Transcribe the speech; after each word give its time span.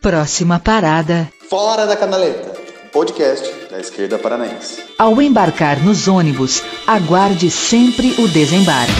Próxima 0.00 0.58
parada. 0.58 1.30
Fora 1.50 1.86
da 1.86 1.94
Canaleta, 1.94 2.54
podcast 2.90 3.68
da 3.70 3.78
esquerda 3.78 4.18
paranaense. 4.18 4.82
Ao 4.98 5.20
embarcar 5.20 5.78
nos 5.84 6.08
ônibus, 6.08 6.62
aguarde 6.86 7.50
sempre 7.50 8.14
o 8.18 8.26
desembarque. 8.26 8.94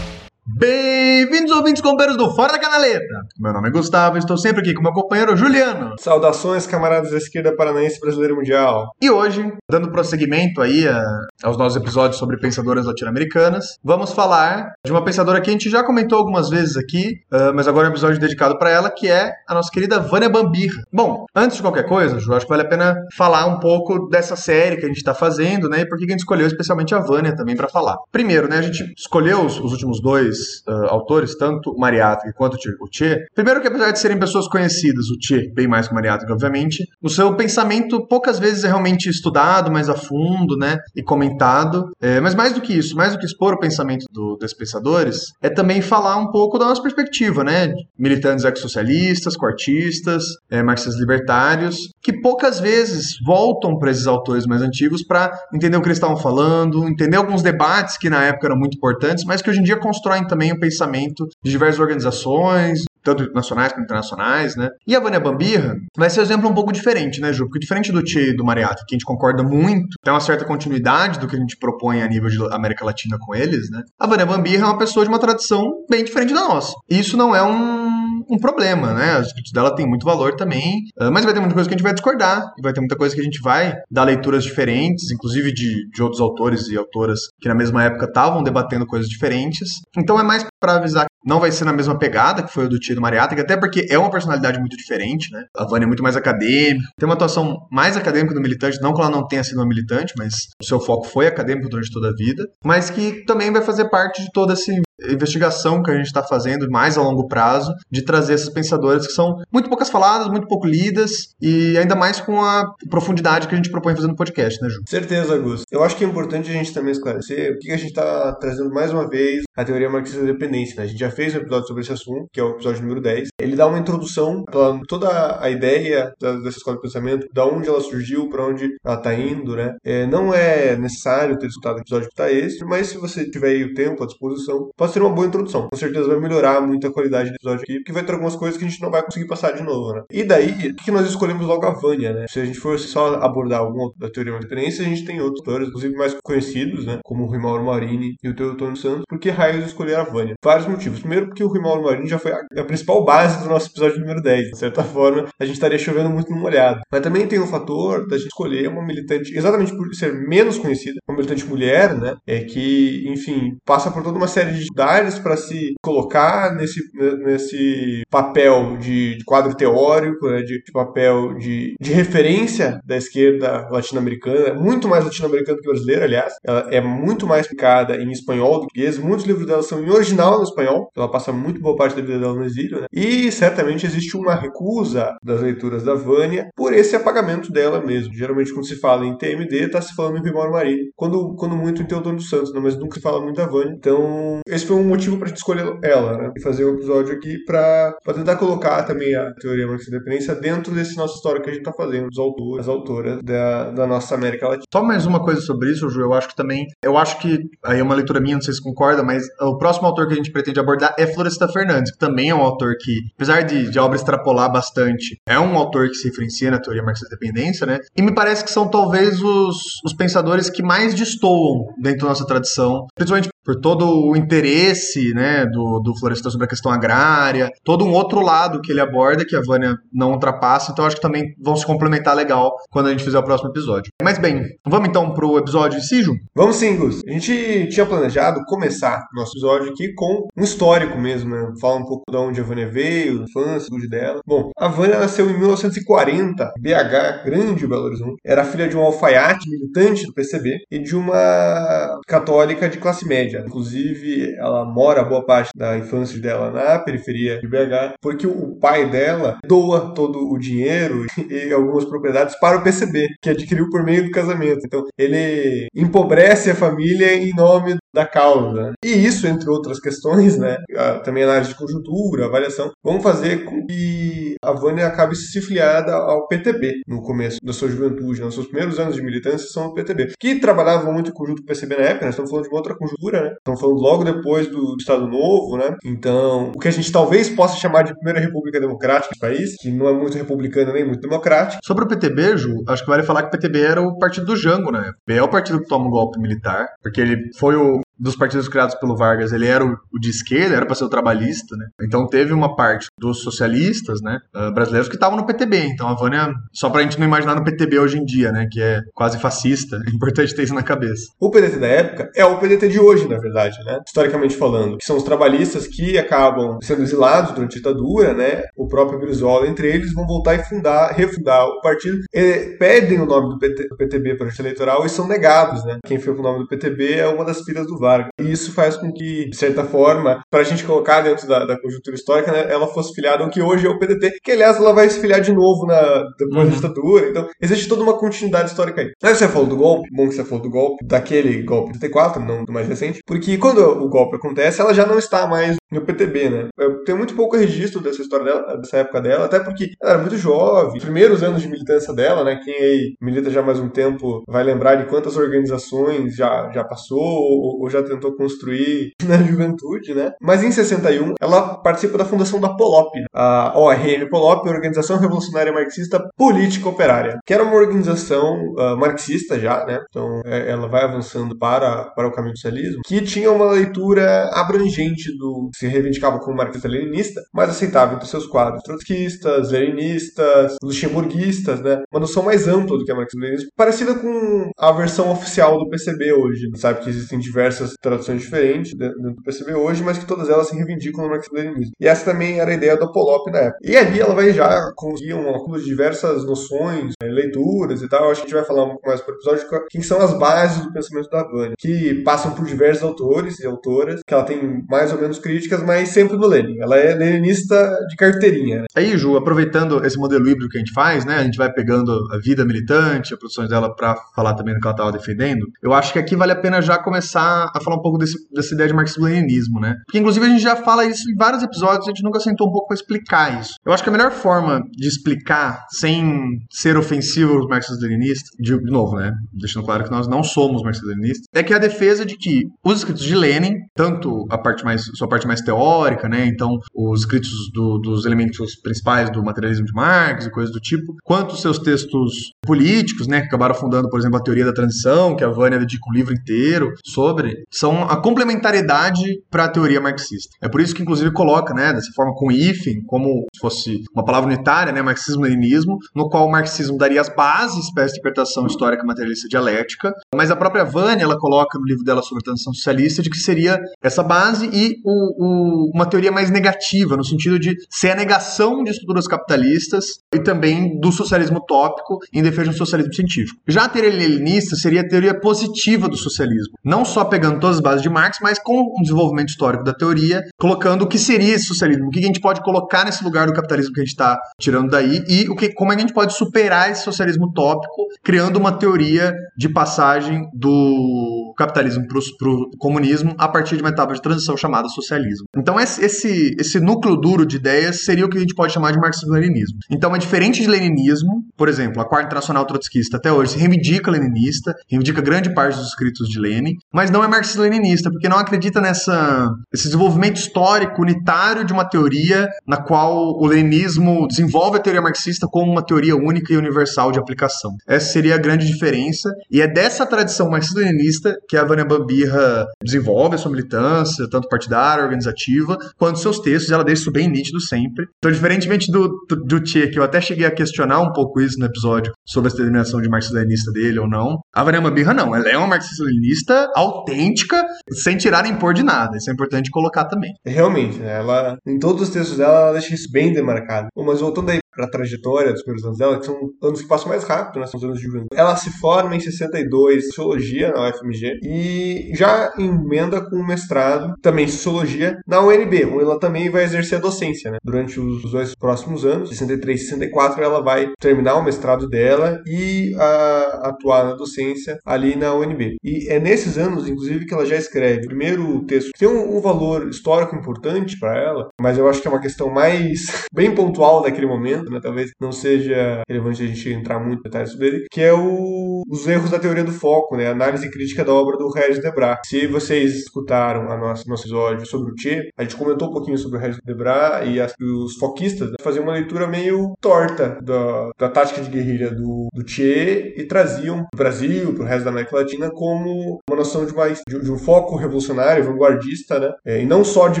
Bem-vindos, 0.44 1.52
ouvintes 1.78 1.80
companheiros 1.80 2.16
do 2.16 2.34
Fora 2.34 2.52
da 2.52 2.58
Canaleta. 2.58 3.26
Meu 3.38 3.52
nome 3.52 3.68
é 3.68 3.70
Gustavo 3.70 4.16
e 4.16 4.18
estou 4.18 4.36
sempre 4.36 4.60
aqui 4.60 4.74
com 4.74 4.82
meu 4.82 4.92
companheiro 4.92 5.36
Juliano. 5.36 5.94
Saudações, 5.98 6.66
camaradas 6.66 7.10
da 7.10 7.16
esquerda 7.16 7.54
paranaense 7.54 8.00
brasileiro 8.00 8.36
mundial. 8.36 8.90
E 9.00 9.10
hoje, 9.10 9.52
dando 9.70 9.90
prosseguimento 9.90 10.60
aí 10.60 10.86
a, 10.86 11.02
aos 11.42 11.56
nossos 11.56 11.80
episódios 11.80 12.18
sobre 12.18 12.38
pensadoras 12.38 12.86
latino-americanas, 12.86 13.78
vamos 13.82 14.12
falar 14.12 14.72
de 14.84 14.92
uma 14.92 15.04
pensadora 15.04 15.40
que 15.40 15.50
a 15.50 15.52
gente 15.52 15.70
já 15.70 15.84
comentou 15.84 16.18
algumas 16.18 16.48
vezes 16.48 16.76
aqui, 16.76 17.14
uh, 17.32 17.54
mas 17.54 17.68
agora 17.68 17.86
é 17.86 17.90
um 17.90 17.92
episódio 17.92 18.18
dedicado 18.18 18.58
para 18.58 18.70
ela, 18.70 18.90
que 18.90 19.08
é 19.08 19.32
a 19.48 19.54
nossa 19.54 19.70
querida 19.70 20.00
Vânia 20.00 20.28
Bambirra. 20.28 20.82
Bom, 20.92 21.26
antes 21.34 21.56
de 21.56 21.62
qualquer 21.62 21.86
coisa, 21.86 22.18
Ju, 22.18 22.34
acho 22.34 22.46
que 22.46 22.50
vale 22.50 22.62
a 22.62 22.68
pena 22.68 22.94
falar 23.16 23.46
um 23.46 23.58
pouco 23.58 24.08
dessa 24.08 24.36
série 24.36 24.76
que 24.76 24.84
a 24.84 24.88
gente 24.88 24.98
está 24.98 25.14
fazendo, 25.14 25.68
né, 25.68 25.80
e 25.80 25.88
por 25.88 25.98
que 25.98 26.04
a 26.04 26.10
gente 26.10 26.20
escolheu 26.20 26.46
especialmente 26.46 26.94
a 26.94 26.98
Vânia 26.98 27.34
também 27.34 27.56
para 27.56 27.68
falar. 27.68 27.96
Primeiro, 28.10 28.48
né, 28.48 28.58
a 28.58 28.62
gente 28.62 28.92
escolheu 28.96 29.44
os, 29.44 29.58
os 29.60 29.72
últimos 29.72 30.00
dois 30.00 30.62
uh, 30.68 30.86
autores, 30.88 31.36
tanto 31.36 31.67
o 31.70 31.78
Mariátegui 31.78 32.32
quanto 32.34 32.56
o 32.80 32.88
Tchê. 32.88 33.26
Primeiro 33.34 33.60
que 33.60 33.68
apesar 33.68 33.90
de 33.90 33.98
serem 33.98 34.18
pessoas 34.18 34.48
conhecidas, 34.48 35.08
o 35.10 35.18
Tchê 35.18 35.50
bem 35.54 35.66
mais 35.66 35.86
que 35.86 35.92
o 35.92 35.94
Mariátegui, 35.94 36.32
obviamente, 36.32 36.84
o 37.02 37.08
seu 37.08 37.34
pensamento 37.34 38.06
poucas 38.06 38.38
vezes 38.38 38.64
é 38.64 38.68
realmente 38.68 39.08
estudado 39.08 39.70
mais 39.70 39.88
a 39.88 39.94
fundo, 39.94 40.56
né, 40.56 40.78
e 40.94 41.02
comentado. 41.02 41.90
É, 42.00 42.20
mas 42.20 42.34
mais 42.34 42.52
do 42.52 42.60
que 42.60 42.72
isso, 42.72 42.96
mais 42.96 43.12
do 43.12 43.18
que 43.18 43.26
expor 43.26 43.54
o 43.54 43.58
pensamento 43.58 44.06
do, 44.10 44.36
desses 44.36 44.56
pensadores, 44.56 45.32
é 45.42 45.48
também 45.48 45.80
falar 45.80 46.16
um 46.16 46.30
pouco 46.30 46.58
da 46.58 46.66
nossa 46.66 46.82
perspectiva, 46.82 47.44
né, 47.44 47.72
militantes 47.98 48.44
ex-socialistas, 48.44 49.36
quartistas, 49.36 50.24
é, 50.50 50.62
marxistas 50.62 50.98
libertários, 50.98 51.92
que 52.02 52.12
poucas 52.20 52.60
vezes 52.60 53.16
voltam 53.26 53.78
para 53.78 53.90
esses 53.90 54.06
autores 54.06 54.46
mais 54.46 54.62
antigos 54.62 55.04
para 55.04 55.32
entender 55.54 55.76
o 55.76 55.80
que 55.80 55.88
eles 55.88 55.98
estavam 55.98 56.16
falando, 56.16 56.86
entender 56.88 57.16
alguns 57.16 57.42
debates 57.42 57.96
que 57.96 58.08
na 58.08 58.24
época 58.24 58.46
eram 58.46 58.56
muito 58.56 58.76
importantes, 58.76 59.24
mas 59.24 59.42
que 59.42 59.50
hoje 59.50 59.60
em 59.60 59.64
dia 59.64 59.76
constroem 59.76 60.26
também 60.26 60.52
o 60.52 60.58
pensamento 60.58 61.26
de 61.42 61.57
diversas 61.58 61.80
organizações, 61.80 62.84
tanto 63.02 63.32
nacionais 63.32 63.72
quanto 63.72 63.84
internacionais, 63.84 64.56
né? 64.56 64.68
E 64.86 64.94
a 64.94 65.00
Vânia 65.00 65.20
Bambirra 65.20 65.76
vai 65.96 66.10
ser 66.10 66.20
um 66.20 66.22
exemplo 66.22 66.48
um 66.48 66.54
pouco 66.54 66.72
diferente, 66.72 67.20
né, 67.20 67.32
Ju? 67.32 67.44
Porque 67.44 67.58
diferente 67.58 67.92
do 67.92 68.06
Che 68.06 68.30
e 68.30 68.36
do 68.36 68.44
Mariato, 68.44 68.84
que 68.86 68.94
a 68.94 68.96
gente 68.96 69.04
concorda 69.04 69.42
muito, 69.42 69.96
tem 70.02 70.12
uma 70.12 70.20
certa 70.20 70.44
continuidade 70.44 71.18
do 71.18 71.26
que 71.26 71.36
a 71.36 71.38
gente 71.38 71.56
propõe 71.56 72.02
a 72.02 72.08
nível 72.08 72.28
de 72.28 72.38
América 72.54 72.84
Latina 72.84 73.16
com 73.20 73.34
eles, 73.34 73.70
né? 73.70 73.82
A 73.98 74.06
Vânia 74.06 74.26
Bambirra 74.26 74.64
é 74.64 74.66
uma 74.66 74.78
pessoa 74.78 75.04
de 75.04 75.10
uma 75.10 75.18
tradição 75.18 75.84
bem 75.90 76.04
diferente 76.04 76.34
da 76.34 76.42
nossa. 76.42 76.72
E 76.88 76.98
isso 76.98 77.16
não 77.16 77.34
é 77.34 77.42
um, 77.42 78.07
um 78.30 78.38
problema, 78.38 78.92
né? 78.94 79.12
As 79.12 79.28
escritos 79.28 79.52
dela 79.52 79.74
têm 79.74 79.86
muito 79.86 80.04
valor 80.04 80.36
também, 80.36 80.84
ah, 80.98 81.10
mas 81.10 81.24
vai 81.24 81.34
ter 81.34 81.40
muita 81.40 81.54
coisa 81.54 81.68
que 81.68 81.74
a 81.74 81.76
gente 81.76 81.84
vai 81.84 81.94
discordar, 81.94 82.52
e 82.58 82.62
vai 82.62 82.72
ter 82.72 82.80
muita 82.80 82.96
coisa 82.96 83.14
que 83.14 83.20
a 83.20 83.24
gente 83.24 83.40
vai 83.40 83.74
dar 83.90 84.04
leituras 84.04 84.44
diferentes, 84.44 85.10
inclusive 85.10 85.52
de, 85.52 85.88
de 85.90 86.02
outros 86.02 86.20
autores 86.20 86.68
e 86.68 86.76
autoras 86.76 87.20
que 87.40 87.48
na 87.48 87.54
mesma 87.54 87.84
época 87.84 88.06
estavam 88.06 88.42
debatendo 88.42 88.86
coisas 88.86 89.08
diferentes. 89.08 89.80
Então 89.96 90.18
é 90.18 90.22
mais 90.22 90.44
para 90.60 90.74
avisar 90.74 91.04
que 91.04 91.28
não 91.28 91.40
vai 91.40 91.50
ser 91.50 91.64
na 91.64 91.72
mesma 91.72 91.98
pegada 91.98 92.42
que 92.42 92.52
foi 92.52 92.66
o 92.66 92.68
do 92.68 92.78
Tio 92.78 92.94
do 92.94 93.00
Mariátegui, 93.00 93.42
até 93.42 93.56
porque 93.56 93.86
é 93.90 93.98
uma 93.98 94.10
personalidade 94.10 94.58
muito 94.58 94.76
diferente, 94.76 95.32
né? 95.32 95.44
A 95.56 95.64
Vânia 95.64 95.84
é 95.84 95.88
muito 95.88 96.02
mais 96.02 96.16
acadêmica, 96.16 96.86
tem 96.98 97.08
uma 97.08 97.14
atuação 97.14 97.56
mais 97.70 97.96
acadêmica 97.96 98.34
do 98.34 98.40
militante, 98.40 98.80
não 98.80 98.94
que 98.94 99.00
ela 99.00 99.10
não 99.10 99.26
tenha 99.26 99.44
sido 99.44 99.58
uma 99.58 99.66
militante, 99.66 100.14
mas 100.16 100.34
o 100.60 100.64
seu 100.64 100.80
foco 100.80 101.06
foi 101.06 101.26
acadêmico 101.26 101.68
durante 101.68 101.92
toda 101.92 102.08
a 102.08 102.14
vida, 102.14 102.44
mas 102.64 102.90
que 102.90 103.24
também 103.24 103.52
vai 103.52 103.62
fazer 103.62 103.86
parte 103.86 104.22
de 104.22 104.30
toda 104.32 104.52
essa 104.52 104.72
investigação 105.10 105.82
que 105.82 105.90
a 105.90 105.96
gente 105.96 106.06
está 106.06 106.22
fazendo 106.22 106.68
mais 106.70 106.96
a 106.96 107.02
longo 107.02 107.28
prazo 107.28 107.72
de 107.90 108.04
trazer 108.04 108.34
esses 108.34 108.48
pensadores 108.48 109.06
que 109.06 109.12
são 109.12 109.36
muito 109.52 109.68
poucas 109.68 109.90
faladas, 109.90 110.28
muito 110.28 110.46
pouco 110.46 110.66
lidas 110.66 111.34
e 111.40 111.76
ainda 111.78 111.94
mais 111.94 112.20
com 112.20 112.40
a 112.40 112.72
profundidade 112.90 113.46
que 113.46 113.54
a 113.54 113.56
gente 113.56 113.70
propõe 113.70 113.94
fazendo 113.94 114.16
podcast, 114.16 114.60
né, 114.62 114.68
Ju? 114.68 114.80
Certeza, 114.86 115.34
Augusto. 115.34 115.64
Eu 115.70 115.82
acho 115.84 115.96
que 115.96 116.04
é 116.04 116.06
importante 116.06 116.50
a 116.50 116.52
gente 116.52 116.72
também 116.72 116.92
esclarecer 116.92 117.54
o 117.54 117.58
que 117.58 117.70
a 117.70 117.76
gente 117.76 117.88
está 117.88 118.32
trazendo 118.34 118.70
mais 118.70 118.92
uma 118.92 119.08
vez 119.08 119.42
a 119.56 119.64
teoria 119.64 119.90
marxista 119.90 120.20
da 120.20 120.32
dependência. 120.32 120.76
Né? 120.76 120.84
A 120.84 120.86
gente 120.86 120.98
já 120.98 121.10
fez 121.10 121.34
um 121.34 121.38
episódio 121.38 121.68
sobre 121.68 121.82
esse 121.82 121.92
assunto, 121.92 122.28
que 122.32 122.40
é 122.40 122.42
o 122.42 122.50
episódio 122.50 122.82
número 122.82 123.00
10. 123.00 123.28
Ele 123.40 123.56
dá 123.56 123.66
uma 123.66 123.78
introdução 123.78 124.44
para 124.44 124.78
toda 124.86 125.42
a 125.42 125.50
ideia 125.50 126.12
dessa 126.20 126.58
escola 126.58 126.76
de 126.76 126.82
pensamento, 126.82 127.26
da 127.32 127.44
onde 127.44 127.68
ela 127.68 127.80
surgiu, 127.80 128.28
para 128.28 128.46
onde 128.46 128.68
ela 128.84 128.96
está 128.96 129.14
indo, 129.14 129.56
né? 129.56 129.76
É, 129.84 130.06
não 130.06 130.32
é 130.32 130.76
necessário 130.76 131.38
ter 131.38 131.46
escutado 131.46 131.76
o 131.76 131.80
episódio 131.80 132.08
que 132.08 132.12
está 132.12 132.30
esse, 132.30 132.64
mas 132.64 132.88
se 132.88 132.98
você 132.98 133.28
tiver 133.28 133.48
aí 133.48 133.64
o 133.64 133.74
tempo 133.74 134.02
à 134.02 134.06
disposição, 134.06 134.70
pode 134.76 134.87
ser 134.88 135.02
uma 135.02 135.14
boa 135.14 135.26
introdução. 135.26 135.68
Com 135.70 135.76
certeza 135.76 136.08
vai 136.08 136.18
melhorar 136.18 136.60
muito 136.60 136.86
a 136.86 136.92
qualidade 136.92 137.30
do 137.30 137.36
episódio 137.36 137.62
aqui, 137.62 137.74
porque 137.78 137.92
vai 137.92 138.04
ter 138.04 138.12
algumas 138.12 138.36
coisas 138.36 138.58
que 138.58 138.64
a 138.64 138.68
gente 138.68 138.80
não 138.80 138.90
vai 138.90 139.02
conseguir 139.02 139.26
passar 139.26 139.52
de 139.52 139.62
novo, 139.62 139.92
né? 139.94 140.02
E 140.10 140.24
daí, 140.24 140.74
por 140.74 140.84
que 140.84 140.90
nós 140.90 141.06
escolhemos 141.06 141.46
logo 141.46 141.66
a 141.66 141.70
Vânia, 141.70 142.12
né? 142.12 142.26
Se 142.28 142.40
a 142.40 142.44
gente 142.44 142.58
fosse 142.58 142.88
só 142.88 143.14
abordar 143.16 143.60
algum 143.60 143.80
outro 143.80 143.98
da 143.98 144.10
teoria 144.10 144.32
da 144.32 144.38
dependência, 144.40 144.84
a 144.84 144.88
gente 144.88 145.04
tem 145.04 145.20
outros 145.20 145.40
autores, 145.40 145.68
inclusive 145.68 145.94
mais 145.94 146.14
conhecidos, 146.22 146.86
né? 146.86 146.98
Como 147.04 147.24
o 147.24 147.26
Rui 147.26 147.38
Mauro 147.38 147.64
Marini 147.64 148.14
e 148.22 148.28
o 148.28 148.34
Teotônio 148.34 148.76
Santos. 148.76 149.02
Por 149.08 149.18
que 149.18 149.30
raios 149.30 149.64
escolher 149.66 149.96
a 149.96 150.04
Vânia? 150.04 150.34
Vários 150.42 150.66
motivos. 150.66 151.00
Primeiro, 151.00 151.26
porque 151.26 151.44
o 151.44 151.48
Rui 151.48 151.60
Mauro 151.60 151.82
Marini 151.82 152.08
já 152.08 152.18
foi 152.18 152.32
a, 152.32 152.40
a 152.58 152.64
principal 152.64 153.04
base 153.04 153.42
do 153.42 153.48
nosso 153.48 153.68
episódio 153.70 154.00
número 154.00 154.22
10. 154.22 154.50
De 154.50 154.58
certa 154.58 154.82
forma, 154.82 155.26
a 155.38 155.44
gente 155.44 155.54
estaria 155.54 155.78
chovendo 155.78 156.10
muito 156.10 156.30
no 156.30 156.38
molhado. 156.38 156.80
Mas 156.90 157.00
também 157.00 157.26
tem 157.26 157.38
o 157.38 157.46
fator 157.46 158.06
da 158.06 158.16
gente 158.16 158.28
escolher 158.28 158.68
uma 158.68 158.84
militante, 158.84 159.36
exatamente 159.36 159.76
por 159.76 159.94
ser 159.94 160.12
menos 160.12 160.58
conhecida, 160.58 160.98
uma 161.08 161.16
militante 161.16 161.44
mulher, 161.46 161.96
né? 161.96 162.16
É 162.26 162.40
que, 162.40 163.04
enfim, 163.08 163.56
passa 163.64 163.90
por 163.90 164.02
toda 164.02 164.18
uma 164.18 164.28
série 164.28 164.52
de 164.52 164.66
dificuldades 164.78 165.18
para 165.18 165.36
se 165.36 165.74
colocar 165.82 166.54
nesse, 166.54 166.80
nesse 167.24 168.02
papel 168.10 168.76
de, 168.78 169.16
de 169.16 169.24
quadro 169.24 169.54
teórico, 169.54 170.28
né? 170.28 170.42
de, 170.42 170.62
de 170.62 170.72
papel 170.72 171.34
de, 171.34 171.74
de 171.80 171.92
referência 171.92 172.80
da 172.84 172.96
esquerda 172.96 173.68
latino-americana, 173.70 174.54
muito 174.54 174.88
mais 174.88 175.04
latino-americana 175.04 175.58
que 175.58 175.68
brasileira, 175.68 176.04
aliás. 176.04 176.34
Ela 176.44 176.68
é 176.70 176.80
muito 176.80 177.26
mais 177.26 177.46
picada 177.46 177.96
em 177.96 178.10
espanhol 178.10 178.60
do 178.60 178.66
que 178.68 178.78
português. 178.78 178.98
Muitos 178.98 179.26
livros 179.26 179.46
dela 179.46 179.62
são 179.62 179.82
em 179.82 179.90
original 179.90 180.38
no 180.38 180.44
espanhol. 180.44 180.90
Ela 180.96 181.10
passa 181.10 181.32
muito 181.32 181.60
boa 181.60 181.76
parte 181.76 181.96
da 181.96 182.02
vida 182.02 182.18
dela 182.18 182.34
no 182.34 182.44
exílio, 182.44 182.80
né? 182.80 182.86
E 182.92 183.30
certamente 183.32 183.86
existe 183.86 184.16
uma 184.16 184.34
recusa 184.34 185.16
das 185.22 185.40
leituras 185.40 185.82
da 185.82 185.94
Vânia 185.94 186.48
por 186.54 186.72
esse 186.72 186.94
apagamento 186.94 187.50
dela 187.50 187.84
mesmo. 187.84 188.14
Geralmente, 188.14 188.52
quando 188.52 188.66
se 188.66 188.76
fala 188.76 189.06
em 189.06 189.16
TMD, 189.16 189.64
está 189.64 189.80
se 189.80 189.94
falando 189.94 190.18
em 190.18 190.22
Vimor 190.22 190.50
Marini. 190.50 190.90
Quando, 190.94 191.34
quando 191.36 191.56
muito 191.56 191.82
em 191.82 191.86
Teodoro 191.86 192.16
dos 192.16 192.28
Santos, 192.28 192.52
né? 192.52 192.60
mas 192.62 192.76
nunca 192.78 192.96
se 192.96 193.02
fala 193.02 193.20
muito 193.20 193.36
da 193.36 193.46
Vânia. 193.46 193.74
Então, 193.76 194.40
esse 194.46 194.66
foi 194.68 194.76
um 194.76 194.84
motivo 194.84 195.16
para 195.16 195.26
a 195.26 195.28
gente 195.28 195.38
escolher 195.38 195.78
ela, 195.82 196.16
né? 196.16 196.32
E 196.36 196.42
fazer 196.42 196.64
um 196.64 196.74
episódio 196.74 197.14
aqui 197.14 197.38
para 197.44 197.96
tentar 198.14 198.36
colocar 198.36 198.82
também 198.82 199.14
a 199.14 199.32
teoria 199.34 199.66
marxista 199.66 199.98
dependência 199.98 200.34
dentro 200.34 200.74
desse 200.74 200.96
nosso 200.96 201.16
histórico 201.16 201.44
que 201.44 201.50
a 201.50 201.52
gente 201.54 201.66
está 201.66 201.72
fazendo, 201.72 202.08
dos 202.08 202.18
autores, 202.18 202.60
as 202.60 202.68
autoras 202.68 203.22
da, 203.22 203.70
da 203.70 203.86
nossa 203.86 204.14
América 204.14 204.46
Latina. 204.46 204.64
Só 204.72 204.84
mais 204.84 205.06
uma 205.06 205.22
coisa 205.22 205.40
sobre 205.40 205.70
isso, 205.70 205.88
Ju. 205.88 206.02
Eu 206.02 206.12
acho 206.12 206.28
que 206.28 206.36
também. 206.36 206.66
Eu 206.82 206.98
acho 206.98 207.18
que. 207.18 207.38
Aí 207.64 207.80
é 207.80 207.82
uma 207.82 207.94
leitura 207.94 208.20
minha, 208.20 208.36
não 208.36 208.42
sei 208.42 208.52
se 208.52 208.62
concorda, 208.62 209.02
mas 209.02 209.24
o 209.40 209.56
próximo 209.56 209.86
autor 209.86 210.06
que 210.06 210.12
a 210.12 210.16
gente 210.16 210.30
pretende 210.30 210.60
abordar 210.60 210.94
é 210.98 211.06
Florestan 211.06 211.48
Fernandes, 211.48 211.92
que 211.92 211.98
também 211.98 212.28
é 212.28 212.34
um 212.34 212.42
autor 212.42 212.74
que, 212.78 212.98
apesar 213.16 213.42
de, 213.42 213.70
de 213.70 213.78
a 213.78 213.84
obra 213.84 213.96
extrapolar 213.96 214.52
bastante, 214.52 215.16
é 215.26 215.38
um 215.38 215.56
autor 215.56 215.88
que 215.88 215.94
se 215.94 216.08
referencia 216.08 216.50
na 216.50 216.60
teoria 216.60 216.82
marxista-dependência, 216.82 217.66
né? 217.66 217.78
E 217.96 218.02
me 218.02 218.14
parece 218.14 218.44
que 218.44 218.50
são 218.50 218.68
talvez 218.68 219.22
os, 219.22 219.56
os 219.84 219.94
pensadores 219.94 220.50
que 220.50 220.62
mais 220.62 220.94
destoam 220.94 221.66
dentro 221.80 222.00
da 222.00 222.08
nossa 222.08 222.26
tradição, 222.26 222.86
principalmente 222.94 223.30
por 223.48 223.56
todo 223.62 223.86
o 223.86 224.14
interesse 224.14 225.14
né, 225.14 225.46
do, 225.46 225.80
do 225.80 225.98
Florestan 225.98 226.28
sobre 226.28 226.44
a 226.44 226.48
questão 226.48 226.70
agrária, 226.70 227.48
todo 227.64 227.82
um 227.82 227.94
outro 227.94 228.20
lado 228.20 228.60
que 228.60 228.70
ele 228.70 228.80
aborda 228.82 229.24
que 229.24 229.34
a 229.34 229.40
Vânia 229.40 229.74
não 229.90 230.12
ultrapassa, 230.12 230.70
então 230.70 230.84
acho 230.84 230.96
que 230.96 231.00
também 231.00 231.34
vão 231.42 231.56
se 231.56 231.64
complementar 231.64 232.14
legal 232.14 232.54
quando 232.70 232.88
a 232.88 232.90
gente 232.90 233.02
fizer 233.02 233.18
o 233.18 233.24
próximo 233.24 233.48
episódio. 233.48 233.90
Mas 234.02 234.18
bem, 234.18 234.42
vamos 234.66 234.90
então 234.90 235.14
pro 235.14 235.38
episódio 235.38 235.78
em 235.78 235.80
si? 235.80 236.04
Vamos 236.36 236.56
sim, 236.56 236.76
Gus. 236.76 237.00
A 237.08 237.10
gente 237.10 237.68
tinha 237.70 237.86
planejado 237.86 238.44
começar 238.44 239.02
nosso 239.14 239.32
episódio 239.32 239.70
aqui 239.70 239.94
com 239.94 240.28
um 240.36 240.44
histórico 240.44 240.98
mesmo, 240.98 241.30
né? 241.30 241.50
Falar 241.58 241.76
um 241.76 241.86
pouco 241.86 242.04
de 242.10 242.16
onde 242.18 242.40
a 242.42 242.44
Vânia 242.44 242.68
veio, 242.68 243.22
infância, 243.22 243.70
tudo 243.70 243.88
dela. 243.88 244.20
Bom, 244.26 244.50
a 244.58 244.68
Vânia 244.68 244.98
nasceu 244.98 245.30
em 245.30 245.38
1940, 245.38 246.52
BH, 246.60 247.24
grande 247.24 247.66
Belo 247.66 247.84
Horizonte. 247.84 248.16
Era 248.24 248.44
filha 248.44 248.68
de 248.68 248.76
um 248.76 248.82
alfaiate 248.82 249.48
militante 249.48 250.04
do 250.04 250.12
PCB 250.12 250.58
e 250.70 250.78
de 250.78 250.94
uma 250.94 251.98
católica 252.06 252.68
de 252.68 252.76
classe 252.76 253.06
média. 253.06 253.37
Inclusive, 253.46 254.34
ela 254.36 254.64
mora 254.64 255.04
boa 255.04 255.24
parte 255.24 255.50
da 255.56 255.76
infância 255.76 256.20
dela 256.20 256.50
na 256.50 256.78
periferia 256.78 257.38
de 257.40 257.48
BH, 257.48 257.94
porque 258.00 258.26
o 258.26 258.56
pai 258.56 258.88
dela 258.88 259.38
doa 259.46 259.94
todo 259.94 260.30
o 260.30 260.38
dinheiro 260.38 261.06
e 261.30 261.52
algumas 261.52 261.84
propriedades 261.84 262.38
para 262.38 262.58
o 262.58 262.62
PCB, 262.62 263.08
que 263.22 263.30
adquiriu 263.30 263.68
por 263.70 263.82
meio 263.82 264.04
do 264.04 264.10
casamento. 264.10 264.60
Então, 264.64 264.84
ele 264.96 265.66
empobrece 265.74 266.50
a 266.50 266.54
família 266.54 267.14
em 267.14 267.34
nome 267.34 267.76
da 267.98 268.06
causa. 268.06 268.62
Né? 268.62 268.72
E 268.84 268.88
isso, 268.88 269.26
entre 269.26 269.50
outras 269.50 269.80
questões, 269.80 270.38
né, 270.38 270.56
também 271.04 271.24
análise 271.24 271.50
de 271.50 271.58
conjuntura, 271.58 272.26
avaliação, 272.26 272.70
vão 272.82 273.00
fazer 273.00 273.44
com 273.44 273.66
que 273.66 274.36
a 274.42 274.52
Vânia 274.52 274.86
acabe 274.86 275.16
se 275.16 275.40
filiada 275.40 275.92
ao 275.92 276.28
PTB 276.28 276.82
no 276.86 277.02
começo 277.02 277.38
da 277.42 277.52
sua 277.52 277.68
juventude, 277.68 278.20
nos 278.20 278.34
seus 278.34 278.46
primeiros 278.46 278.78
anos 278.78 278.94
de 278.94 279.02
militância 279.02 279.48
são 279.48 279.66
o 279.66 279.74
PTB, 279.74 280.12
que 280.18 280.36
trabalhava 280.36 280.90
muito 280.92 281.12
conjunto 281.12 281.42
com 281.42 281.44
o 281.44 281.46
PCB 281.46 281.76
na 281.76 281.82
época, 281.82 282.06
nós 282.06 282.14
estamos 282.14 282.30
falando 282.30 282.44
de 282.44 282.50
uma 282.50 282.58
outra 282.58 282.76
conjuntura, 282.76 283.22
né? 283.22 283.34
Estamos 283.38 283.60
falando 283.60 283.80
logo 283.80 284.04
depois 284.04 284.46
do 284.46 284.76
Estado 284.78 285.08
Novo, 285.08 285.56
né? 285.56 285.76
Então, 285.84 286.52
o 286.54 286.58
que 286.58 286.68
a 286.68 286.70
gente 286.70 286.92
talvez 286.92 287.28
possa 287.28 287.56
chamar 287.56 287.82
de 287.82 287.94
primeira 287.94 288.20
república 288.20 288.60
democrática 288.60 289.14
do 289.14 289.18
país, 289.18 289.56
que 289.60 289.70
não 289.70 289.88
é 289.88 289.92
muito 289.92 290.16
republicana 290.16 290.72
nem 290.72 290.86
muito 290.86 291.00
democrática. 291.00 291.60
Sobre 291.64 291.84
o 291.84 291.88
PTB, 291.88 292.36
Ju, 292.36 292.62
acho 292.68 292.84
que 292.84 292.90
vale 292.90 293.02
falar 293.02 293.22
que 293.22 293.28
o 293.28 293.30
PTB 293.32 293.60
era 293.60 293.82
o 293.82 293.98
partido 293.98 294.26
do 294.26 294.36
Jango, 294.36 294.70
né? 294.70 294.92
É 295.08 295.22
o 295.22 295.28
partido 295.28 295.60
que 295.60 295.68
toma 295.68 295.86
um 295.86 295.90
golpe 295.90 296.20
militar, 296.20 296.68
porque 296.82 297.00
ele 297.00 297.30
foi 297.36 297.56
o 297.56 297.80
dos 297.98 298.16
partidos 298.16 298.48
criados 298.48 298.74
pelo 298.76 298.96
Vargas, 298.96 299.32
ele 299.32 299.46
era 299.46 299.64
o, 299.64 299.76
de 299.98 300.10
esquerda, 300.10 300.54
era 300.54 300.66
para 300.66 300.74
ser 300.74 300.84
o 300.84 300.88
trabalhista, 300.88 301.56
né? 301.56 301.66
Então 301.82 302.06
teve 302.06 302.32
uma 302.32 302.54
parte 302.54 302.88
dos 302.98 303.22
socialistas, 303.22 304.00
né, 304.00 304.20
uh, 304.34 304.52
brasileiros 304.52 304.88
que 304.88 304.94
estavam 304.94 305.16
no 305.16 305.26
PTB. 305.26 305.56
Então 305.58 305.88
a 305.88 305.94
Vânia, 305.94 306.32
só 306.52 306.70
pra 306.70 306.82
gente 306.82 306.98
não 306.98 307.06
imaginar 307.06 307.34
no 307.34 307.44
PTB 307.44 307.78
hoje 307.78 307.98
em 307.98 308.04
dia, 308.04 308.30
né, 308.30 308.46
que 308.50 308.60
é 308.60 308.80
quase 308.94 309.18
fascista, 309.18 309.80
é 309.86 309.90
importante 309.90 310.34
ter 310.34 310.44
isso 310.44 310.54
na 310.54 310.62
cabeça. 310.62 311.08
O 311.18 311.30
PDT 311.30 311.58
da 311.58 311.66
época 311.66 312.10
é 312.14 312.24
o 312.24 312.38
PDT 312.38 312.68
de 312.68 312.78
hoje, 312.78 313.08
na 313.08 313.18
verdade, 313.18 313.56
né? 313.64 313.80
Historicamente 313.86 314.36
falando, 314.36 314.78
que 314.78 314.84
são 314.84 314.96
os 314.96 315.02
trabalhistas 315.02 315.66
que 315.66 315.98
acabam 315.98 316.58
sendo 316.62 316.82
exilados 316.82 317.32
durante 317.32 317.54
a 317.54 317.56
ditadura, 317.56 318.14
né? 318.14 318.44
O 318.56 318.68
próprio 318.68 318.98
Brizola, 319.00 319.46
entre 319.46 319.68
eles, 319.68 319.92
vão 319.92 320.06
voltar 320.06 320.34
e 320.34 320.44
fundar, 320.44 320.92
refundar 320.92 321.46
o 321.46 321.60
partido, 321.60 321.98
e 322.12 322.56
pedem 322.58 323.00
o 323.00 323.06
nome 323.06 323.30
do, 323.30 323.38
PT, 323.38 323.68
do 323.68 323.76
PTB 323.76 324.16
para 324.16 324.28
o 324.28 324.30
eleitoral 324.38 324.86
e 324.86 324.88
são 324.88 325.08
negados, 325.08 325.64
né? 325.64 325.78
Quem 325.84 325.98
foi 325.98 326.14
com 326.14 326.20
o 326.20 326.22
nome 326.22 326.40
do 326.40 326.48
PTB 326.48 326.94
é 326.94 327.08
uma 327.08 327.24
das 327.24 327.42
filhas 327.42 327.66
do 327.66 327.78
Vargas 327.78 327.87
Vargas. 327.88 328.10
E 328.20 328.30
isso 328.30 328.52
faz 328.52 328.76
com 328.76 328.92
que, 328.92 329.30
de 329.30 329.36
certa 329.36 329.64
forma, 329.64 330.22
para 330.30 330.40
a 330.40 330.44
gente 330.44 330.64
colocar 330.64 331.00
dentro 331.00 331.26
da, 331.26 331.46
da 331.46 331.60
conjuntura 331.60 331.96
histórica, 331.96 332.30
né, 332.30 332.46
ela 332.50 332.66
fosse 332.66 332.94
filiada 332.94 333.24
ao 333.24 333.30
que 333.30 333.40
hoje 333.40 333.66
é 333.66 333.70
o 333.70 333.78
PDT, 333.78 334.18
que 334.22 334.32
aliás 334.32 334.56
ela 334.56 334.74
vai 334.74 334.88
se 334.90 335.00
filiar 335.00 335.20
de 335.20 335.32
novo 335.32 335.66
na, 335.66 336.04
depois 336.18 336.44
uhum. 336.44 336.50
da 336.50 336.56
ditadura. 336.56 337.08
Então, 337.08 337.28
existe 337.40 337.68
toda 337.68 337.82
uma 337.82 337.98
continuidade 337.98 338.50
histórica 338.50 338.82
aí. 338.82 338.92
Mas 339.02 339.16
você 339.16 339.28
falou 339.28 339.48
do 339.48 339.56
golpe, 339.56 339.88
bom 339.92 340.08
que 340.08 340.14
você 340.14 340.24
falou 340.24 340.42
do 340.42 340.50
golpe, 340.50 340.84
daquele 340.86 341.42
golpe 341.42 341.72
de 341.72 341.78
84, 341.78 342.22
não 342.22 342.44
do 342.44 342.52
mais 342.52 342.68
recente, 342.68 343.00
porque 343.06 343.38
quando 343.38 343.58
o 343.58 343.88
golpe 343.88 344.16
acontece, 344.16 344.60
ela 344.60 344.74
já 344.74 344.86
não 344.86 344.98
está 344.98 345.26
mais 345.26 345.56
no 345.70 345.82
PTB, 345.82 346.30
né? 346.30 346.48
Eu 346.58 346.82
tenho 346.84 346.98
muito 346.98 347.14
pouco 347.14 347.36
registro 347.36 347.80
dessa 347.80 348.02
história 348.02 348.24
dela, 348.24 348.56
dessa 348.58 348.78
época 348.78 349.00
dela, 349.00 349.24
até 349.26 349.40
porque 349.40 349.70
ela 349.82 349.92
era 349.94 350.02
muito 350.02 350.16
jovem, 350.16 350.78
os 350.78 350.84
primeiros 350.84 351.22
anos 351.22 351.42
de 351.42 351.48
militância 351.48 351.92
dela, 351.92 352.24
né? 352.24 352.40
Quem 352.44 352.54
aí 352.54 352.94
milita 353.00 353.30
já 353.30 353.42
mais 353.42 353.58
um 353.58 353.68
tempo 353.68 354.22
vai 354.26 354.42
lembrar 354.42 354.76
de 354.76 354.86
quantas 354.86 355.16
organizações 355.16 356.16
já, 356.16 356.50
já 356.52 356.64
passou 356.64 356.98
ou, 356.98 357.62
ou 357.62 357.70
já 357.70 357.82
tentou 357.82 358.16
construir 358.16 358.92
na 359.04 359.18
juventude, 359.18 359.94
né? 359.94 360.12
Mas 360.20 360.42
em 360.42 360.50
61, 360.50 361.14
ela 361.20 361.58
participa 361.58 361.98
da 361.98 362.04
fundação 362.04 362.40
da 362.40 362.54
POLOP, 362.54 362.92
a 363.12 363.58
ORM 363.58 364.08
POLOP, 364.10 364.48
Organização 364.48 364.98
Revolucionária 364.98 365.52
Marxista 365.52 366.02
Política 366.16 366.68
Operária, 366.68 367.18
que 367.26 367.34
era 367.34 367.42
uma 367.42 367.56
organização 367.56 368.38
uh, 368.56 368.76
marxista 368.76 369.38
já, 369.38 369.64
né? 369.66 369.80
Então 369.88 370.22
é, 370.24 370.50
ela 370.50 370.68
vai 370.68 370.84
avançando 370.84 371.36
para, 371.36 371.84
para 371.94 372.08
o 372.08 372.12
caminho 372.12 372.32
do 372.32 372.38
socialismo, 372.38 372.80
que 372.86 373.02
tinha 373.02 373.30
uma 373.30 373.50
leitura 373.50 374.30
abrangente 374.32 375.16
do 375.18 375.50
se 375.58 375.66
reivindicava 375.66 376.18
como 376.18 376.36
marxista-leninista, 376.36 377.20
mas 377.32 377.50
aceitava 377.50 377.94
entre 377.94 378.06
seus 378.06 378.26
quadros 378.26 378.62
trotskistas, 378.62 379.50
leninistas, 379.50 380.56
luxemburguistas, 380.62 381.60
né? 381.60 381.82
Uma 381.92 382.00
noção 382.00 382.22
mais 382.22 382.46
ampla 382.46 382.78
do 382.78 382.84
que 382.84 382.92
é 382.92 382.94
marxismo-leninismo, 382.94 383.50
parecida 383.56 383.94
com 383.94 384.50
a 384.58 384.72
versão 384.72 385.10
oficial 385.10 385.58
do 385.58 385.68
PCB 385.68 386.12
hoje. 386.12 386.48
Sabe 386.56 386.80
que 386.80 386.90
existem 386.90 387.18
diversas 387.18 387.74
traduções 387.80 388.20
diferentes 388.20 388.76
dentro 388.76 389.00
do 389.00 389.22
PCB 389.22 389.54
hoje, 389.54 389.82
mas 389.82 389.98
que 389.98 390.06
todas 390.06 390.28
elas 390.28 390.48
se 390.48 390.56
reivindicam 390.56 391.04
no 391.04 391.10
marxismo-leninismo. 391.10 391.72
E 391.80 391.86
essa 391.86 392.04
também 392.04 392.40
era 392.40 392.50
a 392.50 392.54
ideia 392.54 392.76
do 392.76 392.92
Polop 392.92 393.30
na 393.30 393.38
época. 393.38 393.58
E 393.62 393.76
ali 393.76 394.00
ela 394.00 394.14
vai 394.14 394.32
já 394.32 394.72
conseguir 394.76 395.14
um 395.14 395.30
acúmulo 395.30 395.58
de 395.58 395.66
diversas 395.66 396.24
noções, 396.24 396.94
né, 397.02 397.08
leituras 397.08 397.82
e 397.82 397.88
tal. 397.88 398.10
Acho 398.10 398.22
que 398.22 398.26
a 398.26 398.28
gente 398.28 398.38
vai 398.38 398.44
falar 398.44 398.64
um 398.64 398.70
pouco 398.70 398.88
mais 398.88 399.00
por 399.00 399.14
episódio 399.14 399.46
quem 399.70 399.82
são 399.82 400.00
as 400.00 400.16
bases 400.18 400.64
do 400.64 400.72
pensamento 400.72 401.08
da 401.10 401.24
Vânia, 401.24 401.54
que 401.58 402.02
passam 402.02 402.32
por 402.34 402.44
diversos 402.44 402.82
autores 402.82 403.38
e 403.40 403.46
autoras, 403.46 404.00
que 404.06 404.14
ela 404.14 404.24
tem 404.24 404.64
mais 404.68 404.92
ou 404.92 405.00
menos 405.00 405.18
críticas 405.18 405.47
críticas, 405.48 405.62
mas 405.62 405.88
sempre 405.88 406.16
no 406.16 406.26
Lenin. 406.26 406.60
Ela 406.60 406.76
é 406.76 406.94
leninista 406.94 407.78
de 407.88 407.96
carteirinha. 407.96 408.60
Né? 408.60 408.66
Aí, 408.74 408.96
Ju, 408.96 409.16
aproveitando 409.16 409.84
esse 409.84 409.96
modelo 409.96 410.28
híbrido 410.28 410.48
que 410.48 410.58
a 410.58 410.60
gente 410.60 410.72
faz, 410.72 411.04
né? 411.04 411.16
A 411.16 411.24
gente 411.24 411.38
vai 411.38 411.52
pegando 411.52 411.92
a 412.12 412.18
vida 412.18 412.44
militante, 412.44 413.14
as 413.14 413.18
produções 413.18 413.48
dela 413.48 413.74
para 413.74 413.96
falar 414.14 414.34
também 414.34 414.54
do 414.54 414.60
que 414.60 414.66
ela 414.66 414.74
estava 414.74 414.92
defendendo. 414.92 415.46
Eu 415.62 415.72
acho 415.72 415.92
que 415.92 415.98
aqui 415.98 416.14
vale 416.14 416.32
a 416.32 416.36
pena 416.36 416.60
já 416.60 416.78
começar 416.78 417.50
a 417.54 417.60
falar 417.60 417.76
um 417.76 417.82
pouco 417.82 417.98
desse, 417.98 418.16
dessa 418.32 418.54
ideia 418.54 418.68
de 418.68 418.74
marxismo-leninismo, 418.74 419.60
né? 419.60 419.76
Porque, 419.86 419.98
inclusive, 419.98 420.26
a 420.26 420.28
gente 420.28 420.42
já 420.42 420.56
fala 420.56 420.84
isso 420.84 421.10
em 421.10 421.14
vários 421.16 421.42
episódios, 421.42 421.86
a 421.86 421.90
gente 421.90 422.02
nunca 422.02 422.20
sentou 422.20 422.48
um 422.48 422.52
pouco 422.52 422.68
para 422.68 422.74
explicar 422.74 423.40
isso. 423.40 423.54
Eu 423.64 423.72
acho 423.72 423.82
que 423.82 423.88
a 423.88 423.92
melhor 423.92 424.10
forma 424.10 424.60
de 424.72 424.86
explicar, 424.86 425.66
sem 425.70 426.38
ser 426.50 426.76
ofensivo 426.76 427.34
aos 427.34 427.46
marxistas-leninistas, 427.46 428.30
de, 428.38 428.58
de 428.58 428.70
novo, 428.70 428.96
né? 428.96 429.12
Deixando 429.32 429.64
claro 429.64 429.84
que 429.84 429.90
nós 429.90 430.06
não 430.06 430.22
somos 430.22 430.62
marxistas-leninistas, 430.62 431.26
é 431.34 431.42
que 431.42 431.54
a 431.54 431.58
defesa 431.58 432.04
de 432.04 432.16
que 432.16 432.42
os 432.64 432.78
escritos 432.78 433.02
de 433.02 433.14
Lenin, 433.14 433.54
tanto 433.74 434.26
a 434.30 434.38
parte 434.38 434.64
mais, 434.64 434.82
sua 434.94 435.08
parte 435.08 435.26
mais 435.26 435.37
mais 435.38 435.40
teórica, 435.40 436.08
né? 436.08 436.26
Então, 436.26 436.58
os 436.74 437.00
escritos 437.00 437.30
do, 437.52 437.78
dos 437.78 438.04
elementos 438.04 438.56
principais 438.56 439.10
do 439.10 439.22
materialismo 439.22 439.66
de 439.66 439.72
Marx 439.72 440.26
e 440.26 440.30
coisas 440.30 440.52
do 440.52 440.60
tipo, 440.60 440.94
quanto 441.04 441.34
os 441.34 441.40
seus 441.40 441.58
textos 441.58 442.32
políticos, 442.42 443.06
né? 443.06 443.20
Que 443.20 443.26
acabaram 443.26 443.54
fundando, 443.54 443.88
por 443.88 443.98
exemplo, 443.98 444.18
a 444.18 444.22
teoria 444.22 444.44
da 444.44 444.52
transição, 444.52 445.16
que 445.16 445.24
a 445.24 445.28
Vânia 445.28 445.58
dedica 445.58 445.88
um 445.88 445.92
livro 445.92 446.12
inteiro 446.12 446.72
sobre, 446.84 447.44
são 447.50 447.84
a 447.84 448.00
complementariedade 448.00 449.20
para 449.30 449.44
a 449.44 449.48
teoria 449.48 449.80
marxista. 449.80 450.30
É 450.42 450.48
por 450.48 450.60
isso 450.60 450.74
que, 450.74 450.82
inclusive, 450.82 451.12
coloca, 451.12 451.54
né? 451.54 451.72
Dessa 451.72 451.90
forma, 451.94 452.14
com 452.14 452.30
hífen, 452.30 452.82
como 452.86 453.26
se 453.34 453.40
fosse 453.40 453.82
uma 453.94 454.04
palavra 454.04 454.32
unitária, 454.32 454.72
né? 454.72 454.82
Marxismo-leninismo, 454.82 455.78
no 455.94 456.08
qual 456.08 456.26
o 456.26 456.30
marxismo 456.30 456.76
daria 456.76 457.00
as 457.00 457.08
bases 457.08 457.72
para 457.72 457.84
essa 457.84 457.94
interpretação 457.94 458.46
histórica 458.46 458.84
materialista 458.84 459.28
dialética, 459.28 459.92
mas 460.14 460.30
a 460.30 460.36
própria 460.36 460.64
Vânia, 460.64 461.04
ela 461.04 461.18
coloca 461.18 461.58
no 461.58 461.64
livro 461.64 461.84
dela 461.84 462.02
sobre 462.02 462.20
a 462.22 462.24
transição 462.24 462.52
socialista 462.52 463.02
de 463.02 463.10
que 463.10 463.16
seria 463.16 463.58
essa 463.82 464.02
base 464.02 464.48
e 464.52 464.80
o, 464.84 465.24
o 465.24 465.27
uma 465.74 465.86
teoria 465.86 466.12
mais 466.12 466.30
negativa, 466.30 466.96
no 466.96 467.04
sentido 467.04 467.38
de 467.38 467.54
ser 467.70 467.90
a 467.90 467.94
negação 467.94 468.62
de 468.62 468.70
estruturas 468.70 469.06
capitalistas 469.06 470.00
e 470.12 470.18
também 470.20 470.78
do 470.78 470.92
socialismo 470.92 471.38
utópico 471.38 471.98
em 472.12 472.22
defesa 472.22 472.50
do 472.50 472.56
socialismo 472.56 472.94
científico. 472.94 473.40
Já 473.46 473.64
a 473.64 473.68
teoria 473.68 473.90
leninista 473.90 474.56
seria 474.56 474.82
a 474.82 474.88
teoria 474.88 475.18
positiva 475.18 475.88
do 475.88 475.96
socialismo, 475.96 476.54
não 476.64 476.84
só 476.84 477.04
pegando 477.04 477.40
todas 477.40 477.56
as 477.56 477.62
bases 477.62 477.82
de 477.82 477.88
Marx, 477.88 478.18
mas 478.20 478.38
com 478.38 478.60
um 478.78 478.82
desenvolvimento 478.82 479.30
histórico 479.30 479.64
da 479.64 479.72
teoria, 479.72 480.22
colocando 480.38 480.82
o 480.82 480.86
que 480.86 480.98
seria 480.98 481.34
esse 481.34 481.46
socialismo, 481.46 481.86
o 481.86 481.90
que 481.90 482.00
a 482.00 482.02
gente 482.02 482.20
pode 482.20 482.42
colocar 482.42 482.84
nesse 482.84 483.02
lugar 483.02 483.26
do 483.26 483.32
capitalismo 483.32 483.72
que 483.72 483.80
a 483.80 483.84
gente 483.84 483.92
está 483.92 484.18
tirando 484.40 484.70
daí 484.70 485.02
e 485.08 485.28
o 485.28 485.34
que, 485.34 485.52
como 485.52 485.72
é 485.72 485.78
a 485.78 485.80
gente 485.80 485.92
pode 485.92 486.12
superar 486.14 486.70
esse 486.70 486.82
socialismo 486.82 487.26
utópico, 487.26 487.86
criando 488.02 488.36
uma 488.36 488.52
teoria 488.52 489.14
de 489.36 489.48
passagem 489.48 490.28
do 490.34 491.32
capitalismo 491.36 491.86
para 491.86 492.28
o 492.28 492.50
comunismo 492.58 493.14
a 493.16 493.28
partir 493.28 493.56
de 493.56 493.62
uma 493.62 493.70
etapa 493.70 493.94
de 493.94 494.02
transição 494.02 494.36
chamada 494.36 494.68
socialismo. 494.68 495.17
Então 495.36 495.58
esse, 495.58 496.34
esse 496.38 496.60
núcleo 496.60 496.96
duro 496.96 497.26
de 497.26 497.36
ideias 497.36 497.84
seria 497.84 498.04
o 498.04 498.08
que 498.08 498.16
a 498.16 498.20
gente 498.20 498.34
pode 498.34 498.52
chamar 498.52 498.72
de 498.72 498.78
marxismo-leninismo. 498.78 499.58
Então 499.70 499.94
é 499.94 499.98
diferente 499.98 500.40
de 500.40 500.48
leninismo, 500.48 501.24
por 501.36 501.48
exemplo, 501.48 501.80
a 501.80 501.88
Quarta 501.88 502.06
Internacional 502.06 502.44
Trotskista 502.44 502.96
até 502.96 503.12
hoje 503.12 503.32
se 503.32 503.38
reivindica 503.38 503.90
leninista, 503.90 504.54
reivindica 504.68 505.00
grande 505.00 505.32
parte 505.34 505.56
dos 505.56 505.68
escritos 505.68 506.08
de 506.08 506.18
Lenin, 506.18 506.54
mas 506.72 506.90
não 506.90 507.02
é 507.02 507.08
marxista-leninista, 507.08 507.90
porque 507.90 508.08
não 508.08 508.18
acredita 508.18 508.60
nessa 508.60 509.28
esse 509.52 509.64
desenvolvimento 509.64 510.16
histórico 510.16 510.82
unitário 510.82 511.44
de 511.44 511.52
uma 511.52 511.64
teoria 511.64 512.28
na 512.46 512.56
qual 512.56 513.18
o 513.18 513.26
leninismo 513.26 514.06
desenvolve 514.08 514.58
a 514.58 514.60
teoria 514.60 514.82
marxista 514.82 515.26
como 515.30 515.50
uma 515.50 515.64
teoria 515.64 515.96
única 515.96 516.32
e 516.32 516.36
universal 516.36 516.92
de 516.92 516.98
aplicação. 516.98 517.52
Essa 517.66 517.92
seria 517.92 518.14
a 518.14 518.18
grande 518.18 518.46
diferença, 518.46 519.12
e 519.30 519.40
é 519.40 519.46
dessa 519.46 519.86
tradição 519.86 520.28
marxista-leninista 520.30 521.16
que 521.28 521.36
a 521.36 521.44
Vânia 521.44 521.64
Bambirra 521.64 522.46
desenvolve 522.62 523.14
a 523.14 523.18
sua 523.18 523.30
militância, 523.30 524.08
tanto 524.10 524.28
partidária, 524.28 524.84
organizativa, 524.84 525.07
organizativa, 525.08 525.58
quanto 525.76 525.98
seus 525.98 526.18
textos, 526.20 526.50
ela 526.50 526.64
deixa 526.64 526.82
isso 526.82 526.92
bem 526.92 527.08
nítido 527.08 527.40
sempre. 527.40 527.86
Então, 527.98 528.10
diferentemente 528.10 528.70
do, 528.70 528.88
do, 529.08 529.16
do 529.24 529.42
que 529.42 529.78
eu 529.78 529.82
até 529.82 530.00
cheguei 530.00 530.26
a 530.26 530.30
questionar 530.30 530.80
um 530.80 530.92
pouco 530.92 531.20
isso 531.20 531.38
no 531.38 531.46
episódio 531.46 531.92
sobre 532.06 532.28
a 532.28 532.32
determinação 532.32 532.80
de 532.80 532.88
marxista-leninista 532.88 533.50
dele 533.52 533.78
ou 533.78 533.88
não, 533.88 534.18
a 534.34 534.44
Variama 534.44 534.70
Birra 534.70 534.94
não, 534.94 535.14
ela 535.14 535.28
é 535.28 535.36
uma 535.36 535.46
marxista-leninista 535.46 536.50
autêntica, 536.54 537.44
sem 537.72 537.96
tirar 537.96 538.22
nem 538.22 538.36
pôr 538.36 538.54
de 538.54 538.62
nada. 538.62 538.96
Isso 538.96 539.10
é 539.10 539.12
importante 539.12 539.50
colocar 539.50 539.84
também. 539.84 540.12
Realmente, 540.24 540.78
né? 540.78 540.98
ela, 540.98 541.36
em 541.46 541.58
todos 541.58 541.82
os 541.82 541.90
textos 541.90 542.16
dela, 542.16 542.40
ela 542.40 542.52
deixa 542.52 542.74
isso 542.74 542.90
bem 542.90 543.12
demarcado. 543.12 543.68
Mas 543.76 544.00
voltando 544.00 544.30
aí 544.30 544.38
para 544.58 544.66
a 544.66 544.70
trajetória 544.70 545.32
dos 545.32 545.42
primeiros 545.42 545.64
anos 545.64 545.78
dela, 545.78 546.00
que 546.00 546.06
são 546.06 546.16
anos 546.42 546.60
que 546.60 546.66
passam 546.66 546.88
mais 546.88 547.04
rápido, 547.04 547.38
né? 547.38 547.46
São 547.46 547.58
os 547.58 547.64
anos 547.64 547.78
de 547.78 547.84
juventude. 547.84 548.08
Ela 548.12 548.34
se 548.34 548.50
forma 548.58 548.96
em 548.96 549.00
62 549.00 549.76
em 549.76 549.80
Sociologia 549.82 550.52
na 550.52 550.68
UFMG 550.68 551.20
e 551.22 551.92
já 551.94 552.32
emenda 552.36 553.00
com 553.00 553.16
um 553.16 553.26
mestrado 553.26 553.94
também 554.02 554.24
em 554.24 554.28
Sociologia 554.28 554.98
na 555.06 555.20
UNB, 555.20 555.64
onde 555.66 555.84
ela 555.84 556.00
também 556.00 556.28
vai 556.28 556.42
exercer 556.42 556.78
a 556.78 556.80
docência, 556.80 557.30
né? 557.30 557.38
Durante 557.44 557.78
os 557.78 558.10
dois 558.10 558.34
próximos 558.34 558.84
anos, 558.84 559.10
63 559.10 559.60
e 559.60 559.64
64, 559.64 560.24
ela 560.24 560.42
vai 560.42 560.68
terminar 560.80 561.14
o 561.14 561.22
mestrado 561.22 561.68
dela 561.68 562.20
e 562.26 562.74
a, 562.76 563.50
atuar 563.50 563.84
na 563.84 563.94
docência 563.94 564.58
ali 564.66 564.96
na 564.96 565.14
UNB. 565.14 565.56
E 565.62 565.88
é 565.88 566.00
nesses 566.00 566.36
anos, 566.36 566.68
inclusive, 566.68 567.06
que 567.06 567.14
ela 567.14 567.24
já 567.24 567.36
escreve 567.36 567.84
o 567.84 567.88
primeiro 567.88 568.44
texto 568.44 568.72
que 568.72 568.78
tem 568.78 568.88
um, 568.88 569.16
um 569.16 569.20
valor 569.20 569.68
histórico 569.68 570.16
importante 570.16 570.76
para 570.80 570.98
ela, 570.98 571.28
mas 571.40 571.56
eu 571.56 571.68
acho 571.68 571.80
que 571.80 571.86
é 571.86 571.90
uma 571.90 572.00
questão 572.00 572.28
mais 572.28 572.80
bem 573.14 573.32
pontual 573.32 573.82
daquele 573.82 574.06
momento, 574.06 574.47
né? 574.50 574.60
Talvez 574.62 574.90
não 575.00 575.12
seja 575.12 575.82
relevante 575.88 576.22
a 576.22 576.26
gente 576.26 576.50
entrar 576.50 576.78
muito 576.78 577.00
em 577.00 577.02
detalhes 577.02 577.32
sobre 577.32 577.48
ele, 577.48 577.66
que 577.70 577.80
é 577.80 577.92
o, 577.92 578.62
os 578.68 578.86
erros 578.86 579.10
da 579.10 579.18
teoria 579.18 579.44
do 579.44 579.52
foco, 579.52 579.96
né? 579.96 580.08
Análise 580.08 580.50
crítica 580.50 580.84
da 580.84 580.92
obra 580.92 581.16
do 581.16 581.30
Regis 581.30 581.62
Debras. 581.62 581.98
Se 582.06 582.26
vocês 582.26 582.74
escutaram 582.74 583.50
a 583.50 583.56
nossa, 583.56 583.84
nosso 583.86 584.04
episódio 584.04 584.46
sobre 584.46 584.72
o 584.72 584.74
Che, 584.78 585.10
a 585.16 585.22
gente 585.22 585.36
comentou 585.36 585.68
um 585.68 585.72
pouquinho 585.72 585.98
sobre 585.98 586.18
o 586.18 586.20
Regis 586.20 586.40
Debras 586.44 587.08
e, 587.08 587.20
as, 587.20 587.32
os 587.40 587.76
foquistas 587.76 588.30
né? 588.30 588.36
faziam 588.40 588.64
uma 588.64 588.72
leitura 588.72 589.06
meio 589.06 589.54
torta 589.60 590.18
da, 590.22 590.70
da 590.78 590.88
tática 590.88 591.20
de 591.20 591.30
guerrilha 591.30 591.70
do, 591.70 592.08
do 592.12 592.28
Che 592.28 592.94
e 592.96 593.04
traziam 593.04 593.66
o 593.72 593.76
Brasil, 593.76 594.34
para 594.34 594.44
o 594.44 594.46
resto 594.46 594.64
da 594.64 594.70
América 594.70 594.96
Latina, 594.96 595.30
como 595.30 596.00
uma 596.08 596.16
noção 596.16 596.44
de, 596.44 596.52
uma, 596.52 596.68
de, 596.68 597.00
de 597.02 597.10
um 597.10 597.18
foco 597.18 597.56
revolucionário, 597.56 598.24
vanguardista, 598.24 598.98
né? 598.98 599.12
É, 599.24 599.42
e 599.42 599.46
não 599.46 599.64
só 599.64 599.88
de 599.88 600.00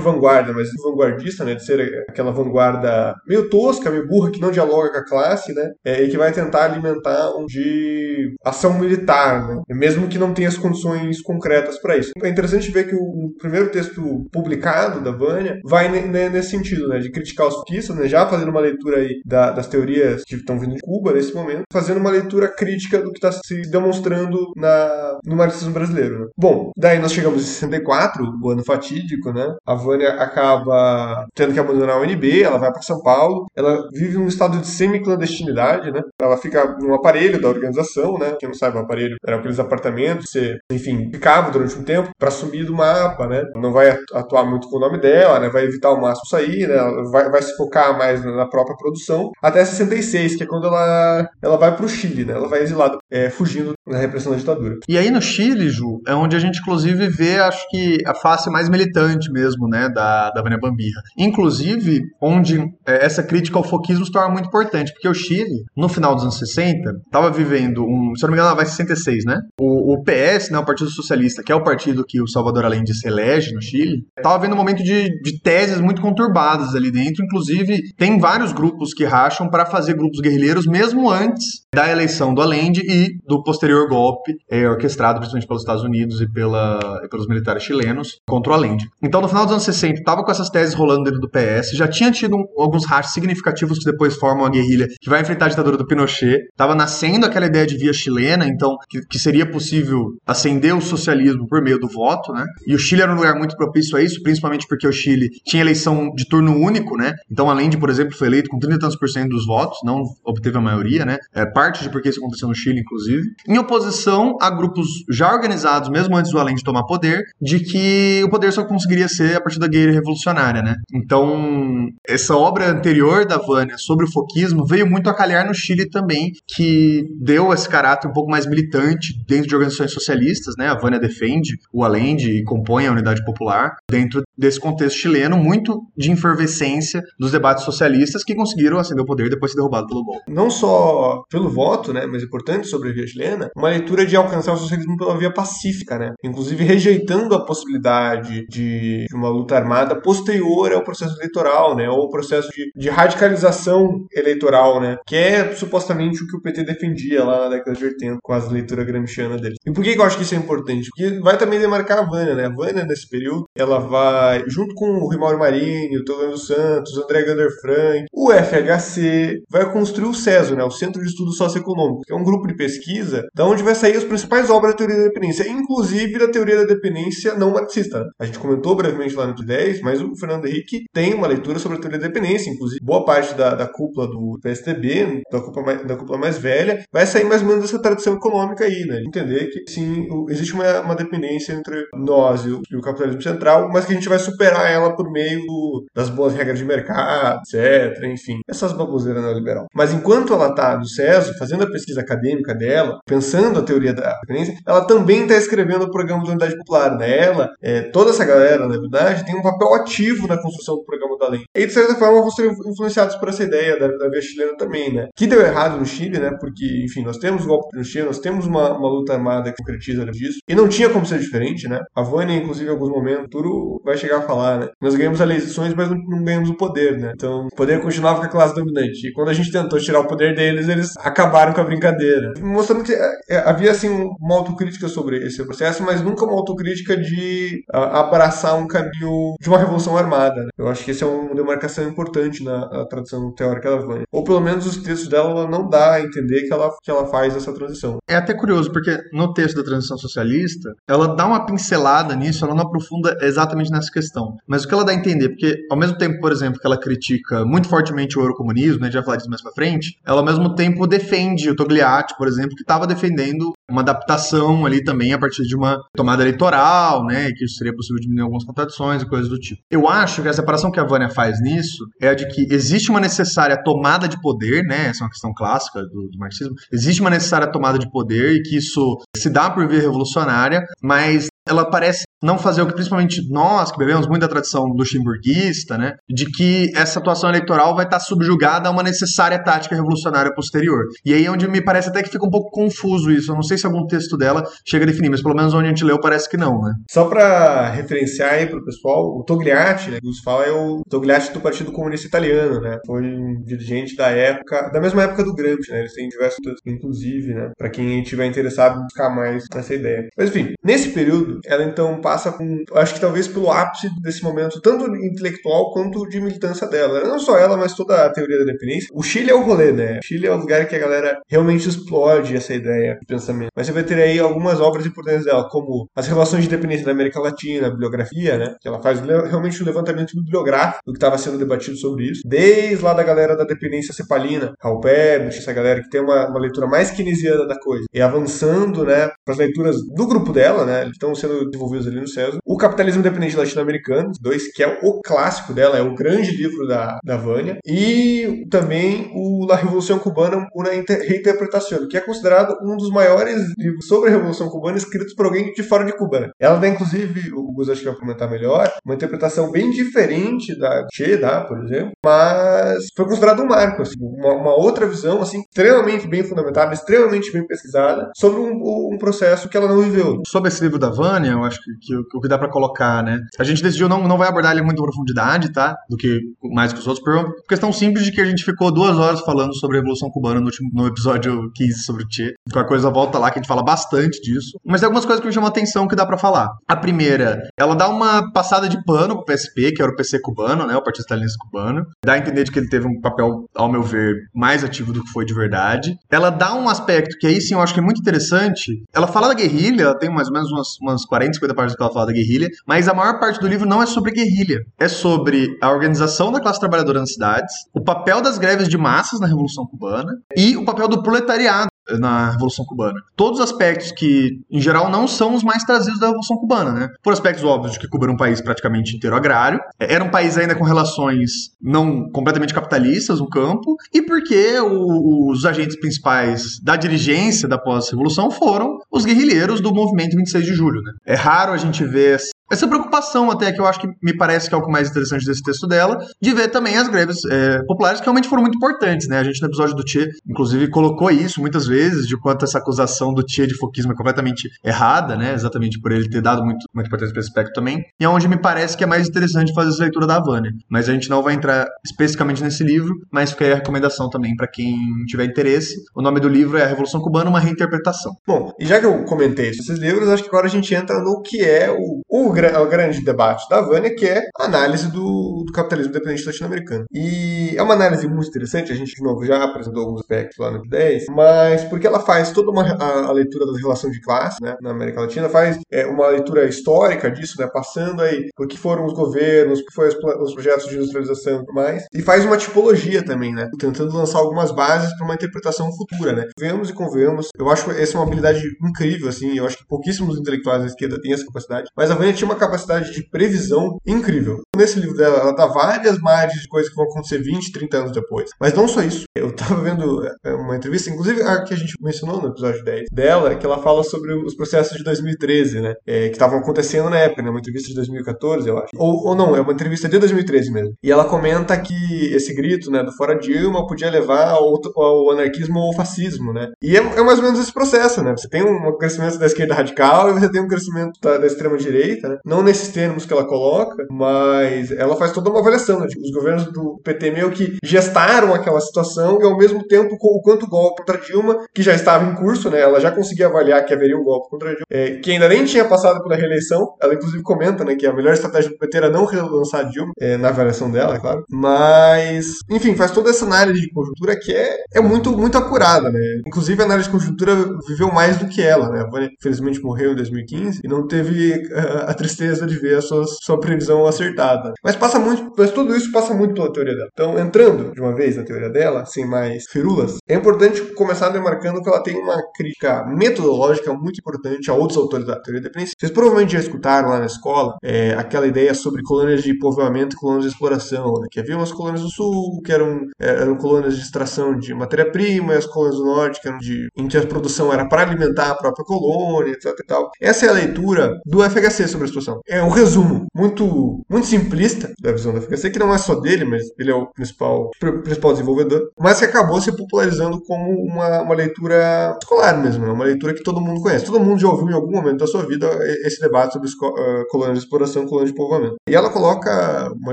vanguarda, 0.00 0.52
mas 0.52 0.68
de 0.68 0.82
vanguardista, 0.82 1.44
né? 1.44 1.54
De 1.54 1.64
ser 1.64 2.04
aquela 2.08 2.30
vanguarda 2.30 3.14
meio 3.26 3.48
tosca, 3.48 3.90
meio 3.90 4.06
burra, 4.06 4.30
que 4.30 4.37
não 4.40 4.50
dialoga 4.50 4.90
com 4.90 4.98
a 4.98 5.04
classe, 5.04 5.52
né? 5.52 5.70
É, 5.84 6.02
e 6.02 6.08
que 6.08 6.18
vai 6.18 6.32
tentar 6.32 6.64
alimentar 6.64 7.30
um 7.36 7.44
de 7.46 8.34
ação 8.44 8.78
militar, 8.78 9.46
né? 9.46 9.62
Mesmo 9.70 10.08
que 10.08 10.18
não 10.18 10.34
tenha 10.34 10.48
as 10.48 10.58
condições 10.58 11.20
concretas 11.22 11.80
para 11.80 11.96
isso. 11.96 12.12
É 12.22 12.28
interessante 12.28 12.70
ver 12.70 12.88
que 12.88 12.94
o, 12.94 12.98
o, 12.98 13.34
primeiro 13.38 13.70
texto 13.70 14.02
publicado 14.32 15.00
da 15.00 15.10
Vânia 15.10 15.58
vai 15.64 15.88
nesse 15.88 16.50
sentido, 16.50 16.88
né? 16.88 16.98
De 16.98 17.10
criticar 17.10 17.46
os 17.46 17.54
foquistas, 17.54 17.96
né? 17.96 18.08
Já 18.08 18.26
fazendo 18.26 18.50
uma 18.50 18.60
leitura 18.60 18.98
aí 18.98 19.20
da, 19.24 19.50
das 19.50 19.66
teorias 19.66 20.22
que 20.24 20.36
estão 20.36 20.58
vindo 20.58 20.74
de 20.74 20.80
Cuba 20.80 21.12
nesse 21.12 21.34
momento, 21.34 21.62
fazendo 21.72 21.98
uma 21.98 22.10
leitura 22.10 22.48
crítica 22.48 22.98
do 22.98 23.10
que 23.10 23.18
está 23.18 23.32
se 23.32 23.62
demonstrando 23.70 24.52
na, 24.56 25.18
no 25.24 25.36
marxismo 25.36 25.72
brasileiro. 25.72 26.20
Né? 26.20 26.26
Bom, 26.36 26.70
daí 26.76 26.98
nós 26.98 27.12
chegamos 27.12 27.42
em 27.42 27.46
64, 27.46 28.24
o 28.42 28.50
ano 28.50 28.64
fatídico, 28.64 29.32
né? 29.32 29.46
A 29.66 29.74
Vânia 29.74 30.10
acaba 30.10 31.26
tendo 31.34 31.52
que 31.52 31.60
abandonar 31.60 31.96
a 31.96 32.00
UNB, 32.00 32.42
ela 32.42 32.58
vai 32.58 32.72
para 32.72 32.82
São 32.82 33.00
Paulo, 33.02 33.46
ela 33.56 33.86
vive 33.92 34.16
num 34.18 34.28
estado 34.28 34.58
de 34.58 34.66
semi-clandestinidade, 34.66 35.90
né? 35.90 36.02
Ela 36.20 36.36
fica 36.36 36.76
num 36.80 36.94
aparelho 36.94 37.40
da 37.40 37.48
organização, 37.48 38.18
né? 38.18 38.36
Quem 38.38 38.48
não 38.48 38.54
sabe, 38.54 38.76
o 38.76 38.80
aparelho 38.80 39.16
eram 39.26 39.38
aqueles 39.38 39.58
apartamentos, 39.58 40.30
você, 40.30 40.58
enfim, 40.70 41.10
ficava 41.12 41.50
durante 41.50 41.76
um 41.78 41.84
tempo 41.84 42.10
para 42.18 42.30
sumir 42.30 42.64
do 42.64 42.74
mapa, 42.74 43.26
né? 43.26 43.44
Não 43.54 43.72
vai 43.72 43.96
atuar 44.12 44.44
muito 44.44 44.68
com 44.68 44.76
o 44.76 44.80
nome 44.80 44.98
dela, 45.00 45.38
né? 45.38 45.48
Vai 45.48 45.64
evitar 45.64 45.88
ao 45.88 46.00
máximo 46.00 46.26
sair, 46.26 46.68
né? 46.68 46.76
Vai, 47.10 47.30
vai 47.30 47.42
se 47.42 47.56
focar 47.56 47.96
mais 47.96 48.24
na 48.24 48.46
própria 48.46 48.76
produção, 48.76 49.30
até 49.42 49.64
66, 49.64 50.36
que 50.36 50.42
é 50.42 50.46
quando 50.46 50.66
ela, 50.66 51.28
ela 51.42 51.56
vai 51.56 51.74
para 51.74 51.86
o 51.86 51.88
Chile, 51.88 52.24
né? 52.24 52.34
Ela 52.34 52.48
vai 52.48 52.62
exilada, 52.62 52.98
é, 53.10 53.30
fugindo 53.30 53.72
da 53.86 53.98
repressão 53.98 54.32
da 54.32 54.38
ditadura. 54.38 54.76
E 54.88 54.98
aí 54.98 55.10
no 55.10 55.22
Chile, 55.22 55.68
Ju, 55.68 56.00
é 56.06 56.14
onde 56.14 56.36
a 56.36 56.38
gente 56.38 56.60
inclusive 56.60 57.08
vê, 57.08 57.38
acho 57.38 57.66
que 57.70 57.98
a 58.06 58.14
face 58.14 58.50
mais 58.50 58.68
militante 58.68 59.30
mesmo, 59.30 59.68
né, 59.68 59.88
da, 59.88 60.30
da 60.30 60.42
Vânia 60.42 60.58
Bambirra. 60.58 61.00
Inclusive, 61.16 62.02
onde 62.20 62.60
é, 62.86 63.04
essa 63.04 63.22
crítica 63.22 63.58
ao 63.58 63.64
foquismo 63.64 64.04
se 64.08 64.12
torna 64.12 64.32
muito 64.32 64.46
importante, 64.46 64.92
porque 64.92 65.08
o 65.08 65.14
Chile, 65.14 65.64
no 65.76 65.88
final 65.88 66.14
dos 66.14 66.24
anos 66.24 66.38
60, 66.38 66.90
estava 67.06 67.30
vivendo 67.30 67.84
um, 67.84 68.14
se 68.16 68.24
eu 68.24 68.28
não 68.28 68.32
me 68.32 68.34
engano, 68.34 68.48
ela 68.48 68.56
vai 68.56 68.66
66, 68.66 69.24
né? 69.24 69.40
O, 69.60 69.94
o, 69.94 70.02
PS, 70.02 70.50
né, 70.50 70.58
o 70.58 70.64
Partido 70.64 70.90
Socialista, 70.90 71.42
que 71.42 71.52
é 71.52 71.54
o 71.54 71.62
partido 71.62 72.04
que 72.06 72.20
o 72.20 72.28
Salvador 72.28 72.64
Allende 72.64 72.94
se 72.94 73.06
elege 73.06 73.52
no 73.54 73.62
Chile, 73.62 74.04
estava 74.16 74.38
vendo 74.38 74.54
um 74.54 74.56
momento 74.56 74.82
de, 74.82 75.08
de 75.22 75.40
teses 75.40 75.80
muito 75.80 76.02
conturbadas 76.02 76.74
ali 76.74 76.90
dentro, 76.90 77.24
inclusive 77.24 77.78
tem 77.96 78.18
vários 78.18 78.52
grupos 78.52 78.92
que 78.92 79.04
racham 79.04 79.48
para 79.48 79.66
fazer 79.66 79.94
grupos 79.94 80.20
guerrilheiros 80.20 80.66
mesmo 80.66 81.10
antes 81.10 81.44
da 81.74 81.90
eleição 81.90 82.34
do 82.34 82.42
Allende 82.42 82.80
e 82.80 83.18
do 83.26 83.42
posterior 83.42 83.88
golpe 83.88 84.32
é, 84.50 84.68
orquestrado 84.68 85.18
principalmente 85.18 85.46
pelos 85.46 85.62
Estados 85.62 85.82
Unidos 85.82 86.20
e, 86.20 86.30
pela, 86.30 87.00
e 87.04 87.08
pelos 87.08 87.26
militares 87.26 87.62
chilenos 87.62 88.18
contra 88.26 88.52
o 88.52 88.54
Allende. 88.54 88.88
Então, 89.02 89.20
no 89.20 89.28
final 89.28 89.44
dos 89.44 89.52
anos 89.52 89.64
60, 89.64 89.98
estava 89.98 90.24
com 90.24 90.30
essas 90.30 90.50
teses 90.50 90.74
rolando 90.74 91.04
dentro 91.04 91.20
do 91.20 91.28
PS, 91.28 91.70
já 91.72 91.86
tinha 91.88 92.10
tido 92.10 92.36
um, 92.36 92.44
alguns 92.58 92.86
rachos 92.86 93.12
significativos 93.12 93.78
que 93.78 93.84
depois 93.98 94.14
formam 94.14 94.46
a 94.46 94.50
guerrilha 94.50 94.86
que 95.00 95.10
vai 95.10 95.20
enfrentar 95.20 95.46
a 95.46 95.48
ditadura 95.48 95.76
do 95.76 95.84
Pinochet, 95.86 96.44
estava 96.50 96.74
nascendo 96.74 97.26
aquela 97.26 97.46
ideia 97.46 97.66
de 97.66 97.76
via 97.76 97.92
chilena, 97.92 98.46
então, 98.46 98.76
que, 98.88 99.00
que 99.00 99.18
seria 99.18 99.44
possível 99.44 100.12
ascender 100.24 100.76
o 100.76 100.80
socialismo 100.80 101.46
por 101.48 101.60
meio 101.60 101.80
do 101.80 101.88
voto, 101.88 102.32
né? 102.32 102.44
E 102.66 102.74
o 102.74 102.78
Chile 102.78 103.02
era 103.02 103.12
um 103.12 103.16
lugar 103.16 103.34
muito 103.34 103.56
propício 103.56 103.96
a 103.96 104.02
isso, 104.02 104.22
principalmente 104.22 104.66
porque 104.68 104.86
o 104.86 104.92
Chile 104.92 105.28
tinha 105.44 105.62
eleição 105.62 106.10
de 106.14 106.28
turno 106.28 106.54
único, 106.56 106.96
né? 106.96 107.14
Então, 107.30 107.50
Allende, 107.50 107.76
por 107.76 107.90
exemplo, 107.90 108.16
foi 108.16 108.28
eleito 108.28 108.48
com 108.48 108.58
30 108.58 108.76
e 108.76 108.78
tantos 108.78 108.96
por 108.96 109.08
cento 109.08 109.30
dos 109.30 109.46
votos, 109.46 109.78
não 109.84 110.02
obteve 110.24 110.56
a 110.56 110.60
maioria, 110.60 111.04
né? 111.04 111.18
É 111.34 111.44
parte 111.44 111.82
de 111.82 111.90
porque 111.90 112.08
isso 112.08 112.20
aconteceu 112.20 112.48
no 112.48 112.54
Chile, 112.54 112.80
inclusive. 112.80 113.22
Em 113.48 113.58
oposição 113.58 114.36
a 114.40 114.50
grupos 114.50 114.86
já 115.10 115.32
organizados, 115.32 115.88
mesmo 115.88 116.16
antes 116.16 116.30
do 116.30 116.38
Allende 116.38 116.62
tomar 116.62 116.84
poder, 116.84 117.24
de 117.40 117.60
que 117.60 118.22
o 118.24 118.30
poder 118.30 118.52
só 118.52 118.64
conseguiria 118.64 119.08
ser 119.08 119.36
a 119.36 119.40
partir 119.40 119.58
da 119.58 119.66
guerra 119.66 119.92
revolucionária, 119.92 120.62
né? 120.62 120.76
Então, 120.92 121.88
essa 122.06 122.36
obra 122.36 122.70
anterior 122.70 123.26
da 123.26 123.38
Vânia 123.38 123.76
sobre 123.88 124.04
o 124.04 124.12
foquismo 124.12 124.66
veio 124.66 124.86
muito 124.86 125.08
a 125.08 125.14
calhar 125.14 125.46
no 125.46 125.54
Chile 125.54 125.88
também, 125.88 126.32
que 126.46 127.04
deu 127.18 127.52
esse 127.54 127.66
caráter 127.66 128.06
um 128.06 128.12
pouco 128.12 128.30
mais 128.30 128.46
militante 128.46 129.14
dentro 129.26 129.48
de 129.48 129.54
organizações 129.54 129.92
socialistas, 129.92 130.54
né? 130.58 130.68
A 130.68 130.78
Vânia 130.78 131.00
defende 131.00 131.56
o 131.72 131.82
Allende 131.82 132.30
e 132.30 132.44
compõe 132.44 132.86
a 132.86 132.92
Unidade 132.92 133.24
Popular 133.24 133.76
dentro 133.90 134.22
desse 134.36 134.60
contexto 134.60 134.98
chileno, 134.98 135.38
muito 135.38 135.80
de 135.96 136.12
efervescência 136.12 137.02
dos 137.18 137.32
debates 137.32 137.64
socialistas 137.64 138.22
que 138.22 138.34
conseguiram 138.34 138.78
acender 138.78 139.02
o 139.02 139.06
poder 139.06 139.30
depois 139.30 139.50
de 139.50 139.54
ser 139.54 139.60
derrubado 139.60 139.86
pelo 139.86 140.04
golpe. 140.04 140.24
Não 140.28 140.50
só 140.50 141.22
pelo 141.30 141.48
voto, 141.48 141.92
né, 141.92 142.06
mas 142.06 142.22
importante 142.22 142.66
sobre 142.66 142.90
a 142.90 142.92
via 142.92 143.06
chilena, 143.06 143.48
uma 143.56 143.70
leitura 143.70 144.04
de 144.04 144.14
alcançar 144.16 144.52
o 144.52 144.58
socialismo 144.58 144.96
pela 144.96 145.16
via 145.16 145.32
pacífica, 145.32 145.98
né? 145.98 146.12
Inclusive 146.22 146.62
rejeitando 146.62 147.34
a 147.34 147.44
possibilidade 147.44 148.46
de 148.48 149.06
uma 149.14 149.30
luta 149.30 149.56
armada 149.56 150.00
posterior 150.00 150.72
ao 150.72 150.84
processo 150.84 151.16
eleitoral, 151.16 151.74
né? 151.74 151.88
Ou 151.88 152.02
ao 152.02 152.10
processo 152.10 152.48
de, 152.50 152.70
de 152.76 152.88
radicalização 152.90 153.77
eleitoral, 154.12 154.80
né? 154.80 154.96
Que 155.06 155.16
é 155.16 155.52
supostamente 155.54 156.22
o 156.22 156.26
que 156.26 156.36
o 156.36 156.42
PT 156.42 156.64
defendia 156.64 157.24
lá 157.24 157.40
na 157.40 157.56
década 157.56 157.76
de 157.76 157.84
80 157.84 158.18
com 158.22 158.32
as 158.32 158.50
leituras 158.50 158.86
gramsciana 158.86 159.36
dele. 159.36 159.56
E 159.66 159.72
por 159.72 159.82
que 159.82 159.96
eu 159.96 160.02
acho 160.02 160.16
que 160.16 160.22
isso 160.22 160.34
é 160.34 160.38
importante? 160.38 160.88
Porque 160.94 161.20
vai 161.20 161.36
também 161.36 161.58
demarcar 161.58 161.98
a 161.98 162.02
Vânia, 162.02 162.34
né? 162.34 162.46
A 162.46 162.54
Vânia, 162.54 162.84
nesse 162.84 163.08
período, 163.08 163.46
ela 163.56 163.78
vai, 163.78 164.44
junto 164.48 164.74
com 164.74 164.98
o 164.98 165.08
Rimauro 165.08 165.38
Marini, 165.38 165.98
o 165.98 166.04
Tolano 166.04 166.36
Santos, 166.36 166.96
o 166.96 167.04
André 167.04 167.24
Gander 167.24 167.50
Frank, 167.60 168.06
o 168.12 168.32
FHC, 168.32 169.42
vai 169.50 169.70
construir 169.72 170.08
o 170.08 170.14
CESO, 170.14 170.54
né? 170.54 170.64
O 170.64 170.70
Centro 170.70 171.02
de 171.02 171.08
Estudos 171.08 171.36
Socioeconômicos, 171.36 172.04
que 172.06 172.12
é 172.12 172.16
um 172.16 172.24
grupo 172.24 172.46
de 172.46 172.56
pesquisa 172.56 173.26
da 173.34 173.46
onde 173.46 173.62
vai 173.62 173.74
sair 173.74 173.96
as 173.96 174.04
principais 174.04 174.50
obras 174.50 174.72
da 174.72 174.78
teoria 174.78 174.96
da 174.96 175.04
dependência, 175.04 175.48
inclusive 175.48 176.18
da 176.18 176.28
teoria 176.28 176.58
da 176.58 176.64
dependência 176.64 177.34
não 177.34 177.52
marxista. 177.52 178.04
A 178.18 178.24
gente 178.24 178.38
comentou 178.38 178.74
brevemente 178.74 179.14
lá 179.14 179.26
no 179.26 179.34
10, 179.34 179.80
mas 179.82 180.00
o 180.00 180.14
Fernando 180.16 180.46
Henrique 180.46 180.84
tem 180.92 181.14
uma 181.14 181.26
leitura 181.26 181.58
sobre 181.58 181.78
a 181.78 181.80
teoria 181.80 181.98
da 181.98 182.06
dependência, 182.08 182.50
inclusive 182.50 182.80
boa 182.82 183.04
parte 183.04 183.34
da, 183.34 183.54
da 183.54 183.67
cúpula 183.68 184.06
do 184.06 184.38
PSDB, 184.42 185.22
da 185.30 185.40
cúpula, 185.40 185.66
mais, 185.66 185.86
da 185.86 185.96
cúpula 185.96 186.18
mais 186.18 186.38
velha, 186.38 186.84
vai 186.92 187.06
sair 187.06 187.24
mais 187.24 187.42
ou 187.42 187.48
menos 187.48 187.62
dessa 187.62 187.80
tradição 187.80 188.14
econômica 188.14 188.64
aí, 188.64 188.84
né? 188.86 189.02
Entender 189.06 189.48
que 189.48 189.70
sim, 189.70 190.06
existe 190.28 190.54
uma, 190.54 190.80
uma 190.80 190.94
dependência 190.94 191.52
entre 191.52 191.86
nós 191.94 192.44
e 192.44 192.50
o, 192.50 192.60
e 192.70 192.76
o, 192.76 192.80
capitalismo 192.80 193.22
central, 193.22 193.68
mas 193.72 193.84
que 193.84 193.92
a 193.92 193.94
gente 193.94 194.08
vai 194.08 194.18
superar 194.18 194.70
ela 194.70 194.94
por 194.94 195.10
meio 195.10 195.40
do, 195.46 195.84
das 195.94 196.08
boas 196.08 196.34
regras 196.34 196.58
de 196.58 196.64
mercado, 196.64 197.40
etc. 197.40 198.02
Enfim, 198.04 198.40
essas 198.48 198.72
baboseiras 198.72 199.22
neoliberal. 199.22 199.66
Mas 199.74 199.92
enquanto 199.92 200.32
ela 200.32 200.48
está 200.48 200.76
no 200.76 200.86
CESO, 200.86 201.36
fazendo 201.38 201.64
a 201.64 201.70
pesquisa 201.70 202.00
acadêmica 202.00 202.54
dela, 202.54 202.98
pensando 203.06 203.58
a 203.58 203.62
teoria 203.62 203.92
da 203.92 204.18
dependência, 204.20 204.54
ela 204.66 204.86
também 204.86 205.22
está 205.22 205.36
escrevendo 205.36 205.84
o 205.84 205.90
programa 205.90 206.22
da 206.24 206.30
Unidade 206.30 206.56
Popular. 206.56 206.96
Né? 206.96 207.18
Ela, 207.18 207.50
é, 207.62 207.82
toda 207.82 208.10
essa 208.10 208.24
galera, 208.24 208.66
na 208.66 208.78
verdade, 208.78 209.24
tem 209.24 209.36
um 209.36 209.42
papel 209.42 209.74
ativo 209.74 210.26
na 210.26 210.40
construção 210.40 210.76
do 210.76 210.84
programa 210.84 211.17
lei. 211.28 211.42
E, 211.56 211.66
de 211.66 211.72
certa 211.72 211.94
forma, 211.94 212.20
vão 212.20 212.30
ser 212.30 212.50
influenciados 212.66 213.16
por 213.16 213.28
essa 213.28 213.44
ideia 213.44 213.78
da, 213.78 213.88
da 213.88 214.08
via 214.08 214.22
chilena 214.22 214.56
também, 214.56 214.92
né? 214.92 215.08
Que 215.16 215.26
deu 215.26 215.40
errado 215.40 215.78
no 215.78 215.86
Chile, 215.86 216.18
né? 216.18 216.30
Porque, 216.40 216.84
enfim, 216.84 217.02
nós 217.02 217.18
temos 217.18 217.46
golpe 217.46 217.76
no 217.76 217.84
Chile, 217.84 218.06
nós 218.06 218.18
temos 218.18 218.46
uma, 218.46 218.76
uma 218.76 218.88
luta 218.88 219.12
armada 219.12 219.50
que 219.50 219.58
concretiza 219.58 220.04
disso. 220.06 220.38
E 220.48 220.54
não 220.54 220.68
tinha 220.68 220.88
como 220.88 221.06
ser 221.06 221.18
diferente, 221.18 221.68
né? 221.68 221.80
A 221.94 222.02
Vânia, 222.02 222.36
inclusive, 222.36 222.68
em 222.68 222.72
alguns 222.72 222.90
momentos, 222.90 223.28
Turo 223.30 223.80
vai 223.84 223.96
chegar 223.96 224.18
a 224.18 224.22
falar, 224.22 224.58
né? 224.58 224.68
Nós 224.80 224.94
ganhamos 224.94 225.20
as 225.20 225.28
eleições, 225.28 225.74
mas 225.74 225.88
não, 225.88 225.96
não 225.96 226.24
ganhamos 226.24 226.50
o 226.50 226.56
poder, 226.56 226.98
né? 226.98 227.12
Então, 227.14 227.46
o 227.46 227.56
poder 227.56 227.80
continuava 227.80 228.20
com 228.20 228.26
a 228.26 228.28
classe 228.28 228.54
dominante. 228.54 229.08
E 229.08 229.12
quando 229.12 229.28
a 229.28 229.34
gente 229.34 229.50
tentou 229.50 229.78
tirar 229.78 230.00
o 230.00 230.06
poder 230.06 230.34
deles, 230.34 230.68
eles 230.68 230.92
acabaram 230.98 231.52
com 231.52 231.60
a 231.60 231.64
brincadeira. 231.64 232.32
Mostrando 232.40 232.84
que 232.84 232.92
é, 232.92 233.10
é, 233.30 233.38
havia, 233.38 233.70
assim, 233.70 233.88
uma 234.20 234.36
autocrítica 234.36 234.88
sobre 234.88 235.18
esse 235.26 235.44
processo, 235.44 235.82
mas 235.82 236.02
nunca 236.02 236.24
uma 236.24 236.34
autocrítica 236.34 236.96
de 236.96 237.62
uh, 237.72 237.78
abraçar 237.78 238.56
um 238.56 238.66
caminho 238.66 239.34
de 239.40 239.48
uma 239.48 239.58
revolução 239.58 239.96
armada. 239.96 240.42
Né? 240.42 240.48
Eu 240.58 240.68
acho 240.68 240.84
que 240.84 240.90
esse 240.90 241.02
é 241.02 241.06
um, 241.06 241.17
uma 241.18 241.34
demarcação 241.34 241.88
importante 241.88 242.42
na 242.42 242.84
tradução 242.86 243.32
teórica 243.34 243.70
da 243.70 243.76
Vânia. 243.78 244.04
Ou 244.12 244.24
pelo 244.24 244.40
menos 244.40 244.66
os 244.66 244.76
textos 244.76 245.08
dela 245.08 245.30
ela 245.30 245.48
não 245.48 245.68
dá 245.68 245.94
a 245.94 246.00
entender 246.00 246.42
que 246.42 246.52
ela, 246.52 246.70
que 246.82 246.90
ela 246.90 247.06
faz 247.06 247.36
essa 247.36 247.52
transição. 247.52 247.98
É 248.08 248.16
até 248.16 248.34
curioso, 248.34 248.72
porque 248.72 248.98
no 249.12 249.32
texto 249.32 249.56
da 249.56 249.64
transição 249.64 249.98
socialista, 249.98 250.72
ela 250.86 251.14
dá 251.14 251.26
uma 251.26 251.44
pincelada 251.44 252.14
nisso, 252.14 252.44
ela 252.44 252.54
não 252.54 252.64
aprofunda 252.64 253.16
exatamente 253.20 253.70
nessa 253.70 253.90
questão. 253.90 254.36
Mas 254.46 254.64
o 254.64 254.68
que 254.68 254.74
ela 254.74 254.84
dá 254.84 254.92
a 254.92 254.94
entender, 254.94 255.30
porque 255.30 255.54
ao 255.70 255.78
mesmo 255.78 255.96
tempo, 255.96 256.20
por 256.20 256.32
exemplo, 256.32 256.60
que 256.60 256.66
ela 256.66 256.78
critica 256.78 257.44
muito 257.44 257.68
fortemente 257.68 258.18
o 258.18 258.22
eurocomunismo, 258.22 258.80
né, 258.80 258.88
a 258.88 258.90
gente 258.90 258.94
vai 258.94 259.04
falar 259.04 259.16
disso 259.16 259.30
mais 259.30 259.42
pra 259.42 259.52
frente, 259.52 259.98
ela 260.06 260.20
ao 260.20 260.26
mesmo 260.26 260.54
tempo 260.54 260.86
defende 260.86 261.50
o 261.50 261.56
Togliatti, 261.56 262.16
por 262.16 262.26
exemplo, 262.26 262.54
que 262.54 262.62
estava 262.62 262.86
defendendo 262.86 263.52
uma 263.70 263.82
adaptação 263.82 264.64
ali 264.64 264.82
também 264.82 265.12
a 265.12 265.18
partir 265.18 265.42
de 265.42 265.54
uma 265.54 265.78
tomada 265.94 266.22
eleitoral, 266.22 267.04
né, 267.04 267.30
que 267.32 267.46
seria 267.48 267.74
possível 267.74 268.00
diminuir 268.00 268.22
algumas 268.22 268.44
contradições 268.44 269.02
e 269.02 269.06
coisas 269.06 269.28
do 269.28 269.38
tipo. 269.38 269.60
Eu 269.70 269.88
acho 269.88 270.22
que 270.22 270.28
a 270.28 270.32
separação 270.32 270.70
que 270.70 270.80
a 270.80 270.84
Vânia 270.84 270.97
faz 271.06 271.38
nisso 271.40 271.84
é 272.00 272.08
a 272.08 272.14
de 272.14 272.26
que 272.28 272.46
existe 272.50 272.90
uma 272.90 273.00
necessária 273.00 273.62
tomada 273.62 274.08
de 274.08 274.18
poder, 274.20 274.64
né, 274.64 274.86
essa 274.86 275.02
é 275.02 275.04
uma 275.04 275.10
questão 275.10 275.32
clássica 275.34 275.82
do, 275.82 276.08
do 276.08 276.18
marxismo, 276.18 276.54
existe 276.72 277.00
uma 277.00 277.10
necessária 277.10 277.50
tomada 277.50 277.78
de 277.78 277.90
poder 277.90 278.32
e 278.32 278.42
que 278.42 278.56
isso 278.56 278.96
se 279.14 279.28
dá 279.28 279.50
por 279.50 279.68
via 279.68 279.80
revolucionária, 279.80 280.64
mas 280.82 281.26
ela 281.46 281.68
parece 281.68 282.04
não 282.22 282.38
fazer 282.38 282.62
o 282.62 282.66
que 282.66 282.74
principalmente 282.74 283.28
nós, 283.30 283.70
que 283.70 283.78
bebemos 283.78 284.06
muito 284.06 284.22
da 284.22 284.28
tradição 284.28 284.64
luxemburguista, 284.64 285.78
né, 285.78 285.94
de 286.08 286.26
que 286.26 286.70
essa 286.74 286.98
atuação 286.98 287.30
eleitoral 287.30 287.74
vai 287.74 287.84
estar 287.84 288.00
subjugada 288.00 288.68
a 288.68 288.72
uma 288.72 288.82
necessária 288.82 289.42
tática 289.42 289.74
revolucionária 289.74 290.32
posterior. 290.34 290.84
E 291.04 291.12
aí 291.12 291.24
é 291.24 291.30
onde 291.30 291.48
me 291.48 291.62
parece 291.62 291.88
até 291.88 292.02
que 292.02 292.10
fica 292.10 292.26
um 292.26 292.30
pouco 292.30 292.50
confuso 292.50 293.10
isso. 293.10 293.30
Eu 293.30 293.36
não 293.36 293.42
sei 293.42 293.56
se 293.58 293.66
algum 293.66 293.86
texto 293.86 294.16
dela 294.16 294.42
chega 294.66 294.84
a 294.84 294.86
definir, 294.86 295.10
mas 295.10 295.22
pelo 295.22 295.34
menos 295.34 295.54
onde 295.54 295.66
a 295.66 295.68
gente 295.68 295.84
leu 295.84 296.00
parece 296.00 296.28
que 296.28 296.36
não, 296.36 296.60
né? 296.60 296.72
Só 296.90 297.04
para 297.04 297.70
referenciar 297.70 298.34
aí 298.34 298.46
pro 298.46 298.64
pessoal, 298.64 299.16
o 299.16 299.24
Togliatti, 299.24 299.90
né, 299.90 299.98
fala 300.24 300.44
é 300.44 300.50
o 300.50 300.82
Togliatti 300.88 301.32
do 301.32 301.40
Partido 301.40 301.72
Comunista 301.72 302.06
Italiano, 302.06 302.60
né? 302.60 302.78
Foi 302.86 303.02
um 303.02 303.42
dirigente 303.44 303.96
da 303.96 304.08
época, 304.08 304.70
da 304.72 304.80
mesma 304.80 305.02
época 305.02 305.24
do 305.24 305.34
Gramsci, 305.34 305.70
né? 305.70 305.80
Eles 305.80 305.94
têm 305.94 306.08
diversos 306.08 306.38
inclusive, 306.66 307.34
né? 307.34 307.50
Para 307.56 307.70
quem 307.70 308.02
estiver 308.02 308.26
interessado 308.26 308.78
em 308.78 308.82
buscar 308.82 309.10
mais 309.14 309.44
nessa 309.54 309.74
ideia. 309.74 310.08
Mas 310.16 310.30
enfim, 310.30 310.54
nesse 310.64 310.90
período, 310.90 311.40
ela 311.46 311.64
então 311.64 312.00
passa 312.08 312.32
com, 312.32 312.64
acho 312.72 312.94
que 312.94 313.00
talvez 313.00 313.28
pelo 313.28 313.50
ápice 313.50 313.90
desse 314.00 314.22
momento, 314.22 314.62
tanto 314.62 314.86
intelectual 314.96 315.74
quanto 315.74 316.08
de 316.08 316.18
militância 316.18 316.66
dela. 316.66 317.04
Não 317.04 317.18
só 317.18 317.36
ela, 317.36 317.54
mas 317.54 317.74
toda 317.74 318.06
a 318.06 318.10
teoria 318.10 318.38
da 318.38 318.46
dependência. 318.46 318.88
O 318.94 319.02
Chile 319.02 319.30
é 319.30 319.34
o 319.34 319.42
rolê, 319.42 319.72
né? 319.72 319.98
O 320.02 320.06
Chile 320.06 320.26
é 320.26 320.32
o 320.32 320.38
lugar 320.38 320.66
que 320.66 320.74
a 320.74 320.78
galera 320.78 321.18
realmente 321.28 321.68
explode 321.68 322.34
essa 322.34 322.54
ideia 322.54 322.96
de 322.98 323.06
pensamento. 323.06 323.50
Mas 323.54 323.66
você 323.66 323.72
vai 323.72 323.82
ter 323.82 324.00
aí 324.00 324.18
algumas 324.18 324.58
obras 324.58 324.86
importantes 324.86 325.26
dela, 325.26 325.46
como 325.50 325.86
as 325.94 326.06
relações 326.06 326.44
de 326.44 326.48
dependência 326.48 326.86
da 326.86 326.92
América 326.92 327.20
Latina, 327.20 327.66
a 327.66 327.70
bibliografia, 327.70 328.38
né? 328.38 328.54
Que 328.58 328.68
ela 328.68 328.80
faz 328.80 329.00
realmente 329.00 329.62
um 329.62 329.66
levantamento 329.66 330.14
bibliográfico 330.16 330.80
do 330.86 330.92
que 330.92 330.96
estava 330.96 331.18
sendo 331.18 331.36
debatido 331.36 331.76
sobre 331.76 332.04
isso. 332.04 332.22
Desde 332.24 332.82
lá 332.82 332.94
da 332.94 333.02
galera 333.02 333.36
da 333.36 333.44
dependência 333.44 333.92
cepalina, 333.92 334.54
Raul 334.62 334.80
essa 334.86 335.52
galera 335.52 335.82
que 335.82 335.90
tem 335.90 336.00
uma, 336.00 336.28
uma 336.28 336.40
leitura 336.40 336.66
mais 336.66 336.90
keynesiana 336.90 337.46
da 337.46 337.58
coisa. 337.58 337.84
E 337.92 338.00
avançando, 338.00 338.84
né, 338.84 339.10
para 339.24 339.34
as 339.34 339.38
leituras 339.38 339.76
do 339.94 340.06
grupo 340.06 340.32
dela, 340.32 340.64
né? 340.64 340.82
Eles 340.82 340.92
estão 340.92 341.14
sendo 341.14 341.44
desenvolvidos 341.50 341.86
ali 341.86 341.97
no 342.00 342.08
César. 342.08 342.38
O 342.44 342.56
Capitalismo 342.56 343.00
Independente 343.00 343.36
Latino-Americano, 343.36 344.12
dois, 344.20 344.50
que 344.52 344.62
é 344.62 344.78
o 344.82 345.00
clássico 345.00 345.52
dela, 345.52 345.78
é 345.78 345.82
o 345.82 345.94
grande 345.94 346.30
livro 346.30 346.66
da, 346.66 346.98
da 347.04 347.16
Vânia. 347.16 347.58
E 347.66 348.46
também 348.50 349.10
o 349.14 349.46
La 349.46 349.56
Revolução 349.56 349.98
Cubana, 349.98 350.46
uma 350.54 350.68
reinterpretação, 350.68 351.88
que 351.88 351.96
é 351.96 352.00
considerado 352.00 352.56
um 352.62 352.76
dos 352.76 352.90
maiores 352.90 353.40
livros 353.58 353.86
sobre 353.86 354.10
a 354.10 354.12
Revolução 354.12 354.48
Cubana 354.48 354.76
escritos 354.76 355.14
por 355.14 355.26
alguém 355.26 355.52
de 355.52 355.62
fora 355.62 355.84
de 355.84 355.96
Cuba. 355.96 356.20
Né? 356.20 356.30
Ela 356.40 356.58
dá, 356.58 356.68
inclusive, 356.68 357.32
o 357.34 357.52
Gus 357.52 357.68
acho 357.68 357.80
que 357.80 357.88
vai 357.88 357.96
comentar 357.96 358.30
melhor, 358.30 358.70
uma 358.84 358.94
interpretação 358.94 359.50
bem 359.50 359.70
diferente 359.70 360.58
da 360.58 360.86
Che, 360.92 361.16
da, 361.16 361.42
por 361.42 361.62
exemplo, 361.62 361.92
mas 362.04 362.86
foi 362.96 363.04
considerado 363.06 363.42
um 363.42 363.46
marco, 363.46 363.82
assim, 363.82 363.96
uma, 364.00 364.34
uma, 364.34 364.54
outra 364.54 364.86
visão, 364.86 365.20
assim, 365.20 365.40
extremamente 365.40 366.06
bem 366.06 366.22
fundamentada, 366.22 366.72
extremamente 366.72 367.32
bem 367.32 367.46
pesquisada, 367.46 368.10
sobre 368.16 368.40
um, 368.40 368.92
um 368.92 368.98
processo 368.98 369.48
que 369.48 369.56
ela 369.56 369.68
não 369.68 369.80
viveu. 369.80 370.20
Sobre 370.26 370.48
esse 370.48 370.62
livro 370.62 370.78
da 370.78 370.90
Vânia, 370.90 371.32
eu 371.32 371.44
acho 371.44 371.60
que, 371.62 371.87
que, 371.88 372.16
o 372.16 372.20
que 372.20 372.28
dá 372.28 372.38
para 372.38 372.50
colocar, 372.50 373.02
né? 373.02 373.20
A 373.38 373.44
gente 373.44 373.62
decidiu 373.62 373.88
não, 373.88 374.06
não 374.06 374.18
vai 374.18 374.28
abordar 374.28 374.52
ele 374.52 374.62
muito 374.62 374.80
em 374.80 374.84
profundidade, 374.84 375.52
tá? 375.52 375.76
Do 375.88 375.96
que 375.96 376.20
mais 376.52 376.72
que 376.72 376.78
os 376.78 376.86
outros, 376.86 377.04
por 377.04 377.34
questão 377.48 377.72
simples 377.72 378.04
de 378.04 378.12
que 378.12 378.20
a 378.20 378.24
gente 378.24 378.44
ficou 378.44 378.70
duas 378.72 378.96
horas 378.96 379.20
falando 379.20 379.54
sobre 379.54 379.76
a 379.76 379.80
Revolução 379.80 380.10
Cubana 380.10 380.40
no, 380.40 380.46
último, 380.46 380.70
no 380.72 380.86
episódio 380.86 381.50
15 381.54 381.82
sobre 381.82 382.04
o 382.04 382.06
Che. 382.10 382.34
Qualquer 382.52 382.68
coisa 382.68 382.90
volta 382.90 383.18
lá 383.18 383.30
que 383.30 383.38
a 383.38 383.42
gente 383.42 383.48
fala 383.48 383.62
bastante 383.62 384.20
disso. 384.20 384.58
Mas 384.64 384.80
tem 384.80 384.86
algumas 384.86 385.04
coisas 385.04 385.20
que 385.20 385.26
me 385.26 385.32
chamam 385.32 385.48
a 385.48 385.50
atenção 385.50 385.88
que 385.88 385.96
dá 385.96 386.04
para 386.04 386.18
falar. 386.18 386.48
A 386.66 386.76
primeira, 386.76 387.48
ela 387.58 387.74
dá 387.74 387.88
uma 387.88 388.30
passada 388.32 388.68
de 388.68 388.82
pano 388.84 389.16
pro 389.16 389.34
PSP, 389.34 389.72
que 389.72 389.82
era 389.82 389.90
o 389.90 389.96
PC 389.96 390.20
cubano, 390.20 390.66
né? 390.66 390.76
O 390.76 390.82
Partido 390.82 391.02
Stalinista 391.02 391.38
Cubano. 391.38 391.84
Dá 392.04 392.14
a 392.14 392.18
entender 392.18 392.44
de 392.44 392.50
que 392.50 392.58
ele 392.58 392.68
teve 392.68 392.86
um 392.86 393.00
papel, 393.00 393.46
ao 393.54 393.70
meu 393.70 393.82
ver, 393.82 394.14
mais 394.34 394.64
ativo 394.64 394.92
do 394.92 395.02
que 395.02 395.10
foi 395.12 395.24
de 395.24 395.34
verdade. 395.34 395.96
Ela 396.10 396.30
dá 396.30 396.54
um 396.54 396.68
aspecto 396.68 397.16
que 397.18 397.26
aí 397.26 397.40
sim 397.40 397.54
eu 397.54 397.60
acho 397.60 397.74
que 397.74 397.80
é 397.80 397.82
muito 397.82 398.00
interessante. 398.00 398.82
Ela 398.92 399.06
fala 399.06 399.28
da 399.28 399.34
guerrilha, 399.34 399.84
ela 399.84 399.98
tem 399.98 400.10
mais 400.10 400.28
ou 400.28 400.34
menos 400.34 400.50
umas, 400.50 400.68
umas 400.80 401.04
40, 401.04 401.34
50 401.34 401.54
páginas 401.54 401.77
que 401.78 401.82
ela 401.82 401.92
fala 401.92 402.06
da 402.06 402.12
guerrilha, 402.12 402.48
mas 402.66 402.88
a 402.88 402.94
maior 402.94 403.18
parte 403.18 403.40
do 403.40 403.46
livro 403.46 403.66
não 403.66 403.82
é 403.82 403.86
sobre 403.86 404.12
guerrilha. 404.12 404.58
É 404.78 404.88
sobre 404.88 405.56
a 405.62 405.70
organização 405.70 406.30
da 406.30 406.40
classe 406.40 406.60
trabalhadora 406.60 407.00
nas 407.00 407.12
cidades, 407.12 407.54
o 407.72 407.82
papel 407.82 408.20
das 408.20 408.36
greves 408.36 408.68
de 408.68 408.76
massas 408.76 409.20
na 409.20 409.26
Revolução 409.26 409.66
Cubana 409.66 410.12
e 410.36 410.56
o 410.56 410.64
papel 410.64 410.88
do 410.88 411.02
proletariado 411.02 411.68
na 411.98 412.30
Revolução 412.30 412.64
Cubana. 412.64 413.00
Todos 413.16 413.40
os 413.40 413.44
aspectos 413.44 413.92
que, 413.92 414.40
em 414.50 414.60
geral, 414.60 414.90
não 414.90 415.06
são 415.06 415.34
os 415.34 415.42
mais 415.42 415.64
trazidos 415.64 416.00
da 416.00 416.06
Revolução 416.06 416.36
Cubana, 416.36 416.72
né? 416.72 416.88
Por 417.02 417.12
aspectos 417.12 417.44
óbvios 417.44 417.72
de 417.72 417.78
que 417.78 417.88
Cuba 417.88 418.06
era 418.06 418.12
um 418.12 418.16
país 418.16 418.40
praticamente 418.40 418.96
inteiro 418.96 419.16
agrário, 419.16 419.60
era 419.78 420.04
um 420.04 420.10
país 420.10 420.36
ainda 420.36 420.54
com 420.54 420.64
relações 420.64 421.30
não 421.60 422.10
completamente 422.10 422.54
capitalistas 422.54 423.20
no 423.20 423.28
campo, 423.28 423.76
e 423.92 424.02
porque 424.02 424.58
o, 424.60 425.30
os 425.30 425.44
agentes 425.44 425.78
principais 425.78 426.60
da 426.62 426.76
dirigência 426.76 427.48
da 427.48 427.58
pós-revolução 427.58 428.30
foram 428.30 428.78
os 428.90 429.04
guerrilheiros 429.04 429.60
do 429.60 429.72
movimento 429.72 430.16
26 430.16 430.44
de 430.44 430.54
julho, 430.54 430.82
né? 430.82 430.92
É 431.06 431.14
raro 431.14 431.52
a 431.52 431.56
gente 431.56 431.84
ver 431.84 432.18
essa 432.50 432.66
preocupação 432.66 433.30
até 433.30 433.52
que 433.52 433.60
eu 433.60 433.66
acho 433.66 433.80
que 433.80 433.88
me 434.02 434.16
parece 434.16 434.48
que 434.48 434.54
é 434.54 434.58
o 434.58 434.68
mais 434.68 434.90
interessante 434.90 435.24
desse 435.24 435.42
texto 435.42 435.66
dela, 435.66 435.98
de 436.20 436.32
ver 436.32 436.48
também 436.48 436.76
as 436.76 436.88
greves 436.88 437.24
é, 437.24 437.62
populares 437.64 438.00
que 438.00 438.06
realmente 438.06 438.28
foram 438.28 438.42
muito 438.42 438.56
importantes, 438.56 439.08
né? 439.08 439.18
A 439.18 439.24
gente 439.24 439.40
no 439.40 439.48
episódio 439.48 439.74
do 439.74 439.84
Tchê, 439.84 440.08
inclusive, 440.26 440.68
colocou 440.70 441.10
isso 441.10 441.40
muitas 441.40 441.66
vezes, 441.66 442.06
de 442.06 442.18
quanto 442.18 442.44
essa 442.44 442.58
acusação 442.58 443.12
do 443.12 443.22
Tchê 443.22 443.46
de 443.46 443.54
foquismo 443.54 443.92
é 443.92 443.94
completamente 443.94 444.48
errada, 444.64 445.16
né? 445.16 445.34
Exatamente 445.34 445.80
por 445.80 445.92
ele 445.92 446.08
ter 446.08 446.22
dado 446.22 446.44
muito, 446.44 446.64
muita 446.74 446.88
importância 446.88 447.12
para 447.12 447.20
esse 447.20 447.28
aspecto 447.28 447.52
também. 447.52 447.82
E 448.00 448.04
é 448.04 448.08
onde 448.08 448.26
me 448.28 448.40
parece 448.40 448.76
que 448.76 448.84
é 448.84 448.86
mais 448.86 449.08
interessante 449.08 449.52
fazer 449.52 449.70
essa 449.70 449.82
leitura 449.82 450.06
da 450.06 450.18
Vânia. 450.18 450.52
Mas 450.70 450.88
a 450.88 450.92
gente 450.92 451.10
não 451.10 451.22
vai 451.22 451.34
entrar 451.34 451.66
especificamente 451.84 452.42
nesse 452.42 452.64
livro, 452.64 452.94
mas 453.12 453.30
fica 453.30 453.44
aí 453.44 453.52
a 453.52 453.56
recomendação 453.56 454.08
também 454.08 454.34
para 454.34 454.48
quem 454.48 454.76
tiver 455.06 455.24
interesse. 455.24 455.74
O 455.94 456.02
nome 456.02 456.20
do 456.20 456.28
livro 456.28 456.56
é 456.56 456.64
A 456.64 456.66
Revolução 456.66 457.00
Cubana, 457.00 457.28
uma 457.28 457.40
reinterpretação. 457.40 458.12
Bom, 458.26 458.52
e 458.58 458.64
já 458.64 458.80
que 458.80 458.86
eu 458.86 459.04
comentei 459.04 459.50
esses 459.50 459.78
livros, 459.78 460.08
acho 460.08 460.22
que 460.22 460.28
agora 460.28 460.46
a 460.46 460.50
gente 460.50 460.74
entra 460.74 460.98
no 461.00 461.20
que 461.22 461.42
é 461.42 461.70
o, 461.70 462.00
o 462.08 462.32
é 462.37 462.37
o 462.46 462.66
grande 462.66 463.04
debate 463.04 463.48
da 463.48 463.60
Vânia, 463.60 463.94
que 463.94 464.06
é 464.06 464.22
a 464.38 464.44
análise 464.44 464.90
do, 464.90 465.44
do 465.46 465.52
capitalismo 465.52 465.90
independente 465.90 466.24
latino-americano. 466.24 466.84
E 466.92 467.54
é 467.56 467.62
uma 467.62 467.74
análise 467.74 468.06
muito 468.06 468.28
interessante, 468.28 468.72
a 468.72 468.74
gente, 468.74 468.94
de 468.94 469.02
novo, 469.02 469.24
já 469.24 469.42
apresentou 469.44 469.82
alguns 469.82 470.00
aspectos 470.00 470.38
lá 470.38 470.50
no 470.50 470.62
10, 470.62 471.06
mas 471.10 471.64
porque 471.64 471.86
ela 471.86 472.00
faz 472.00 472.30
toda 472.30 472.50
uma, 472.50 472.62
a, 472.62 473.06
a 473.06 473.12
leitura 473.12 473.46
da 473.46 473.58
relação 473.58 473.90
de 473.90 474.00
classe 474.00 474.42
né, 474.42 474.56
na 474.60 474.70
América 474.70 475.00
Latina, 475.00 475.28
faz 475.28 475.58
é, 475.70 475.86
uma 475.86 476.08
leitura 476.08 476.46
histórica 476.46 477.10
disso, 477.10 477.40
né, 477.40 477.48
passando 477.52 478.02
aí 478.02 478.28
por 478.36 478.46
que 478.46 478.58
foram 478.58 478.84
os 478.84 478.92
governos, 478.92 479.60
que 479.60 479.72
foram 479.74 479.88
os 480.22 480.34
projetos 480.34 480.68
de 480.68 480.76
industrialização 480.76 481.36
e 481.36 481.38
tudo 481.40 481.54
mais, 481.54 481.84
e 481.92 482.02
faz 482.02 482.24
uma 482.24 482.36
tipologia 482.36 483.04
também, 483.04 483.34
né, 483.34 483.48
tentando 483.58 483.96
lançar 483.96 484.18
algumas 484.18 484.52
bases 484.52 484.94
para 484.96 485.04
uma 485.04 485.14
interpretação 485.14 485.70
futura, 485.72 486.12
né. 486.12 486.24
Vemos 486.38 486.70
e 486.70 486.72
convenhamos, 486.72 487.28
eu 487.38 487.48
acho 487.48 487.70
essa 487.70 487.98
uma 487.98 488.04
habilidade 488.04 488.42
incrível, 488.62 489.08
assim, 489.08 489.36
eu 489.36 489.46
acho 489.46 489.58
que 489.58 489.66
pouquíssimos 489.66 490.18
intelectuais 490.18 490.60
da 490.60 490.66
esquerda 490.66 491.00
têm 491.00 491.12
essa 491.12 491.24
capacidade, 491.24 491.70
mas 491.76 491.90
a 491.90 491.94
Vânia 491.94 492.12
tinha 492.12 492.27
uma 492.28 492.36
capacidade 492.36 492.92
de 492.92 493.08
previsão 493.08 493.78
incrível. 493.86 494.36
Nesse 494.56 494.78
livro 494.78 494.96
dela, 494.96 495.18
ela 495.18 495.32
dá 495.34 495.46
várias 495.46 495.98
margens 495.98 496.42
de 496.42 496.48
coisas 496.48 496.70
que 496.70 496.76
vão 496.76 496.84
acontecer 496.84 497.18
20, 497.18 497.52
30 497.52 497.76
anos 497.76 497.92
depois. 497.92 498.30
Mas 498.40 498.52
não 498.52 498.68
só 498.68 498.82
isso. 498.82 499.04
Eu 499.16 499.34
tava 499.34 499.60
vendo 499.62 500.06
é, 500.24 500.32
uma 500.34 500.56
entrevista, 500.56 500.90
inclusive 500.90 501.22
a 501.22 501.42
que 501.42 501.54
a 501.54 501.56
gente 501.56 501.74
mencionou 501.80 502.20
no 502.20 502.28
episódio 502.28 502.64
10 502.64 502.86
dela, 502.92 503.34
que 503.34 503.46
ela 503.46 503.58
fala 503.58 503.82
sobre 503.82 504.12
os 504.14 504.34
processos 504.34 504.76
de 504.76 504.84
2013, 504.84 505.60
né? 505.60 505.74
É, 505.86 506.08
que 506.08 506.14
estavam 506.14 506.38
acontecendo 506.38 506.90
na 506.90 506.98
época, 506.98 507.22
né? 507.22 507.30
Uma 507.30 507.40
entrevista 507.40 507.68
de 507.68 507.74
2014, 507.74 508.48
eu 508.48 508.58
acho. 508.58 508.68
Ou, 508.76 509.08
ou 509.08 509.14
não, 509.14 509.34
é 509.34 509.40
uma 509.40 509.52
entrevista 509.52 509.88
de 509.88 509.98
2013 509.98 510.52
mesmo. 510.52 510.74
E 510.82 510.90
ela 510.90 511.04
comenta 511.04 511.58
que 511.58 512.14
esse 512.14 512.34
grito, 512.34 512.70
né, 512.70 512.82
do 512.82 512.92
fora 512.92 513.18
Dilma 513.18 513.66
podia 513.66 513.90
levar 513.90 514.30
ao, 514.30 514.54
ao 514.76 515.10
anarquismo 515.10 515.58
ou 515.58 515.66
ao 515.68 515.74
fascismo, 515.74 516.32
né? 516.32 516.48
E 516.62 516.76
é, 516.76 516.80
é, 516.80 517.02
mais 517.02 517.18
ou 517.18 517.24
menos 517.24 517.40
esse 517.40 517.52
processo, 517.52 518.02
né? 518.02 518.14
Você 518.16 518.28
tem 518.28 518.42
um 518.42 518.76
crescimento 518.76 519.18
da 519.18 519.26
esquerda 519.26 519.54
radical 519.54 520.10
e 520.10 520.20
você 520.20 520.30
tem 520.30 520.40
um 520.40 520.48
crescimento 520.48 520.98
da, 521.02 521.18
da 521.18 521.26
extrema 521.26 521.56
direita, 521.56 522.17
Não 522.24 522.42
nesses 522.42 522.68
termos 522.68 523.04
que 523.04 523.12
ela 523.12 523.26
coloca, 523.26 523.86
mas 523.90 524.70
ela 524.70 524.96
faz 524.96 525.12
toda 525.12 525.30
uma 525.30 525.40
avaliação, 525.40 525.80
né? 525.80 525.86
Tipo, 525.86 526.02
os 526.02 526.12
governos 526.12 526.52
do 526.52 526.80
PT 526.82 527.10
meio 527.10 527.30
que 527.30 527.56
gestaram 527.62 528.34
aquela 528.34 528.60
situação 528.60 529.18
e 529.20 529.24
ao 529.24 529.36
mesmo 529.36 529.66
tempo 529.66 529.96
o 530.00 530.22
quanto 530.22 530.48
golpe 530.48 530.82
contra 530.82 530.98
Dilma, 530.98 531.46
que 531.54 531.62
já 531.62 531.74
estava 531.74 532.04
em 532.10 532.14
curso, 532.14 532.50
né? 532.50 532.60
Ela 532.60 532.80
já 532.80 532.90
conseguia 532.90 533.26
avaliar 533.26 533.64
que 533.64 533.74
haveria 533.74 533.96
um 533.96 534.04
golpe 534.04 534.30
contra 534.30 534.50
Dilma, 534.50 534.66
é, 534.70 534.90
que 534.96 535.10
ainda 535.10 535.28
nem 535.28 535.44
tinha 535.44 535.64
passado 535.64 536.02
pela 536.02 536.16
reeleição. 536.16 536.74
Ela 536.80 536.94
inclusive 536.94 537.22
comenta, 537.22 537.64
né, 537.64 537.74
que 537.74 537.86
a 537.86 537.92
melhor 537.92 538.12
estratégia 538.12 538.50
do 538.50 538.58
PT 538.58 538.76
era 538.76 538.90
não 538.90 539.04
relançar 539.04 539.68
Dilma, 539.68 539.92
é, 540.00 540.16
na 540.16 540.28
avaliação 540.28 540.70
dela, 540.70 540.96
é 540.96 541.00
claro. 541.00 541.24
Mas, 541.30 542.38
enfim, 542.50 542.74
faz 542.74 542.90
toda 542.90 543.10
essa 543.10 543.24
análise 543.24 543.60
de 543.60 543.70
conjuntura 543.70 544.18
que 544.18 544.32
é, 544.32 544.58
é 544.74 544.80
muito, 544.80 545.16
muito 545.16 545.38
acurada, 545.38 545.90
né? 545.90 546.00
Inclusive 546.26 546.60
a 546.62 546.64
análise 546.64 546.88
de 546.88 546.92
conjuntura 546.92 547.34
viveu 547.66 547.92
mais 547.92 548.16
do 548.16 548.26
que 548.26 548.42
ela, 548.42 548.68
né? 548.70 548.80
A 548.80 548.90
Vânia, 548.90 549.10
infelizmente, 549.18 549.62
morreu 549.62 549.92
em 549.92 549.96
2015 549.96 550.60
e 550.64 550.68
não 550.68 550.86
teve 550.86 551.32
uh, 551.32 551.84
a 551.86 551.94
tristeza 551.94 552.07
de 552.16 552.58
ver 552.58 552.78
a 552.78 552.82
sua, 552.82 553.04
sua 553.22 553.40
previsão 553.40 553.86
acertada. 553.86 554.52
Mas 554.62 554.76
passa 554.76 554.98
muito, 554.98 555.32
mas 555.36 555.50
tudo 555.50 555.74
isso 555.76 555.90
passa 555.92 556.14
muito 556.14 556.34
pela 556.34 556.52
teoria 556.52 556.74
dela. 556.74 556.88
Então, 556.92 557.18
entrando 557.18 557.72
de 557.72 557.80
uma 557.80 557.94
vez 557.94 558.16
na 558.16 558.24
teoria 558.24 558.50
dela, 558.50 558.84
sem 558.86 559.06
mais 559.06 559.44
firulas, 559.50 559.96
é 560.08 560.14
importante 560.14 560.62
começar 560.74 561.08
demarcando 561.10 561.62
que 561.62 561.68
ela 561.68 561.82
tem 561.82 561.96
uma 561.96 562.16
crítica 562.34 562.84
metodológica 562.86 563.72
muito 563.72 563.98
importante 563.98 564.50
a 564.50 564.54
outros 564.54 564.78
autores 564.78 565.06
da 565.06 565.20
teoria 565.20 565.42
da 565.42 565.48
dependência. 565.48 565.74
Vocês 565.78 565.92
provavelmente 565.92 566.32
já 566.32 566.40
escutaram 566.40 566.88
lá 566.88 566.98
na 566.98 567.06
escola 567.06 567.56
é, 567.62 567.92
aquela 567.94 568.26
ideia 568.26 568.54
sobre 568.54 568.82
colônias 568.82 569.22
de 569.22 569.36
povoamento 569.38 569.96
e 569.96 569.98
colônias 569.98 570.24
de 570.24 570.32
exploração, 570.32 570.92
né? 571.00 571.06
que 571.10 571.20
havia 571.20 571.36
umas 571.36 571.52
colônias 571.52 571.82
do 571.82 571.90
sul 571.90 572.40
que 572.44 572.52
eram, 572.52 572.80
eram 572.98 573.36
colônias 573.36 573.76
de 573.76 573.82
extração 573.82 574.36
de 574.36 574.54
matéria-prima 574.54 575.34
e 575.34 575.36
as 575.36 575.46
colônias 575.46 575.76
do 575.76 575.84
norte 575.84 576.20
que 576.20 576.28
eram 576.28 576.38
de, 576.38 576.68
em 576.76 576.88
que 576.88 576.96
a 576.96 577.06
produção 577.06 577.52
era 577.52 577.68
para 577.68 577.82
alimentar 577.82 578.30
a 578.30 578.34
própria 578.34 578.64
colônia, 578.64 579.32
etc. 579.32 579.54
E 579.58 579.66
tal. 579.66 579.90
Essa 580.00 580.26
é 580.26 580.28
a 580.28 580.32
leitura 580.32 580.98
do 581.04 581.22
FHC 581.22 581.68
sobre 581.68 581.84
a 581.84 581.88
É 582.26 582.42
um 582.42 582.48
resumo 582.48 583.06
muito, 583.14 583.84
muito 583.88 584.06
simplista 584.06 584.72
da 584.80 584.92
visão 584.92 585.12
do 585.12 585.20
FHC, 585.20 585.50
que 585.50 585.58
não 585.58 585.74
é 585.74 585.78
só 585.78 585.94
dele, 585.94 586.24
mas 586.24 586.42
ele 586.58 586.70
é 586.70 586.74
o 586.74 586.86
principal, 586.92 587.50
principal 587.58 588.12
desenvolvedor, 588.12 588.70
mas 588.78 588.98
que 588.98 589.04
acabou 589.04 589.40
se 589.40 589.54
popularizando 589.56 590.20
como 590.22 590.50
uma, 590.50 591.02
uma 591.02 591.14
leitura 591.14 591.96
escolar 592.00 592.40
mesmo, 592.40 592.66
né? 592.66 592.72
uma 592.72 592.84
leitura 592.84 593.14
que 593.14 593.22
todo 593.22 593.40
mundo 593.40 593.60
conhece. 593.60 593.86
Todo 593.86 594.00
mundo 594.00 594.20
já 594.20 594.28
ouviu 594.28 594.48
em 594.48 594.54
algum 594.54 594.70
momento 594.70 594.98
da 594.98 595.06
sua 595.06 595.26
vida 595.26 595.48
esse 595.84 596.00
debate 596.00 596.34
sobre 596.34 596.48
uh, 596.48 597.06
colônias 597.08 597.38
de 597.38 597.44
exploração, 597.44 597.86
colônias 597.86 598.10
de 598.10 598.16
povoamento. 598.16 598.56
E 598.68 598.74
ela 598.74 598.90
coloca 598.90 599.72
uma 599.80 599.92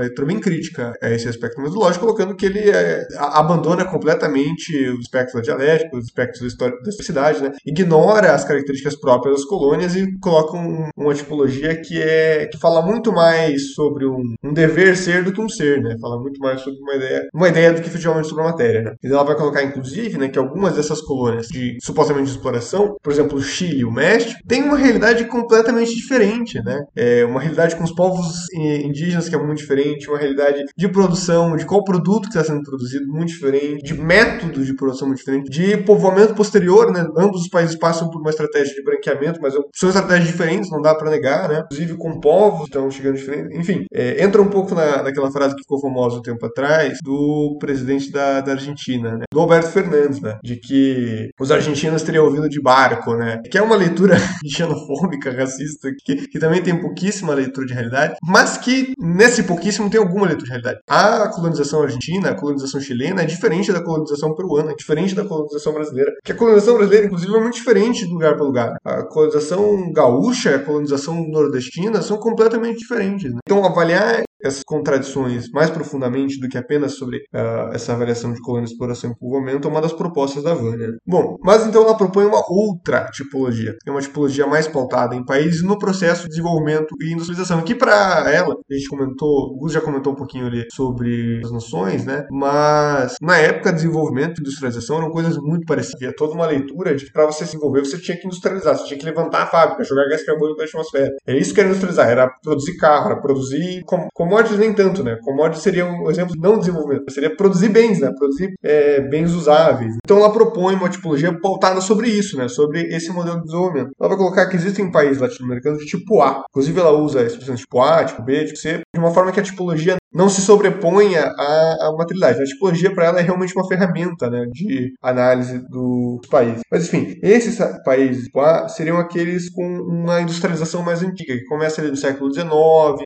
leitura 0.00 0.26
bem 0.26 0.40
crítica 0.40 0.94
a 1.02 1.10
esse 1.10 1.28
aspecto 1.28 1.60
metodológico, 1.60 2.04
colocando 2.04 2.34
que 2.34 2.46
ele 2.46 2.70
é, 2.70 3.06
abandona 3.16 3.84
completamente 3.84 4.76
os 4.90 5.00
aspectos 5.00 5.42
dialéticos, 5.42 6.00
os 6.00 6.04
aspectos 6.06 6.40
da 6.40 6.46
história 6.46 6.76
da 6.82 6.92
cidade, 6.92 7.42
né? 7.42 7.52
ignora 7.64 8.32
as 8.32 8.44
características 8.44 8.98
próprias 8.98 9.36
das 9.36 9.44
colônias 9.44 9.94
e 9.94 10.18
coloca 10.18 10.56
um, 10.56 10.88
uma 10.96 11.14
tipologia 11.14 11.70
que 11.86 12.02
é 12.02 12.46
que 12.46 12.58
fala 12.58 12.82
muito 12.82 13.12
mais 13.12 13.74
sobre 13.74 14.06
um, 14.06 14.34
um, 14.42 14.52
dever 14.52 14.96
ser 14.96 15.22
do 15.24 15.32
que 15.32 15.40
um 15.40 15.48
ser, 15.48 15.80
né? 15.82 15.96
Fala 16.00 16.20
muito 16.20 16.40
mais 16.40 16.60
sobre 16.60 16.80
uma 16.80 16.94
ideia, 16.94 17.28
uma 17.32 17.48
ideia 17.48 17.72
do 17.72 17.80
que 17.80 17.88
efetivamente 17.88 18.28
sobre 18.28 18.44
a 18.44 18.48
matéria, 18.48 18.82
né? 18.82 18.94
E 19.02 19.06
ela 19.06 19.24
vai 19.24 19.36
colocar, 19.36 19.62
inclusive, 19.62 20.18
né, 20.18 20.28
que 20.28 20.38
algumas 20.38 20.74
dessas 20.74 21.00
colônias 21.00 21.46
de 21.48 21.76
supostamente 21.80 22.26
de 22.26 22.36
exploração, 22.36 22.96
por 23.02 23.12
exemplo, 23.12 23.38
o 23.38 23.42
Chile 23.42 23.80
e 23.80 23.84
o 23.84 23.92
México, 23.92 24.40
tem 24.46 24.62
uma 24.62 24.76
realidade 24.76 25.24
completamente 25.26 25.94
diferente, 25.94 26.62
né? 26.64 26.84
É 26.96 27.24
uma 27.24 27.40
realidade 27.40 27.76
com 27.76 27.84
os 27.84 27.92
povos 27.92 28.46
indígenas 28.52 29.28
que 29.28 29.34
é 29.34 29.38
muito 29.38 29.58
diferente, 29.58 30.08
uma 30.08 30.18
realidade 30.18 30.64
de 30.76 30.88
produção, 30.88 31.56
de 31.56 31.64
qual 31.64 31.84
produto 31.84 32.22
que 32.22 32.36
está 32.36 32.44
sendo 32.44 32.62
produzido 32.62 33.06
muito 33.06 33.28
diferente, 33.28 33.82
de 33.82 33.94
método 33.94 34.64
de 34.64 34.74
produção 34.74 35.08
muito 35.08 35.18
diferente, 35.18 35.50
de 35.50 35.76
povoamento 35.78 36.34
posterior, 36.34 36.92
né? 36.92 37.06
Ambos 37.16 37.42
os 37.42 37.48
países 37.48 37.76
passam 37.76 38.10
por 38.10 38.20
uma 38.20 38.30
estratégia 38.30 38.74
de 38.74 38.82
branqueamento, 38.82 39.40
mas 39.40 39.54
são 39.74 39.88
estratégias 39.88 40.28
diferentes, 40.28 40.70
não 40.70 40.80
dá 40.80 40.94
para 40.94 41.10
negar, 41.10 41.48
né? 41.48 41.64
Inclusive 41.76 41.98
com 41.98 42.20
povos 42.20 42.64
estão 42.66 42.90
chegando 42.90 43.16
diferentes. 43.16 43.58
Enfim, 43.58 43.84
é, 43.92 44.22
entra 44.22 44.40
um 44.40 44.48
pouco 44.48 44.74
na, 44.74 45.02
naquela 45.02 45.30
frase 45.30 45.54
que 45.54 45.62
ficou 45.62 45.80
famosa 45.80 46.18
um 46.18 46.22
tempo 46.22 46.44
atrás 46.46 46.98
do 47.02 47.56
presidente 47.60 48.10
da, 48.10 48.40
da 48.40 48.52
Argentina, 48.52 49.16
né? 49.16 49.24
Do 49.32 49.40
Alberto 49.40 49.70
Fernandes, 49.70 50.20
né? 50.20 50.38
De 50.42 50.56
que 50.56 51.30
os 51.38 51.50
argentinos 51.50 52.02
teriam 52.02 52.30
vindo 52.30 52.48
de 52.48 52.60
barco, 52.60 53.14
né? 53.14 53.40
Que 53.50 53.58
é 53.58 53.62
uma 53.62 53.76
leitura 53.76 54.16
xenofóbica, 54.46 55.30
racista, 55.30 55.90
que, 56.04 56.28
que 56.28 56.38
também 56.38 56.62
tem 56.62 56.80
pouquíssima 56.80 57.34
leitura 57.34 57.66
de 57.66 57.74
realidade, 57.74 58.14
mas 58.22 58.56
que 58.56 58.92
nesse 58.98 59.42
pouquíssimo 59.42 59.90
tem 59.90 60.00
alguma 60.00 60.26
leitura 60.26 60.46
de 60.46 60.50
realidade. 60.50 60.80
A 60.88 61.28
colonização 61.28 61.82
argentina, 61.82 62.30
a 62.30 62.34
colonização 62.34 62.80
chilena 62.80 63.22
é 63.22 63.26
diferente 63.26 63.72
da 63.72 63.82
colonização 63.82 64.34
peruana, 64.34 64.72
é 64.72 64.74
diferente 64.74 65.14
da 65.14 65.24
colonização 65.24 65.74
brasileira. 65.74 66.12
Que 66.24 66.32
a 66.32 66.34
colonização 66.36 66.74
brasileira, 66.74 67.06
inclusive, 67.06 67.34
é 67.34 67.40
muito 67.40 67.56
diferente 67.56 68.06
de 68.06 68.12
lugar 68.12 68.34
para 68.34 68.46
lugar. 68.46 68.76
A 68.84 69.02
colonização 69.04 69.92
gaúcha 69.92 70.56
a 70.56 70.58
colonização 70.58 71.26
nordestina 71.28 71.65
são 72.02 72.18
completamente 72.18 72.78
diferentes. 72.78 73.32
Né? 73.32 73.40
Então, 73.46 73.64
avaliar 73.64 74.22
essas 74.46 74.62
contradições 74.64 75.50
mais 75.50 75.70
profundamente 75.70 76.40
do 76.40 76.48
que 76.48 76.58
apenas 76.58 76.96
sobre 76.96 77.18
uh, 77.18 77.72
essa 77.72 77.92
avaliação 77.92 78.32
de 78.32 78.40
colônia, 78.40 78.66
exploração 78.66 79.10
e 79.10 79.18
povoamento 79.18 79.66
é 79.66 79.70
uma 79.70 79.80
das 79.80 79.92
propostas 79.92 80.42
da 80.42 80.54
Vânia. 80.54 80.88
Bom, 81.06 81.36
mas 81.42 81.66
então 81.66 81.82
ela 81.82 81.96
propõe 81.96 82.24
uma 82.24 82.42
outra 82.48 83.06
tipologia, 83.12 83.74
é 83.86 83.90
uma 83.90 84.00
tipologia 84.00 84.46
mais 84.46 84.66
pautada 84.66 85.14
em 85.14 85.24
países 85.24 85.62
no 85.62 85.78
processo 85.78 86.24
de 86.24 86.30
desenvolvimento 86.30 86.94
e 87.00 87.12
industrialização, 87.12 87.62
que 87.62 87.74
para 87.74 88.30
ela, 88.30 88.54
a 88.54 88.74
gente 88.74 88.88
comentou, 88.88 89.52
o 89.52 89.58
Gus 89.58 89.72
já 89.72 89.80
comentou 89.80 90.12
um 90.12 90.16
pouquinho 90.16 90.46
ali 90.46 90.64
sobre 90.72 91.40
as 91.44 91.50
nações, 91.50 92.04
né, 92.04 92.26
mas 92.30 93.14
na 93.20 93.36
época 93.38 93.70
de 93.70 93.76
desenvolvimento 93.76 94.38
e 94.38 94.40
industrialização 94.40 94.98
eram 94.98 95.10
coisas 95.10 95.36
muito 95.36 95.66
parecidas, 95.66 95.96
havia 95.96 96.14
toda 96.14 96.34
uma 96.34 96.46
leitura 96.46 96.94
de 96.94 97.06
que 97.06 97.12
para 97.12 97.26
você 97.26 97.44
se 97.44 97.52
desenvolver 97.52 97.80
você 97.80 97.98
tinha 97.98 98.16
que 98.16 98.26
industrializar, 98.26 98.76
você 98.76 98.86
tinha 98.86 98.98
que 98.98 99.04
levantar 99.04 99.42
a 99.42 99.46
fábrica, 99.46 99.84
jogar 99.84 100.08
gás 100.08 100.24
carbônico 100.24 100.58
na 100.58 100.64
atmosfera. 100.64 101.10
Era 101.26 101.38
isso 101.38 101.54
que 101.54 101.60
era 101.60 101.68
industrializar, 101.68 102.08
era 102.08 102.28
produzir 102.42 102.76
carro, 102.76 103.06
era 103.06 103.20
produzir 103.20 103.82
com, 103.84 104.08
com 104.12 104.26
Commodities 104.36 104.58
nem 104.58 104.72
tanto, 104.74 105.02
né? 105.02 105.16
Commodities 105.22 105.62
seria 105.62 105.86
um 105.86 106.10
exemplo 106.10 106.34
de 106.34 106.40
não 106.40 106.58
desenvolvimento, 106.58 107.10
seria 107.10 107.34
produzir 107.34 107.70
bens, 107.70 108.00
né? 108.00 108.10
Produzir 108.18 108.52
é, 108.62 109.00
bens 109.00 109.32
usáveis. 109.32 109.94
Então 110.04 110.18
ela 110.18 110.30
propõe 110.30 110.74
uma 110.74 110.90
tipologia 110.90 111.32
pautada 111.40 111.80
sobre 111.80 112.08
isso, 112.08 112.36
né? 112.36 112.46
Sobre 112.46 112.82
esse 112.94 113.10
modelo 113.10 113.38
de 113.38 113.44
desenvolvimento. 113.44 113.90
Ela 113.98 114.10
vai 114.10 114.18
colocar 114.18 114.46
que 114.46 114.56
existem 114.56 114.90
países 114.90 115.22
latino-americanos 115.22 115.78
de 115.78 115.86
tipo 115.86 116.20
A. 116.20 116.44
Inclusive 116.50 116.78
ela 116.78 116.92
usa 116.92 117.20
a 117.20 117.24
expressão 117.24 117.54
tipo 117.54 117.80
A, 117.80 118.04
tipo 118.04 118.22
B, 118.22 118.44
tipo 118.44 118.58
C, 118.58 118.80
de 118.94 119.00
uma 119.00 119.10
forma 119.10 119.32
que 119.32 119.40
a 119.40 119.42
tipologia 119.42 119.96
não 120.12 120.28
se 120.28 120.40
sobreponha 120.40 121.24
à, 121.24 121.88
à 121.88 121.94
materialidade. 121.96 122.42
A 122.42 122.46
tipologia 122.46 122.94
para 122.94 123.06
ela 123.06 123.20
é 123.20 123.22
realmente 123.22 123.54
uma 123.54 123.66
ferramenta 123.66 124.30
né, 124.30 124.46
de 124.50 124.92
análise 125.02 125.58
dos 125.68 126.26
países. 126.28 126.62
Mas 126.70 126.86
enfim, 126.86 127.18
esses 127.22 127.58
países 127.84 128.24
tipo 128.24 128.68
seriam 128.68 128.98
aqueles 128.98 129.50
com 129.50 129.62
uma 129.62 130.20
industrialização 130.20 130.82
mais 130.82 131.02
antiga, 131.02 131.34
que 131.34 131.44
começa 131.44 131.80
ali 131.80 131.90
no 131.90 131.96
século 131.96 132.32
XIX 132.32 132.46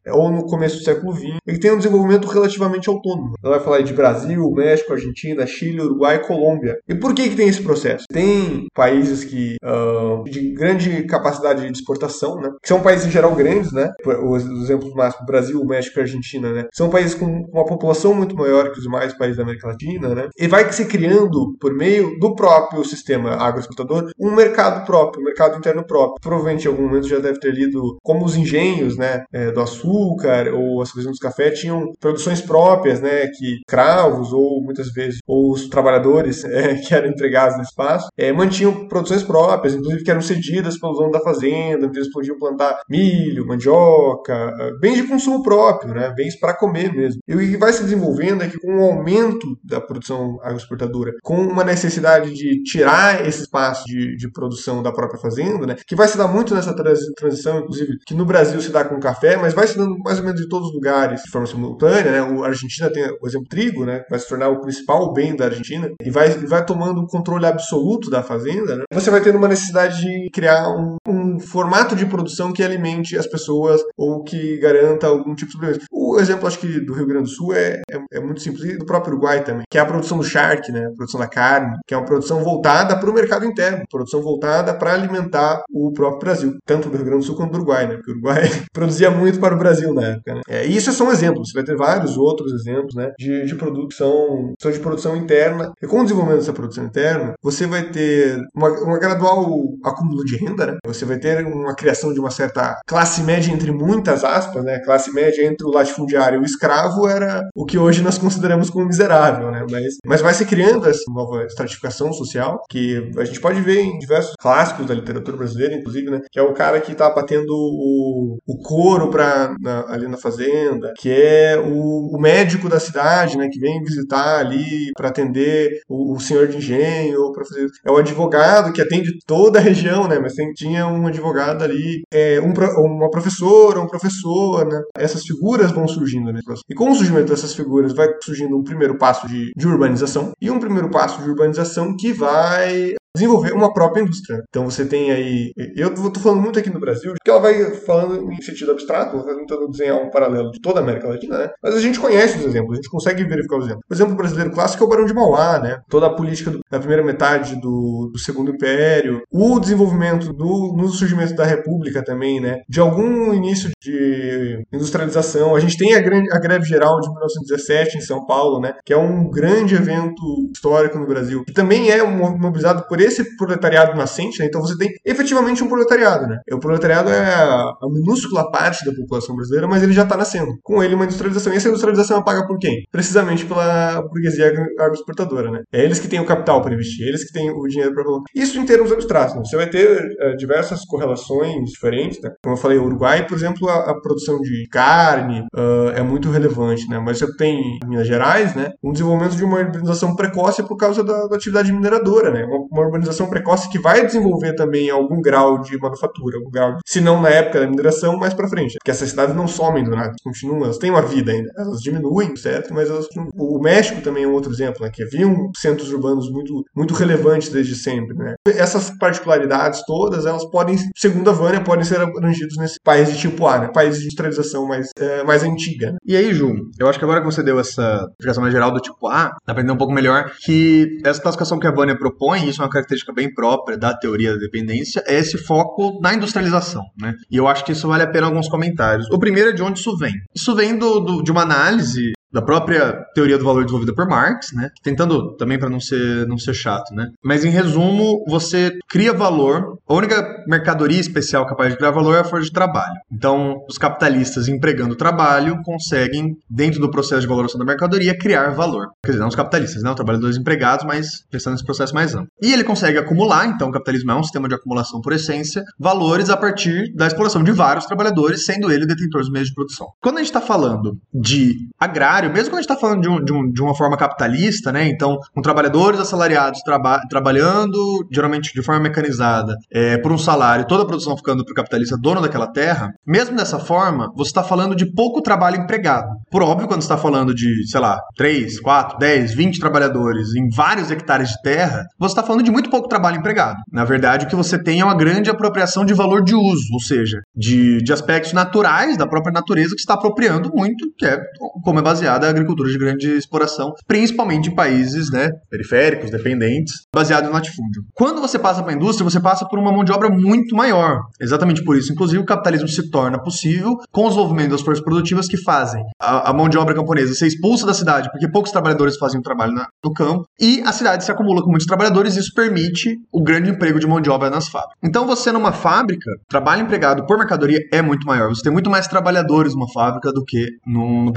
ou 0.09 0.31
no 0.31 0.47
começo 0.47 0.79
do 0.79 0.85
século 0.85 1.15
XX, 1.15 1.37
e 1.47 1.53
que 1.53 1.61
tem 1.61 1.73
um 1.73 1.79
desenvolvimento 1.79 2.29
relativamente 2.29 2.89
autônomo. 2.89 3.35
Ela 3.43 3.57
vai 3.57 3.65
falar 3.65 3.83
de 3.83 3.93
Brasil, 3.93 4.51
México, 4.51 4.93
Argentina, 4.93 5.47
Chile, 5.47 5.81
Uruguai 5.81 6.23
Colômbia. 6.23 6.79
E 6.89 6.95
por 6.95 7.15
que, 7.15 7.29
que 7.29 7.37
tem 7.37 7.49
esse 7.49 7.63
processo? 7.63 8.05
Tem 8.11 8.67
países 8.75 9.25
que 9.25 9.57
uh, 9.65 10.25
de 10.25 10.53
grande 10.53 11.05
capacidade 11.05 11.67
de 11.67 11.73
exportação, 11.73 12.37
né, 12.37 12.51
que 12.63 12.69
são 12.69 12.81
países 12.81 13.07
em 13.07 13.11
geral 13.11 13.35
grandes, 13.35 13.73
né? 13.73 13.91
Os 14.25 14.45
exemplos 14.45 14.93
máximos, 14.95 15.27
Brasil, 15.27 15.65
México 15.65 15.99
e 15.99 16.03
Argentina, 16.03 16.53
né? 16.53 16.67
São 16.73 16.91
países 16.91 17.00
país 17.01 17.15
com 17.15 17.27
uma 17.53 17.65
população 17.65 18.15
muito 18.15 18.37
maior 18.37 18.71
que 18.71 18.79
os 18.79 18.83
demais 18.83 19.17
países 19.17 19.37
da 19.37 19.43
América 19.43 19.69
Latina, 19.69 20.15
né? 20.15 20.29
E 20.39 20.47
vai 20.47 20.71
se 20.73 20.85
criando, 20.85 21.57
por 21.59 21.75
meio 21.75 22.19
do 22.19 22.35
próprio 22.35 22.85
sistema 22.85 23.35
agroexportador, 23.37 24.11
um 24.19 24.35
mercado 24.35 24.85
próprio, 24.85 25.23
um 25.23 25.25
mercado 25.25 25.57
interno 25.57 25.85
próprio. 25.85 26.21
Provavelmente 26.21 26.67
em 26.67 26.69
algum 26.69 26.85
momento 26.85 27.09
já 27.09 27.19
deve 27.19 27.41
ter 27.41 27.53
lido 27.53 27.97
como 28.03 28.25
os 28.25 28.37
engenhos, 28.37 28.97
né, 28.97 29.25
é, 29.33 29.51
do 29.51 29.61
açúcar 29.61 30.53
ou 30.53 30.83
as 30.83 30.93
cozinhas 30.93 31.17
do 31.17 31.21
café 31.21 31.51
tinham 31.51 31.93
produções 31.99 32.41
próprias, 32.41 33.01
né, 33.01 33.27
que 33.29 33.61
cravos 33.67 34.33
ou 34.33 34.63
muitas 34.63 34.93
vezes 34.93 35.21
ou 35.27 35.53
os 35.53 35.69
trabalhadores 35.69 36.45
é, 36.45 36.75
que 36.87 36.95
eram 36.95 37.09
empregados 37.09 37.57
no 37.57 37.63
espaço 37.63 38.09
é, 38.17 38.33
mantinham 38.33 38.89
produções 38.89 39.23
próprias, 39.23 39.75
inclusive 39.75 40.05
que 40.05 40.11
eram 40.11 40.21
cedidas 40.21 40.79
pelos 40.79 40.99
donos 40.99 41.13
da 41.13 41.21
fazenda, 41.21 41.87
então 41.87 41.95
eles 41.95 42.13
podiam 42.13 42.39
plantar 42.39 42.81
milho, 42.89 43.47
mandioca, 43.47 44.53
bens 44.81 44.97
de 44.97 45.09
consumo 45.09 45.43
próprio, 45.43 45.95
né, 45.95 46.13
bens 46.15 46.39
para 46.39 46.55
comer 46.55 46.80
mesmo. 46.88 47.21
E 47.27 47.35
o 47.35 47.38
que 47.38 47.57
vai 47.57 47.73
se 47.73 47.83
desenvolvendo 47.83 48.43
é 48.43 48.49
que 48.49 48.59
com 48.59 48.79
o 48.79 48.85
aumento 48.85 49.59
da 49.64 49.81
produção 49.81 50.38
agroexportadora, 50.43 51.12
com 51.23 51.37
uma 51.37 51.64
necessidade 51.64 52.33
de 52.33 52.62
tirar 52.62 53.27
esse 53.27 53.43
espaço 53.43 53.85
de, 53.87 54.16
de 54.16 54.31
produção 54.31 54.83
da 54.83 54.93
própria 54.93 55.21
fazenda, 55.21 55.66
né, 55.66 55.77
que 55.87 55.97
vai 55.97 56.09
se 56.09 56.16
dar 56.16 56.29
muito 56.29 56.55
nessa 56.55 56.75
transição, 56.75 57.61
inclusive, 57.61 57.99
que 58.07 58.14
no 58.14 58.25
Brasil 58.25 58.61
se 58.61 58.71
dá 58.71 58.85
com 58.85 59.01
café, 59.01 59.37
mas 59.37 59.55
vai 59.55 59.66
se 59.66 59.77
dando 59.77 59.99
mais 59.99 60.19
ou 60.19 60.25
menos 60.25 60.40
em 60.40 60.49
todos 60.49 60.69
os 60.69 60.75
lugares 60.75 61.23
de 61.23 61.31
forma 61.31 61.47
simultânea, 61.47 62.12
né? 62.12 62.23
O 62.23 62.45
Argentina 62.45 62.90
tem, 62.90 63.16
por 63.19 63.29
exemplo, 63.29 63.49
trigo, 63.49 63.85
né, 63.85 64.05
vai 64.09 64.19
se 64.19 64.29
tornar 64.29 64.49
o 64.49 64.61
principal 64.61 65.12
bem 65.12 65.37
da 65.37 65.47
Argentina 65.47 65.90
e 66.03 66.11
vai, 66.11 66.31
vai 66.31 66.64
tomando 66.64 67.01
o 67.01 67.07
controle 67.07 67.47
absoluto 67.47 68.11
da 68.11 68.23
fazenda, 68.23 68.77
né? 68.77 68.85
Você 68.93 69.11
vai 69.11 69.21
tendo 69.21 69.38
uma 69.38 69.49
necessidade 69.49 70.01
de 70.01 70.31
criar 70.31 70.69
um, 70.69 70.97
um 71.09 71.40
formato 71.40 71.97
de 71.97 72.07
produção 72.07 72.53
que 72.53 72.62
alimente 72.62 73.16
as 73.16 73.27
pessoas 73.27 73.81
ou 73.97 74.23
que 74.23 74.59
garanta 74.59 75.07
algum 75.07 75.35
tipo 75.35 75.47
de 75.47 75.53
sobrevivência. 75.53 75.88
O 75.90 76.19
exemplo, 76.19 76.47
acho 76.47 76.59
que 76.59 76.70
do 76.79 76.93
Rio 76.93 77.07
Grande 77.07 77.25
do 77.25 77.29
Sul 77.29 77.55
é, 77.55 77.81
é, 77.91 77.99
é, 78.13 78.21
muito 78.21 78.41
simples, 78.41 78.65
e 78.65 78.79
do 78.79 78.87
próprio 78.87 79.15
Uruguai 79.15 79.43
também, 79.43 79.65
que 79.69 79.79
é 79.79 79.81
a 79.81 79.87
produção 79.87 80.19
do 80.19 80.25
charque, 80.25 80.71
né, 80.71 80.87
a 80.87 80.95
produção 80.95 81.21
da 81.21 81.27
carne, 81.27 81.77
que 81.87 81.95
é 81.95 81.97
uma 81.97 82.07
produção 82.07 82.43
voltada 82.43 82.99
para 82.99 83.11
o 83.11 83.15
mercado 83.15 83.45
interno, 83.45 83.85
produção 83.91 84.23
voltada 84.23 84.75
para 84.75 84.93
alimentar 84.93 85.63
o 85.71 85.93
próprio 85.93 86.21
Brasil, 86.21 86.57
tanto 86.65 86.89
do 86.89 86.97
Rio 86.97 87.07
Grande 87.07 87.21
do 87.21 87.27
Sul 87.27 87.37
quanto 87.37 87.53
do 87.53 87.59
Uruguai, 87.59 87.87
né, 87.87 87.95
porque 87.97 88.11
o 88.11 88.15
Uruguai 88.15 88.43
produzia 88.73 89.11
muito 89.11 89.41
para 89.41 89.55
o 89.55 89.59
Brasil 89.59 89.93
na 89.95 90.09
época. 90.09 90.35
Né. 90.35 90.41
É, 90.49 90.67
e 90.67 90.77
isso 90.77 90.91
é 90.91 90.93
só 90.93 91.05
um 91.05 91.13
exemplo, 91.13 91.45
você 91.45 91.55
vai 91.55 91.65
ter 91.65 91.77
vários 91.77 92.17
outros 92.17 92.53
exemplos 92.53 92.95
né, 92.95 93.11
de, 93.19 93.47
de 93.47 93.55
produção, 93.55 94.55
são 94.61 94.71
de 94.71 94.79
produção 94.79 95.17
interna, 95.17 95.73
e 95.83 95.87
com 95.87 96.01
o 96.01 96.03
desenvolvimento 96.03 96.41
dessa 96.41 96.53
produção 96.53 96.85
interna, 96.85 97.35
você 97.43 97.67
vai 97.67 97.91
ter 97.91 98.39
uma, 98.55 98.69
uma 98.81 98.99
gradual 98.99 99.47
acúmulo 99.85 100.25
de 100.25 100.37
renda, 100.37 100.67
né, 100.67 100.77
você 100.85 101.05
vai 101.05 101.19
ter 101.19 101.45
uma 101.45 101.75
criação 101.75 102.13
de 102.13 102.21
uma 102.21 102.31
certa 102.31 102.79
classe 102.87 103.23
média 103.23 103.53
entre 103.53 103.73
muitas 103.73 104.25
aspas, 104.25 104.65
né, 104.65 104.79
classe 104.81 105.13
média 105.13 105.45
entre 105.45 105.67
o 105.67 105.71
latifundiário 105.71 106.39
e 106.39 106.43
o 106.43 106.45
escravo 106.61 107.09
era 107.09 107.49
o 107.55 107.64
que 107.64 107.79
hoje 107.79 108.03
nós 108.03 108.18
consideramos 108.18 108.68
como 108.68 108.87
miserável, 108.87 109.51
né? 109.51 109.64
Mas, 109.70 109.96
mas 110.05 110.20
vai 110.20 110.35
se 110.35 110.44
criando 110.44 110.87
essa 110.87 111.05
nova 111.09 111.44
estratificação 111.44 112.12
social 112.12 112.61
que 112.68 113.11
a 113.16 113.25
gente 113.25 113.40
pode 113.40 113.61
ver 113.62 113.81
em 113.81 113.99
diversos 113.99 114.35
clássicos 114.38 114.87
da 114.87 114.94
literatura 114.94 115.38
brasileira, 115.38 115.75
inclusive, 115.75 116.11
né? 116.11 116.20
Que 116.31 116.38
é 116.38 116.42
o 116.42 116.53
cara 116.53 116.81
que 116.81 116.94
tá 116.94 117.09
batendo 117.11 117.51
o, 117.51 118.37
o 118.46 118.59
couro 118.59 119.09
pra, 119.09 119.55
na, 119.61 119.87
ali 119.88 120.07
na 120.07 120.18
fazenda, 120.18 120.92
que 120.99 121.11
é 121.11 121.59
o, 121.59 122.14
o, 122.14 122.20
médico 122.20 122.68
da 122.68 122.79
cidade, 122.79 123.38
né? 123.38 123.49
Que 123.51 123.59
vem 123.59 123.83
visitar 123.83 124.38
ali 124.38 124.90
para 124.96 125.09
atender 125.09 125.81
o, 125.88 126.14
o, 126.14 126.20
senhor 126.20 126.46
de 126.49 126.59
engenho, 126.59 127.33
para 127.33 127.44
fazer... 127.44 127.66
É 127.87 127.90
o 127.90 127.96
advogado 127.96 128.73
que 128.73 128.83
atende 128.83 129.11
toda 129.27 129.59
a 129.59 129.62
região, 129.62 130.07
né? 130.07 130.18
Mas 130.18 130.35
tem, 130.35 130.53
tinha 130.53 130.87
um 130.87 131.07
advogado 131.07 131.64
ali, 131.64 132.03
é, 132.12 132.40
um, 132.40 132.53
uma 132.85 133.11
professora, 133.11 133.81
um 133.81 133.87
professor, 133.87 134.66
né? 134.66 134.81
Essas 134.96 135.23
figuras 135.23 135.70
vão 135.70 135.88
surgindo, 135.88 136.33
né? 136.33 136.40
E 136.69 136.75
com 136.75 136.91
o 136.91 136.95
surgimento 136.95 137.31
dessas 137.31 137.55
figuras 137.55 137.95
vai 137.95 138.09
surgindo 138.23 138.57
um 138.57 138.63
primeiro 138.63 138.97
passo 138.99 139.27
de, 139.27 139.53
de 139.57 139.67
urbanização 139.67 140.33
e 140.41 140.51
um 140.51 140.59
primeiro 140.59 140.91
passo 140.91 141.23
de 141.23 141.29
urbanização 141.29 141.97
que 141.97 142.13
vai 142.13 142.95
desenvolver 143.14 143.53
uma 143.53 143.73
própria 143.73 144.03
indústria. 144.03 144.42
Então 144.49 144.64
você 144.64 144.85
tem 144.85 145.11
aí. 145.11 145.53
Eu 145.77 145.92
estou 145.92 146.23
falando 146.23 146.42
muito 146.42 146.59
aqui 146.59 146.70
no 146.70 146.81
Brasil, 146.81 147.14
que 147.23 147.31
ela 147.31 147.40
vai 147.40 147.73
falando 147.73 148.31
em 148.33 148.40
sentido 148.40 148.70
abstrato, 148.73 149.23
tentando 149.25 149.68
desenhar 149.68 149.96
um 149.96 150.11
paralelo 150.11 150.51
de 150.51 150.61
toda 150.61 150.81
a 150.81 150.83
América 150.83 151.09
Latina, 151.09 151.38
né? 151.38 151.51
Mas 151.62 151.75
a 151.75 151.81
gente 151.81 151.99
conhece 151.99 152.38
os 152.38 152.44
exemplos, 152.44 152.75
a 152.75 152.77
gente 152.77 152.90
consegue 152.90 153.25
verificar 153.25 153.57
os 153.57 153.64
exemplos. 153.64 153.85
O 153.90 153.94
exemplo 153.94 154.16
brasileiro 154.16 154.53
clássico 154.53 154.83
é 154.83 154.87
o 154.87 154.90
Barão 154.90 155.05
de 155.05 155.14
Mauá, 155.14 155.59
né? 155.59 155.79
Toda 155.88 156.07
a 156.07 156.14
política 156.14 156.51
do, 156.51 156.61
da 156.70 156.79
primeira 156.79 157.05
metade 157.05 157.57
do, 157.61 158.11
do 158.12 158.18
Segundo 158.18 158.51
Império, 158.51 159.23
o 159.31 159.59
desenvolvimento 159.59 160.33
do 160.33 160.75
no 160.77 160.88
surgimento 160.88 161.35
da 161.35 161.44
República 161.44 162.05
também, 162.05 162.40
né? 162.40 162.61
De 162.68 162.81
algum 162.81 163.35
início 163.35 163.70
de 163.83 164.62
industrialização. 164.73 165.57
A 165.57 165.61
gente 165.61 165.77
tem 165.77 165.94
a, 165.94 166.01
grande, 166.01 166.31
a 166.33 166.38
greve 166.38 166.64
geral 166.64 167.01
de 167.01 167.09
1917 167.09 167.99
em 167.99 168.01
São 168.01 168.25
Paulo, 168.25 168.61
né? 168.61 168.75
Que 168.85 168.92
é 168.92 168.96
um 168.96 169.29
grande 169.29 169.75
evento 169.75 170.23
histórico 170.55 170.99
no 170.99 171.07
Brasil, 171.07 171.44
que 171.44 171.53
também 171.53 171.90
é 171.90 172.03
mobilizado 172.03 172.87
por 172.88 173.00
esse 173.05 173.37
proletariado 173.37 173.97
nascente, 173.97 174.41
né? 174.41 174.47
Então 174.47 174.61
você 174.61 174.77
tem 174.77 174.91
efetivamente 175.05 175.63
um 175.63 175.69
proletariado, 175.69 176.27
né? 176.27 176.39
O 176.53 176.59
proletariado 176.59 177.11
é 177.11 177.35
a, 177.35 177.73
minúscula 177.91 178.51
parte 178.51 178.85
da 178.85 178.93
população 178.93 179.35
brasileira, 179.35 179.67
mas 179.67 179.83
ele 179.83 179.93
já 179.93 180.03
está 180.03 180.17
nascendo. 180.17 180.53
Com 180.63 180.83
ele 180.83 180.95
uma 180.95 181.05
industrialização. 181.05 181.53
E 181.53 181.57
essa 181.57 181.69
industrialização 181.69 182.19
é 182.19 182.25
paga 182.25 182.47
por 182.47 182.59
quem? 182.59 182.85
Precisamente 182.91 183.45
pela 183.45 184.03
burguesia 184.03 184.53
agroexportadora, 184.79 185.51
né? 185.51 185.63
É 185.73 185.85
eles 185.85 185.99
que 185.99 186.09
têm 186.09 186.21
o 186.21 186.27
capital 186.27 186.63
para 186.63 186.75
investir, 186.75 187.07
eles 187.07 187.25
que 187.25 187.33
têm 187.33 187.51
o 187.51 187.67
dinheiro 187.67 187.95
para 187.95 188.05
Isso 188.35 188.59
em 188.59 188.65
termos 188.65 188.93
abstratos, 188.93 189.35
né? 189.35 189.43
Você 189.45 189.57
vai 189.57 189.69
ter 189.69 190.17
é, 190.21 190.37
diversas 190.37 190.85
correlações 190.85 191.71
diferentes, 191.71 192.21
né? 192.23 192.31
Como 192.43 192.55
eu 192.55 192.61
falei, 192.61 192.79
o 192.79 192.85
Uruguai, 192.85 193.27
por 193.27 193.37
exemplo, 193.37 193.69
a, 193.69 193.91
a 193.91 194.01
produção 194.01 194.41
de 194.41 194.67
carne 194.71 195.41
uh, 195.55 195.91
é 195.95 196.03
muito 196.03 196.31
relevante, 196.31 196.89
né? 196.89 196.99
Mas 196.99 197.19
você 197.19 197.37
tem 197.37 197.79
em 197.83 197.89
Minas 197.89 198.07
Gerais, 198.07 198.55
né? 198.55 198.71
Um 198.83 198.93
desenvolvimento 198.93 199.37
de 199.37 199.45
uma 199.45 199.59
urbanização 199.59 200.15
precoce 200.15 200.63
por 200.63 200.77
causa 200.77 201.03
da, 201.03 201.27
da 201.27 201.37
atividade 201.37 201.73
mineradora, 201.73 202.31
né? 202.31 202.45
Uma, 202.45 202.67
uma 202.71 202.83
urbanização 202.90 203.29
precoce 203.29 203.68
que 203.70 203.79
vai 203.79 204.05
desenvolver 204.05 204.55
também 204.55 204.90
algum 204.90 205.20
grau 205.20 205.61
de 205.61 205.79
manufatura, 205.79 206.38
algum 206.38 206.50
grau, 206.50 206.79
se 206.87 207.00
não 207.00 207.20
na 207.20 207.29
época 207.29 207.61
da 207.61 207.66
mineração, 207.66 208.16
mais 208.16 208.35
para 208.35 208.48
frente. 208.48 208.74
Porque 208.79 208.90
essas 208.90 209.11
cidades 209.11 209.35
não 209.35 209.46
somem 209.48 209.85
do 209.85 209.90
nada, 209.90 210.12
continuam, 210.22 210.64
elas 210.64 210.79
têm 210.79 210.90
uma 210.90 211.03
vida 211.03 211.33
ainda. 211.33 211.50
Elas 211.57 211.81
diminuem, 211.81 212.37
certo? 212.37 212.74
Mas 212.74 212.90
elas, 212.90 213.07
o 213.37 213.61
México 213.61 214.00
também 214.00 214.24
é 214.24 214.29
um 214.29 214.33
outro 214.33 214.53
exemplo, 214.53 214.85
né? 214.85 214.90
Que 214.92 215.03
haviam 215.03 215.50
centros 215.57 215.92
urbanos 215.92 216.31
muito, 216.31 216.64
muito 216.74 216.94
relevantes 216.94 217.48
desde 217.48 217.74
sempre, 217.74 218.16
né? 218.16 218.35
Essas 218.46 218.90
particularidades 218.98 219.85
todas, 219.87 220.26
elas 220.26 220.44
podem, 220.50 220.76
segundo 220.96 221.31
a 221.31 221.33
Vânia, 221.33 221.62
podem 221.62 221.85
ser 221.85 222.00
abrangidos 222.00 222.57
nesse 222.57 222.79
país 222.83 223.11
de 223.11 223.18
tipo 223.18 223.46
A, 223.46 223.59
né? 223.59 223.70
País 223.72 223.98
de 223.98 224.05
industrialização 224.05 224.66
mais, 224.66 224.88
é, 224.98 225.22
mais 225.24 225.42
antiga. 225.42 225.92
Né? 225.92 225.98
E 226.05 226.16
aí, 226.16 226.33
Ju, 226.33 226.55
eu 226.79 226.88
acho 226.88 226.98
que 226.98 227.05
agora 227.05 227.20
que 227.20 227.26
você 227.26 227.42
deu 227.42 227.59
essa 227.59 228.07
explicação 228.12 228.42
mais 228.42 228.53
geral 228.53 228.72
do 228.72 228.81
tipo 228.81 229.07
A, 229.07 229.31
dá 229.46 229.55
pra 229.55 229.62
entender 229.62 229.72
um 229.72 229.79
pouco 229.79 229.92
melhor 229.92 230.31
que 230.44 230.98
essa 231.05 231.20
classificação 231.20 231.59
que 231.59 231.66
a 231.66 231.72
Vânia 231.72 231.96
propõe, 231.96 232.48
isso 232.48 232.62
é 232.62 232.64
uma 232.64 232.70
característica 232.81 233.12
bem 233.12 233.33
própria 233.33 233.77
da 233.77 233.95
teoria 233.95 234.33
da 234.33 234.38
dependência, 234.38 235.03
é 235.07 235.19
esse 235.19 235.38
foco 235.38 236.01
na 236.01 236.14
industrialização, 236.14 236.83
né? 236.99 237.14
E 237.31 237.37
eu 237.37 237.47
acho 237.47 237.64
que 237.64 237.73
isso 237.73 237.88
vale 237.88 238.03
a 238.03 238.11
pena 238.11 238.27
alguns 238.27 238.49
comentários. 238.49 239.07
O 239.11 239.19
primeiro 239.19 239.51
é 239.51 239.53
de 239.53 239.62
onde 239.62 239.79
isso 239.79 239.97
vem. 239.97 240.14
Isso 240.35 240.55
vem 240.55 240.77
do, 240.77 241.01
do 241.01 241.23
de 241.23 241.31
uma 241.31 241.43
análise 241.43 242.12
da 242.33 242.43
própria 242.43 243.05
teoria 243.14 243.38
do 243.38 243.45
valor 243.45 243.64
desenvolvida 243.64 243.95
por 243.95 244.09
Marx, 244.09 244.53
né? 244.53 244.69
Tentando 244.83 245.37
também 245.37 245.59
para 245.59 245.69
não 245.69 245.81
ser 245.81 246.27
não 246.27 246.38
ser 246.38 246.55
chato, 246.55 246.95
né? 246.95 247.09
Mas 247.25 247.45
em 247.45 247.51
resumo, 247.51 248.25
você 248.29 248.73
cria 248.88 249.12
valor. 249.12 249.79
A 249.88 249.95
única 249.95 250.45
mercadoria 250.47 251.01
especial 251.01 251.47
capaz 251.47 251.73
de 251.73 251.79
criar 251.79 251.90
valor 251.90 252.16
é 252.16 252.21
a 252.21 252.25
força 252.25 252.47
de 252.47 252.53
trabalho. 252.53 252.95
Então, 253.12 253.57
os 253.69 253.79
capitalistas 253.79 254.49
empregando 254.49 254.95
trabalho 254.95 255.61
conseguem 255.64 256.37
dentro 256.49 256.81
do 256.81 256.90
processo 256.90 257.23
de 257.23 257.27
valoração 257.27 257.59
da 257.59 257.64
mercadoria 257.64 258.16
criar 258.16 258.51
valor. 258.51 258.88
Quer 259.03 259.12
dizer, 259.12 259.21
não 259.21 259.29
os 259.29 259.35
capitalistas, 259.35 259.83
né? 259.83 259.90
Os 259.90 259.97
trabalhadores 259.97 260.37
empregados, 260.37 260.85
mas 260.85 261.25
pensando 261.31 261.53
nesse 261.55 261.64
processo 261.64 261.95
mais 261.95 262.14
amplo. 262.14 262.29
E 262.43 262.53
ele 262.53 262.64
consegue 262.64 262.99
acumular, 262.99 263.47
então 263.47 263.69
o 263.69 263.73
capitalismo 263.73 264.11
é 264.12 264.14
um 264.14 264.23
sistema 264.23 264.49
de 264.49 264.55
acumulação 264.55 265.01
por 265.01 265.12
essência, 265.12 265.62
valores 265.79 266.31
a 266.31 266.37
partir 266.37 266.93
da 266.95 267.07
exploração 267.07 267.43
de 267.43 267.53
vários 267.53 267.87
trabalhadores, 267.87 268.45
sendo 268.45 268.71
ele 268.71 268.87
detentor 268.87 269.21
dos 269.21 269.31
meios 269.31 269.49
de 269.49 269.55
produção. 269.55 269.88
Quando 270.01 270.16
a 270.16 270.19
gente 270.19 270.29
está 270.29 270.40
falando 270.40 270.97
de 271.12 271.55
agrário 271.79 272.20
mesmo 272.29 272.51
quando 272.51 272.59
a 272.59 272.63
gente 272.63 272.71
está 272.71 272.77
falando 272.77 273.01
de, 273.03 273.09
um, 273.09 273.25
de, 273.25 273.33
um, 273.33 273.51
de, 273.51 273.63
uma 273.63 273.75
forma 273.75 273.97
capitalista, 273.97 274.73
né? 274.73 274.89
Então, 274.89 275.19
com 275.35 275.41
trabalhadores 275.41 276.01
assalariados 276.01 276.61
traba 276.63 277.01
trabalhando, 277.09 278.07
geralmente 278.11 278.53
de 278.53 278.63
forma 278.63 278.83
mecanizada, 278.83 279.57
é, 279.73 279.99
por 279.99 280.13
um 280.13 280.19
salário, 280.19 280.67
toda 280.67 280.83
a 280.83 280.87
produção 280.87 281.17
ficando 281.17 281.45
para 281.45 281.53
o 281.53 281.55
capitalista 281.55 281.97
dono 281.97 282.21
daquela 282.21 282.47
terra, 282.47 282.91
mesmo 283.07 283.37
dessa 283.37 283.59
forma, 283.59 284.13
você 284.17 284.31
está 284.31 284.43
falando 284.43 284.75
de 284.75 284.93
pouco 284.93 285.23
trabalho 285.23 285.57
empregado. 285.57 286.09
Por 286.31 286.43
óbvio, 286.43 286.69
quando 286.69 286.83
está 286.83 286.97
falando 286.97 287.35
de, 287.35 287.69
sei 287.69 287.81
lá, 287.81 288.01
3, 288.17 288.61
4, 288.61 288.99
10, 288.99 289.35
20 289.35 289.61
trabalhadores 289.61 290.35
em 290.35 290.49
vários 290.55 290.91
hectares 290.91 291.31
de 291.31 291.43
terra, 291.43 291.85
você 291.99 292.13
está 292.13 292.23
falando 292.23 292.43
de 292.43 292.51
muito 292.51 292.71
pouco 292.71 292.89
trabalho 292.89 293.19
empregado. 293.19 293.57
Na 293.73 293.85
verdade, 293.85 294.27
o 294.27 294.29
que 294.29 294.37
você 294.37 294.63
tem 294.63 294.81
é 294.81 294.85
uma 294.85 294.97
grande 294.97 295.31
apropriação 295.31 295.85
de 295.85 295.95
valor 295.95 296.23
de 296.23 296.35
uso, 296.35 296.73
ou 296.73 296.81
seja, 296.81 297.21
de, 297.35 297.79
de 297.79 297.93
aspectos 297.93 298.33
naturais 298.33 298.97
da 298.97 299.07
própria 299.07 299.33
natureza 299.33 299.75
que 299.75 299.81
está 299.81 299.95
apropriando 299.95 300.51
muito, 300.55 300.87
que 300.97 301.07
é 301.07 301.19
como 301.63 301.79
é 301.79 301.83
baseado 301.83 302.10
baseada 302.11 302.27
em 302.27 302.31
agricultura 302.31 302.70
de 302.70 302.79
grande 302.79 303.09
exploração, 303.16 303.73
principalmente 303.87 304.51
em 304.51 304.55
países 304.55 305.11
né, 305.11 305.29
periféricos, 305.49 306.11
dependentes, 306.11 306.75
baseado 306.94 307.27
no 307.27 307.33
latifúndio. 307.33 307.83
Quando 307.94 308.20
você 308.20 308.38
passa 308.38 308.62
para 308.62 308.73
a 308.73 308.75
indústria, 308.75 309.09
você 309.09 309.20
passa 309.20 309.46
por 309.46 309.59
uma 309.59 309.73
mão 309.73 309.85
de 309.85 309.92
obra 309.92 310.09
muito 310.11 310.57
maior. 310.57 311.01
Exatamente 311.20 311.62
por 311.62 311.77
isso, 311.77 311.92
inclusive, 311.92 312.23
o 312.23 312.27
capitalismo 312.27 312.68
se 312.68 312.90
torna 312.90 313.23
possível 313.23 313.77
com 313.92 314.07
o 314.07 314.09
desenvolvimento 314.09 314.51
das 314.51 314.62
forças 314.62 314.83
produtivas 314.83 315.29
que 315.29 315.37
fazem 315.37 315.83
a, 316.01 316.31
a 316.31 316.33
mão 316.33 316.49
de 316.49 316.59
obra 316.59 316.75
camponesa 316.75 317.14
ser 317.14 317.27
expulsa 317.27 317.66
da 317.66 317.75
cidade, 317.75 318.11
porque 318.11 318.31
poucos 318.31 318.51
trabalhadores 318.51 318.96
fazem 318.96 319.20
o 319.20 319.23
trabalho 319.23 319.53
na, 319.53 319.66
no 319.85 319.92
campo, 319.92 320.25
e 320.40 320.62
a 320.64 320.73
cidade 320.73 321.05
se 321.05 321.12
acumula 321.12 321.42
com 321.42 321.51
muitos 321.51 321.66
trabalhadores, 321.66 322.16
e 322.16 322.20
isso 322.20 322.35
permite 322.35 322.96
o 323.12 323.23
grande 323.23 323.51
emprego 323.51 323.79
de 323.79 323.87
mão 323.87 324.01
de 324.01 324.11
obra 324.11 324.31
nas 324.31 324.49
fábricas. 324.49 324.77
Então, 324.83 325.07
você 325.07 325.31
numa 325.31 325.53
fábrica, 325.53 326.11
trabalho 326.29 326.62
empregado 326.62 327.07
por 327.07 327.18
mercadoria 327.18 327.59
é 327.73 327.83
muito 327.83 328.07
maior. 328.07 328.29
Você 328.29 328.42
tem 328.42 328.53
muito 328.53 328.70
mais 328.70 328.87
trabalhadores 328.87 329.55
numa 329.55 329.70
fábrica 329.73 330.12
do 330.12 330.25
que 330.25 330.46
no, 330.66 331.05
no. 331.05 331.12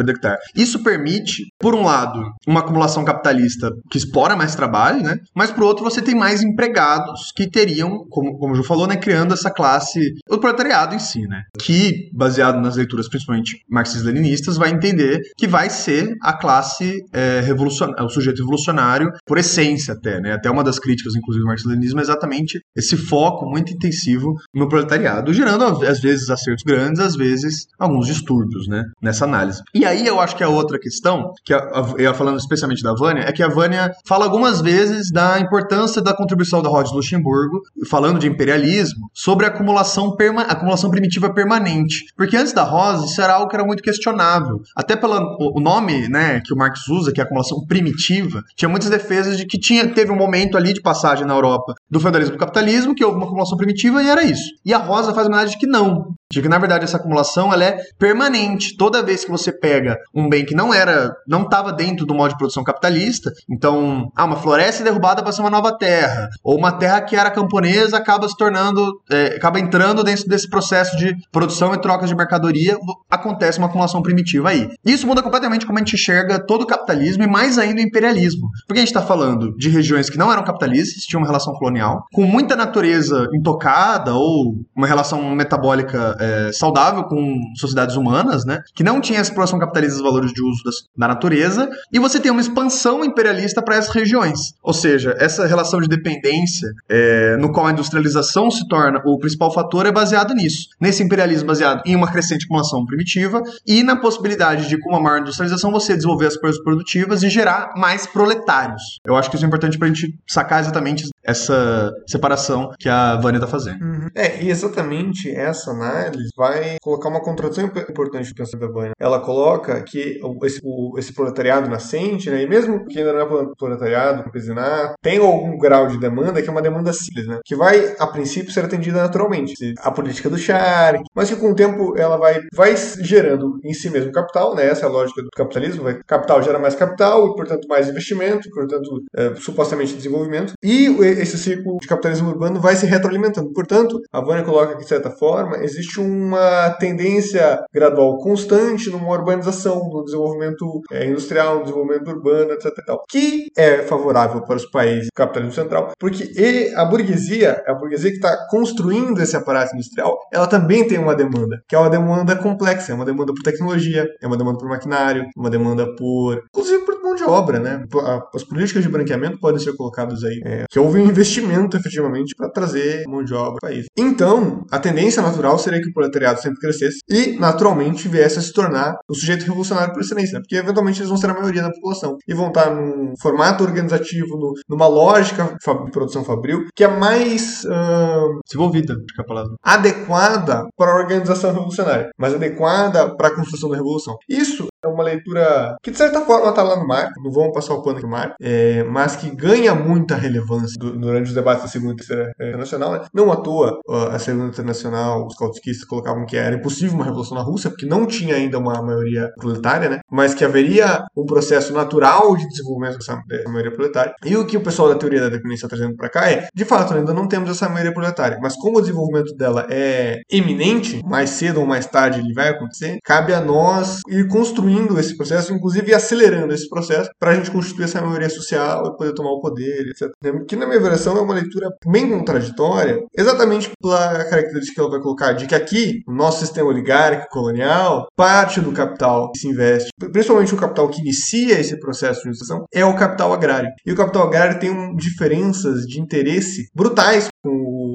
Isso 0.56 0.83
permite, 0.84 1.44
por 1.60 1.74
um 1.74 1.84
lado, 1.84 2.20
uma 2.48 2.60
acumulação 2.60 3.06
capitalista 3.06 3.72
que 3.90 3.98
explora 3.98 4.36
mais 4.36 4.56
trabalho, 4.56 5.02
né? 5.02 5.18
Mas 5.36 5.52
por 5.52 5.64
outro, 5.64 5.84
você 5.84 6.02
tem 6.02 6.16
mais 6.16 6.44
empregados 6.44 7.32
que 7.36 7.50
teriam, 7.50 8.06
como, 8.10 8.38
como 8.38 8.54
o 8.54 8.56
Ju 8.56 8.64
falou, 8.64 8.88
né, 8.88 8.96
criando 8.96 9.34
essa 9.34 9.50
classe, 9.50 10.14
o 10.30 10.38
proletariado 10.38 10.96
em 10.96 11.00
si, 11.00 11.22
né? 11.28 11.44
Que, 11.60 12.10
baseado 12.14 12.60
nas 12.60 12.76
leituras 12.76 13.08
principalmente 13.08 13.58
marxistas-leninistas, 13.70 14.58
vai 14.58 14.70
entender 14.70 15.22
que 15.38 15.48
vai 15.48 15.70
ser 15.70 16.16
a 16.22 16.34
classe 16.34 17.04
é, 17.14 17.42
revolucionária, 17.42 18.04
o 18.04 18.10
sujeito 18.10 18.40
revolucionário 18.40 19.12
por 19.26 19.38
essência 19.38 19.94
até, 19.94 20.20
né? 20.20 20.34
Até 20.34 20.50
uma 20.50 20.64
das 20.64 20.80
críticas, 20.80 21.16
inclusive, 21.16 21.44
do 21.44 21.48
marxismo-leninismo 21.48 22.00
é 22.00 22.04
exatamente 22.04 22.60
esse 22.76 22.98
foco 22.98 23.46
muito 23.46 23.74
intensivo 23.74 24.36
no 24.54 24.68
proletariado, 24.68 25.34
gerando 25.34 25.64
às 25.86 26.00
vezes 26.00 26.30
acertos 26.30 26.64
grandes, 26.64 27.00
às 27.00 27.16
vezes 27.16 27.68
alguns 27.80 28.08
distúrbios, 28.08 28.68
né? 28.68 28.84
Nessa 29.02 29.26
análise. 29.26 29.62
E 29.74 29.86
aí 29.86 30.06
eu 30.06 30.20
acho 30.20 30.36
que 30.36 30.44
a 30.44 30.50
outra 30.50 30.73
outra 30.74 30.80
questão, 30.80 31.32
que 31.46 31.54
eu 31.54 32.14
falando 32.14 32.40
especialmente 32.40 32.84
da 32.84 32.94
Vânia, 32.94 33.24
é 33.24 33.32
que 33.32 33.44
a 33.44 33.48
Vânia 33.48 33.92
fala 34.06 34.26
algumas 34.26 34.62
vezes 34.62 35.12
da 35.12 35.40
importância 35.40 36.02
da 36.02 36.16
contribuição 36.16 36.62
da 36.62 36.70
Rhodes 36.70 36.92
Luxemburgo, 36.92 37.62
falando 37.90 38.20
de 38.20 38.28
imperialismo, 38.28 39.10
sobre 39.14 39.46
a 39.46 39.50
acumulação, 39.50 40.16
perma, 40.16 40.44
acumulação 40.44 40.90
primitiva 40.90 41.34
permanente. 41.34 42.06
Porque 42.16 42.36
antes 42.36 42.54
da 42.54 42.64
Rosa, 42.64 43.06
isso 43.06 43.22
era 43.22 43.34
algo 43.34 43.50
que 43.50 43.56
era 43.56 43.66
muito 43.66 43.84
questionável. 43.84 44.62
Até 44.76 44.96
pelo 44.96 45.14
o 45.40 45.60
nome 45.60 46.08
né, 46.10 46.42
que 46.44 46.54
o 46.54 46.58
Marx 46.58 46.88
usa, 46.88 47.12
que 47.12 47.22
é 47.22 47.24
acumulação 47.24 47.66
primitiva, 47.68 48.42
tinha 48.56 48.70
muitas 48.70 48.90
defesas 48.90 49.38
de 49.38 49.46
que 49.46 49.60
tinha, 49.60 49.88
teve 49.88 50.12
um 50.12 50.16
momento 50.16 50.58
ali 50.58 50.74
de 50.74 50.82
passagem 50.82 51.26
na 51.26 51.34
Europa 51.34 51.74
do 51.90 52.00
feudalismo 52.00 52.36
para 52.36 52.44
o 52.44 52.48
capitalismo, 52.48 52.96
que 52.96 53.04
houve 53.04 53.18
uma 53.18 53.26
acumulação 53.26 53.58
primitiva 53.58 54.02
e 54.02 54.08
era 54.08 54.24
isso. 54.24 54.44
E 54.66 54.74
a 54.74 54.78
Rosa 54.78 55.14
faz 55.14 55.28
homenagem 55.28 55.52
de 55.54 55.60
que 55.60 55.68
não, 55.68 56.14
de 56.34 56.42
que 56.42 56.50
na 56.50 56.58
verdade 56.58 56.84
essa 56.84 56.98
acumulação 56.98 57.54
ela 57.54 57.64
é 57.64 57.78
permanente. 57.98 58.76
Toda 58.76 59.04
vez 59.04 59.24
que 59.24 59.32
você 59.32 59.52
pega 59.52 59.98
um 60.14 60.28
bem 60.28 60.46
que 60.46 60.56
não 60.56 60.74
era, 60.74 61.14
não 61.28 61.44
estava 61.44 61.72
dentro 61.72 62.06
do 62.06 62.16
modo 62.16 62.32
de 62.32 62.38
produção 62.38 62.64
capitalista, 62.64 63.32
então, 63.50 64.12
ah, 64.16 64.26
uma 64.26 64.36
floresta 64.36 64.82
é 64.82 64.86
derrubada 64.86 65.22
para 65.22 65.32
ser 65.32 65.42
uma 65.42 65.50
nova 65.50 65.78
terra, 65.78 66.30
ou 66.44 66.58
uma 66.58 66.72
terra 66.72 67.02
que 67.02 67.16
era 67.16 67.30
camponesa 67.30 67.98
acaba 67.98 68.28
se 68.28 68.36
tornando, 68.36 69.02
é, 69.10 69.36
acaba 69.36 69.60
entrando 69.60 70.04
dentro 70.04 70.28
desse 70.28 70.50
processo 70.50 70.98
de 70.98 71.16
produção 71.32 71.74
e 71.74 71.82
troca 71.82 72.08
de 72.08 72.16
mercadoria, 72.16 72.78
acontece 73.10 73.60
uma 73.60 73.68
acumulação 73.68 74.02
primitiva 74.02 74.50
aí. 74.50 74.68
Isso 74.86 75.06
muda 75.06 75.22
completamente 75.22 75.66
como 75.66 75.78
a 75.78 75.82
gente 75.82 75.96
enxerga 75.96 76.40
todo 76.40 76.64
o 76.64 76.68
capitalismo 76.68 77.24
e 77.24 77.28
mais 77.28 77.58
ainda 77.58 77.82
o 77.82 77.84
imperialismo. 77.84 78.50
Porque 78.68 78.80
a 78.80 78.82
gente 78.82 78.94
está 78.96 79.02
falando 79.02 79.56
de 79.56 79.70
regiões 79.70 80.10
que 80.10 80.18
não 80.18 80.32
eram 80.32 80.44
capitalistas, 80.44 81.04
tinham 81.04 81.22
uma 81.22 81.28
relação 81.28 81.54
colonial, 81.54 82.06
com 82.14 82.24
muita 82.24 82.56
natureza 82.56 83.28
intocada 83.34 84.14
ou 84.14 84.56
uma 84.76 84.88
relação 84.88 85.36
metabólica 85.36 86.16
é, 86.24 86.52
saudável 86.54 87.04
com 87.04 87.40
sociedades 87.56 87.96
humanas, 87.96 88.46
né? 88.46 88.62
Que 88.76 88.84
não 88.84 89.02
tinha 89.02 89.20
exploração 89.20 89.60
capitalista 89.60 89.96
dos 89.96 90.04
valores 90.04 90.32
de 90.32 90.42
uso 90.42 90.64
das, 90.64 90.76
da 90.98 91.08
natureza, 91.08 91.70
e 91.92 92.00
você 92.00 92.20
tem 92.20 92.32
uma 92.32 92.42
expansão 92.42 93.04
imperialista 93.04 93.62
para 93.62 93.76
essas 93.76 93.94
regiões. 93.94 94.54
Ou 94.62 94.74
seja, 94.74 95.16
essa 95.20 95.46
relação 95.46 95.80
de 95.80 95.88
dependência, 95.88 96.70
é, 96.90 97.38
no 97.38 97.52
qual 97.52 97.68
a 97.68 97.72
industrialização 97.72 98.50
se 98.50 98.68
torna 98.68 99.02
o 99.06 99.18
principal 99.18 99.54
fator, 99.54 99.86
é 99.86 99.92
baseado 99.92 100.34
nisso. 100.34 100.68
Nesse 100.80 101.04
imperialismo 101.04 101.48
baseado 101.48 101.82
em 101.86 101.96
uma 101.96 102.12
crescente 102.12 102.46
acumulação 102.46 102.86
primitiva 102.86 103.42
e 103.68 103.84
na 103.84 103.96
possibilidade 103.96 104.68
de, 104.68 104.78
com 104.80 104.90
uma 104.90 105.00
maior 105.00 105.20
industrialização, 105.20 105.72
você 105.72 105.96
desenvolver 105.96 106.28
as 106.28 106.38
coisas 106.38 106.62
produtivas 106.64 107.24
e 107.24 107.30
gerar 107.30 107.74
mais 107.76 108.08
proletários. 108.08 109.00
Eu 109.06 109.16
acho 109.16 109.30
que 109.30 109.36
isso 109.36 109.46
é 109.46 109.48
importante 109.48 109.78
para 109.78 109.88
a 109.88 109.92
gente 109.94 110.16
sacar 110.28 110.62
exatamente 110.62 111.10
essa 111.24 111.92
separação 112.08 112.72
que 112.78 112.90
a 112.90 113.16
Vânia 113.16 113.38
está 113.38 113.48
fazendo. 113.48 113.82
Uhum. 113.84 114.10
É, 114.14 114.44
e 114.44 114.50
exatamente 114.50 115.30
essa 115.32 115.72
análise 115.72 116.13
vai 116.36 116.78
colocar 116.82 117.10
uma 117.10 117.22
contradição 117.22 117.66
importante 117.66 118.30
no 118.30 118.36
pensamento 118.36 118.68
da 118.68 118.74
Vânia. 118.74 118.92
Ela 119.00 119.20
coloca 119.20 119.82
que 119.84 120.20
esse, 120.44 120.60
o, 120.64 120.98
esse 120.98 121.14
proletariado 121.14 121.70
nascente, 121.70 122.30
né, 122.30 122.44
e 122.44 122.48
mesmo 122.48 122.86
que 122.86 123.00
ainda 123.00 123.14
não 123.14 123.22
é 123.22 123.46
proletariado, 123.58 124.24
campesinato, 124.24 124.96
tem 125.02 125.20
algum 125.20 125.58
grau 125.58 125.88
de 125.88 126.00
demanda 126.00 126.42
que 126.42 126.50
é 126.50 126.52
uma 126.52 126.62
demanda 126.62 126.92
simples, 126.94 127.28
né, 127.28 127.40
que 127.46 127.56
vai, 127.56 127.96
a 128.00 128.08
princípio, 128.08 128.52
ser 128.52 128.66
atendida 128.66 129.02
naturalmente. 129.02 129.54
A 129.80 129.92
política 129.92 130.30
do 130.30 130.38
char, 130.38 130.96
mas 131.16 131.30
que 131.30 131.36
com 131.36 131.52
o 131.52 131.56
tempo 131.56 131.98
ela 131.98 132.18
vai, 132.18 132.40
vai 132.54 132.76
gerando 132.76 133.60
em 133.64 133.74
si 133.74 133.90
mesmo 133.90 134.12
capital, 134.12 134.56
né, 134.56 134.68
essa 134.68 134.86
é 134.86 134.90
a 134.90 134.92
lógica 134.92 135.22
do 135.22 135.30
capitalismo, 135.36 135.84
vai, 135.84 136.00
capital 136.06 136.42
gera 136.42 136.60
mais 136.60 136.76
capital 136.76 137.28
e, 137.28 137.36
portanto, 137.36 137.68
mais 137.68 137.90
investimento, 137.90 138.50
portanto, 138.50 139.04
é, 139.16 139.36
supostamente 139.36 139.96
desenvolvimento, 139.96 140.54
e 140.64 140.88
esse 141.04 141.38
ciclo 141.38 141.78
de 141.82 141.88
capitalismo 141.88 142.30
urbano 142.30 142.60
vai 142.60 142.76
se 142.76 142.86
retroalimentando. 142.86 143.52
Portanto, 143.54 144.00
a 144.12 144.22
Vânia 144.22 144.44
coloca 144.44 144.76
que, 144.76 144.84
de 144.84 144.88
certa 144.88 145.10
forma, 145.10 145.58
existe 145.58 145.93
uma 146.00 146.70
tendência 146.80 147.64
gradual 147.74 148.18
constante 148.18 148.90
numa 148.90 149.10
urbanização, 149.10 149.90
no 149.90 150.04
desenvolvimento 150.04 150.82
é, 150.92 151.06
industrial, 151.06 151.56
no 151.56 151.64
desenvolvimento 151.64 152.08
urbano, 152.10 152.52
etc. 152.52 152.72
Tal, 152.86 153.04
que 153.10 153.48
é 153.58 153.84
favorável 153.84 154.42
para 154.42 154.56
os 154.56 154.66
países 154.70 155.06
do 155.08 155.16
capitalismo 155.16 155.54
central, 155.54 155.92
porque 156.00 156.72
a 156.76 156.86
burguesia, 156.86 157.64
a 157.68 157.74
burguesia 157.74 158.10
que 158.10 158.18
está 158.18 158.48
construindo 158.50 159.22
esse 159.22 159.36
aparato 159.36 159.74
industrial, 159.76 160.18
ela 160.32 160.48
também 160.48 160.88
tem 160.88 160.98
uma 160.98 161.16
demanda, 161.16 161.62
que 161.68 161.76
é 161.76 161.80
uma 161.80 161.90
demanda 161.90 162.36
complexa, 162.36 162.92
é 162.92 162.96
uma 162.96 163.06
demanda 163.06 163.34
por 163.34 163.44
tecnologia, 163.44 164.08
é 164.22 164.28
uma 164.28 164.38
demanda 164.38 164.58
por 164.58 164.68
maquinário, 164.68 165.26
uma 165.36 165.50
demanda 165.50 165.86
por, 165.96 166.44
inclusive 166.50 166.86
por 166.86 166.93
mão 167.14 167.16
de 167.16 167.24
obra, 167.24 167.60
né? 167.60 167.86
As 168.34 168.44
políticas 168.44 168.84
de 168.84 168.90
branqueamento 168.90 169.40
podem 169.40 169.60
ser 169.60 169.76
colocadas 169.76 170.24
aí, 170.24 170.42
é, 170.46 170.66
que 170.70 170.80
houve 170.80 171.00
um 171.00 171.06
investimento 171.06 171.78
efetivamente 171.78 172.36
para 172.36 172.50
trazer 172.50 173.04
mão 173.08 173.24
de 173.24 173.34
obra 173.34 173.60
para 173.60 173.70
o 173.70 173.72
país. 173.72 173.86
Então, 173.98 174.66
a 174.72 174.80
tendência 174.80 175.22
natural 175.22 175.58
seria 175.60 175.82
que 175.82 175.90
o 175.90 175.94
proletariado 175.94 176.42
sempre 176.42 176.60
crescesse 176.60 177.00
e, 177.10 177.38
naturalmente, 177.40 178.08
viesse 178.08 178.40
a 178.40 178.42
se 178.42 178.52
tornar 178.52 178.96
o 179.08 179.14
sujeito 179.14 179.46
revolucionário 179.46 179.94
por 179.94 180.02
excelência, 180.02 180.34
né? 180.34 180.40
porque 180.42 180.56
eventualmente 180.56 181.00
eles 181.00 181.10
vão 181.10 181.18
ser 181.18 181.30
a 181.30 181.34
maioria 181.34 181.62
da 181.62 181.72
população 181.72 182.18
e 182.28 182.34
vão 182.34 182.48
estar 182.48 182.74
num 182.74 183.14
formato 183.22 183.64
organizativo, 183.64 184.38
no, 184.38 184.54
numa 184.68 184.88
lógica 184.88 185.56
de 185.56 185.92
produção 185.92 186.24
fabril 186.24 186.66
que 186.76 186.84
é 186.84 186.88
mais 186.88 187.64
uh, 187.66 188.40
desenvolvida, 188.46 188.94
acho 188.94 189.16
que 189.16 189.22
é 189.22 189.24
a 189.24 189.28
palavra, 189.28 189.54
adequada 189.64 190.64
para 190.76 190.92
a 190.92 190.96
organização 190.96 191.52
revolucionária, 191.52 192.10
mais 192.18 192.34
adequada 192.34 193.16
para 193.16 193.28
a 193.28 193.36
construção 193.36 193.70
da 193.70 193.78
revolução. 193.78 194.16
Isso 194.28 194.68
é 194.84 194.88
uma 194.88 195.04
leitura 195.04 195.76
que, 195.82 195.92
de 195.92 195.98
certa 195.98 196.22
forma, 196.22 196.50
está 196.50 196.62
lá 196.62 196.76
no 196.76 196.88
mar, 196.88 197.10
não 197.24 197.32
vamos 197.32 197.54
passar 197.54 197.74
o 197.74 197.82
pano 197.82 197.98
aqui 197.98 198.06
no 198.06 198.12
mar, 198.12 198.36
é, 198.42 198.84
mas 198.84 199.16
que 199.16 199.34
ganha 199.34 199.74
muita 199.74 200.16
relevância 200.16 200.78
durante 200.80 201.28
os 201.28 201.34
debates 201.34 201.64
da 201.64 201.70
Segunda 201.70 201.94
e 201.94 201.96
Terceira 201.96 202.32
Internacional. 202.40 202.92
Né? 202.92 203.02
Não 203.14 203.32
à 203.32 203.38
toa, 203.38 203.80
a 204.12 204.20
Segunda 204.20 204.48
Internacional, 204.48 205.26
os 205.26 205.36
kautsquistas 205.36 205.88
colocavam 205.88 206.26
que 206.26 206.36
era 206.36 206.56
impossível 206.56 206.96
uma 206.96 207.06
revolução 207.06 207.38
na 207.38 207.44
Rússia, 207.44 207.70
porque 207.70 207.86
não 207.86 208.06
tinha 208.06 208.36
ainda 208.36 208.60
uma 208.60 208.82
maioria 208.82 209.32
proletária, 209.38 209.90
né? 209.90 210.00
mas 210.12 210.34
que 210.34 210.44
haveria 210.44 211.06
um 211.16 211.26
processo 211.26 211.74
natural 211.74 212.36
de 212.36 212.48
desenvolvimento 212.50 212.98
dessa 212.98 213.22
maioria 213.48 213.72
proletária. 213.72 214.14
E 214.26 214.36
o 214.36 214.46
que 214.46 214.58
o 214.58 214.62
pessoal 214.62 214.90
da 214.90 214.96
teoria 214.96 215.22
da 215.22 215.30
dependência 215.30 215.66
está 215.66 215.70
trazendo 215.70 215.96
para 215.96 216.10
cá 216.10 216.30
é, 216.30 216.48
de 216.54 216.66
fato, 216.66 216.94
ainda 216.94 217.14
não 217.14 217.28
temos 217.28 217.50
essa 217.50 217.70
maioria 217.70 217.94
proletária, 217.94 218.38
mas 218.42 218.56
como 218.56 218.78
o 218.78 218.82
desenvolvimento 218.82 219.34
dela 219.36 219.66
é 219.70 220.20
eminente, 220.30 221.02
mais 221.06 221.30
cedo 221.30 221.62
ou 221.62 221.66
mais 221.66 221.86
tarde 221.86 222.20
ele 222.20 222.34
vai 222.34 222.50
acontecer, 222.50 222.98
cabe 223.04 223.34
a 223.34 223.40
nós 223.40 224.02
ir 224.10 224.28
construindo 224.28 224.73
construindo 224.74 225.00
esse 225.00 225.16
processo, 225.16 225.54
inclusive 225.54 225.94
acelerando 225.94 226.54
esse 226.54 226.68
processo, 226.68 227.10
para 227.20 227.32
a 227.32 227.36
gente 227.36 227.52
constituir 227.52 227.86
essa 227.86 228.02
maioria 228.02 228.30
social 228.30 228.88
e 228.88 228.98
poder 228.98 229.14
tomar 229.14 229.32
o 229.32 229.40
poder, 229.40 229.88
etc. 229.90 230.10
Que, 230.48 230.56
na 230.56 230.66
minha 230.66 230.80
versão, 230.80 231.18
é 231.18 231.22
uma 231.22 231.34
leitura 231.34 231.70
bem 231.88 232.10
contraditória, 232.10 233.00
exatamente 233.18 233.70
pela 233.82 234.26
característica 234.26 234.74
que 234.74 234.82
ela 234.82 234.90
vai 234.90 235.00
colocar 235.00 235.34
de 235.34 235.46
que 235.46 235.56
aqui, 235.56 236.02
no 236.08 236.16
nosso 236.16 236.40
sistema 236.40 236.70
oligárquico 236.70 237.30
colonial, 237.30 238.08
parte 238.16 238.60
do 238.60 238.72
capital 238.72 239.32
que 239.32 239.40
se 239.40 239.48
investe, 239.48 239.90
principalmente 240.12 240.54
o 240.54 240.58
capital 240.58 240.90
que 240.90 241.02
inicia 241.02 241.60
esse 241.60 241.80
processo 241.80 242.22
de 242.22 242.30
industrialização, 242.30 242.66
é 242.74 242.84
o 242.84 242.96
capital 242.96 243.34
agrário. 243.34 243.70
E 243.86 243.92
o 243.92 243.96
capital 243.96 244.28
agrário 244.28 244.60
tem 244.60 244.70
um, 244.70 244.96
diferenças 244.96 245.82
de 245.86 246.00
interesse 246.00 246.68
brutais 246.74 247.28
com 247.44 247.52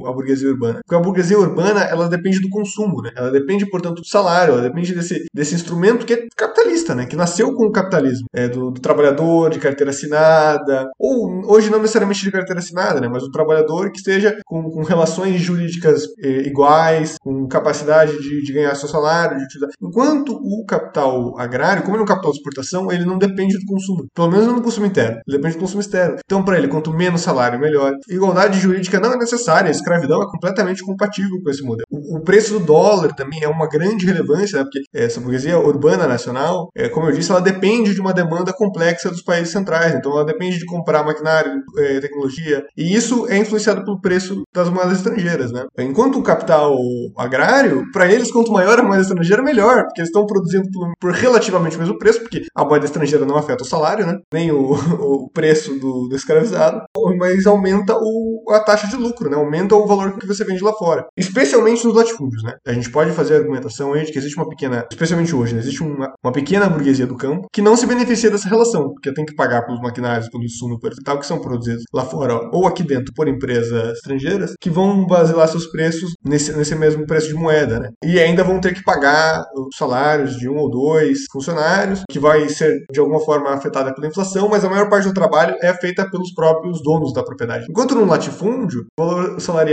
a 0.07 0.13
burguesia 0.13 0.49
urbana. 0.49 0.81
Porque 0.85 0.95
a 0.95 1.01
burguesia 1.01 1.39
urbana, 1.39 1.83
ela 1.83 2.09
depende 2.09 2.41
do 2.41 2.49
consumo, 2.49 3.03
né? 3.03 3.11
Ela 3.17 3.31
depende, 3.31 3.69
portanto, 3.69 4.01
do 4.01 4.07
salário, 4.07 4.55
ela 4.55 4.63
depende 4.63 4.95
desse, 4.95 5.25
desse 5.33 5.55
instrumento 5.55 6.07
que 6.07 6.15
é 6.15 6.27
capitalista, 6.37 6.95
né? 6.95 7.07
Que 7.07 7.17
nasceu 7.17 7.53
com 7.55 7.67
o 7.67 7.73
capitalismo. 7.73 8.27
É, 8.35 8.49
do, 8.49 8.71
do 8.71 8.81
trabalhador, 8.81 9.51
de 9.51 9.59
carteira 9.59 9.91
assinada, 9.91 10.89
ou 10.99 11.43
hoje 11.51 11.71
não 11.71 11.81
necessariamente 11.81 12.23
de 12.23 12.31
carteira 12.31 12.61
assinada, 12.61 13.01
né? 13.01 13.09
Mas 13.09 13.23
o 13.23 13.31
trabalhador 13.31 13.91
que 13.91 13.99
esteja 13.99 14.39
com, 14.45 14.71
com 14.71 14.83
relações 14.83 15.41
jurídicas 15.41 16.05
eh, 16.23 16.47
iguais, 16.47 17.17
com 17.21 17.47
capacidade 17.47 18.21
de, 18.21 18.43
de 18.43 18.53
ganhar 18.53 18.75
seu 18.75 18.89
salário, 18.89 19.39
de 19.39 19.45
utilizar. 19.45 19.71
Enquanto 19.81 20.33
o 20.33 20.65
capital 20.67 21.39
agrário, 21.39 21.83
como 21.83 21.97
ele 21.97 22.03
é 22.03 22.05
um 22.05 22.09
capital 22.09 22.33
de 22.33 22.39
exportação, 22.39 22.91
ele 22.91 23.05
não 23.05 23.19
depende 23.19 23.59
do 23.59 23.67
consumo. 23.67 24.07
Pelo 24.15 24.31
menos 24.31 24.47
no 24.47 24.63
consumo 24.63 24.87
interno. 24.87 25.21
Ele 25.27 25.37
depende 25.37 25.57
do 25.57 25.61
consumo 25.61 25.81
externo. 25.81 26.17
Então, 26.25 26.45
para 26.45 26.59
ele, 26.59 26.69
quanto 26.69 26.93
menos 26.93 27.21
salário, 27.21 27.59
melhor. 27.59 27.93
Igualdade 28.09 28.59
jurídica 28.59 29.01
não 29.01 29.13
é 29.13 29.17
necessária. 29.17 29.71
Escravidão 29.89 30.23
é 30.23 30.31
completamente 30.31 30.85
compatível 30.85 31.41
com 31.43 31.51
esse 31.51 31.63
modelo. 31.63 31.87
O 31.91 32.21
preço 32.21 32.59
do 32.59 32.65
dólar 32.65 33.15
também 33.15 33.43
é 33.43 33.49
uma 33.49 33.67
grande 33.67 34.05
relevância, 34.05 34.59
né? 34.59 34.65
porque 34.65 34.83
essa 34.95 35.21
burguesia 35.21 35.59
urbana 35.59 36.07
nacional, 36.07 36.69
é, 36.77 36.89
como 36.89 37.09
eu 37.09 37.13
disse, 37.13 37.31
ela 37.31 37.41
depende 37.41 37.95
de 37.95 38.01
uma 38.01 38.13
demanda 38.13 38.53
complexa 38.53 39.11
dos 39.11 39.23
países 39.23 39.51
centrais. 39.51 39.95
Então, 39.95 40.13
ela 40.13 40.25
depende 40.25 40.59
de 40.59 40.67
comprar 40.67 41.05
maquinário, 41.05 41.53
é, 41.79 42.01
tecnologia. 42.01 42.65
E 42.77 42.95
isso 42.95 43.27
é 43.29 43.39
influenciado 43.39 43.85
pelo 43.85 44.01
preço 44.01 44.43
das 44.55 44.69
moedas 44.69 44.99
estrangeiras. 44.99 45.51
Né? 45.53 45.65
Enquanto 45.79 46.19
o 46.19 46.23
capital 46.23 46.77
agrário, 47.17 47.85
para 47.93 48.11
eles, 48.11 48.31
quanto 48.31 48.53
maior 48.53 48.79
a 48.79 48.83
moeda 48.83 49.03
estrangeira, 49.03 49.43
melhor, 49.43 49.85
porque 49.85 50.01
eles 50.01 50.11
estão 50.11 50.27
produzindo 50.27 50.69
por, 50.71 50.93
por, 51.01 51.13
relativamente 51.13 51.77
o 51.77 51.81
mesmo 51.81 51.99
preço, 51.99 52.21
porque 52.21 52.43
a 52.55 52.65
moeda 52.65 52.85
estrangeira 52.85 53.25
não 53.25 53.37
afeta 53.37 53.63
o 53.63 53.67
salário, 53.67 54.07
né? 54.07 54.19
nem 54.33 54.51
o, 54.51 54.73
o 55.01 55.31
preço 55.31 55.79
do, 55.79 56.09
do 56.09 56.17
escravizado, 56.17 56.83
mas 57.19 57.47
aumenta 57.47 57.95
o, 57.97 58.45
a 58.51 58.61
taxa 58.61 58.87
de 58.87 58.97
lucro 58.97 59.31
né? 59.31 59.37
aumenta 59.37 59.75
o 59.85 59.87
valor 59.87 60.19
que 60.19 60.27
você 60.27 60.45
vende 60.45 60.63
lá 60.63 60.73
fora. 60.73 61.07
Especialmente 61.17 61.85
nos 61.85 61.95
latifúndios, 61.95 62.43
né? 62.43 62.55
A 62.67 62.73
gente 62.73 62.91
pode 62.91 63.13
fazer 63.13 63.35
a 63.35 63.39
argumentação 63.39 63.93
aí 63.93 64.05
de 64.05 64.13
que 64.13 64.19
existe 64.19 64.37
uma 64.37 64.49
pequena, 64.49 64.87
especialmente 64.91 65.35
hoje, 65.35 65.55
né? 65.55 65.61
existe 65.61 65.83
uma, 65.83 66.13
uma 66.23 66.33
pequena 66.33 66.69
burguesia 66.69 67.07
do 67.07 67.17
campo 67.17 67.47
que 67.53 67.63
não 67.63 67.77
se 67.77 67.87
beneficia 67.87 68.31
dessa 68.31 68.49
relação, 68.49 68.91
porque 68.91 69.13
tem 69.13 69.25
que 69.25 69.35
pagar 69.35 69.65
pelos 69.65 69.81
maquinários, 69.81 70.29
pelo 70.29 70.45
insumo 70.45 70.79
e 70.83 71.03
tal, 71.03 71.19
que 71.19 71.27
são 71.27 71.41
produzidos 71.41 71.85
lá 71.93 72.05
fora 72.05 72.39
ou 72.53 72.67
aqui 72.67 72.83
dentro 72.83 73.13
por 73.15 73.29
empresas 73.29 73.97
estrangeiras, 73.97 74.55
que 74.61 74.71
vão 74.71 75.07
basear 75.07 75.49
seus 75.49 75.67
preços 75.67 76.13
nesse, 76.25 76.57
nesse 76.57 76.75
mesmo 76.75 77.07
preço 77.07 77.29
de 77.29 77.35
moeda, 77.35 77.79
né? 77.79 77.91
E 78.05 78.19
ainda 78.19 78.45
vão 78.45 78.61
ter 78.61 78.75
que 78.75 78.83
pagar 78.83 79.43
os 79.55 79.77
salários 79.77 80.37
de 80.37 80.49
um 80.49 80.57
ou 80.57 80.71
dois 80.71 81.21
funcionários, 81.31 82.03
que 82.11 82.19
vai 82.19 82.49
ser 82.49 82.73
de 82.91 83.01
alguma 83.01 83.21
forma 83.21 83.51
afetada 83.51 83.95
pela 83.95 84.07
inflação, 84.07 84.49
mas 84.49 84.65
a 84.65 84.71
maior 84.71 84.89
parte 84.89 85.09
do 85.09 85.15
trabalho 85.15 85.57
é 85.63 85.73
feita 85.75 86.09
pelos 86.11 86.33
próprios 86.33 86.83
donos 86.83 87.13
da 87.13 87.23
propriedade. 87.23 87.67
Enquanto 87.69 87.95
no 87.95 88.05
latifúndio, 88.05 88.87
o 88.99 89.05
valor 89.05 89.41
salarial 89.41 89.68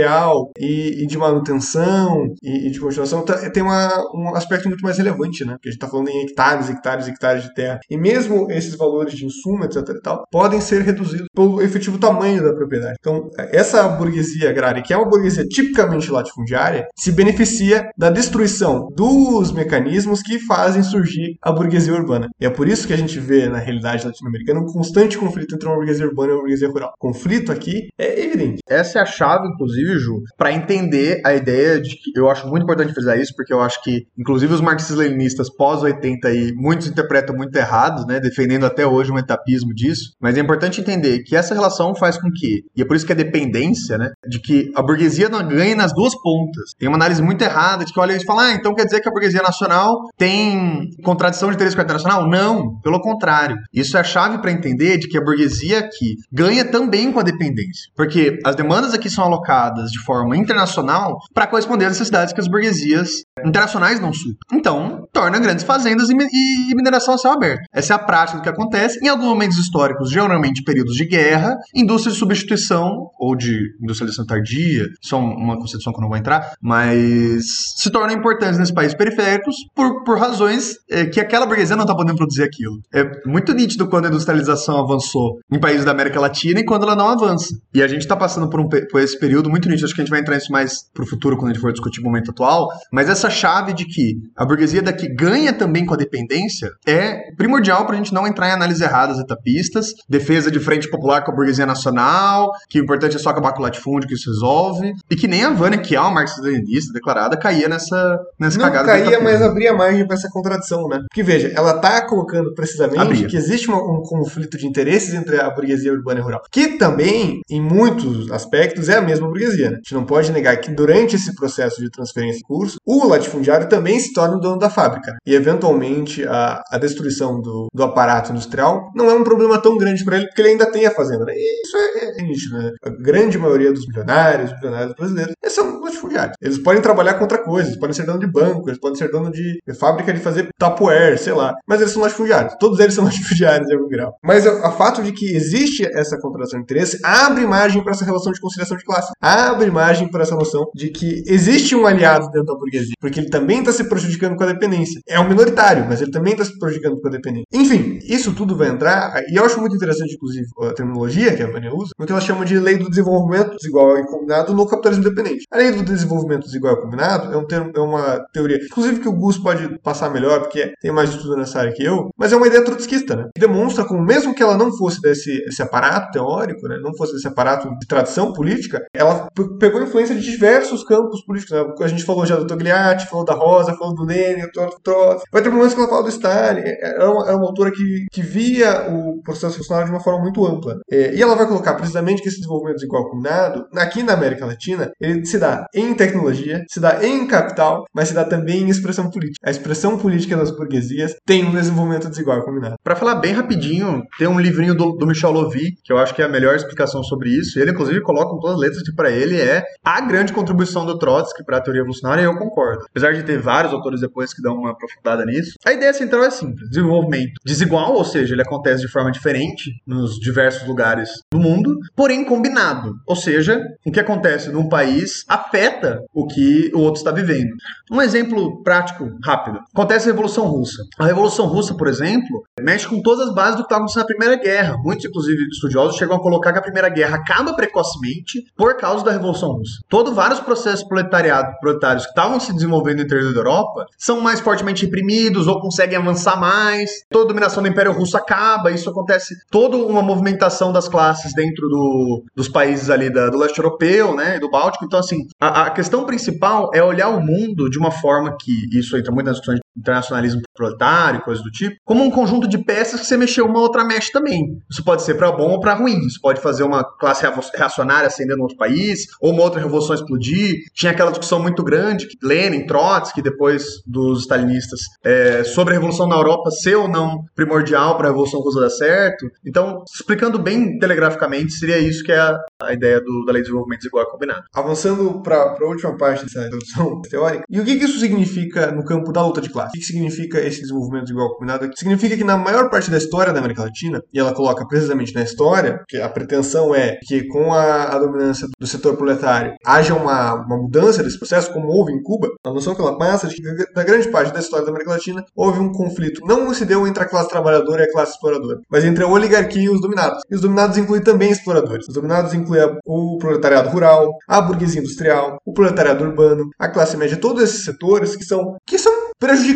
e, 0.58 1.02
e 1.02 1.06
de 1.06 1.18
manutenção 1.18 2.26
e, 2.42 2.68
e, 2.68 2.70
de 2.70 2.80
continuação 2.80 3.24
tem 3.52 3.62
uma, 3.62 3.90
um 4.14 4.34
aspecto 4.34 4.68
muito 4.68 4.82
mais 4.82 4.98
relevante, 4.98 5.44
né? 5.44 5.52
Porque 5.52 5.68
a 5.68 5.72
gente 5.72 5.80
está 5.80 5.88
falando 5.88 6.08
em 6.08 6.22
hectares, 6.22 6.70
hectares, 6.70 7.08
hectares 7.08 7.42
de 7.44 7.54
terra. 7.54 7.80
E 7.90 7.96
mesmo 7.96 8.50
esses 8.50 8.76
valores 8.76 9.14
de 9.14 9.24
insumo, 9.24 9.64
etc 9.64 9.88
e 9.88 10.00
tal, 10.00 10.24
podem 10.30 10.60
ser 10.60 10.82
reduzidos 10.82 11.26
pelo 11.34 11.62
efetivo 11.62 11.98
tamanho 11.98 12.42
da 12.42 12.54
propriedade. 12.54 12.96
Então, 12.98 13.30
essa 13.52 13.86
burguesia 13.88 14.50
agrária, 14.50 14.82
que 14.82 14.92
é 14.92 14.96
uma 14.96 15.08
burguesia 15.08 15.44
tipicamente 15.44 16.10
latifundiária, 16.10 16.86
se 16.96 17.12
beneficia 17.12 17.90
da 17.96 18.10
destruição 18.10 18.88
dos 18.94 19.52
mecanismos 19.52 20.22
que 20.22 20.38
fazem 20.38 20.82
surgir 20.82 21.36
a 21.42 21.52
burguesia 21.52 21.94
urbana. 21.94 22.28
E 22.40 22.46
é 22.46 22.50
por 22.50 22.68
isso 22.68 22.86
que 22.86 22.92
a 22.92 22.96
gente 22.96 23.18
vê 23.18 23.48
na 23.48 23.58
realidade 23.58 24.06
latino-americana 24.06 24.60
um 24.60 24.66
constante 24.66 25.18
conflito 25.18 25.54
entre 25.54 25.68
uma 25.68 25.76
burguesia 25.76 26.06
urbana 26.06 26.32
e 26.32 26.34
uma 26.34 26.40
burguesia 26.40 26.68
rural. 26.68 26.92
O 26.96 26.98
conflito 26.98 27.52
aqui 27.52 27.88
é 27.98 28.24
evidente. 28.24 28.60
Essa 28.68 28.98
é 28.98 29.02
a 29.02 29.06
chave, 29.06 29.48
inclusive, 29.48 29.75
Ju, 29.98 30.22
para 30.36 30.52
entender 30.52 31.20
a 31.24 31.34
ideia 31.34 31.80
de 31.80 31.96
que 31.96 32.18
eu 32.18 32.30
acho 32.30 32.46
muito 32.48 32.64
importante 32.64 32.92
frisar 32.92 33.18
isso, 33.18 33.34
porque 33.36 33.52
eu 33.52 33.60
acho 33.60 33.82
que, 33.82 34.06
inclusive, 34.18 34.52
os 34.52 34.60
marxistas-leninistas 34.60 35.48
pós-80 35.54 36.24
aí, 36.24 36.52
muitos 36.54 36.86
interpretam 36.86 37.36
muito 37.36 37.54
errados, 37.56 38.06
né, 38.06 38.20
defendendo 38.20 38.66
até 38.66 38.86
hoje 38.86 39.12
um 39.12 39.18
etapismo 39.18 39.74
disso, 39.74 40.12
mas 40.20 40.36
é 40.36 40.40
importante 40.40 40.80
entender 40.80 41.22
que 41.22 41.36
essa 41.36 41.54
relação 41.54 41.94
faz 41.94 42.18
com 42.20 42.30
que, 42.30 42.62
e 42.76 42.82
é 42.82 42.84
por 42.84 42.96
isso 42.96 43.06
que 43.06 43.12
a 43.12 43.16
dependência, 43.16 43.98
né, 43.98 44.10
de 44.28 44.40
que 44.40 44.70
a 44.74 44.82
burguesia 44.82 45.28
não 45.28 45.46
ganha 45.46 45.76
nas 45.76 45.92
duas 45.92 46.14
pontas. 46.20 46.72
Tem 46.78 46.88
uma 46.88 46.96
análise 46.96 47.22
muito 47.22 47.42
errada 47.42 47.84
de 47.84 47.92
que 47.92 48.00
olha 48.00 48.16
e 48.16 48.24
fala, 48.24 48.46
ah, 48.46 48.52
então 48.52 48.74
quer 48.74 48.84
dizer 48.84 49.00
que 49.00 49.08
a 49.08 49.12
burguesia 49.12 49.42
nacional 49.42 49.96
tem 50.16 50.88
contradição 51.02 51.48
de 51.48 51.54
interesse 51.54 51.74
com 51.76 51.82
a 51.82 51.84
internacional? 51.84 52.28
Não, 52.28 52.78
pelo 52.80 53.00
contrário. 53.00 53.56
Isso 53.72 53.96
é 53.96 54.00
a 54.00 54.04
chave 54.04 54.38
para 54.38 54.52
entender 54.52 54.98
de 54.98 55.08
que 55.08 55.18
a 55.18 55.24
burguesia 55.24 55.78
aqui 55.80 56.16
ganha 56.32 56.64
também 56.64 57.12
com 57.12 57.20
a 57.20 57.22
dependência, 57.22 57.90
porque 57.94 58.38
as 58.44 58.54
demandas 58.56 58.94
aqui 58.94 59.10
são 59.10 59.24
alocadas 59.24 59.65
de 59.70 59.98
forma 60.04 60.36
internacional 60.36 61.18
para 61.34 61.46
corresponder 61.46 61.86
às 61.86 61.92
necessidades 61.92 62.32
que 62.32 62.40
as 62.40 62.48
burguesias 62.48 63.10
internacionais 63.44 64.00
não 64.00 64.12
supram. 64.12 64.36
Então, 64.52 65.06
torna 65.12 65.38
grandes 65.38 65.64
fazendas 65.64 66.08
e, 66.10 66.74
mineração 66.74 67.14
a 67.14 67.18
céu 67.18 67.32
aberto. 67.32 67.62
Essa 67.72 67.94
é 67.94 67.96
a 67.96 67.98
prática 67.98 68.38
do 68.38 68.42
que 68.42 68.48
acontece 68.48 68.98
em 69.02 69.08
alguns 69.08 69.26
momentos 69.26 69.58
históricos, 69.58 70.10
geralmente 70.10 70.62
períodos 70.62 70.94
de 70.94 71.06
guerra, 71.06 71.56
indústrias 71.74 72.14
de 72.14 72.20
substituição 72.20 73.10
ou 73.18 73.36
de 73.36 73.56
industrialização 73.82 74.26
tardia, 74.26 74.84
só 75.02 75.18
uma 75.18 75.58
concepção 75.58 75.92
que 75.92 75.98
eu 75.98 76.02
não 76.02 76.08
vou 76.08 76.18
entrar, 76.18 76.52
mas 76.60 77.44
se 77.76 77.90
tornam 77.90 78.14
importantes 78.14 78.58
nesses 78.58 78.74
países 78.74 78.96
periféricos 78.96 79.54
por, 79.74 80.04
por 80.04 80.18
razões 80.18 80.74
é, 80.90 81.06
que 81.06 81.20
aquela 81.20 81.46
burguesia 81.46 81.76
não 81.76 81.84
está 81.84 81.94
podendo 81.94 82.16
produzir 82.16 82.42
aquilo. 82.42 82.76
É 82.94 83.04
muito 83.26 83.52
nítido 83.52 83.88
quando 83.88 84.06
a 84.06 84.08
industrialização 84.08 84.78
avançou 84.78 85.38
em 85.50 85.58
países 85.58 85.84
da 85.84 85.92
América 85.92 86.20
Latina 86.20 86.60
e 86.60 86.64
quando 86.64 86.84
ela 86.84 86.96
não 86.96 87.08
avança. 87.08 87.54
E 87.74 87.82
a 87.82 87.88
gente 87.88 88.02
está 88.02 88.16
passando 88.16 88.48
por, 88.48 88.60
um, 88.60 88.68
por 88.68 89.00
esse 89.00 89.18
período 89.18 89.50
muito 89.56 89.68
nítido, 89.68 89.86
acho 89.86 89.94
que 89.94 90.00
a 90.00 90.04
gente 90.04 90.10
vai 90.10 90.20
entrar 90.20 90.34
nisso 90.34 90.52
mais 90.52 90.84
pro 90.92 91.06
futuro 91.06 91.36
quando 91.36 91.50
a 91.50 91.54
gente 91.54 91.62
for 91.62 91.72
discutir 91.72 92.00
o 92.00 92.04
momento 92.04 92.30
atual, 92.30 92.68
mas 92.92 93.08
essa 93.08 93.28
chave 93.28 93.72
de 93.72 93.84
que 93.86 94.18
a 94.36 94.44
burguesia 94.44 94.82
daqui 94.82 95.08
ganha 95.08 95.52
também 95.52 95.84
com 95.84 95.94
a 95.94 95.96
dependência 95.96 96.70
é 96.86 97.32
primordial 97.36 97.86
para 97.86 97.94
a 97.94 97.98
gente 97.98 98.12
não 98.12 98.26
entrar 98.26 98.48
em 98.48 98.52
análises 98.52 98.82
erradas 98.82 99.18
etapistas, 99.18 99.94
defesa 100.08 100.50
de 100.50 100.60
frente 100.60 100.88
popular 100.88 101.24
com 101.24 101.32
a 101.32 101.34
burguesia 101.34 101.66
nacional, 101.66 102.50
que 102.68 102.80
o 102.80 102.84
importante 102.84 103.16
é 103.16 103.18
só 103.18 103.30
acabar 103.30 103.52
com 103.52 103.60
o 103.60 103.62
latifúndio 103.62 104.08
que 104.08 104.14
isso 104.14 104.30
resolve, 104.30 104.92
e 105.10 105.16
que 105.16 105.26
nem 105.26 105.44
a 105.44 105.50
Vânia, 105.50 105.78
que 105.78 105.96
é 105.96 106.00
uma 106.00 106.10
marxista-leninista 106.10 106.92
declarada, 106.92 107.36
caía 107.36 107.68
nessa, 107.68 108.20
nessa 108.38 108.58
não 108.58 108.66
cagada. 108.66 108.86
caía, 108.86 109.20
mas 109.20 109.40
abria 109.40 109.72
margem 109.72 110.06
para 110.06 110.16
essa 110.16 110.28
contradição, 110.30 110.88
né? 110.88 111.00
Porque 111.08 111.22
veja, 111.22 111.52
ela 111.54 111.74
tá 111.78 112.06
colocando 112.06 112.54
precisamente 112.54 113.00
abria. 113.00 113.26
que 113.26 113.36
existe 113.36 113.68
uma, 113.68 113.78
um 113.78 114.02
conflito 114.02 114.58
de 114.58 114.66
interesses 114.66 115.14
entre 115.14 115.40
a 115.40 115.48
burguesia 115.50 115.92
urbana 115.92 116.20
e 116.20 116.22
rural, 116.22 116.42
que 116.50 116.76
também, 116.76 117.40
em 117.48 117.60
muitos 117.60 118.30
aspectos, 118.30 118.88
é 118.88 118.96
a 118.96 119.02
mesma 119.02 119.26
burguesia. 119.26 119.45
A 119.46 119.76
gente 119.76 119.94
não 119.94 120.04
pode 120.04 120.32
negar 120.32 120.56
que 120.58 120.70
durante 120.70 121.16
esse 121.16 121.34
processo 121.34 121.80
de 121.80 121.90
transferência 121.90 122.38
de 122.38 122.44
curso, 122.44 122.78
o 122.84 123.06
latifundiário 123.06 123.68
também 123.68 123.98
se 123.98 124.12
torna 124.12 124.36
o 124.36 124.40
dono 124.40 124.58
da 124.58 124.70
fábrica. 124.70 125.16
E, 125.26 125.34
eventualmente, 125.34 126.24
a, 126.26 126.62
a 126.70 126.78
destruição 126.78 127.40
do, 127.40 127.68
do 127.72 127.82
aparato 127.82 128.32
industrial 128.32 128.90
não 128.94 129.10
é 129.10 129.14
um 129.14 129.24
problema 129.24 129.60
tão 129.60 129.76
grande 129.76 130.04
para 130.04 130.16
ele, 130.16 130.26
porque 130.26 130.40
ele 130.40 130.50
ainda 130.50 130.70
tem 130.70 130.86
a 130.86 130.90
fazenda. 130.90 131.24
E 131.28 131.62
isso 131.62 131.76
é, 131.76 132.20
é 132.20 132.22
nítido, 132.22 132.58
né? 132.58 132.70
A 132.84 132.90
grande 132.90 133.38
maioria 133.38 133.72
dos 133.72 133.86
milionários, 133.86 134.52
milionários 134.52 134.94
brasileiros, 134.94 135.34
eles 135.42 135.54
são 135.54 135.80
latifundiários. 135.80 136.36
Eles 136.40 136.58
podem 136.58 136.82
trabalhar 136.82 137.14
contra 137.14 137.38
coisas, 137.38 137.68
eles 137.68 137.80
podem 137.80 137.94
ser 137.94 138.04
dono 138.04 138.18
de 138.18 138.26
banco, 138.26 138.68
eles 138.68 138.80
podem 138.80 138.96
ser 138.96 139.10
dono 139.10 139.30
de 139.30 139.60
fábrica 139.78 140.12
de 140.12 140.20
fazer 140.20 140.48
tapoer, 140.58 141.18
sei 141.18 141.32
lá. 141.32 141.54
Mas 141.66 141.80
eles 141.80 141.92
são 141.92 142.02
latifundiários. 142.02 142.54
Todos 142.58 142.78
eles 142.80 142.94
são 142.94 143.04
latifundiários 143.06 143.68
em 143.68 143.74
algum 143.74 143.88
grau. 143.88 144.14
Mas 144.22 144.46
o 144.46 144.72
fato 144.72 145.02
de 145.02 145.12
que 145.12 145.34
existe 145.34 145.86
essa 145.92 146.18
contratação 146.20 146.58
de 146.58 146.64
interesse 146.64 146.98
abre 147.02 147.46
margem 147.46 147.82
para 147.82 147.92
essa 147.92 148.04
relação 148.04 148.32
de 148.32 148.40
conciliação 148.40 148.76
de 148.76 148.84
classe. 148.84 149.12
Abre 149.36 149.70
margem 149.70 150.10
para 150.10 150.22
essa 150.22 150.34
noção 150.34 150.70
de 150.74 150.88
que 150.88 151.22
existe 151.26 151.76
um 151.76 151.86
aliado 151.86 152.30
dentro 152.30 152.46
da 152.46 152.54
burguesia, 152.54 152.94
porque 152.98 153.20
ele 153.20 153.28
também 153.28 153.58
está 153.58 153.70
se 153.70 153.86
prejudicando 153.86 154.34
com 154.34 154.44
a 154.44 154.46
dependência. 154.46 154.98
É 155.06 155.20
um 155.20 155.28
minoritário, 155.28 155.84
mas 155.86 156.00
ele 156.00 156.10
também 156.10 156.32
está 156.32 156.44
se 156.44 156.58
prejudicando 156.58 156.98
com 156.98 157.08
a 157.08 157.10
dependência. 157.10 157.44
Enfim, 157.52 157.98
isso 158.02 158.32
tudo 158.34 158.56
vai 158.56 158.68
entrar, 158.68 159.22
e 159.28 159.36
eu 159.36 159.44
acho 159.44 159.60
muito 159.60 159.76
interessante, 159.76 160.14
inclusive, 160.14 160.46
a 160.62 160.72
terminologia 160.72 161.36
que 161.36 161.42
a 161.42 161.50
Vânia 161.50 161.70
usa, 161.74 161.90
no 161.98 162.06
que 162.06 162.12
ela 162.12 162.20
chama 162.20 162.46
de 162.46 162.58
lei 162.58 162.78
do 162.78 162.88
desenvolvimento 162.88 163.56
desigual 163.56 163.98
e 163.98 164.06
combinado 164.06 164.54
no 164.54 164.66
capitalismo 164.66 165.04
dependente. 165.04 165.44
A 165.52 165.58
lei 165.58 165.70
do 165.70 165.84
desenvolvimento 165.84 166.46
desigual 166.46 166.74
e 166.74 166.80
combinado 166.80 167.34
é, 167.34 167.36
um 167.36 167.46
termo, 167.46 167.70
é 167.76 167.80
uma 167.80 168.24
teoria, 168.32 168.58
inclusive 168.64 169.00
que 169.00 169.08
o 169.08 169.12
Gus 169.12 169.36
pode 169.36 169.78
passar 169.80 170.08
melhor, 170.10 170.40
porque 170.40 170.72
tem 170.80 170.90
mais 170.90 171.10
estudo 171.10 171.36
nessa 171.36 171.60
área 171.60 171.74
que 171.74 171.84
eu, 171.84 172.08
mas 172.16 172.32
é 172.32 172.36
uma 172.36 172.46
ideia 172.46 172.64
trotskista, 172.64 173.14
né? 173.14 173.28
Demonstra 173.38 173.84
como, 173.84 174.02
mesmo 174.02 174.34
que 174.34 174.42
ela 174.42 174.56
não 174.56 174.74
fosse 174.74 174.98
desse 175.02 175.44
esse 175.46 175.60
aparato 175.60 176.10
teórico, 176.12 176.66
né, 176.68 176.78
não 176.82 176.94
fosse 176.96 177.12
desse 177.12 177.28
aparato 177.28 177.68
de 177.78 177.86
tradição 177.86 178.32
política, 178.32 178.82
ela 178.94 179.25
pegou 179.58 179.82
influência 179.82 180.14
de 180.14 180.22
diversos 180.22 180.84
campos 180.84 181.24
políticos. 181.24 181.56
Né? 181.56 181.74
A 181.80 181.88
gente 181.88 182.04
falou 182.04 182.26
já 182.26 182.36
do 182.36 182.46
Togliatti, 182.46 183.08
falou 183.08 183.24
da 183.24 183.34
Rosa, 183.34 183.76
falou 183.76 183.94
do 183.94 184.04
Lenin, 184.04 184.42
do 184.42 184.80
Trotsky. 184.82 185.28
Vai 185.32 185.42
ter 185.42 185.50
momentos 185.50 185.74
que 185.74 185.80
ela 185.80 185.88
fala 185.88 186.02
do 186.02 186.08
Stalin. 186.08 186.62
É, 186.64 187.02
é 187.02 187.04
uma, 187.04 187.30
é 187.30 187.34
uma 187.34 187.46
autora 187.46 187.70
que, 187.70 188.06
que 188.12 188.22
via 188.22 188.90
o 188.90 189.22
processo 189.22 189.56
funcionário 189.56 189.90
de 189.90 189.94
uma 189.94 190.02
forma 190.02 190.20
muito 190.20 190.44
ampla. 190.46 190.76
É, 190.90 191.14
e 191.14 191.22
ela 191.22 191.34
vai 191.34 191.46
colocar 191.46 191.74
precisamente 191.74 192.22
que 192.22 192.28
esse 192.28 192.38
desenvolvimento 192.38 192.76
desigual 192.76 193.08
combinado, 193.08 193.66
aqui 193.76 194.02
na 194.02 194.12
América 194.12 194.46
Latina, 194.46 194.90
ele 195.00 195.24
se 195.24 195.38
dá 195.38 195.66
em 195.74 195.94
tecnologia, 195.94 196.64
se 196.68 196.80
dá 196.80 197.04
em 197.04 197.26
capital, 197.26 197.84
mas 197.94 198.08
se 198.08 198.14
dá 198.14 198.24
também 198.24 198.62
em 198.62 198.68
expressão 198.68 199.10
política. 199.10 199.46
A 199.46 199.50
expressão 199.50 199.98
política 199.98 200.36
das 200.36 200.50
burguesias 200.50 201.16
tem 201.24 201.44
um 201.44 201.52
desenvolvimento 201.52 202.08
desigual 202.08 202.42
combinado. 202.44 202.76
Para 202.82 202.96
falar 202.96 203.16
bem 203.16 203.32
rapidinho, 203.32 204.02
tem 204.18 204.26
um 204.26 204.40
livrinho 204.40 204.74
do, 204.74 204.92
do 204.92 205.06
Michel 205.06 205.32
Lovy, 205.32 205.72
que 205.84 205.92
eu 205.92 205.98
acho 205.98 206.14
que 206.14 206.22
é 206.22 206.24
a 206.24 206.28
melhor 206.28 206.54
explicação 206.54 207.02
sobre 207.02 207.30
isso. 207.30 207.58
Ele, 207.58 207.70
inclusive, 207.70 208.00
coloca 208.02 208.30
com 208.30 208.38
todas 208.38 208.56
as 208.56 208.62
letras 208.62 208.82
que 208.82 208.94
para 208.94 209.10
ele 209.16 209.40
é 209.40 209.64
a 209.84 210.00
grande 210.00 210.32
contribuição 210.32 210.84
do 210.84 210.98
Trotsky 210.98 211.44
para 211.44 211.58
a 211.58 211.60
teoria 211.60 211.80
evolucionária, 211.80 212.22
e 212.22 212.24
eu 212.24 212.36
concordo. 212.36 212.84
Apesar 212.90 213.12
de 213.12 213.22
ter 213.22 213.38
vários 213.38 213.72
autores 213.72 214.00
depois 214.00 214.32
que 214.32 214.42
dão 214.42 214.54
uma 214.54 214.70
aprofundada 214.70 215.24
nisso, 215.24 215.54
a 215.64 215.72
ideia 215.72 215.92
central 215.92 216.24
é 216.24 216.30
simples: 216.30 216.68
desenvolvimento 216.68 217.32
desigual, 217.44 217.94
ou 217.94 218.04
seja, 218.04 218.34
ele 218.34 218.42
acontece 218.42 218.82
de 218.82 218.88
forma 218.88 219.10
diferente 219.10 219.70
nos 219.86 220.18
diversos 220.18 220.66
lugares 220.66 221.10
do 221.32 221.38
mundo, 221.38 221.78
porém 221.94 222.24
combinado. 222.24 222.94
Ou 223.06 223.16
seja, 223.16 223.60
o 223.84 223.90
que 223.90 224.00
acontece 224.00 224.50
num 224.50 224.68
país 224.68 225.24
afeta 225.28 226.00
o 226.14 226.26
que 226.26 226.70
o 226.74 226.80
outro 226.80 226.98
está 226.98 227.10
vivendo. 227.10 227.50
Um 227.90 228.02
exemplo 228.02 228.62
prático, 228.62 229.08
rápido. 229.24 229.60
Acontece 229.74 230.08
a 230.08 230.12
Revolução 230.12 230.46
Russa. 230.46 230.82
A 230.98 231.06
Revolução 231.06 231.46
Russa, 231.46 231.74
por 231.74 231.88
exemplo, 231.88 232.42
mexe 232.60 232.86
com 232.86 233.00
todas 233.00 233.28
as 233.28 233.34
bases 233.34 233.56
do 233.56 233.58
que 233.58 233.66
estava 233.66 233.82
acontecendo 233.82 234.02
na 234.02 234.06
Primeira 234.06 234.36
Guerra. 234.36 234.76
Muitos, 234.82 235.04
inclusive, 235.04 235.46
estudiosos 235.48 235.96
chegam 235.96 236.16
a 236.16 236.20
colocar 236.20 236.52
que 236.52 236.58
a 236.58 236.62
Primeira 236.62 236.88
Guerra 236.88 237.16
acaba 237.16 237.54
precocemente 237.54 238.44
por 238.56 238.76
causa 238.76 239.04
da 239.06 239.12
Revolução 239.12 239.52
Russa. 239.52 239.80
Todos 239.88 240.14
vários 240.14 240.40
processos 240.40 240.86
proletariado, 240.86 241.56
proletários 241.60 242.04
que 242.04 242.10
estavam 242.10 242.38
se 242.38 242.52
desenvolvendo 242.52 242.98
no 242.98 243.04
interior 243.04 243.32
da 243.32 243.40
Europa 243.40 243.86
são 243.96 244.20
mais 244.20 244.40
fortemente 244.40 244.84
reprimidos 244.84 245.46
ou 245.46 245.60
conseguem 245.60 245.96
avançar 245.96 246.38
mais. 246.38 246.90
Toda 247.10 247.24
a 247.24 247.28
dominação 247.28 247.62
do 247.62 247.68
Império 247.68 247.92
Russo 247.92 248.16
acaba. 248.16 248.70
Isso 248.70 248.90
acontece 248.90 249.34
toda 249.50 249.76
uma 249.76 250.02
movimentação 250.02 250.72
das 250.72 250.88
classes 250.88 251.32
dentro 251.34 251.68
do, 251.68 252.24
dos 252.34 252.48
países 252.48 252.90
ali 252.90 253.10
da, 253.10 253.30
do 253.30 253.38
leste 253.38 253.58
europeu, 253.58 254.14
né, 254.14 254.38
do 254.38 254.50
Báltico. 254.50 254.84
Então, 254.84 254.98
assim, 254.98 255.26
a, 255.40 255.66
a 255.66 255.70
questão 255.70 256.04
principal 256.04 256.70
é 256.74 256.82
olhar 256.82 257.08
o 257.08 257.20
mundo 257.20 257.70
de 257.70 257.78
uma 257.78 257.90
forma 257.90 258.36
que 258.38 258.52
isso 258.76 258.96
entra 258.96 259.12
muito 259.12 259.26
nas 259.26 259.36
discussões 259.36 259.60
internacionalismo 259.76 260.42
proletário, 260.54 261.20
coisas 261.20 261.44
do 261.44 261.50
tipo, 261.50 261.76
como 261.84 262.02
um 262.02 262.10
conjunto 262.10 262.48
de 262.48 262.58
peças 262.58 263.00
que 263.00 263.06
você 263.06 263.16
mexeu 263.16 263.46
uma 263.46 263.60
outra 263.60 263.84
mexe 263.84 264.10
também. 264.10 264.58
Isso 264.70 264.82
pode 264.82 265.02
ser 265.02 265.14
para 265.14 265.30
bom 265.30 265.50
ou 265.50 265.60
para 265.60 265.74
ruim. 265.74 265.98
Isso 266.06 266.20
pode 266.20 266.40
fazer 266.40 266.62
uma 266.62 266.82
classe 266.82 267.24
reacionária 267.54 268.06
ascender 268.06 268.36
no 268.36 268.42
outro 268.42 268.56
país, 268.56 269.06
ou 269.20 269.32
uma 269.32 269.42
outra 269.42 269.60
revolução 269.60 269.94
explodir. 269.94 270.56
Tinha 270.74 270.92
aquela 270.92 271.10
discussão 271.10 271.40
muito 271.40 271.62
grande 271.62 272.06
que 272.06 272.16
Lenin, 272.22 272.66
Trotsky, 272.66 273.20
depois 273.20 273.82
dos 273.86 274.20
stalinistas, 274.20 274.80
é, 275.04 275.44
sobre 275.44 275.74
a 275.74 275.76
revolução 275.76 276.06
na 276.06 276.16
Europa 276.16 276.50
ser 276.50 276.76
ou 276.76 276.88
não 276.88 277.24
primordial 277.34 277.96
para 277.96 278.08
a 278.08 278.10
revolução 278.10 278.40
russa 278.40 278.60
dar 278.60 278.70
certo. 278.70 279.26
Então, 279.44 279.84
explicando 279.94 280.38
bem 280.38 280.78
telegraficamente, 280.78 281.52
seria 281.52 281.78
isso 281.78 282.02
que 282.02 282.12
é 282.12 282.18
a, 282.18 282.36
a 282.62 282.72
ideia 282.72 283.00
do, 283.00 283.24
da 283.24 283.32
lei 283.32 283.42
de 283.42 283.48
desenvolvimento 283.48 283.80
desigual 283.80 284.06
combinado. 284.10 284.44
Avançando 284.54 285.22
para 285.22 285.56
a 285.60 285.64
última 285.64 285.96
parte 285.96 286.24
dessa 286.24 286.46
introdução 286.46 287.00
teórica, 287.02 287.44
e 287.48 287.60
o 287.60 287.64
que, 287.64 287.76
que 287.76 287.84
isso 287.84 287.98
significa 287.98 288.70
no 288.72 288.84
campo 288.84 289.12
da 289.12 289.24
luta 289.24 289.40
de 289.40 289.50
classe? 289.50 289.65
O 289.66 289.72
que, 289.72 289.78
que 289.80 289.84
significa 289.84 290.38
esse 290.38 290.60
desenvolvimento 290.60 291.04
desigual 291.04 291.34
combinado? 291.34 291.70
Significa 291.76 292.16
que 292.16 292.24
na 292.24 292.36
maior 292.36 292.70
parte 292.70 292.90
da 292.90 292.98
história 292.98 293.32
da 293.32 293.38
América 293.38 293.62
Latina, 293.62 294.00
e 294.12 294.18
ela 294.18 294.34
coloca 294.34 294.66
precisamente 294.66 295.14
na 295.14 295.22
história, 295.22 295.80
que 295.88 295.98
a 295.98 296.08
pretensão 296.08 296.74
é 296.74 296.96
que 297.02 297.26
com 297.28 297.52
a, 297.52 297.84
a 297.84 297.98
dominância 297.98 298.46
do 298.58 298.66
setor 298.66 298.96
proletário 298.96 299.54
haja 299.64 299.94
uma, 299.94 300.34
uma 300.34 300.56
mudança 300.56 301.02
desse 301.02 301.18
processo, 301.18 301.52
como 301.52 301.68
houve 301.68 301.92
em 301.92 302.02
Cuba, 302.02 302.28
a 302.44 302.50
noção 302.50 302.74
que 302.74 302.80
ela 302.80 302.98
passa 302.98 303.28
de 303.28 303.36
que 303.36 303.72
da 303.72 303.82
grande 303.82 304.08
parte 304.10 304.32
da 304.32 304.40
história 304.40 304.64
da 304.64 304.70
América 304.70 304.92
Latina 304.92 305.24
houve 305.34 305.58
um 305.58 305.72
conflito, 305.72 306.20
não 306.26 306.52
se 306.54 306.64
deu 306.64 306.86
entre 306.86 307.02
a 307.02 307.06
classe 307.06 307.28
trabalhadora 307.28 307.82
e 307.82 307.84
a 307.84 307.92
classe 307.92 308.12
exploradora, 308.12 308.60
mas 308.70 308.84
entre 308.84 309.04
a 309.04 309.08
oligarquia 309.08 309.62
e 309.62 309.68
os 309.68 309.80
dominados. 309.80 310.22
E 310.30 310.34
os 310.34 310.40
dominados 310.40 310.78
incluem 310.78 311.02
também 311.02 311.30
exploradores. 311.30 311.86
Os 311.88 311.94
dominados 311.94 312.34
incluem 312.34 312.62
o 312.86 313.18
proletariado 313.18 313.68
rural, 313.68 314.12
a 314.28 314.40
burguesia 314.40 314.80
industrial, 314.80 315.38
o 315.44 315.52
proletariado 315.52 316.04
urbano, 316.04 316.48
a 316.58 316.68
classe 316.68 316.96
média, 316.96 317.16
todos 317.16 317.42
esses 317.42 317.64
setores 317.64 318.16
que 318.16 318.24
são 318.24 318.56
que 318.66 318.78
são 318.78 318.92
prejudicados 319.18 319.55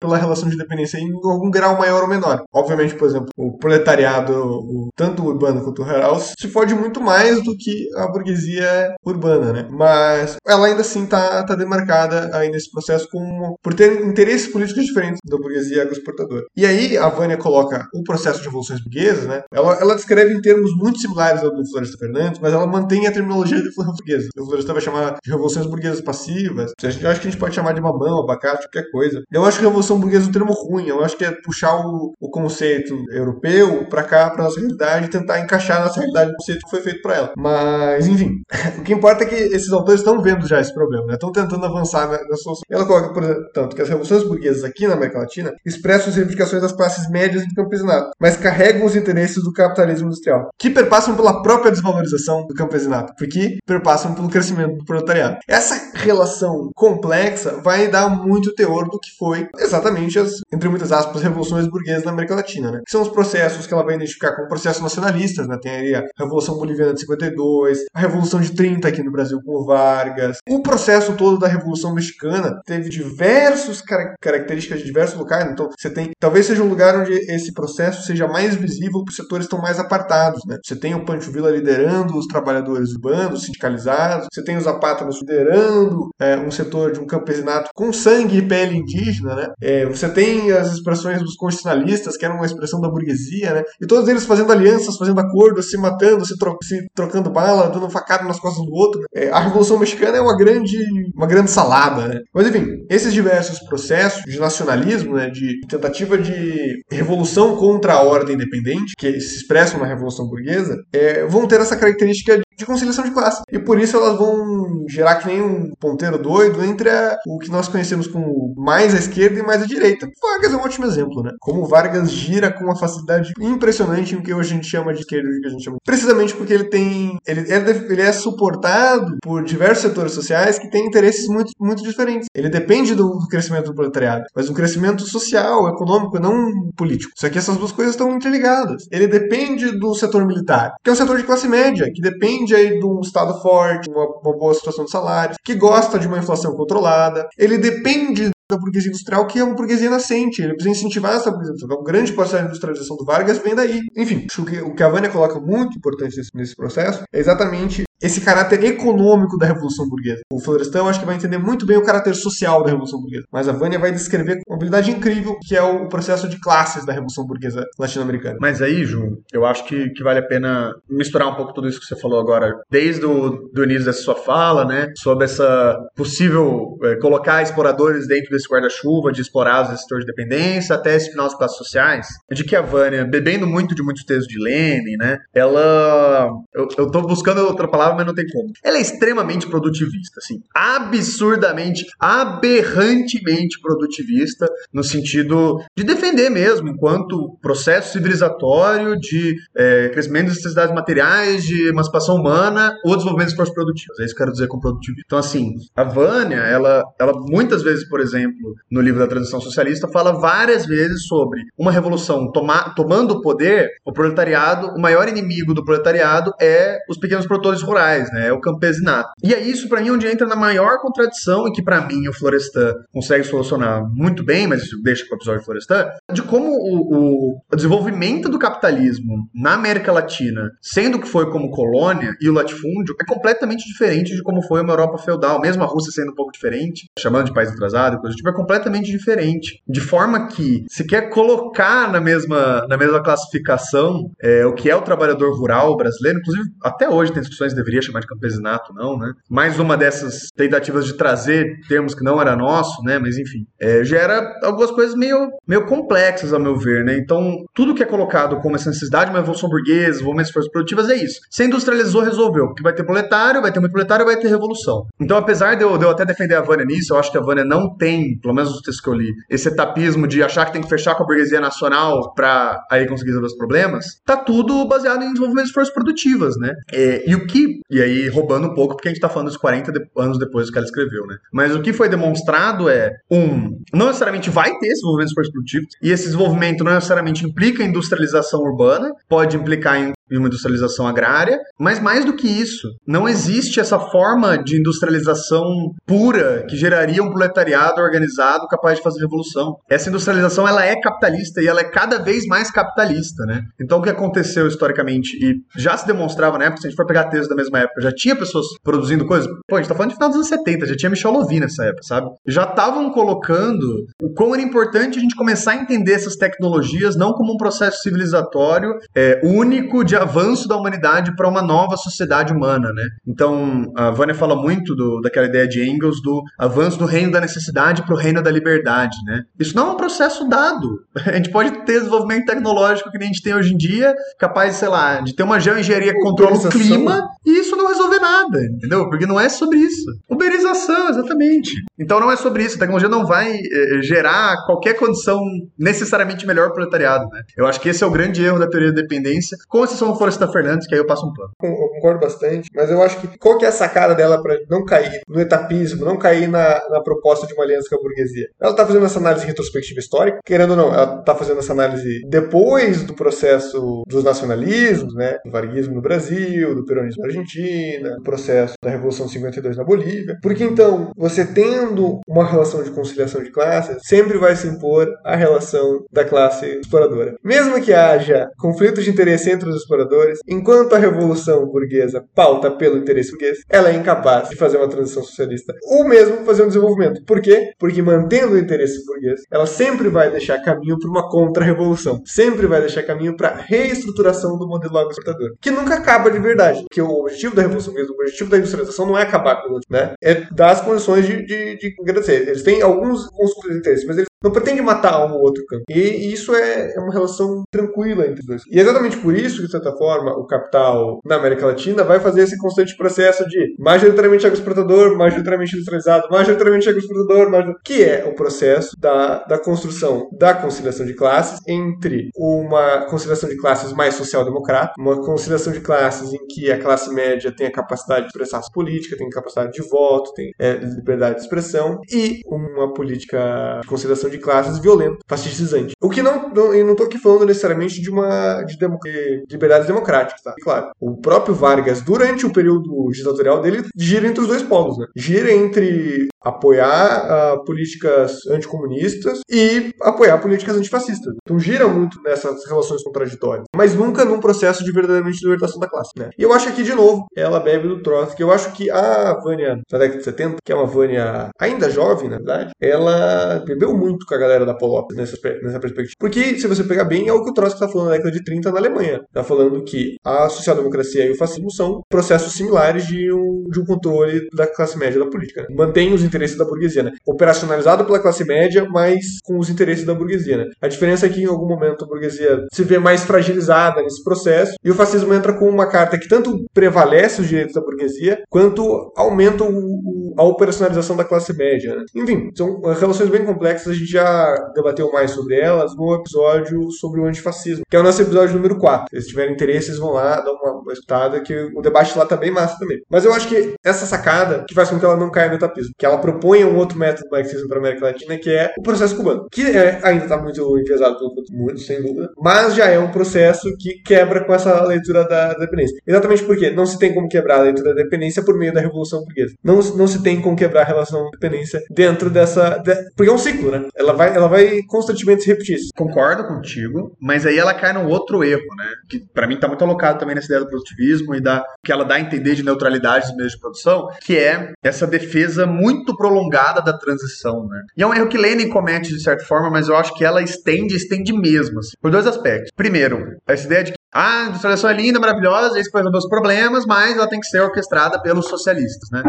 pela 0.00 0.16
relação 0.16 0.48
de 0.48 0.56
dependência 0.56 0.98
em 0.98 1.10
algum 1.24 1.50
grau 1.50 1.78
maior 1.78 2.02
ou 2.02 2.08
menor. 2.08 2.42
Obviamente, 2.52 2.94
por 2.94 3.08
exemplo, 3.08 3.28
o 3.36 3.56
proletariado, 3.56 4.32
o, 4.32 4.88
tanto 4.96 5.24
urbano 5.24 5.62
quanto 5.62 5.82
rural, 5.82 6.18
se 6.20 6.48
fode 6.48 6.74
muito 6.74 7.00
mais 7.00 7.42
do 7.42 7.56
que 7.56 7.88
a 7.96 8.06
burguesia 8.08 8.94
urbana, 9.04 9.52
né? 9.52 9.68
Mas 9.70 10.36
ela 10.46 10.66
ainda 10.66 10.80
assim 10.80 11.04
está 11.04 11.44
tá 11.44 11.54
demarcada 11.54 12.30
aí 12.36 12.50
nesse 12.50 12.70
processo 12.70 13.08
como, 13.10 13.56
por 13.62 13.74
ter 13.74 14.04
interesses 14.04 14.48
políticos 14.48 14.84
diferentes 14.84 15.20
da 15.24 15.36
burguesia 15.36 15.82
agroexportadora. 15.82 16.44
E 16.56 16.66
aí 16.66 16.96
a 16.96 17.08
Vânia 17.08 17.36
coloca 17.36 17.86
o 17.94 18.02
processo 18.02 18.40
de 18.40 18.46
revoluções 18.46 18.82
burguesas, 18.82 19.26
né? 19.26 19.42
Ela, 19.52 19.74
ela 19.80 19.94
descreve 19.94 20.34
em 20.34 20.40
termos 20.40 20.74
muito 20.76 20.98
similares 20.98 21.42
ao 21.42 21.52
do 21.52 21.68
Floresta 21.68 21.96
Fernandes, 21.98 22.40
mas 22.40 22.52
ela 22.52 22.66
mantém 22.66 23.06
a 23.06 23.12
terminologia 23.12 23.60
de 23.60 23.70
burguesa. 23.74 24.28
O 24.38 24.44
Floresta 24.46 24.72
vai 24.72 24.82
chamar 24.82 25.16
de 25.22 25.30
revoluções 25.30 25.66
burguesas 25.66 26.00
passivas. 26.00 26.72
Acho 26.82 26.98
que 26.98 27.06
a 27.06 27.14
gente 27.14 27.36
pode 27.36 27.54
chamar 27.54 27.72
de 27.72 27.80
mamão, 27.80 28.22
abacate, 28.22 28.68
qualquer 28.68 28.90
coisa. 28.90 29.22
Eu 29.32 29.46
acho 29.46 29.58
que 29.58 29.64
Revolução 29.64 29.98
Burguesa 29.98 30.26
é 30.26 30.28
um 30.28 30.32
termo 30.32 30.52
ruim. 30.52 30.86
Eu 30.86 31.02
acho 31.02 31.16
que 31.16 31.24
é 31.24 31.32
puxar 31.32 31.74
o, 31.74 32.12
o 32.20 32.30
conceito 32.30 32.94
europeu 33.10 33.86
para 33.88 34.02
cá, 34.02 34.28
para 34.28 34.44
nossa 34.44 34.60
realidade, 34.60 35.06
e 35.06 35.10
tentar 35.10 35.40
encaixar 35.40 35.78
na 35.78 35.86
nossa 35.86 36.00
realidade 36.00 36.32
o 36.32 36.36
conceito 36.36 36.60
que 36.64 36.70
foi 36.70 36.80
feito 36.82 37.00
para 37.00 37.16
ela. 37.16 37.32
Mas, 37.36 38.06
enfim, 38.06 38.42
o 38.78 38.82
que 38.82 38.92
importa 38.92 39.24
é 39.24 39.26
que 39.26 39.34
esses 39.34 39.72
autores 39.72 40.00
estão 40.00 40.20
vendo 40.20 40.46
já 40.46 40.60
esse 40.60 40.74
problema, 40.74 41.06
né? 41.06 41.14
Estão 41.14 41.32
tentando 41.32 41.64
avançar 41.64 42.08
na, 42.08 42.36
solução. 42.36 42.62
Ela 42.70 42.84
coloca, 42.84 43.14
por 43.14 43.22
exemplo, 43.22 43.44
tanto 43.54 43.74
que 43.74 43.80
as 43.80 43.88
revoluções 43.88 44.22
burguesas 44.22 44.64
aqui 44.64 44.86
na 44.86 44.94
América 44.94 45.18
Latina 45.18 45.54
expressam 45.64 46.08
as 46.08 46.16
reivindicações 46.16 46.60
das 46.60 46.72
classes 46.72 47.08
médias 47.08 47.42
e 47.44 47.48
do 47.48 47.54
campesinato, 47.54 48.10
mas 48.20 48.36
carregam 48.36 48.84
os 48.84 48.94
interesses 48.94 49.42
do 49.42 49.52
capitalismo 49.52 50.08
industrial, 50.08 50.50
que 50.58 50.68
perpassam 50.68 51.16
pela 51.16 51.42
própria 51.42 51.72
desvalorização 51.72 52.46
do 52.46 52.54
campesinato, 52.54 53.14
porque 53.16 53.58
perpassam 53.66 54.14
pelo 54.14 54.28
crescimento 54.28 54.76
do 54.76 54.84
proletariado. 54.84 55.38
Essa 55.48 55.92
relação 55.94 56.70
complexa 56.74 57.60
vai 57.62 57.88
dar 57.88 58.10
muito 58.10 58.54
teor 58.54 58.90
do 58.90 58.98
que 58.98 59.16
foi 59.22 59.48
exatamente 59.56 60.18
as, 60.18 60.40
entre 60.52 60.68
muitas 60.68 60.90
aspas, 60.90 61.22
revoluções 61.22 61.68
burguesas 61.68 62.02
na 62.02 62.10
América 62.10 62.34
Latina, 62.34 62.72
né? 62.72 62.80
Que 62.84 62.90
são 62.90 63.02
os 63.02 63.08
processos 63.08 63.68
que 63.68 63.72
ela 63.72 63.84
vai 63.84 63.94
identificar 63.94 64.34
como 64.34 64.48
processos 64.48 64.82
nacionalistas, 64.82 65.46
né? 65.46 65.56
Tem 65.62 65.70
aí 65.70 65.94
a 65.94 66.02
Revolução 66.18 66.56
Boliviana 66.56 66.92
de 66.92 67.00
52, 67.02 67.84
a 67.94 68.00
Revolução 68.00 68.40
de 68.40 68.50
30 68.50 68.88
aqui 68.88 69.00
no 69.00 69.12
Brasil 69.12 69.38
com 69.44 69.64
Vargas, 69.64 70.38
o 70.48 70.60
processo 70.60 71.12
todo 71.14 71.38
da 71.38 71.46
Revolução 71.46 71.94
Mexicana 71.94 72.60
teve 72.66 72.88
diversas 72.88 73.80
car 73.80 74.16
características 74.20 74.80
de 74.80 74.86
diversos 74.86 75.16
locais, 75.16 75.48
então 75.48 75.68
você 75.78 75.88
tem, 75.88 76.10
talvez 76.18 76.46
seja 76.46 76.64
um 76.64 76.68
lugar 76.68 76.98
onde 76.98 77.12
esse 77.12 77.52
processo 77.52 78.04
seja 78.04 78.26
mais 78.26 78.56
visível 78.56 79.00
porque 79.04 79.10
os 79.10 79.16
setores 79.16 79.46
estão 79.46 79.60
mais 79.60 79.78
apartados, 79.78 80.44
né? 80.46 80.58
Você 80.64 80.74
tem 80.74 80.96
o 80.96 81.04
Pancho 81.04 81.30
Villa 81.30 81.50
liderando 81.50 82.18
os 82.18 82.26
trabalhadores 82.26 82.90
urbanos, 82.90 83.44
sindicalizados, 83.44 84.26
você 84.32 84.42
tem 84.42 84.56
os 84.56 84.66
apátridas 84.66 85.20
liderando 85.20 86.10
é, 86.20 86.36
um 86.36 86.50
setor 86.50 86.90
de 86.90 86.98
um 86.98 87.06
campesinato 87.06 87.70
com 87.72 87.92
sangue 87.92 88.38
e 88.38 88.42
pele 88.42 88.76
indígena, 88.76 89.01
indígena, 89.02 89.34
né? 89.34 89.48
É, 89.60 89.86
você 89.86 90.08
tem 90.08 90.50
as 90.52 90.72
expressões 90.72 91.20
dos 91.20 91.36
constitucionalistas, 91.36 92.16
que 92.16 92.24
eram 92.24 92.36
uma 92.36 92.46
expressão 92.46 92.80
da 92.80 92.88
burguesia, 92.88 93.54
né? 93.54 93.62
E 93.80 93.86
todos 93.86 94.08
eles 94.08 94.24
fazendo 94.24 94.52
alianças, 94.52 94.96
fazendo 94.96 95.20
acordos, 95.20 95.70
se 95.70 95.76
matando, 95.76 96.24
se, 96.24 96.36
tro 96.38 96.56
se 96.62 96.86
trocando 96.94 97.30
bala, 97.30 97.68
dando 97.68 97.90
facada 97.90 98.24
nas 98.24 98.38
costas 98.38 98.64
do 98.64 98.72
outro. 98.72 99.00
É, 99.14 99.30
a 99.30 99.40
Revolução 99.40 99.78
Mexicana 99.78 100.18
é 100.18 100.20
uma 100.20 100.36
grande, 100.36 100.78
uma 101.14 101.26
grande 101.26 101.50
salada, 101.50 102.08
né? 102.08 102.20
Mas 102.34 102.46
enfim, 102.46 102.66
esses 102.88 103.12
diversos 103.12 103.58
processos 103.60 104.22
de 104.24 104.38
nacionalismo, 104.38 105.14
né? 105.14 105.30
De 105.30 105.60
tentativa 105.68 106.16
de 106.18 106.82
revolução 106.90 107.56
contra 107.56 107.94
a 107.94 108.02
ordem 108.02 108.34
independente, 108.34 108.94
que 108.96 109.20
se 109.20 109.36
expressam 109.36 109.80
na 109.80 109.86
Revolução 109.86 110.26
Burguesa, 110.26 110.76
é, 110.92 111.26
vão 111.26 111.46
ter 111.46 111.60
essa 111.60 111.76
característica 111.76 112.40
de 112.56 112.66
conciliação 112.66 113.04
de 113.04 113.10
classe. 113.10 113.42
E 113.50 113.58
por 113.58 113.78
isso 113.78 113.96
elas 113.96 114.16
vão 114.16 114.84
gerar 114.88 115.16
que 115.16 115.26
nem 115.26 115.42
um 115.42 115.70
ponteiro 115.80 116.18
doido 116.18 116.64
entre 116.64 116.88
a, 116.90 117.16
o 117.26 117.38
que 117.38 117.50
nós 117.50 117.68
conhecemos 117.68 118.06
como 118.06 118.54
mais 118.56 118.91
a 118.92 118.98
esquerda 118.98 119.38
e 119.38 119.42
mais 119.42 119.62
a 119.62 119.66
direita. 119.66 120.08
Vargas 120.20 120.52
é 120.52 120.56
um 120.56 120.60
ótimo 120.60 120.86
exemplo, 120.86 121.22
né? 121.22 121.30
Como 121.40 121.66
Vargas 121.66 122.10
gira 122.10 122.52
com 122.52 122.64
uma 122.64 122.76
facilidade 122.76 123.32
impressionante 123.40 124.16
o 124.16 124.22
que 124.22 124.34
hoje 124.34 124.52
a 124.52 124.54
gente 124.56 124.66
chama 124.66 124.92
de 124.92 125.00
esquerda 125.00 125.28
o 125.28 125.40
que 125.40 125.46
a 125.46 125.50
gente 125.50 125.64
chama. 125.64 125.76
Precisamente 125.84 126.34
porque 126.34 126.52
ele 126.52 126.64
tem. 126.64 127.18
Ele 127.26 127.52
é, 127.52 127.56
ele 127.56 128.02
é 128.02 128.12
suportado 128.12 129.16
por 129.22 129.44
diversos 129.44 129.82
setores 129.82 130.12
sociais 130.12 130.58
que 130.58 130.70
têm 130.70 130.86
interesses 130.86 131.26
muito, 131.28 131.52
muito 131.60 131.82
diferentes. 131.82 132.28
Ele 132.34 132.48
depende 132.48 132.94
do, 132.94 133.18
crescimento 133.28 133.66
do 133.66 133.74
proletariado, 133.74 134.24
mas 134.34 134.48
um 134.48 134.54
crescimento 134.54 135.02
social, 135.02 135.68
econômico, 135.68 136.18
não 136.18 136.50
político. 136.76 137.12
Só 137.16 137.28
que 137.28 137.38
essas 137.38 137.56
duas 137.56 137.72
coisas 137.72 137.94
estão 137.94 138.14
interligadas. 138.14 138.84
Ele 138.90 139.06
depende 139.06 139.78
do 139.78 139.94
setor 139.94 140.26
militar, 140.26 140.72
que 140.82 140.90
é 140.90 140.92
um 140.92 140.96
setor 140.96 141.16
de 141.18 141.24
classe 141.24 141.48
média, 141.48 141.90
que 141.92 142.00
depende 142.00 142.54
aí 142.54 142.78
de 142.78 142.86
um 142.86 143.00
Estado 143.00 143.40
forte, 143.42 143.90
uma, 143.90 144.06
uma 144.22 144.36
boa 144.36 144.54
situação 144.54 144.84
de 144.84 144.90
salários, 144.90 145.36
que 145.44 145.54
gosta 145.54 145.98
de 145.98 146.06
uma 146.06 146.18
inflação 146.18 146.54
controlada. 146.54 147.26
Ele 147.38 147.58
depende 147.58 148.30
da 148.54 148.60
burguesia 148.60 148.88
industrial, 148.88 149.26
que 149.26 149.38
é 149.38 149.44
uma 149.44 149.54
burguesia 149.54 149.90
nascente. 149.90 150.42
Ele 150.42 150.54
precisa 150.54 150.76
incentivar 150.76 151.14
essa 151.14 151.30
burguesia 151.30 151.52
industrial. 151.52 151.80
O 151.80 151.84
grande 151.84 152.12
processo 152.12 152.42
de 152.42 152.48
industrialização 152.48 152.96
do 152.96 153.04
Vargas 153.04 153.38
vem 153.38 153.54
daí. 153.54 153.80
Enfim, 153.96 154.26
o 154.64 154.74
que 154.74 154.82
a 154.82 154.88
Vânia 154.88 155.10
coloca 155.10 155.40
muito 155.40 155.76
importante 155.76 156.16
nesse 156.34 156.54
processo 156.54 157.04
é 157.12 157.18
exatamente 157.18 157.84
esse 158.02 158.20
caráter 158.20 158.62
econômico 158.64 159.38
da 159.38 159.46
Revolução 159.46 159.88
Burguesa. 159.88 160.22
O 160.32 160.40
Florestan, 160.40 160.80
eu 160.80 160.88
acho 160.88 161.00
que 161.00 161.06
vai 161.06 161.14
entender 161.14 161.38
muito 161.38 161.64
bem 161.64 161.76
o 161.76 161.84
caráter 161.84 162.14
social 162.14 162.62
da 162.62 162.70
Revolução 162.70 163.00
Burguesa. 163.00 163.24
Mas 163.32 163.48
a 163.48 163.52
Vânia 163.52 163.78
vai 163.78 163.92
descrever 163.92 164.40
uma 164.48 164.56
habilidade 164.56 164.90
incrível 164.90 165.38
que 165.40 165.56
é 165.56 165.62
o 165.62 165.88
processo 165.88 166.28
de 166.28 166.40
classes 166.40 166.84
da 166.84 166.92
Revolução 166.92 167.24
Burguesa 167.24 167.64
latino-americana. 167.78 168.38
Mas 168.40 168.60
aí, 168.60 168.84
Ju, 168.84 169.22
eu 169.32 169.46
acho 169.46 169.64
que, 169.66 169.90
que 169.90 170.02
vale 170.02 170.18
a 170.18 170.26
pena 170.26 170.72
misturar 170.90 171.28
um 171.28 171.36
pouco 171.36 171.52
tudo 171.52 171.68
isso 171.68 171.78
que 171.78 171.86
você 171.86 171.98
falou 171.98 172.18
agora, 172.18 172.52
desde 172.70 173.06
o 173.06 173.50
do 173.52 173.64
início 173.64 173.84
dessa 173.84 174.02
sua 174.02 174.16
fala, 174.16 174.64
né, 174.64 174.92
sobre 174.96 175.24
essa 175.24 175.78
possível 175.94 176.76
é, 176.82 176.96
colocar 176.96 177.42
exploradores 177.42 178.08
dentro 178.08 178.30
desse 178.30 178.48
guarda-chuva, 178.48 179.12
de 179.12 179.20
explorar 179.20 179.62
os 179.62 179.80
setores 179.80 180.04
de 180.04 180.12
dependência, 180.12 180.74
até 180.74 180.96
esse 180.96 181.10
final 181.10 181.26
das 181.26 181.36
classes 181.36 181.56
sociais, 181.56 182.08
de 182.32 182.42
que 182.42 182.56
a 182.56 182.62
Vânia, 182.62 183.04
bebendo 183.04 183.46
muito 183.46 183.74
de 183.74 183.82
muitos 183.82 184.04
textos 184.04 184.26
de 184.26 184.42
Lenin, 184.42 184.96
né, 184.96 185.18
ela... 185.32 186.30
Eu, 186.52 186.68
eu 186.76 186.90
tô 186.90 187.02
buscando 187.02 187.40
outra 187.46 187.68
palavra 187.68 187.91
mas 187.94 188.06
não 188.06 188.14
tem 188.14 188.26
como. 188.26 188.52
Ela 188.62 188.78
é 188.78 188.80
extremamente 188.80 189.46
produtivista, 189.46 190.18
assim, 190.18 190.40
absurdamente, 190.54 191.84
aberrantemente 191.98 193.60
produtivista, 193.60 194.46
no 194.72 194.82
sentido 194.82 195.62
de 195.76 195.84
defender 195.84 196.30
mesmo, 196.30 196.68
enquanto 196.68 197.36
processo 197.40 197.92
civilizatório 197.92 198.98
de 198.98 199.34
é, 199.56 199.88
crescimento 199.88 200.26
das 200.26 200.36
necessidades 200.36 200.74
materiais, 200.74 201.44
de 201.44 201.68
emancipação 201.68 202.16
humana, 202.16 202.74
ou 202.84 202.96
desenvolvimento 202.96 203.28
de 203.28 203.32
esforços 203.32 203.54
produtivos. 203.54 203.98
É 204.00 204.04
isso 204.04 204.14
que 204.14 204.22
eu 204.22 204.26
quero 204.26 204.32
dizer 204.32 204.48
com 204.48 204.60
produtivismo. 204.60 205.02
Então, 205.04 205.18
assim, 205.18 205.54
a 205.74 205.84
Vânia, 205.84 206.36
ela, 206.36 206.82
ela 206.98 207.12
muitas 207.14 207.62
vezes, 207.62 207.88
por 207.88 208.00
exemplo, 208.00 208.54
no 208.70 208.80
livro 208.80 209.00
da 209.00 209.06
Transição 209.06 209.40
Socialista, 209.40 209.88
fala 209.88 210.12
várias 210.12 210.66
vezes 210.66 211.06
sobre 211.06 211.42
uma 211.58 211.70
revolução 211.70 212.30
toma, 212.30 212.74
tomando 212.74 213.14
o 213.14 213.20
poder, 213.20 213.70
o 213.84 213.92
proletariado, 213.92 214.68
o 214.68 214.80
maior 214.80 215.08
inimigo 215.08 215.54
do 215.54 215.64
proletariado 215.64 216.32
é 216.40 216.78
os 216.88 216.98
pequenos 216.98 217.26
produtores 217.26 217.62
rurais 217.62 217.81
rurais, 217.82 218.12
né? 218.12 218.28
É 218.28 218.32
o 218.32 218.40
campesinato. 218.40 219.10
E 219.22 219.34
é 219.34 219.40
isso, 219.40 219.68
para 219.68 219.80
mim, 219.80 219.90
onde 219.90 220.06
entra 220.06 220.26
na 220.26 220.36
maior 220.36 220.78
contradição 220.80 221.46
e 221.48 221.52
que, 221.52 221.62
para 221.62 221.80
mim, 221.86 222.08
o 222.08 222.12
Florestan 222.12 222.74
consegue 222.92 223.24
solucionar 223.24 223.82
muito 223.90 224.24
bem, 224.24 224.46
mas 224.46 224.62
deixa 224.82 225.04
para 225.06 225.14
o 225.14 225.18
episódio 225.18 225.40
de 225.40 225.44
Florestan, 225.44 225.90
de 226.12 226.22
como 226.22 226.50
o, 226.52 227.40
o 227.50 227.56
desenvolvimento 227.56 228.28
do 228.28 228.38
capitalismo 228.38 229.28
na 229.34 229.54
América 229.54 229.92
Latina, 229.92 230.50
sendo 230.60 231.00
que 231.00 231.08
foi 231.08 231.30
como 231.30 231.50
colônia 231.50 232.14
e 232.20 232.28
o 232.28 232.32
latifúndio, 232.32 232.94
é 233.00 233.04
completamente 233.04 233.66
diferente 233.66 234.14
de 234.14 234.22
como 234.22 234.42
foi 234.42 234.62
uma 234.62 234.72
Europa 234.72 234.98
feudal, 234.98 235.40
mesmo 235.40 235.62
a 235.62 235.66
Rússia 235.66 235.92
sendo 235.92 236.12
um 236.12 236.14
pouco 236.14 236.32
diferente, 236.32 236.86
chamando 236.98 237.26
de 237.26 237.34
país 237.34 237.50
atrasado, 237.50 238.00
coisa 238.00 238.16
tipo, 238.16 238.28
é 238.28 238.34
completamente 238.34 238.90
diferente. 238.90 239.60
De 239.68 239.80
forma 239.80 240.28
que 240.28 240.64
se 240.68 240.86
quer 240.86 241.10
colocar 241.10 241.90
na 241.90 242.00
mesma, 242.00 242.66
na 242.68 242.76
mesma 242.76 243.02
classificação 243.02 244.10
é, 244.20 244.46
o 244.46 244.54
que 244.54 244.70
é 244.70 244.76
o 244.76 244.82
trabalhador 244.82 245.36
rural 245.36 245.76
brasileiro, 245.76 246.18
inclusive 246.18 246.50
até 246.62 246.88
hoje 246.88 247.12
tem 247.12 247.22
discussões 247.22 247.52
se 247.52 247.56
deveria 247.72 247.82
chamar 247.82 248.00
de 248.00 248.06
campesinato, 248.06 248.72
não, 248.74 248.98
né? 248.98 249.12
Mais 249.28 249.58
uma 249.58 249.76
dessas 249.76 250.28
tentativas 250.36 250.84
de 250.84 250.94
trazer 250.94 251.58
termos 251.68 251.94
que 251.94 252.04
não 252.04 252.20
era 252.20 252.36
nosso, 252.36 252.82
né? 252.82 252.98
Mas 252.98 253.16
enfim, 253.16 253.46
é, 253.58 253.82
gera 253.82 254.38
algumas 254.42 254.70
coisas 254.70 254.94
meio, 254.94 255.30
meio 255.46 255.64
complexas, 255.66 256.32
ao 256.32 256.40
meu 256.40 256.56
ver, 256.56 256.84
né? 256.84 256.96
Então, 256.96 257.44
tudo 257.54 257.74
que 257.74 257.82
é 257.82 257.86
colocado 257.86 258.36
como 258.40 258.56
essa 258.56 258.68
necessidade 258.68 259.06
de 259.06 259.16
uma 259.16 259.22
evolução 259.22 259.48
burguesa, 259.48 259.92
desenvolvimento 259.92 260.26
de 260.26 260.32
forças 260.32 260.50
produtivas, 260.50 260.88
é 260.90 260.96
isso. 260.96 261.20
Se 261.30 261.44
industrializou, 261.44 262.02
resolveu. 262.02 262.46
Porque 262.48 262.62
vai 262.62 262.74
ter 262.74 262.84
proletário, 262.84 263.40
vai 263.40 263.52
ter 263.52 263.60
muito 263.60 263.72
proletário, 263.72 264.04
vai 264.04 264.16
ter 264.16 264.28
revolução. 264.28 264.86
Então, 265.00 265.16
apesar 265.16 265.54
de 265.54 265.62
eu, 265.62 265.78
de 265.78 265.84
eu 265.84 265.90
até 265.90 266.04
defender 266.04 266.34
a 266.34 266.42
Vânia 266.42 266.64
nisso, 266.64 266.92
eu 266.92 266.98
acho 266.98 267.10
que 267.10 267.18
a 267.18 267.22
Vânia 267.22 267.44
não 267.44 267.74
tem, 267.76 268.18
pelo 268.18 268.34
menos 268.34 268.50
nos 268.50 268.60
textos 268.60 268.82
que 268.82 268.88
eu 268.88 268.94
li, 268.94 269.12
esse 269.30 269.48
etapismo 269.48 270.06
de 270.06 270.22
achar 270.22 270.46
que 270.46 270.52
tem 270.52 270.62
que 270.62 270.68
fechar 270.68 270.94
com 270.94 271.04
a 271.04 271.06
burguesia 271.06 271.40
nacional 271.40 272.12
para 272.14 272.64
aí 272.70 272.86
conseguir 272.86 273.10
resolver 273.10 273.28
os 273.28 273.36
problemas, 273.36 273.86
tá 274.04 274.16
tudo 274.16 274.66
baseado 274.66 275.02
em 275.02 275.08
desenvolvimento 275.08 275.46
de 275.46 275.52
forças 275.52 275.72
produtivas, 275.72 276.36
né? 276.36 276.52
É, 276.72 277.08
e 277.08 277.14
o 277.14 277.26
que, 277.26 277.60
e 277.70 277.80
aí 277.80 278.08
roubando 278.08 278.48
um 278.48 278.54
pouco, 278.54 278.74
porque 278.74 278.88
a 278.88 278.92
gente 278.92 279.00
tá 279.00 279.08
falando 279.08 279.28
dos 279.28 279.36
40 279.36 279.72
de, 279.72 279.80
anos 279.96 280.18
depois 280.18 280.46
do 280.46 280.52
que 280.52 280.58
ela 280.58 280.66
escreveu, 280.66 281.06
né? 281.06 281.16
Mas 281.32 281.54
o 281.54 281.62
que 281.62 281.72
foi 281.72 281.88
demonstrado 281.88 282.68
é, 282.68 282.96
um, 283.10 283.60
não 283.72 283.86
necessariamente 283.86 284.30
vai 284.30 284.50
ter 284.58 284.66
esse 284.66 284.80
desenvolvimento 284.80 285.08
de 285.08 285.14
forças 285.14 285.32
produtivas, 285.32 285.68
e 285.82 285.90
esse 285.90 286.04
desenvolvimento 286.04 286.64
não 286.64 286.74
necessariamente 286.74 287.24
implica 287.24 287.62
industrialização 287.62 288.40
urbana, 288.40 288.92
pode 289.08 289.36
implicar 289.36 289.78
em 289.78 289.92
e 290.10 290.18
uma 290.18 290.28
industrialização 290.28 290.86
agrária, 290.86 291.38
mas 291.58 291.80
mais 291.80 292.04
do 292.04 292.14
que 292.14 292.28
isso, 292.28 292.68
não 292.86 293.08
existe 293.08 293.60
essa 293.60 293.78
forma 293.78 294.36
de 294.36 294.58
industrialização 294.58 295.44
pura 295.86 296.44
que 296.48 296.56
geraria 296.56 297.02
um 297.02 297.10
proletariado 297.10 297.80
organizado 297.80 298.46
capaz 298.46 298.78
de 298.78 298.84
fazer 298.84 299.00
revolução. 299.00 299.56
Essa 299.70 299.88
industrialização 299.88 300.46
ela 300.46 300.64
é 300.64 300.78
capitalista 300.78 301.40
e 301.42 301.46
ela 301.46 301.60
é 301.60 301.64
cada 301.64 301.98
vez 301.98 302.26
mais 302.26 302.50
capitalista, 302.50 303.24
né? 303.26 303.42
Então 303.60 303.78
o 303.78 303.82
que 303.82 303.90
aconteceu 303.90 304.46
historicamente 304.46 305.16
e 305.16 305.34
já 305.56 305.76
se 305.76 305.86
demonstrava 305.86 306.38
na 306.38 306.44
época, 306.44 306.60
se 306.60 306.66
a 306.66 306.70
gente 306.70 306.76
for 306.76 306.86
pegar 306.86 307.04
textos 307.04 307.28
da 307.28 307.36
mesma 307.36 307.60
época, 307.60 307.80
já 307.80 307.92
tinha 307.92 308.16
pessoas 308.16 308.46
produzindo 308.62 309.06
coisas. 309.06 309.28
Pô, 309.48 309.56
a 309.56 309.58
gente 309.58 309.68
tá 309.68 309.74
falando 309.74 309.90
de 309.90 309.96
final 309.96 310.08
dos 310.08 310.16
anos 310.16 310.28
70, 310.28 310.66
já 310.66 310.76
tinha 310.76 310.90
Michel 310.90 311.12
Lovin 311.12 311.40
nessa 311.40 311.64
época, 311.64 311.82
sabe? 311.82 312.10
Já 312.26 312.44
estavam 312.44 312.90
colocando 312.90 313.86
o 314.02 314.12
quão 314.12 314.34
era 314.34 314.42
importante 314.42 314.98
a 314.98 315.02
gente 315.02 315.16
começar 315.16 315.52
a 315.52 315.56
entender 315.56 315.92
essas 315.92 316.16
tecnologias 316.16 316.96
não 316.96 317.12
como 317.12 317.32
um 317.32 317.36
processo 317.36 317.82
civilizatório 317.82 318.70
é, 318.94 319.20
único 319.22 319.84
de 319.84 319.96
avanço 320.02 320.48
da 320.48 320.56
humanidade 320.56 321.14
para 321.16 321.28
uma 321.28 321.42
nova 321.42 321.76
sociedade 321.76 322.32
humana, 322.32 322.72
né? 322.72 322.84
Então, 323.06 323.72
a 323.76 323.90
Vânia 323.90 324.14
fala 324.14 324.36
muito 324.36 324.74
do, 324.74 325.00
daquela 325.00 325.26
ideia 325.26 325.46
de 325.46 325.62
Engels 325.62 326.02
do 326.02 326.22
avanço 326.38 326.78
do 326.78 326.84
reino 326.84 327.12
da 327.12 327.20
necessidade 327.20 327.82
para 327.82 327.94
o 327.94 327.98
reino 327.98 328.22
da 328.22 328.30
liberdade, 328.30 328.96
né? 329.06 329.22
Isso 329.38 329.56
não 329.56 329.68
é 329.68 329.70
um 329.72 329.76
processo 329.76 330.28
dado. 330.28 330.82
A 331.12 331.16
gente 331.16 331.30
pode 331.30 331.50
ter 331.64 331.78
desenvolvimento 331.78 332.26
tecnológico 332.26 332.90
que 332.90 332.98
nem 332.98 333.08
a 333.08 333.12
gente 333.12 333.22
tem 333.22 333.34
hoje 333.34 333.52
em 333.52 333.56
dia, 333.56 333.94
capaz, 334.18 334.56
sei 334.56 334.68
lá, 334.68 335.00
de 335.00 335.14
ter 335.14 335.22
uma 335.22 335.38
geoengenharia 335.38 335.92
que 335.92 336.00
controla 336.00 336.36
o 336.36 336.48
clima 336.48 337.06
e 337.24 337.40
isso 337.40 337.54
não 337.56 337.68
resolver 337.68 337.98
nada, 337.98 338.44
entendeu? 338.44 338.88
Porque 338.88 339.06
não 339.06 339.20
é 339.20 339.28
sobre 339.28 339.58
isso. 339.58 339.90
Uberização, 340.08 340.88
exatamente. 340.88 341.52
Então 341.78 342.00
não 342.00 342.10
é 342.10 342.16
sobre 342.16 342.44
isso. 342.44 342.56
A 342.56 342.60
tecnologia 342.60 342.88
não 342.88 343.04
vai 343.06 343.34
eh, 343.34 343.82
gerar 343.82 344.44
qualquer 344.46 344.74
condição 344.74 345.20
necessariamente 345.58 346.26
melhor 346.26 346.52
para 346.52 346.52
o 346.52 346.54
proletariado, 346.62 347.08
né? 347.10 347.22
Eu 347.36 347.46
acho 347.46 347.60
que 347.60 347.68
esse 347.68 347.82
é 347.82 347.86
o 347.86 347.90
grande 347.90 348.22
erro 348.22 348.38
da 348.38 348.48
teoria 348.48 348.72
da 348.72 348.80
dependência, 348.80 349.36
com 349.48 349.64
exceção 349.64 349.81
do 349.88 349.96
Florestan 349.96 350.30
Fernandes, 350.30 350.66
que 350.66 350.74
aí 350.74 350.80
eu 350.80 350.86
passo 350.86 351.06
um 351.06 351.12
plano. 351.12 351.32
Eu 351.42 351.68
concordo 351.74 352.00
bastante, 352.00 352.48
mas 352.54 352.70
eu 352.70 352.82
acho 352.82 353.00
que 353.00 353.18
qual 353.18 353.38
que 353.38 353.44
é 353.44 353.48
a 353.48 353.52
sacada 353.52 353.94
dela 353.94 354.22
para 354.22 354.38
não 354.48 354.64
cair 354.64 355.00
no 355.08 355.20
etapismo, 355.20 355.84
não 355.84 355.96
cair 355.96 356.28
na, 356.28 356.62
na 356.68 356.80
proposta 356.80 357.26
de 357.26 357.34
uma 357.34 357.44
aliança 357.44 357.68
com 357.68 357.76
a 357.76 357.82
burguesia? 357.82 358.28
Ela 358.40 358.54
tá 358.54 358.66
fazendo 358.66 358.86
essa 358.86 358.98
análise 358.98 359.26
retrospectiva 359.26 359.80
histórica, 359.80 360.20
querendo 360.24 360.50
ou 360.50 360.56
não, 360.56 360.72
ela 360.72 361.02
tá 361.02 361.14
fazendo 361.14 361.38
essa 361.38 361.52
análise 361.52 362.02
depois 362.08 362.82
do 362.82 362.94
processo 362.94 363.82
dos 363.86 364.04
nacionalismos, 364.04 364.94
né? 364.94 365.18
Do 365.24 365.30
varguismo 365.30 365.74
no 365.74 365.82
Brasil, 365.82 366.54
do 366.54 366.64
peronismo 366.64 367.02
na 367.02 367.08
Argentina, 367.08 367.96
do 367.96 368.02
processo 368.02 368.54
da 368.62 368.70
Revolução 368.70 369.08
52 369.08 369.56
na 369.56 369.64
Bolívia. 369.64 370.16
Porque 370.22 370.44
então, 370.44 370.90
você 370.96 371.24
tendo 371.24 372.00
uma 372.06 372.26
relação 372.26 372.62
de 372.62 372.70
conciliação 372.70 373.22
de 373.22 373.30
classes, 373.30 373.78
sempre 373.82 374.18
vai 374.18 374.36
se 374.36 374.46
impor 374.46 374.88
a 375.04 375.16
relação 375.16 375.84
da 375.92 376.04
classe 376.04 376.46
exploradora. 376.60 377.14
Mesmo 377.24 377.60
que 377.60 377.72
haja 377.72 378.28
conflitos 378.38 378.84
de 378.84 378.90
interesse 378.90 379.30
entre 379.30 379.48
os 379.48 379.56
exploradores, 379.72 380.18
enquanto 380.28 380.74
a 380.74 380.78
revolução 380.78 381.46
burguesa 381.46 382.04
pauta 382.14 382.50
pelo 382.50 382.76
interesse 382.76 383.10
burguês, 383.10 383.38
ela 383.48 383.70
é 383.70 383.74
incapaz 383.74 384.28
de 384.28 384.36
fazer 384.36 384.58
uma 384.58 384.68
transição 384.68 385.02
socialista 385.02 385.54
ou 385.64 385.84
mesmo 385.84 386.24
fazer 386.24 386.42
um 386.42 386.48
desenvolvimento. 386.48 387.02
Por 387.04 387.20
quê? 387.20 387.52
Porque 387.58 387.82
mantendo 387.82 388.34
o 388.34 388.38
interesse 388.38 388.84
burguês, 388.84 389.22
ela 389.30 389.46
sempre 389.46 389.88
vai 389.88 390.10
deixar 390.10 390.38
caminho 390.42 390.78
para 390.78 390.90
uma 390.90 391.08
contra-revolução, 391.08 392.00
sempre 392.04 392.46
vai 392.46 392.60
deixar 392.60 392.82
caminho 392.82 393.16
para 393.16 393.34
reestruturação 393.34 394.36
do 394.36 394.46
modelo 394.46 394.76
agroexportador, 394.76 395.34
que 395.40 395.50
nunca 395.50 395.74
acaba 395.74 396.10
de 396.10 396.18
verdade. 396.18 396.64
Que 396.70 396.82
o 396.82 396.90
objetivo 396.90 397.34
da 397.34 397.42
revolução 397.42 397.72
burguesa, 397.72 397.92
o 397.92 398.00
objetivo 398.00 398.30
da 398.30 398.38
industrialização 398.38 398.86
não 398.86 398.98
é 398.98 399.02
acabar 399.02 399.42
com 399.42 399.50
o 399.50 399.52
outro, 399.54 399.66
né? 399.70 399.94
É 400.02 400.14
dar 400.32 400.50
as 400.50 400.60
condições 400.60 401.06
de, 401.06 401.24
de, 401.24 401.56
de 401.56 401.74
agradecer. 401.80 402.28
Eles 402.28 402.42
têm 402.42 402.62
alguns 402.62 403.06
conflitos 403.08 403.52
de 403.52 403.58
interesse, 403.58 403.86
mas 403.86 403.96
eles 403.96 404.11
não 404.22 404.30
pretende 404.30 404.62
matar 404.62 405.06
um 405.06 405.14
ou 405.14 405.22
outro 405.22 405.44
campo. 405.46 405.64
E 405.68 406.12
isso 406.12 406.34
é, 406.34 406.74
é 406.74 406.80
uma 406.80 406.92
relação 406.92 407.44
tranquila 407.50 408.06
entre 408.06 408.20
os 408.20 408.26
dois. 408.26 408.42
E 408.50 408.58
é 408.58 408.62
exatamente 408.62 408.96
por 408.96 409.14
isso 409.14 409.36
que, 409.36 409.46
de 409.46 409.50
certa 409.50 409.72
forma, 409.72 410.12
o 410.12 410.26
capital 410.26 411.00
na 411.04 411.16
América 411.16 411.46
Latina 411.46 411.84
vai 411.84 412.00
fazer 412.00 412.22
esse 412.22 412.36
constante 412.38 412.76
processo 412.76 413.26
de 413.28 413.54
majoritariamente 413.58 414.26
agroexportador, 414.26 414.96
majoritariamente 414.96 415.54
industrializado, 415.54 416.08
majoritariamente 416.10 416.68
agroexportador, 416.68 417.30
major... 417.30 417.54
que 417.64 417.82
é 417.82 418.04
o 418.04 418.14
processo 418.14 418.76
da, 418.78 419.24
da 419.24 419.38
construção 419.38 420.08
da 420.12 420.34
conciliação 420.34 420.86
de 420.86 420.94
classes 420.94 421.40
entre 421.46 422.10
uma 422.16 422.86
conciliação 422.86 423.28
de 423.28 423.36
classes 423.36 423.72
mais 423.72 423.94
social-democrata, 423.94 424.74
uma 424.78 425.00
conciliação 425.00 425.52
de 425.52 425.60
classes 425.60 426.12
em 426.12 426.26
que 426.26 426.50
a 426.50 426.58
classe 426.58 426.92
média 426.92 427.34
tem 427.34 427.46
a 427.46 427.52
capacidade 427.52 428.02
de 428.02 428.06
expressar 428.08 428.42
política, 428.52 428.96
tem 428.96 429.08
capacidade 429.08 429.52
de 429.52 429.62
voto, 429.68 430.12
tem 430.14 430.32
é, 430.38 430.54
liberdade 430.54 431.16
de 431.16 431.22
expressão, 431.22 431.78
e 431.90 432.20
uma 432.26 432.72
política 432.72 433.60
de 433.62 433.68
conciliação 433.68 434.10
de 434.12 434.18
classes 434.18 434.58
violento, 434.58 434.98
fascistizante. 435.08 435.74
O 435.80 435.88
que 435.88 436.02
não, 436.02 436.30
não 436.30 436.54
eu 436.54 436.66
não 436.66 436.76
tô 436.76 436.84
aqui 436.84 436.98
falando 436.98 437.26
necessariamente 437.26 437.80
de 437.80 437.90
uma 437.90 438.42
de, 438.42 438.56
de 438.56 439.24
liberdades 439.30 439.66
democráticas, 439.66 440.22
tá? 440.22 440.34
Claro, 440.42 440.70
o 440.80 440.96
próprio 440.96 441.34
Vargas, 441.34 441.82
durante 441.82 442.26
o 442.26 442.32
período 442.32 442.88
ditatorial 442.92 443.40
dele, 443.40 443.64
gira 443.76 444.06
entre 444.06 444.22
os 444.22 444.28
dois 444.28 444.42
polos, 444.42 444.78
né? 444.78 444.86
Gira 444.96 445.32
entre 445.32 446.08
apoiar 446.20 447.34
uh, 447.34 447.44
políticas 447.44 448.26
anticomunistas 448.28 449.20
e 449.28 449.72
apoiar 449.82 450.18
políticas 450.18 450.56
antifascistas. 450.56 451.14
Então 451.22 451.38
gira 451.38 451.66
muito 451.66 452.00
nessas 452.02 452.46
relações 452.46 452.82
contraditórias, 452.82 453.44
mas 453.56 453.74
nunca 453.74 454.04
num 454.04 454.20
processo 454.20 454.64
de 454.64 454.72
verdadeiramente 454.72 455.22
libertação 455.24 455.58
da 455.58 455.68
classe, 455.68 455.90
né? 455.96 456.10
E 456.16 456.22
eu 456.22 456.32
acho 456.32 456.52
que, 456.52 456.62
de 456.62 456.74
novo, 456.74 457.06
ela 457.16 457.40
bebe 457.40 457.68
do 457.68 457.82
Trotsky. 457.82 458.22
Eu 458.22 458.32
acho 458.32 458.52
que 458.52 458.70
a 458.70 459.18
Vânia 459.22 459.60
da 459.70 459.78
década 459.78 459.98
de 459.98 460.04
70, 460.04 460.36
que 460.44 460.52
é 460.52 460.54
uma 460.54 460.66
Vânia 460.66 461.30
ainda 461.40 461.70
jovem, 461.70 462.08
na 462.08 462.16
verdade, 462.16 462.52
ela 462.60 463.42
bebeu 463.44 463.76
muito 463.76 464.01
com 464.04 464.14
a 464.14 464.18
galera 464.18 464.46
da 464.46 464.54
Polop 464.54 464.92
nessa, 464.94 465.16
nessa 465.42 465.60
perspectiva. 465.60 465.96
Porque, 465.98 466.38
se 466.38 466.46
você 466.46 466.64
pegar 466.64 466.84
bem, 466.84 467.08
é 467.08 467.12
o 467.12 467.22
que 467.24 467.30
o 467.30 467.34
Trotsky 467.34 467.62
está 467.62 467.68
falando 467.68 467.88
na 467.88 467.96
década 467.96 468.12
de 468.12 468.24
30 468.24 468.50
na 468.50 468.58
Alemanha. 468.58 469.00
Está 469.06 469.24
falando 469.24 469.62
que 469.64 469.96
a 470.04 470.28
social-democracia 470.28 471.06
e 471.06 471.12
o 471.12 471.16
fascismo 471.16 471.50
são 471.50 471.82
processos 471.88 472.32
similares 472.34 472.86
de 472.86 473.12
um, 473.12 473.44
de 473.50 473.60
um 473.60 473.64
controle 473.64 474.28
da 474.34 474.46
classe 474.46 474.78
média 474.78 474.98
da 474.98 475.08
política. 475.08 475.42
Né? 475.42 475.48
Mantém 475.50 475.92
os 475.92 476.02
interesses 476.02 476.36
da 476.36 476.44
burguesia, 476.44 476.82
né? 476.82 476.92
Operacionalizado 477.06 477.84
pela 477.84 478.00
classe 478.00 478.24
média, 478.24 478.66
mas 478.70 479.18
com 479.24 479.38
os 479.38 479.48
interesses 479.48 479.84
da 479.84 479.94
burguesia, 479.94 480.38
né? 480.38 480.46
A 480.60 480.68
diferença 480.68 481.06
é 481.06 481.08
que 481.08 481.22
em 481.22 481.26
algum 481.26 481.46
momento 481.46 481.84
a 481.84 481.88
burguesia 481.88 482.44
se 482.52 482.62
vê 482.64 482.78
mais 482.78 483.04
fragilizada 483.04 483.82
nesse 483.82 484.02
processo 484.02 484.54
e 484.64 484.70
o 484.70 484.74
fascismo 484.74 485.14
entra 485.14 485.32
com 485.32 485.48
uma 485.48 485.66
carta 485.66 485.98
que 485.98 486.08
tanto 486.08 486.44
prevalece 486.52 487.20
os 487.20 487.28
direitos 487.28 487.54
da 487.54 487.60
burguesia 487.60 488.22
quanto 488.28 488.92
aumenta 488.96 489.44
o, 489.44 489.48
o, 489.48 490.14
a 490.16 490.24
operacionalização 490.24 490.96
da 490.96 491.04
classe 491.04 491.36
média, 491.36 491.74
né? 491.76 491.84
Enfim, 491.94 492.30
são 492.34 492.60
relações 492.60 493.10
bem 493.10 493.24
complexas, 493.24 493.68
a 493.68 493.76
gente 493.76 493.90
já 493.92 494.34
debateu 494.54 494.90
mais 494.90 495.10
sobre 495.10 495.38
elas 495.38 495.74
no 495.76 495.94
episódio 495.94 496.70
sobre 496.72 497.00
o 497.00 497.06
antifascismo, 497.06 497.64
que 497.68 497.76
é 497.76 497.80
o 497.80 497.82
nosso 497.82 498.02
episódio 498.02 498.34
número 498.34 498.58
4. 498.58 499.00
Se 499.00 499.08
tiverem 499.08 499.34
interesse, 499.34 499.66
vocês 499.66 499.78
vão 499.78 499.92
lá 499.92 500.20
dar 500.20 500.32
uma, 500.32 500.72
escutada, 500.72 501.20
que 501.20 501.34
o 501.54 501.60
debate 501.60 501.96
lá 501.96 502.06
tá 502.06 502.16
bem 502.16 502.30
massa 502.30 502.58
também. 502.58 502.80
Mas 502.90 503.04
eu 503.04 503.12
acho 503.12 503.28
que 503.28 503.54
essa 503.64 503.86
sacada 503.86 504.44
que 504.48 504.54
faz 504.54 504.70
com 504.70 504.78
que 504.78 504.84
ela 504.84 504.96
não 504.96 505.10
caia 505.10 505.28
no 505.28 505.34
etapismo, 505.34 505.72
que 505.78 505.86
ela 505.86 505.98
propõe 505.98 506.44
um 506.44 506.56
outro 506.56 506.78
método 506.78 507.08
marxismo 507.10 507.48
para 507.48 507.58
a 507.58 507.60
América 507.60 507.86
Latina, 507.86 508.18
que 508.18 508.30
é 508.30 508.52
o 508.58 508.62
processo 508.62 508.96
cubano, 508.96 509.26
que 509.30 509.42
é, 509.42 509.80
ainda 509.82 510.04
está 510.04 510.18
muito 510.18 510.58
enviesado 510.58 510.96
pelo 510.98 511.12
mundo, 511.30 511.58
sem 511.58 511.82
dúvida, 511.82 512.08
mas 512.18 512.54
já 512.54 512.68
é 512.68 512.78
um 512.78 512.90
processo 512.90 513.48
que 513.58 513.82
quebra 513.82 514.24
com 514.24 514.34
essa 514.34 514.62
leitura 514.64 515.06
da 515.06 515.34
dependência. 515.34 515.76
Exatamente 515.86 516.24
porque 516.24 516.50
não 516.50 516.66
se 516.66 516.78
tem 516.78 516.94
como 516.94 517.08
quebrar 517.08 517.40
a 517.40 517.42
leitura 517.42 517.74
da 517.74 517.82
dependência 517.82 518.24
por 518.24 518.36
meio 518.36 518.52
da 518.52 518.60
Revolução 518.60 519.00
Portuguesa. 519.00 519.34
Não, 519.42 519.56
não 519.56 519.86
se 519.86 520.02
tem 520.02 520.20
como 520.20 520.36
quebrar 520.36 520.62
a 520.62 520.66
relação 520.66 521.04
de 521.04 521.10
dependência 521.12 521.60
dentro 521.70 522.10
dessa... 522.10 522.58
De, 522.58 522.74
porque 522.96 523.10
é 523.10 523.14
um 523.14 523.18
ciclo, 523.18 523.50
né? 523.50 523.66
Ela 523.82 523.92
vai, 523.92 524.14
ela 524.14 524.28
vai 524.28 524.62
constantemente 524.66 525.22
se 525.22 525.28
repetir. 525.28 525.58
Concordo 525.76 526.26
contigo, 526.26 526.96
mas 527.00 527.26
aí 527.26 527.38
ela 527.38 527.52
cai 527.52 527.72
num 527.72 527.88
outro 527.88 528.22
erro, 528.22 528.46
né? 528.56 528.68
Que 528.88 529.00
para 529.12 529.26
mim 529.26 529.36
tá 529.36 529.48
muito 529.48 529.62
alocado 529.64 529.98
também 529.98 530.14
nessa 530.14 530.26
ideia 530.26 530.40
do 530.40 530.48
produtivismo 530.48 531.14
e 531.14 531.20
da 531.20 531.44
que 531.64 531.72
ela 531.72 531.84
dá 531.84 531.96
a 531.96 532.00
entender 532.00 532.34
de 532.34 532.42
neutralidade 532.42 533.08
dos 533.08 533.16
meios 533.16 533.32
de 533.32 533.40
produção, 533.40 533.88
que 534.00 534.16
é 534.16 534.52
essa 534.62 534.86
defesa 534.86 535.46
muito 535.46 535.96
prolongada 535.96 536.62
da 536.62 536.76
transição, 536.76 537.46
né? 537.46 537.62
E 537.76 537.82
é 537.82 537.86
um 537.86 537.94
erro 537.94 538.08
que 538.08 538.18
Lenin 538.18 538.48
comete 538.48 538.90
de 538.90 539.02
certa 539.02 539.24
forma, 539.24 539.50
mas 539.50 539.68
eu 539.68 539.76
acho 539.76 539.94
que 539.94 540.04
ela 540.04 540.22
estende, 540.22 540.76
estende 540.76 541.12
mesmo, 541.12 541.58
assim, 541.58 541.72
por 541.80 541.90
dois 541.90 542.06
aspectos. 542.06 542.50
Primeiro, 542.56 543.16
essa 543.26 543.46
ideia 543.46 543.64
de 543.64 543.72
ah, 543.92 544.22
a 544.22 544.28
industrialização 544.28 544.70
é 544.70 544.74
linda, 544.74 544.98
maravilhosa, 544.98 545.60
isso 545.60 545.70
vai 545.70 545.82
resolver 545.82 545.98
os 545.98 546.08
problemas, 546.08 546.64
mas 546.64 546.96
ela 546.96 547.06
tem 547.06 547.20
que 547.20 547.26
ser 547.26 547.40
orquestrada 547.40 548.00
pelos 548.00 548.26
socialistas, 548.26 548.90
né? 548.90 549.02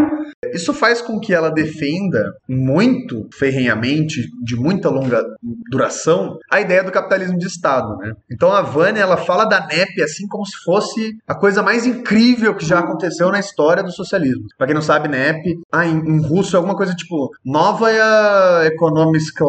Isso 0.54 0.74
faz 0.74 1.02
com 1.02 1.20
que 1.20 1.34
ela 1.34 1.50
defenda 1.50 2.34
muito 2.48 3.28
ferrenhamente, 3.34 4.22
de 4.44 4.56
muita 4.56 4.90
longa 4.90 5.24
duração, 5.72 6.38
a 6.52 6.60
ideia 6.60 6.84
do 6.84 6.92
capitalismo 6.92 7.38
de 7.38 7.48
Estado, 7.48 7.96
né? 7.98 8.14
Então 8.30 8.52
a 8.52 8.62
Vânia, 8.62 9.02
ela 9.02 9.16
fala 9.16 9.46
da 9.46 9.66
NEP 9.66 10.02
assim 10.02 10.28
como 10.28 10.46
se 10.46 10.58
fosse 10.64 11.16
a 11.26 11.34
coisa 11.34 11.64
mais 11.64 11.86
incrível 11.86 12.54
que 12.54 12.66
já 12.66 12.80
aconteceu 12.80 13.32
na 13.32 13.40
história 13.40 13.84
do 13.84 13.92
socialismo. 13.92 14.48
Para 14.58 14.68
quem 14.68 14.76
não 14.76 14.82
sabe, 14.82 15.08
NEP, 15.08 15.60
ah, 15.72 15.86
em, 15.86 15.98
em 15.98 16.22
russo 16.22 16.56
é 16.56 16.58
alguma 16.58 16.76
coisa 16.76 16.94
tipo 16.94 17.32
Nova 17.46 17.90
Economiska 18.66 19.46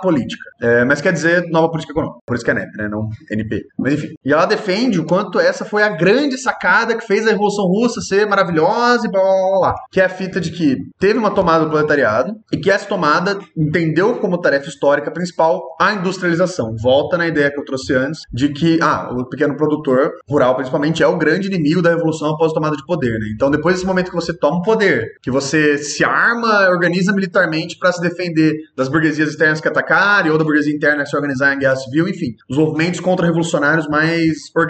Política. 0.00 0.44
É, 0.60 0.84
mas 0.84 1.00
quer 1.00 1.12
dizer 1.12 1.48
Nova 1.50 1.68
Política 1.68 1.92
Econômica. 1.92 2.20
Por 2.24 2.36
isso 2.36 2.44
que 2.44 2.50
é 2.50 2.54
NEP, 2.54 2.76
né? 2.76 2.88
Não 2.88 3.10
NP. 3.30 3.66
Mas 3.78 3.94
enfim. 3.94 4.14
E 4.24 4.32
ela 4.32 4.46
defende 4.46 4.75
o 4.98 5.06
quanto 5.06 5.40
essa 5.40 5.64
foi 5.64 5.82
a 5.82 5.88
grande 5.88 6.38
sacada 6.38 6.94
que 6.96 7.06
fez 7.06 7.26
a 7.26 7.30
Revolução 7.30 7.64
Russa 7.64 8.00
ser 8.00 8.26
maravilhosa 8.26 9.06
e 9.06 9.10
blá 9.10 9.20
blá 9.20 9.32
blá. 9.32 9.58
blá. 9.58 9.74
Que 9.90 10.00
é 10.00 10.04
a 10.04 10.08
fita 10.08 10.40
de 10.40 10.50
que 10.50 10.76
teve 10.98 11.18
uma 11.18 11.30
tomada 11.30 11.64
do 11.64 11.70
proletariado 11.70 12.34
e 12.52 12.56
que 12.58 12.70
essa 12.70 12.86
tomada 12.86 13.38
entendeu 13.56 14.16
como 14.16 14.40
tarefa 14.40 14.68
histórica 14.68 15.10
principal 15.10 15.62
a 15.80 15.92
industrialização. 15.94 16.74
Volta 16.82 17.16
na 17.16 17.26
ideia 17.26 17.50
que 17.50 17.58
eu 17.58 17.64
trouxe 17.64 17.94
antes 17.94 18.20
de 18.32 18.50
que 18.50 18.78
ah, 18.82 19.10
o 19.12 19.24
pequeno 19.28 19.56
produtor 19.56 20.12
rural, 20.28 20.54
principalmente, 20.54 21.02
é 21.02 21.06
o 21.06 21.16
grande 21.16 21.48
inimigo 21.48 21.82
da 21.82 21.90
revolução 21.90 22.30
após 22.30 22.52
a 22.52 22.54
tomada 22.54 22.76
de 22.76 22.84
poder. 22.84 23.18
Né? 23.18 23.26
Então, 23.34 23.50
depois 23.50 23.76
desse 23.76 23.86
momento 23.86 24.10
que 24.10 24.14
você 24.14 24.36
toma 24.36 24.58
o 24.58 24.62
poder, 24.62 25.12
que 25.22 25.30
você 25.30 25.78
se 25.78 26.04
arma, 26.04 26.68
organiza 26.68 27.12
militarmente 27.12 27.78
para 27.78 27.92
se 27.92 28.00
defender 28.00 28.54
das 28.76 28.88
burguesias 28.88 29.30
externas 29.30 29.60
que 29.60 29.68
atacarem 29.68 30.30
ou 30.30 30.38
da 30.38 30.44
burguesia 30.44 30.74
interna 30.74 31.02
que 31.02 31.10
se 31.10 31.16
organizar 31.16 31.54
em 31.54 31.58
guerra 31.58 31.76
civil, 31.76 32.08
enfim, 32.08 32.34
os 32.48 32.56
movimentos 32.56 33.00
contra-revolucionários 33.00 33.88
mais 33.88 34.36
organizados 34.54 34.65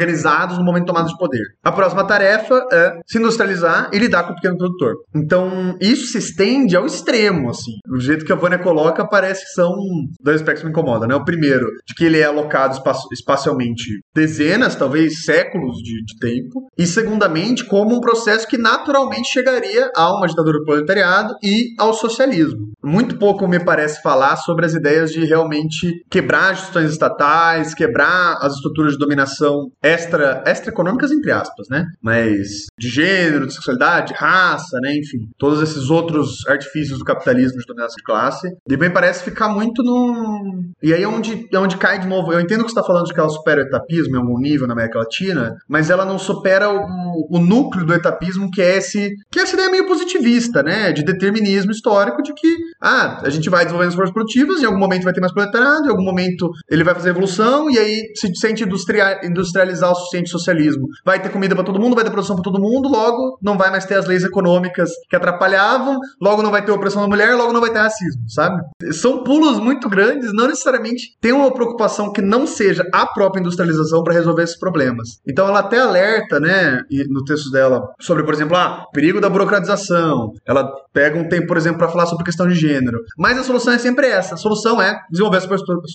no 0.58 0.64
momento 0.64 0.84
de 0.84 0.86
tomada 0.86 1.08
de 1.08 1.16
poder. 1.16 1.42
A 1.64 1.72
próxima 1.72 2.04
tarefa 2.04 2.66
é 2.72 3.00
se 3.06 3.18
industrializar 3.18 3.90
e 3.92 3.98
lidar 3.98 4.24
com 4.24 4.32
o 4.32 4.34
pequeno 4.34 4.56
produtor. 4.56 4.94
Então, 5.14 5.76
isso 5.80 6.06
se 6.06 6.18
estende 6.18 6.76
ao 6.76 6.86
extremo, 6.86 7.50
assim. 7.50 7.72
O 7.90 7.98
jeito 7.98 8.24
que 8.24 8.32
a 8.32 8.36
Vânia 8.36 8.58
coloca 8.58 9.06
parece 9.06 9.44
que 9.44 9.52
são 9.52 9.74
dois 10.20 10.36
aspectos 10.36 10.62
que 10.62 10.66
me 10.66 10.70
incomodam, 10.70 11.08
né? 11.08 11.14
O 11.14 11.24
primeiro, 11.24 11.66
de 11.86 11.94
que 11.94 12.04
ele 12.04 12.18
é 12.18 12.24
alocado 12.24 12.74
espaço, 12.74 13.06
espacialmente 13.12 13.84
dezenas, 14.14 14.76
talvez 14.76 15.24
séculos 15.24 15.76
de, 15.78 16.04
de 16.04 16.18
tempo. 16.18 16.68
E, 16.78 16.86
segundamente, 16.86 17.64
como 17.64 17.96
um 17.96 18.00
processo 18.00 18.46
que 18.46 18.58
naturalmente 18.58 19.28
chegaria 19.28 19.90
a 19.94 20.12
uma 20.16 20.26
ditadura 20.26 20.58
do 20.58 20.64
proletariado 20.64 21.34
e 21.42 21.74
ao 21.78 21.92
socialismo. 21.92 22.66
Muito 22.84 23.18
pouco 23.18 23.48
me 23.48 23.62
parece 23.62 24.02
falar 24.02 24.36
sobre 24.36 24.66
as 24.66 24.74
ideias 24.74 25.10
de 25.10 25.24
realmente 25.24 26.04
quebrar 26.10 26.52
as 26.52 26.58
instituições 26.58 26.92
estatais, 26.92 27.74
quebrar 27.74 28.38
as 28.40 28.54
estruturas 28.54 28.92
de 28.92 28.98
dominação 28.98 29.70
extra, 29.86 30.42
extra-econômicas, 30.46 31.12
entre 31.12 31.30
aspas, 31.30 31.68
né? 31.68 31.86
Mas 32.02 32.66
de 32.78 32.88
gênero, 32.88 33.46
de 33.46 33.54
sexualidade, 33.54 34.12
de 34.12 34.14
raça, 34.14 34.78
né? 34.80 34.96
Enfim, 34.96 35.28
todos 35.38 35.62
esses 35.62 35.90
outros 35.90 36.46
artifícios 36.48 36.98
do 36.98 37.04
capitalismo 37.04 37.58
de 37.58 37.66
dominação 37.66 37.96
de 37.96 38.02
classe. 38.02 38.48
E 38.68 38.76
bem 38.76 38.90
parece 38.90 39.24
ficar 39.24 39.48
muito 39.48 39.82
no. 39.82 40.64
E 40.82 40.92
aí 40.92 41.02
é 41.02 41.08
onde, 41.08 41.46
é 41.52 41.58
onde 41.58 41.76
cai 41.76 41.98
de 41.98 42.06
novo. 42.06 42.32
Eu 42.32 42.40
entendo 42.40 42.64
que 42.64 42.70
você 42.70 42.78
está 42.78 42.82
falando 42.82 43.06
de 43.06 43.14
que 43.14 43.20
ela 43.20 43.28
supera 43.28 43.62
o 43.62 43.66
etapismo 43.66 44.16
em 44.16 44.18
algum 44.18 44.38
nível 44.38 44.66
na 44.66 44.72
América 44.72 44.98
Latina, 44.98 45.56
mas 45.68 45.90
ela 45.90 46.04
não 46.04 46.18
supera 46.18 46.70
o, 46.70 47.28
o 47.30 47.38
núcleo 47.38 47.86
do 47.86 47.94
etapismo, 47.94 48.50
que 48.50 48.60
é 48.60 48.76
esse. 48.76 49.14
que 49.30 49.38
é 49.38 49.42
essa 49.42 49.54
ideia 49.54 49.70
meio 49.70 49.86
positivista, 49.86 50.62
né? 50.62 50.92
De 50.92 51.04
determinismo 51.04 51.70
histórico 51.70 52.22
de 52.22 52.34
que, 52.34 52.56
ah, 52.80 53.20
a 53.22 53.30
gente 53.30 53.48
vai 53.48 53.64
desenvolvendo 53.64 53.90
as 53.90 53.94
forças 53.94 54.12
produtivas, 54.14 54.62
em 54.62 54.66
algum 54.66 54.78
momento 54.78 55.04
vai 55.04 55.12
ter 55.12 55.20
mais 55.20 55.32
proletariado, 55.32 55.86
em 55.86 55.90
algum 55.90 56.04
momento 56.04 56.50
ele 56.68 56.84
vai 56.84 56.94
fazer 56.94 57.10
evolução, 57.10 57.70
e 57.70 57.78
aí, 57.78 58.12
se 58.14 58.34
sente 58.36 58.64
industria, 58.64 59.20
industrializar 59.76 59.92
o 59.92 59.94
suficiente 59.94 60.30
socialismo, 60.30 60.88
vai 61.04 61.20
ter 61.20 61.30
comida 61.30 61.54
para 61.54 61.64
todo 61.64 61.80
mundo, 61.80 61.94
vai 61.94 62.04
ter 62.04 62.10
produção 62.10 62.36
para 62.36 62.42
todo 62.42 62.60
mundo, 62.60 62.88
logo 62.88 63.38
não 63.42 63.56
vai 63.56 63.70
mais 63.70 63.84
ter 63.84 63.94
as 63.94 64.06
leis 64.06 64.24
econômicas 64.24 64.90
que 65.08 65.16
atrapalhavam, 65.16 65.98
logo 66.20 66.42
não 66.42 66.50
vai 66.50 66.64
ter 66.64 66.72
opressão 66.72 67.02
da 67.02 67.08
mulher, 67.08 67.34
logo 67.34 67.52
não 67.52 67.60
vai 67.60 67.70
ter 67.70 67.78
racismo, 67.78 68.22
sabe? 68.28 68.62
São 68.92 69.22
pulos 69.22 69.58
muito 69.58 69.88
grandes, 69.88 70.32
não 70.32 70.48
necessariamente 70.48 71.16
tem 71.20 71.32
uma 71.32 71.52
preocupação 71.52 72.12
que 72.12 72.22
não 72.22 72.46
seja 72.46 72.84
a 72.92 73.06
própria 73.06 73.40
industrialização 73.40 74.02
para 74.02 74.14
resolver 74.14 74.42
esses 74.42 74.58
problemas. 74.58 75.20
Então 75.26 75.46
ela 75.46 75.60
até 75.60 75.80
alerta, 75.80 76.40
né, 76.40 76.80
no 77.08 77.24
texto 77.24 77.50
dela, 77.50 77.82
sobre, 78.00 78.24
por 78.24 78.34
exemplo, 78.34 78.56
ah, 78.56 78.84
perigo 78.92 79.20
da 79.20 79.28
burocratização. 79.28 80.32
Ela 80.46 80.70
pega 80.92 81.18
um 81.18 81.28
tempo, 81.28 81.46
por 81.46 81.56
exemplo, 81.56 81.78
para 81.78 81.88
falar 81.88 82.06
sobre 82.06 82.24
questão 82.24 82.46
de 82.46 82.54
gênero. 82.54 82.98
Mas 83.18 83.38
a 83.38 83.44
solução 83.44 83.72
é 83.72 83.78
sempre 83.78 84.06
essa. 84.06 84.34
A 84.34 84.38
solução 84.38 84.80
é 84.80 84.98
desenvolver 85.10 85.38
as 85.38 85.46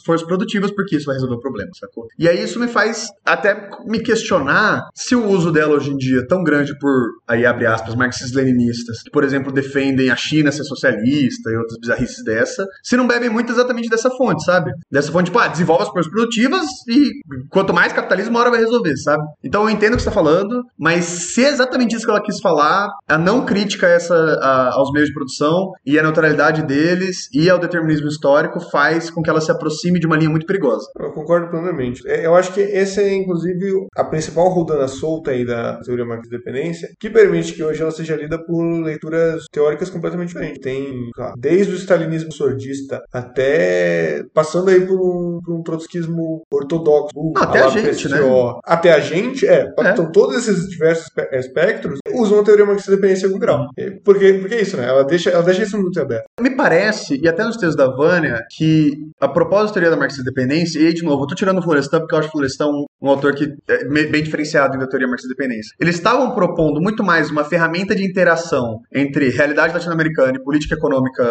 forças 0.05 0.27
produtivas, 0.27 0.71
porque 0.71 0.95
isso 0.95 1.05
vai 1.05 1.15
resolver 1.15 1.36
o 1.36 1.39
problema, 1.39 1.71
sacou? 1.79 2.07
E 2.17 2.27
aí 2.27 2.43
isso 2.43 2.59
me 2.59 2.67
faz 2.67 3.09
até 3.25 3.55
me 3.86 3.99
questionar 3.99 4.89
se 4.93 5.15
o 5.15 5.28
uso 5.28 5.51
dela 5.51 5.76
hoje 5.76 5.91
em 5.91 5.97
dia 5.97 6.19
é 6.19 6.26
tão 6.26 6.43
grande 6.43 6.78
por, 6.80 6.91
aí 7.28 7.45
abre 7.45 7.65
aspas, 7.65 7.95
marxistas-leninistas, 7.95 9.01
que, 9.03 9.11
por 9.11 9.24
exemplo, 9.24 9.51
defendem 9.51 10.09
a 10.09 10.15
China 10.15 10.51
ser 10.51 10.63
socialista 10.63 11.49
e 11.49 11.57
outras 11.57 11.80
bizarrices 11.80 12.24
dessa, 12.24 12.65
se 12.84 12.97
não 12.97 13.07
bebem 13.07 13.30
muito 13.30 13.51
exatamente 13.51 13.89
dessa 13.89 14.09
fonte, 14.11 14.43
sabe? 14.43 14.72
Dessa 14.91 15.11
fonte, 15.11 15.26
tipo, 15.26 15.39
ah, 15.39 15.47
desenvolve 15.47 15.84
as 15.84 15.89
forças 15.89 16.11
produtivas 16.11 16.65
e 16.88 17.09
quanto 17.49 17.74
mais 17.74 17.93
capitalismo, 17.93 18.32
uma 18.32 18.39
hora 18.39 18.51
vai 18.51 18.59
resolver, 18.59 18.95
sabe? 18.97 19.24
Então 19.43 19.63
eu 19.63 19.69
entendo 19.69 19.93
o 19.93 19.97
que 19.97 20.03
você 20.03 20.09
tá 20.09 20.15
falando, 20.15 20.63
mas 20.78 21.05
se 21.05 21.43
é 21.43 21.49
exatamente 21.49 21.95
isso 21.95 22.05
que 22.05 22.11
ela 22.11 22.22
quis 22.22 22.39
falar, 22.39 22.89
a 23.07 23.17
não 23.17 23.45
crítica 23.45 23.88
essa 23.88 24.15
a, 24.41 24.74
aos 24.74 24.91
meios 24.91 25.09
de 25.09 25.13
produção 25.13 25.72
e 25.86 25.99
a 25.99 26.03
neutralidade 26.03 26.63
deles 26.63 27.30
e 27.34 27.49
ao 27.49 27.59
determinismo 27.59 28.07
histórico 28.07 28.59
faz 28.59 29.09
com 29.09 29.22
que 29.22 29.30
ela 29.30 29.41
se 29.41 29.51
aproxime 29.51 29.99
de 29.99 30.07
uma 30.07 30.17
linha 30.17 30.30
muito 30.30 30.45
perigosa. 30.45 30.86
Eu 30.99 31.11
concordo 31.11 31.49
plenamente. 31.49 32.01
É, 32.07 32.26
Eu 32.26 32.36
acho 32.36 32.53
que 32.53 32.61
essa 32.61 33.01
é, 33.01 33.13
inclusive, 33.13 33.51
a 33.95 34.04
principal 34.04 34.49
rodana 34.49 34.88
solta 34.88 35.32
aí 35.32 35.45
da 35.45 35.80
teoria 35.82 36.06
marxista-dependência, 36.06 36.89
que 36.99 37.10
permite 37.10 37.54
que 37.54 37.64
hoje 37.64 37.82
ela 37.82 37.91
seja 37.91 38.16
lida 38.16 38.38
por 38.43 38.64
leituras 38.84 39.45
teóricas 39.52 39.89
completamente 39.89 40.30
diferentes. 40.30 40.60
Tem, 40.62 41.10
lá, 41.18 41.34
desde 41.38 41.74
o 41.74 41.76
stalinismo 41.76 42.32
sordista 42.32 43.02
até 43.12 44.24
passando 44.34 44.70
aí 44.70 44.86
por 44.86 44.99
um, 44.99 45.39
por 45.43 45.56
um 45.56 45.64
trotskismo 45.64 46.41
ortodoxo. 46.52 47.12
Ah, 47.38 47.43
até 47.43 47.62
lá 47.62 47.68
a 47.68 47.70
gente, 47.70 48.10
né? 48.10 48.18
Até 48.64 48.93
a 48.93 48.99
gente, 48.99 49.47
é. 49.47 49.62
É. 49.80 49.91
Então, 49.91 50.12
todos 50.12 50.36
esses 50.38 50.70
diversos 50.70 51.06
espe- 51.06 51.30
espectros 51.36 51.99
usam 52.14 52.39
a 52.39 52.43
teoria 52.43 52.66
marxista-dependência 52.66 53.26
em 53.26 53.28
algum 53.28 53.39
grau. 53.39 53.68
Porque, 54.04 54.34
porque 54.34 54.56
é 54.56 54.62
isso, 54.62 54.78
né? 54.78 54.88
Ela 54.88 55.04
deixa, 55.04 55.30
ela 55.30 55.43
deixa 55.43 55.64
isso 55.64 55.78
muito 55.78 55.99
aberto. 55.99 56.26
Me 56.39 56.56
parece, 56.56 57.20
e 57.22 57.28
até 57.28 57.43
nos 57.43 57.58
textos 57.58 57.76
da 57.76 57.88
Vânia, 57.95 58.39
que 58.56 58.93
a 59.20 59.28
propósito 59.28 59.68
da 59.68 59.74
teoria 59.74 59.89
da 59.91 59.97
marxista-dependência, 59.97 60.80
e 60.80 60.88
aí, 60.88 60.93
de 60.93 61.04
novo, 61.04 61.24
eu 61.24 61.28
tô 61.28 61.36
tirando 61.36 61.60
o 61.60 61.62
Florestan 61.62 61.99
porque 61.99 62.16
eu 62.16 62.20
acho 62.20 62.30
o 62.30 62.32
Florestan 62.32 62.68
um, 62.68 62.86
um 63.02 63.10
autor 63.10 63.34
que 63.34 63.41
é 63.68 63.86
me- 63.86 64.08
bem 64.08 64.24
diferenciado 64.24 64.78
da 64.78 64.88
teoria 64.88 65.08
marxista-dependência. 65.08 65.76
Eles 65.80 65.96
estavam 65.96 66.34
propondo 66.34 66.82
muito 66.82 67.04
mais 67.04 67.30
uma 67.30 67.44
ferramenta 67.44 67.96
de 67.96 68.04
interação 68.06 68.80
entre 68.94 69.30
realidade 69.30 69.74
latino-americana 69.74 70.34
e 70.38 70.44
política 70.44 70.76
econômica, 70.76 71.24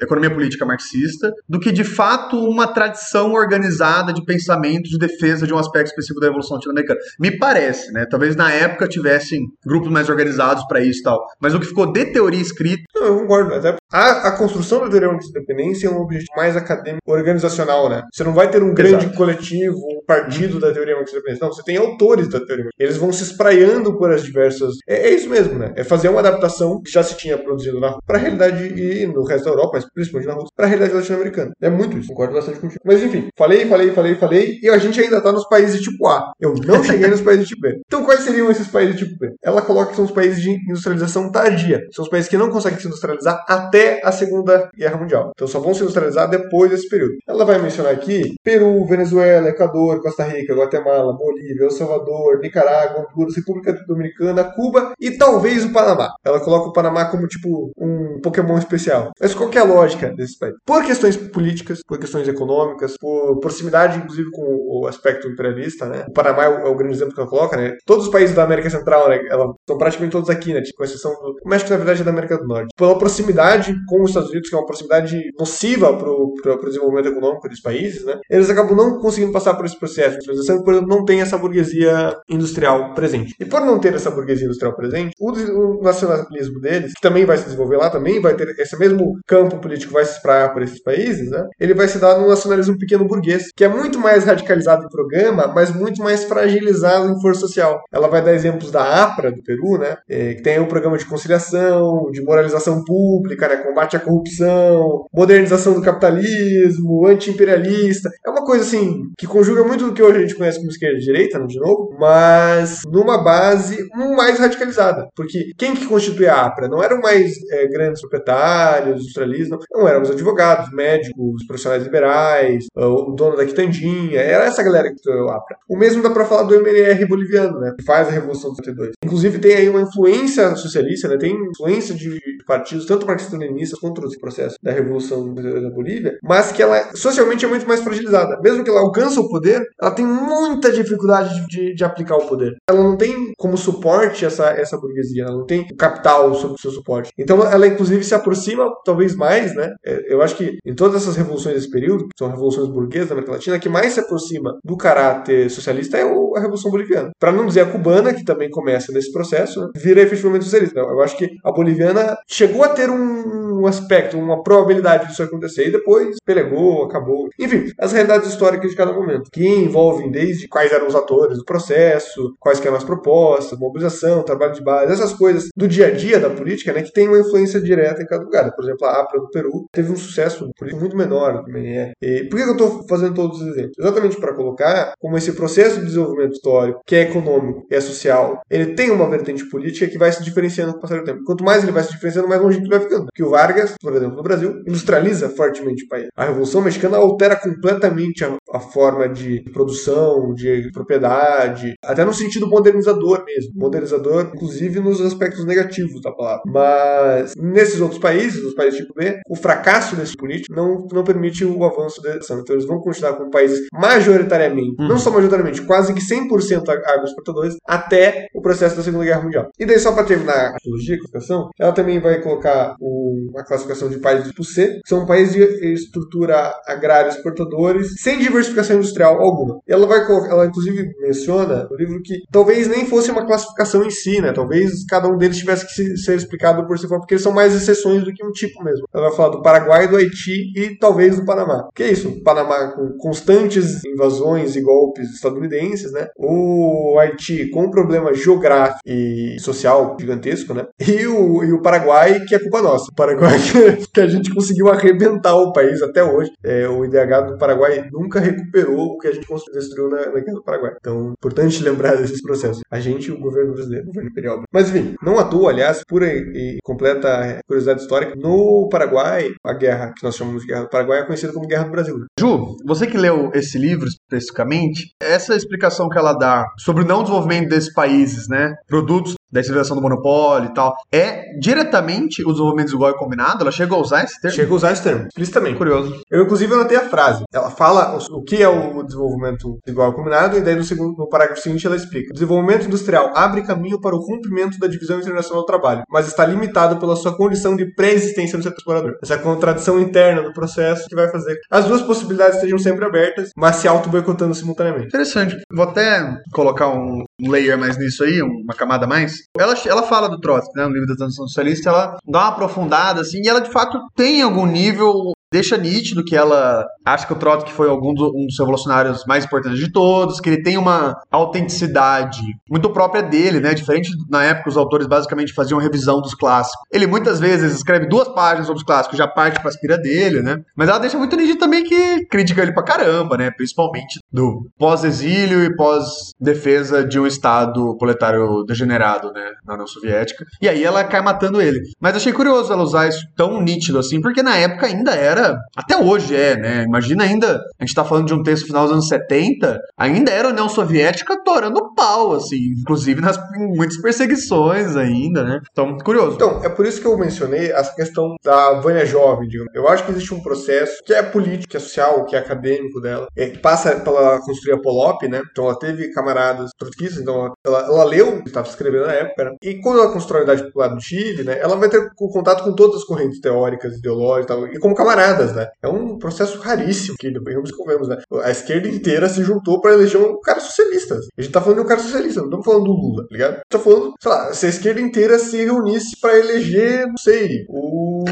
economia 0.00 0.30
política 0.30 0.64
marxista, 0.66 1.32
do 1.48 1.58
que 1.60 1.72
de 1.72 1.84
fato 1.84 2.36
uma 2.48 2.66
tradição 2.66 3.32
organizada 3.32 4.12
de 4.12 4.24
pensamento 4.24 4.88
de 4.88 4.98
defesa 4.98 5.46
de 5.46 5.52
um 5.54 5.58
aspecto 5.58 5.88
específico 5.88 6.20
da 6.20 6.26
Revolução 6.26 6.56
Latino-Americana. 6.56 7.00
Me 7.18 7.36
parece, 7.38 7.92
né? 7.92 8.06
Talvez 8.10 8.36
na 8.36 8.52
época 8.52 8.86
tivessem 8.88 9.40
grupos 9.64 9.90
mais 9.90 10.08
organizados 10.08 10.64
para 10.66 10.80
isso 10.80 11.00
e 11.00 11.02
tal. 11.02 11.24
Mas 11.40 11.54
o 11.54 11.60
que 11.60 11.66
ficou 11.66 11.90
de 11.92 12.06
teoria 12.06 12.40
escrita 12.40 12.82
Não, 12.94 13.06
eu 13.06 13.18
concordo. 13.20 13.54
Até 13.54 13.76
a, 13.92 14.28
a 14.28 14.36
construção 14.36 14.80
da 14.80 14.88
teoria 14.88 15.08
marxista-dependência 15.08 15.88
é 15.88 15.90
um 15.90 16.00
objetivo 16.00 16.32
mais 16.36 16.56
acadêmico, 16.56 17.00
organizacional, 17.06 17.88
né? 17.88 18.02
Você 18.12 18.24
não 18.24 18.32
vai 18.34 18.50
ter 18.50 18.62
um 18.62 18.74
grande 18.74 19.04
Exato. 19.04 19.16
coletivo, 19.16 19.76
um 19.76 20.04
partido 20.06 20.58
da 20.60 20.72
teoria 20.72 20.94
marxista-dependência. 20.94 21.46
Não, 21.48 21.54
você 21.54 21.62
tem 21.62 21.76
autores 21.76 22.28
da 22.28 22.44
teoria. 22.44 22.68
Eles 22.78 22.96
vão 22.96 23.12
se 23.12 23.22
espraiando 23.22 23.96
por 23.96 24.12
as 24.12 24.22
diversas. 24.22 24.74
É, 24.86 25.08
é 25.08 25.14
isso 25.14 25.28
mesmo, 25.28 25.58
né? 25.58 25.72
É 25.76 25.82
fazer 25.82 26.08
uma 26.08 26.20
adaptação 26.20 26.80
que 26.82 26.90
já 26.90 27.02
se 27.02 27.16
tinha 27.16 27.38
produzido 27.38 27.80
na 27.80 27.98
para 28.06 28.18
a 28.18 28.20
realidade 28.20 28.64
e 28.64 29.06
no 29.06 29.24
resto 29.24 29.44
da 29.44 29.50
Europa, 29.50 29.72
mas 29.74 29.86
principalmente 29.92 30.28
na 30.28 30.34
Rússia, 30.34 30.50
para 30.54 30.66
a 30.66 30.68
realidade 30.68 30.94
latino-americana. 30.94 31.52
É 31.60 31.70
muito 31.70 31.96
isso, 31.98 32.08
concordo 32.08 32.34
bastante 32.34 32.60
contigo. 32.60 32.80
Mas 32.84 33.02
enfim, 33.02 33.28
falei, 33.36 33.66
falei, 33.66 33.90
falei, 33.90 34.14
falei, 34.14 34.58
e 34.62 34.68
a 34.68 34.78
gente 34.78 35.00
ainda 35.00 35.20
tá 35.20 35.32
nos 35.32 35.48
países 35.48 35.80
tipo 35.80 36.06
A. 36.06 36.32
Eu 36.40 36.54
não 36.66 36.84
cheguei 36.84 37.08
nos 37.08 37.20
países 37.20 37.48
tipo 37.48 37.62
B. 37.62 37.80
Então, 37.86 38.04
quais 38.04 38.20
seriam 38.20 38.50
esses 38.50 38.68
países 38.68 38.96
tipo 38.96 39.18
B? 39.18 39.34
Ela 39.42 39.62
coloca 39.62 39.90
que 39.90 39.96
são 39.96 40.04
os 40.04 40.10
países 40.10 40.40
de 40.40 40.50
industrialização 40.50 41.30
tardia. 41.30 41.80
São 41.92 42.04
os 42.04 42.10
países 42.10 42.28
que 42.28 42.36
não 42.36 42.50
conseguem 42.50 42.78
se 42.78 42.86
industrializar 42.86 43.44
até 43.48 44.00
a 44.04 44.12
Segunda 44.12 44.68
Guerra 44.76 44.98
Mundial. 44.98 45.32
Então, 45.34 45.48
só 45.48 45.58
vão 45.58 45.74
se 45.74 45.80
industrializar 45.80 46.28
depois 46.28 46.70
desse 46.70 46.88
período. 46.88 47.14
Ela 47.26 47.44
vai 47.44 47.58
mencionar 47.58 47.92
aqui 47.92 48.34
Peru, 48.42 48.84
Venezuela, 48.86 49.48
Equador, 49.48 50.00
Costa 50.02 50.24
Rica, 50.24 50.54
Guatemala, 50.54 51.16
Bolívia, 51.16 51.37
El 51.38 51.70
Salvador, 51.70 52.40
Nicarágua, 52.40 53.06
Honduras, 53.10 53.36
República 53.36 53.72
Dominicana, 53.86 54.44
Cuba 54.44 54.92
e 55.00 55.12
talvez 55.12 55.64
o 55.64 55.72
Panamá. 55.72 56.10
Ela 56.24 56.40
coloca 56.40 56.68
o 56.68 56.72
Panamá 56.72 57.06
como 57.06 57.26
tipo 57.26 57.72
um 57.78 58.20
Pokémon 58.20 58.58
especial. 58.58 59.10
Mas 59.20 59.34
qual 59.34 59.50
é 59.52 59.58
a 59.58 59.64
lógica 59.64 60.12
desse 60.14 60.38
país? 60.38 60.54
Por 60.66 60.84
questões 60.84 61.16
políticas, 61.16 61.80
por 61.86 61.98
questões 61.98 62.28
econômicas, 62.28 62.96
por 62.98 63.38
proximidade, 63.40 63.98
inclusive, 63.98 64.30
com 64.30 64.42
o 64.42 64.86
aspecto 64.86 65.28
imperialista, 65.28 65.86
né? 65.86 66.04
O 66.08 66.12
Panamá 66.12 66.44
é 66.44 66.48
o, 66.48 66.66
é 66.66 66.68
o 66.68 66.76
grande 66.76 66.94
exemplo 66.94 67.14
que 67.14 67.20
ela 67.20 67.28
coloca, 67.28 67.56
né? 67.56 67.76
Todos 67.86 68.06
os 68.06 68.12
países 68.12 68.34
da 68.34 68.44
América 68.44 68.70
Central, 68.70 69.08
né? 69.08 69.18
Ela, 69.30 69.52
estão 69.60 69.78
praticamente 69.78 70.12
todos 70.12 70.30
aqui, 70.30 70.52
né? 70.52 70.62
Com 70.76 70.84
exceção 70.84 71.12
do 71.12 71.38
o 71.44 71.48
México, 71.48 71.70
na 71.70 71.76
verdade, 71.76 72.02
é 72.02 72.04
da 72.04 72.10
América 72.10 72.38
do 72.38 72.46
Norte. 72.46 72.68
Pela 72.76 72.98
proximidade 72.98 73.74
com 73.86 74.02
os 74.02 74.10
Estados 74.10 74.30
Unidos, 74.30 74.48
que 74.48 74.54
é 74.54 74.58
uma 74.58 74.66
proximidade 74.66 75.20
nociva 75.38 75.96
para 75.96 76.10
o 76.10 76.34
desenvolvimento 76.64 77.08
econômico 77.08 77.48
dos 77.48 77.60
países, 77.60 78.04
né? 78.04 78.18
Eles 78.30 78.50
acabam 78.50 78.76
não 78.76 78.98
conseguindo 78.98 79.32
passar 79.32 79.54
por 79.54 79.64
esse 79.64 79.78
processo 79.78 80.18
de 80.18 80.64
por 80.64 80.86
não 80.86 81.04
tem 81.04 81.20
essa 81.20 81.27
burguesia 81.36 82.14
industrial 82.28 82.94
presente. 82.94 83.34
E 83.38 83.44
por 83.44 83.60
não 83.60 83.78
ter 83.78 83.94
essa 83.94 84.10
burguesia 84.10 84.46
industrial 84.46 84.74
presente, 84.74 85.14
o, 85.18 85.30
o 85.30 85.82
nacionalismo 85.82 86.60
deles, 86.60 86.92
que 86.94 87.00
também 87.00 87.24
vai 87.24 87.36
se 87.36 87.44
desenvolver 87.44 87.76
lá, 87.76 87.90
também 87.90 88.20
vai 88.20 88.34
ter 88.34 88.48
esse 88.58 88.78
mesmo 88.78 89.18
campo 89.26 89.58
político 89.58 89.92
vai 89.92 90.04
se 90.04 90.12
espraiar 90.12 90.52
por 90.52 90.62
esses 90.62 90.80
países, 90.82 91.30
né? 91.30 91.44
Ele 91.60 91.74
vai 91.74 91.88
se 91.88 91.98
dar 91.98 92.18
num 92.18 92.28
nacionalismo 92.28 92.78
pequeno 92.78 93.06
burguês, 93.06 93.50
que 93.54 93.64
é 93.64 93.68
muito 93.68 93.98
mais 93.98 94.24
radicalizado 94.24 94.84
em 94.84 94.88
programa, 94.88 95.52
mas 95.54 95.74
muito 95.74 96.02
mais 96.02 96.24
fragilizado 96.24 97.10
em 97.10 97.20
força 97.20 97.40
social. 97.40 97.82
Ela 97.92 98.08
vai 98.08 98.22
dar 98.22 98.34
exemplos 98.34 98.70
da 98.70 99.04
APRA 99.04 99.32
do 99.32 99.42
Peru, 99.42 99.78
né? 99.78 99.96
É, 100.08 100.34
que 100.34 100.42
tem 100.42 100.60
um 100.60 100.66
programa 100.66 100.96
de 100.96 101.04
conciliação, 101.04 102.10
de 102.10 102.22
moralização 102.22 102.84
pública, 102.84 103.48
né? 103.48 103.56
Combate 103.56 103.96
à 103.96 104.00
corrupção, 104.00 105.06
modernização 105.12 105.74
do 105.74 105.82
capitalismo, 105.82 107.06
anti-imperialista. 107.06 108.10
É 108.24 108.30
uma 108.30 108.44
coisa 108.44 108.64
assim 108.64 109.02
que 109.18 109.26
conjuga 109.26 109.64
muito 109.64 109.86
do 109.86 109.92
que 109.92 110.02
hoje 110.02 110.18
a 110.18 110.20
gente 110.22 110.34
conhece 110.34 110.58
como 110.58 110.70
esquerda 110.70 110.98
e 110.98 111.02
direita, 111.02 111.17
né, 111.18 111.46
de 111.46 111.58
novo, 111.58 111.96
mas 111.98 112.82
numa 112.86 113.22
base 113.22 113.88
mais 113.94 114.38
radicalizada. 114.38 115.08
Porque 115.14 115.52
quem 115.56 115.74
que 115.74 115.86
constitui 115.86 116.26
a 116.26 116.46
APRA? 116.46 116.68
Não 116.68 116.82
eram 116.82 117.00
mais 117.00 117.32
é, 117.50 117.66
grandes 117.66 118.00
proprietários, 118.00 119.00
industrialistas, 119.00 119.48
não, 119.50 119.58
não 119.72 119.88
eram 119.88 120.02
os 120.02 120.10
advogados, 120.10 120.70
médicos, 120.72 121.46
profissionais 121.46 121.82
liberais, 121.82 122.66
o 122.76 123.12
dono 123.12 123.36
da 123.36 123.46
quitandinha, 123.46 124.20
era 124.20 124.44
essa 124.44 124.62
galera 124.62 124.88
que 124.88 124.94
constituiu 124.94 125.28
a 125.28 125.36
APRA. 125.36 125.58
O 125.68 125.76
mesmo 125.76 126.02
dá 126.02 126.10
pra 126.10 126.24
falar 126.24 126.42
do 126.44 126.54
MLR 126.54 127.06
boliviano, 127.06 127.58
né, 127.60 127.74
que 127.76 127.84
faz 127.84 128.08
a 128.08 128.12
Revolução 128.12 128.50
de 128.50 128.56
72. 128.56 128.92
Inclusive 129.04 129.38
tem 129.38 129.54
aí 129.54 129.68
uma 129.68 129.82
influência 129.82 130.54
socialista, 130.56 131.08
né, 131.08 131.16
tem 131.16 131.34
influência 131.34 131.94
de 131.94 132.18
partidos, 132.46 132.86
tanto 132.86 133.06
marxistas-leninistas 133.06 133.78
quanto 133.78 134.04
os 134.04 134.16
processos 134.18 134.58
da 134.62 134.72
Revolução 134.72 135.34
da 135.34 135.70
Bolívia, 135.70 136.18
mas 136.22 136.52
que 136.52 136.62
ela 136.62 136.94
socialmente 136.94 137.44
é 137.44 137.48
muito 137.48 137.66
mais 137.66 137.80
fragilizada. 137.80 138.38
Mesmo 138.42 138.64
que 138.64 138.70
ela 138.70 138.80
alcance 138.80 139.18
o 139.18 139.28
poder, 139.28 139.62
ela 139.80 139.90
tem 139.90 140.06
muita 140.06 140.72
dificuldade 140.72 141.07
de, 141.48 141.74
de 141.74 141.84
aplicar 141.84 142.16
o 142.16 142.26
poder. 142.26 142.56
Ela 142.68 142.82
não 142.82 142.96
tem 142.96 143.32
como 143.36 143.56
suporte 143.56 144.24
essa, 144.24 144.50
essa 144.50 144.78
burguesia, 144.78 145.24
ela 145.24 145.36
não 145.36 145.46
tem 145.46 145.66
capital 145.76 146.34
sob 146.34 146.60
seu 146.60 146.70
suporte. 146.70 147.10
Então 147.18 147.42
ela 147.42 147.66
inclusive 147.66 148.04
se 148.04 148.14
aproxima 148.14 148.70
talvez 148.84 149.14
mais, 149.14 149.54
né? 149.54 149.74
É, 149.84 150.12
eu 150.12 150.22
acho 150.22 150.36
que 150.36 150.58
em 150.64 150.74
todas 150.74 151.02
essas 151.02 151.16
revoluções 151.16 151.54
desse 151.54 151.70
período, 151.70 152.04
que 152.04 152.18
são 152.18 152.28
revoluções 152.28 152.68
burguesas 152.68 153.08
da 153.08 153.14
América 153.14 153.32
Latina, 153.32 153.58
que 153.58 153.68
mais 153.68 153.92
se 153.92 154.00
aproxima 154.00 154.58
do 154.64 154.76
caráter 154.76 155.50
socialista 155.50 155.96
é 155.96 156.02
a 156.02 156.40
Revolução 156.40 156.70
Boliviana. 156.70 157.10
Para 157.18 157.32
não 157.32 157.46
dizer 157.46 157.62
a 157.62 157.66
cubana, 157.66 158.14
que 158.14 158.24
também 158.24 158.50
começa 158.50 158.92
nesse 158.92 159.12
processo, 159.12 159.60
né? 159.60 159.68
vira 159.76 160.00
efetivamente 160.00 160.44
socialista. 160.44 160.80
Eu 160.80 161.00
acho 161.00 161.16
que 161.16 161.30
a 161.44 161.52
boliviana 161.52 162.16
chegou 162.26 162.62
a 162.62 162.68
ter 162.68 162.90
um 162.90 163.66
aspecto, 163.66 164.18
uma 164.18 164.42
probabilidade 164.42 165.08
disso 165.08 165.22
acontecer 165.22 165.68
e 165.68 165.72
depois 165.72 166.16
pelegou, 166.24 166.84
acabou. 166.84 167.28
Enfim, 167.38 167.72
as 167.78 167.92
realidades 167.92 168.28
históricas 168.28 168.70
de 168.70 168.76
cada 168.76 168.92
momento, 168.92 169.30
que 169.32 169.46
envolvem 169.46 170.10
desde 170.10 170.48
quais 170.48 170.72
eram 170.72 170.86
os 170.86 170.94
atores 170.98 171.38
do 171.38 171.44
processo, 171.44 172.34
quais 172.38 172.64
eram 172.64 172.76
as 172.76 172.84
propostas, 172.84 173.58
mobilização, 173.58 174.22
trabalho 174.22 174.52
de 174.52 174.62
base, 174.62 174.92
essas 174.92 175.12
coisas 175.12 175.48
do 175.56 175.66
dia 175.66 175.86
a 175.86 175.90
dia 175.90 176.20
da 176.20 176.30
política, 176.30 176.72
né, 176.72 176.82
que 176.82 176.92
tem 176.92 177.08
uma 177.08 177.18
influência 177.18 177.60
direta 177.60 178.02
em 178.02 178.06
cada 178.06 178.24
lugar. 178.24 178.50
Por 178.54 178.64
exemplo, 178.64 178.86
a 178.86 179.00
APRA 179.00 179.20
do 179.20 179.30
Peru 179.30 179.66
teve 179.72 179.90
um 179.90 179.96
sucesso 179.96 180.50
político 180.56 180.80
muito 180.80 180.96
menor 180.96 181.42
também. 181.44 181.78
É. 181.78 181.92
E 182.02 182.24
por 182.24 182.36
que 182.36 182.42
eu 182.42 182.52
estou 182.52 182.86
fazendo 182.88 183.14
todos 183.14 183.40
os 183.40 183.48
exemplos? 183.48 183.74
Exatamente 183.78 184.20
para 184.20 184.34
colocar 184.34 184.92
como 184.98 185.16
esse 185.16 185.32
processo 185.32 185.80
de 185.80 185.86
desenvolvimento 185.86 186.32
histórico, 186.32 186.80
que 186.86 186.96
é 186.96 187.02
econômico 187.02 187.66
e 187.70 187.74
é 187.74 187.80
social, 187.80 188.40
ele 188.50 188.74
tem 188.74 188.90
uma 188.90 189.08
vertente 189.08 189.48
política 189.48 189.86
que 189.86 189.98
vai 189.98 190.12
se 190.12 190.22
diferenciando 190.22 190.72
com 190.72 190.78
o 190.78 190.82
passar 190.82 190.98
do 190.98 191.04
tempo. 191.04 191.24
Quanto 191.24 191.44
mais 191.44 191.62
ele 191.62 191.72
vai 191.72 191.82
se 191.82 191.92
diferenciando, 191.92 192.28
mais 192.28 192.40
longe 192.40 192.58
ele 192.58 192.68
vai 192.68 192.80
ficando. 192.80 193.06
Que 193.14 193.22
o 193.22 193.30
Vargas, 193.30 193.74
por 193.80 193.94
exemplo, 193.94 194.16
no 194.16 194.22
Brasil, 194.22 194.62
industrializa 194.66 195.28
fortemente 195.28 195.84
o 195.84 195.88
país. 195.88 196.08
A 196.16 196.24
Revolução 196.24 196.60
Mexicana 196.60 196.96
altera 196.96 197.36
completamente 197.36 198.24
a, 198.24 198.36
a 198.52 198.60
forma 198.60 199.08
de 199.08 199.40
produção, 199.52 200.32
de 200.34 200.70
propriedade, 200.88 201.74
até 201.84 202.04
no 202.04 202.14
sentido 202.14 202.48
modernizador 202.48 203.22
mesmo. 203.24 203.52
Modernizador, 203.54 204.32
inclusive, 204.34 204.80
nos 204.80 205.00
aspectos 205.00 205.44
negativos 205.44 206.00
da 206.00 206.10
palavra. 206.10 206.42
Mas 206.46 207.34
nesses 207.36 207.80
outros 207.80 208.00
países, 208.00 208.42
nos 208.42 208.54
países 208.54 208.80
tipo 208.80 208.94
B, 208.94 209.20
o 209.28 209.36
fracasso 209.36 209.94
desse 209.94 210.16
político 210.16 210.54
não, 210.54 210.86
não 210.90 211.04
permite 211.04 211.44
o 211.44 211.64
avanço 211.64 212.00
ação. 212.08 212.40
Então 212.40 212.54
eles 212.54 212.66
vão 212.66 212.80
continuar 212.80 213.14
como 213.14 213.30
países 213.30 213.66
majoritariamente, 213.72 214.80
uhum. 214.80 214.88
não 214.88 214.98
só 214.98 215.10
majoritariamente, 215.10 215.62
quase 215.62 215.92
que 215.92 216.00
100% 216.00 216.68
agroexportadores 216.68 217.56
até 217.66 218.26
o 218.34 218.40
processo 218.40 218.76
da 218.76 218.82
Segunda 218.82 219.04
Guerra 219.04 219.22
Mundial. 219.22 219.48
E 219.58 219.66
daí, 219.66 219.78
só 219.78 219.92
para 219.92 220.04
terminar 220.04 220.54
a 220.54 220.56
teologia, 220.62 220.94
a 220.94 220.98
classificação, 220.98 221.48
ela 221.58 221.72
também 221.72 222.00
vai 222.00 222.20
colocar 222.20 222.74
o, 222.80 223.30
a 223.36 223.44
classificação 223.44 223.88
de 223.88 223.98
países 223.98 224.28
tipo 224.28 224.44
C, 224.44 224.80
que 224.82 224.88
são 224.88 225.06
países 225.06 225.34
de 225.34 225.72
estrutura 225.72 226.54
agrária 226.66 227.10
exportadores, 227.10 228.00
sem 228.00 228.18
diversificação 228.18 228.76
industrial 228.76 229.20
alguma. 229.20 229.60
Ela 229.66 229.86
vai 229.86 229.98
ela 230.28 230.46
inclusive 230.46 230.67
menciona 231.00 231.66
no 231.70 231.76
livro 231.76 232.02
que 232.02 232.22
talvez 232.30 232.68
nem 232.68 232.86
fosse 232.86 233.10
uma 233.10 233.26
classificação 233.26 233.84
em 233.84 233.90
si, 233.90 234.20
né? 234.20 234.32
Talvez 234.32 234.84
cada 234.86 235.08
um 235.08 235.16
deles 235.16 235.38
tivesse 235.38 235.66
que 235.66 235.96
ser 235.96 236.16
explicado 236.16 236.66
por 236.66 236.78
si 236.78 236.86
fora, 236.86 237.00
porque 237.00 237.14
eles 237.14 237.22
são 237.22 237.32
mais 237.32 237.54
exceções 237.54 238.04
do 238.04 238.12
que 238.12 238.24
um 238.24 238.30
tipo 238.30 238.62
mesmo. 238.62 238.86
Ela 238.92 239.08
vai 239.08 239.16
falar 239.16 239.30
do 239.30 239.42
Paraguai, 239.42 239.88
do 239.88 239.96
Haiti 239.96 240.52
e 240.56 240.76
talvez 240.78 241.16
do 241.16 241.24
Panamá. 241.24 241.68
Que 241.74 241.84
é 241.84 241.92
isso? 241.92 242.08
O 242.08 242.22
Panamá 242.22 242.72
com 242.72 242.96
constantes 242.98 243.84
invasões 243.84 244.56
e 244.56 244.60
golpes 244.60 245.10
estadunidenses, 245.10 245.92
né? 245.92 246.08
O 246.16 246.96
Haiti 246.98 247.50
com 247.50 247.64
um 247.64 247.70
problema 247.70 248.14
geográfico 248.14 248.80
e 248.86 249.36
social 249.40 249.96
gigantesco, 249.98 250.54
né? 250.54 250.66
E 250.80 251.06
o, 251.06 251.44
e 251.44 251.52
o 251.52 251.62
Paraguai, 251.62 252.20
que 252.26 252.34
é 252.34 252.38
culpa 252.38 252.62
nossa. 252.62 252.90
O 252.90 252.94
Paraguai 252.94 253.38
que, 253.92 254.00
a 254.00 254.06
gente 254.06 254.32
conseguiu 254.34 254.68
arrebentar 254.68 255.34
o 255.34 255.52
país 255.52 255.82
até 255.82 256.02
hoje. 256.02 256.30
É, 256.44 256.68
o 256.68 256.84
IDH 256.84 257.32
do 257.32 257.38
Paraguai 257.38 257.88
nunca 257.92 258.20
recuperou 258.20 258.94
o 258.94 258.98
que 258.98 259.08
a 259.08 259.12
gente 259.12 259.26
destruiu 259.52 259.88
na, 259.88 260.06
na 260.06 260.20
Guerra 260.20 260.34
do 260.34 260.42
Paraguai. 260.58 260.72
Então, 260.80 261.12
importante 261.12 261.62
lembrar 261.64 261.96
desses 261.96 262.22
processos. 262.22 262.62
A 262.70 262.80
gente 262.80 263.08
e 263.08 263.12
o 263.12 263.18
governo 263.18 263.54
brasileiro, 263.54 263.84
o 263.84 263.88
governo 263.88 264.10
imperial. 264.10 264.42
Mas 264.52 264.68
enfim, 264.68 264.94
não 265.02 265.18
à 265.18 265.24
toa, 265.24 265.50
aliás, 265.50 265.82
pura 265.86 266.06
e 266.06 266.58
completa 266.62 267.38
curiosidade 267.46 267.82
histórica, 267.82 268.14
no 268.16 268.68
Paraguai, 268.68 269.32
a 269.44 269.52
guerra 269.52 269.92
que 269.96 270.04
nós 270.04 270.16
chamamos 270.16 270.42
de 270.42 270.48
Guerra 270.48 270.62
do 270.62 270.70
Paraguai 270.70 271.00
é 271.00 271.04
conhecida 271.04 271.32
como 271.32 271.46
Guerra 271.46 271.64
do 271.64 271.70
Brasil. 271.70 271.98
Né? 271.98 272.06
Ju, 272.18 272.56
você 272.66 272.86
que 272.86 272.96
leu 272.96 273.30
esse 273.34 273.58
livro 273.58 273.86
especificamente, 273.86 274.90
essa 275.00 275.34
explicação 275.34 275.88
que 275.88 275.98
ela 275.98 276.12
dá 276.12 276.46
sobre 276.58 276.82
o 276.84 276.86
não 276.86 277.02
desenvolvimento 277.02 277.48
desses 277.48 277.72
países, 277.72 278.28
né? 278.28 278.54
Produtos 278.66 279.14
da 279.30 279.42
civilização 279.42 279.76
do 279.76 279.82
monopólio 279.82 280.50
e 280.50 280.54
tal, 280.54 280.74
é 280.92 281.38
diretamente 281.38 282.22
o 282.22 282.32
desenvolvimento 282.32 282.66
desigual 282.66 282.90
e 282.90 282.98
combinado? 282.98 283.42
Ela 283.42 283.52
chega 283.52 283.74
a 283.74 283.78
usar 283.78 284.04
esse 284.04 284.20
termo? 284.20 284.36
Chega 284.36 284.52
a 284.52 284.54
usar 284.54 284.72
esse 284.72 284.82
termo, 284.82 285.06
explicitamente. 285.08 285.56
Curioso. 285.56 286.00
Eu, 286.10 286.22
inclusive, 286.22 286.52
anotei 286.54 286.76
a 286.76 286.88
frase. 286.88 287.24
Ela 287.32 287.50
fala 287.50 287.98
o 288.10 288.22
que 288.22 288.42
é 288.42 288.48
o 288.48 288.82
desenvolvimento 288.82 289.58
desigual 289.64 289.90
e 289.90 289.94
combinado, 289.94 290.36
e 290.36 290.40
daí 290.40 290.54
no, 290.54 290.64
segundo, 290.64 290.96
no 290.96 291.08
parágrafo 291.08 291.40
seguinte 291.40 291.66
ela 291.66 291.76
explica. 291.76 292.10
O 292.10 292.14
desenvolvimento 292.14 292.66
industrial 292.66 293.12
abre 293.14 293.42
caminho 293.42 293.80
para 293.80 293.94
o 293.94 293.98
rompimento 293.98 294.58
da 294.58 294.66
divisão 294.66 294.98
internacional 294.98 295.42
do 295.42 295.46
trabalho, 295.46 295.82
mas 295.90 296.06
está 296.06 296.24
limitado 296.24 296.78
pela 296.78 296.96
sua 296.96 297.16
condição 297.16 297.56
de 297.56 297.72
pré-existência 297.74 298.38
do 298.38 298.42
setor 298.42 298.58
explorador. 298.58 298.94
Essa 299.02 299.18
contradição 299.18 299.80
interna 299.80 300.22
do 300.22 300.32
processo 300.32 300.86
que 300.88 300.94
vai 300.94 301.08
fazer 301.10 301.34
que 301.34 301.40
as 301.50 301.64
duas 301.64 301.82
possibilidades 301.82 302.36
estejam 302.36 302.58
sempre 302.58 302.84
abertas, 302.84 303.30
mas 303.36 303.56
se 303.56 303.68
auto-boicotando 303.68 304.34
simultaneamente. 304.34 304.86
Interessante. 304.88 305.36
Vou 305.52 305.64
até 305.64 306.18
colocar 306.32 306.68
um 306.68 307.04
layer 307.20 307.58
mais 307.58 307.78
nisso 307.78 308.04
aí, 308.04 308.22
uma 308.22 308.54
camada 308.54 308.86
mais. 308.86 309.24
Ela, 309.38 309.54
ela 309.66 309.82
fala 309.82 310.08
do 310.08 310.20
Trotsky, 310.20 310.56
né, 310.56 310.66
no 310.66 310.72
livro 310.72 310.86
da 310.86 310.96
Transição 310.96 311.26
Socialista, 311.26 311.70
ela 311.70 311.96
dá 312.06 312.18
uma 312.20 312.28
aprofundada, 312.28 313.00
assim, 313.00 313.20
e 313.22 313.28
ela 313.28 313.40
de 313.40 313.50
fato 313.50 313.78
tem 313.94 314.22
algum 314.22 314.46
nível 314.46 315.12
deixa 315.32 315.56
nítido 315.56 316.04
que 316.04 316.16
ela 316.16 316.66
acha 316.84 317.06
que 317.06 317.12
o 317.12 317.16
Trotsky 317.16 317.52
foi 317.52 317.68
algum 317.68 317.92
do, 317.92 318.08
um 318.08 318.26
dos 318.26 318.38
revolucionários 318.38 319.04
mais 319.06 319.24
importantes 319.24 319.58
de 319.58 319.70
todos, 319.70 320.20
que 320.20 320.28
ele 320.28 320.42
tem 320.42 320.56
uma 320.56 320.98
autenticidade 321.10 322.22
muito 322.48 322.70
própria 322.70 323.02
dele, 323.02 323.40
né? 323.40 323.54
Diferente 323.54 323.90
na 324.08 324.24
época 324.24 324.48
os 324.48 324.56
autores 324.56 324.86
basicamente 324.86 325.32
faziam 325.32 325.58
revisão 325.58 326.00
dos 326.00 326.14
clássicos. 326.14 326.60
Ele 326.72 326.86
muitas 326.86 327.20
vezes 327.20 327.54
escreve 327.54 327.86
duas 327.86 328.08
páginas 328.08 328.46
sobre 328.46 328.58
os 328.60 328.66
clássicos, 328.66 328.98
já 328.98 329.06
parte 329.06 329.38
para 329.38 329.48
a 329.48 329.52
aspira 329.52 329.76
dele, 329.76 330.22
né? 330.22 330.40
Mas 330.56 330.68
ela 330.68 330.78
deixa 330.78 330.98
muito 330.98 331.16
nítido 331.16 331.38
também 331.38 331.64
que 331.64 332.06
critica 332.06 332.42
ele 332.42 332.52
pra 332.52 332.62
caramba, 332.62 333.16
né? 333.16 333.30
Principalmente 333.30 334.00
do 334.12 334.48
pós-exílio 334.58 335.44
e 335.44 335.54
pós-defesa 335.56 336.84
de 336.84 336.98
um 336.98 337.06
Estado 337.06 337.76
proletário 337.78 338.44
degenerado, 338.44 339.12
né? 339.12 339.32
Na 339.46 339.54
União 339.54 339.66
Soviética. 339.66 340.24
E 340.40 340.48
aí 340.48 340.64
ela 340.64 340.84
cai 340.84 341.02
matando 341.02 341.40
ele. 341.40 341.60
Mas 341.80 341.96
achei 341.96 342.12
curioso 342.12 342.52
ela 342.52 342.62
usar 342.62 342.88
isso 342.88 343.04
tão 343.16 343.40
nítido 343.40 343.78
assim, 343.78 344.00
porque 344.00 344.22
na 344.22 344.36
época 344.36 344.66
ainda 344.66 344.92
era. 344.92 345.17
Até 345.56 345.76
hoje 345.76 346.14
é, 346.14 346.36
né? 346.36 346.64
Imagina 346.64 347.04
ainda. 347.04 347.40
A 347.58 347.64
gente 347.64 347.74
tá 347.74 347.84
falando 347.84 348.06
de 348.06 348.14
um 348.14 348.22
texto 348.22 348.46
final 348.46 348.64
dos 348.64 348.72
anos 348.72 348.88
70, 348.88 349.60
ainda 349.76 350.10
era 350.10 350.28
a 350.28 350.30
União 350.30 350.48
Soviética 350.48 351.22
torando 351.24 351.74
pau, 351.74 352.12
assim. 352.12 352.54
Inclusive 352.60 353.00
nas 353.00 353.18
em 353.36 353.56
muitas 353.56 353.80
perseguições 353.80 354.76
ainda, 354.76 355.22
né? 355.22 355.40
Então, 355.50 355.76
curioso. 355.78 356.16
Então, 356.16 356.40
é 356.42 356.48
por 356.48 356.66
isso 356.66 356.80
que 356.80 356.86
eu 356.86 356.96
mencionei 356.96 357.50
essa 357.50 357.74
questão 357.74 358.16
da 358.24 358.60
Vânia 358.60 358.86
jovem, 358.86 359.28
digamos. 359.28 359.52
Eu 359.54 359.68
acho 359.68 359.84
que 359.84 359.92
existe 359.92 360.14
um 360.14 360.22
processo 360.22 360.82
que 360.84 360.92
é 360.92 361.02
político, 361.02 361.50
que 361.50 361.56
é 361.56 361.60
social, 361.60 362.04
que 362.04 362.16
é 362.16 362.18
acadêmico 362.18 362.80
dela, 362.80 363.08
é, 363.16 363.26
que 363.26 363.38
passa 363.38 363.76
pela 363.80 364.20
construir 364.20 364.54
a 364.54 364.60
Polop, 364.60 365.02
né? 365.08 365.22
Então 365.30 365.44
ela 365.44 365.58
teve 365.58 365.92
camaradas 365.92 366.50
trotskistas, 366.58 367.00
então 367.00 367.32
ela, 367.44 367.60
ela 367.60 367.84
leu, 367.84 368.22
estava 368.24 368.48
escrevendo 368.48 368.86
na 368.86 368.92
época, 368.92 369.24
né? 369.24 369.30
E 369.42 369.60
quando 369.60 369.80
ela 369.80 369.92
constrói 369.92 370.20
a 370.20 370.24
Unidade 370.24 370.44
Popular 370.44 370.68
do 370.68 370.80
Chile, 370.80 371.22
né? 371.22 371.38
Ela 371.40 371.56
vai 371.56 371.68
ter 371.68 371.88
contato 371.96 372.44
com 372.44 372.54
todas 372.54 372.76
as 372.76 372.84
correntes 372.84 373.20
teóricas, 373.20 373.76
ideológicas 373.76 374.24
e 374.24 374.26
tal, 374.26 374.46
e 374.48 374.58
como 374.58 374.74
né? 375.16 375.46
É 375.62 375.68
um 375.68 375.98
processo 375.98 376.38
raríssimo 376.38 376.96
que 376.98 377.10
vamos 377.18 377.50
convemos, 377.52 377.88
né? 377.88 377.96
A 378.22 378.30
esquerda 378.30 378.68
inteira 378.68 379.08
se 379.08 379.22
juntou 379.22 379.60
para 379.60 379.74
eleger 379.74 380.00
um 380.00 380.20
cara 380.20 380.40
socialista. 380.40 380.94
A 381.16 381.20
gente 381.22 381.32
tá 381.32 381.40
falando 381.40 381.58
de 381.58 381.64
um 381.64 381.68
cara 381.68 381.80
socialista, 381.80 382.20
não 382.20 382.26
estamos 382.26 382.44
falando 382.46 382.64
do 382.64 382.72
Lula, 382.72 383.02
tá 383.02 383.08
ligado? 383.12 383.40
Tá 383.48 383.58
falando, 383.58 383.92
sei 384.00 384.10
lá, 384.12 384.32
se 384.32 384.46
a 384.46 384.48
esquerda 384.48 384.80
inteira 384.80 385.18
se 385.18 385.36
reunisse 385.44 386.00
para 386.00 386.18
eleger, 386.18 386.86
não 386.86 386.96
sei, 386.96 387.44
o. 387.48 388.04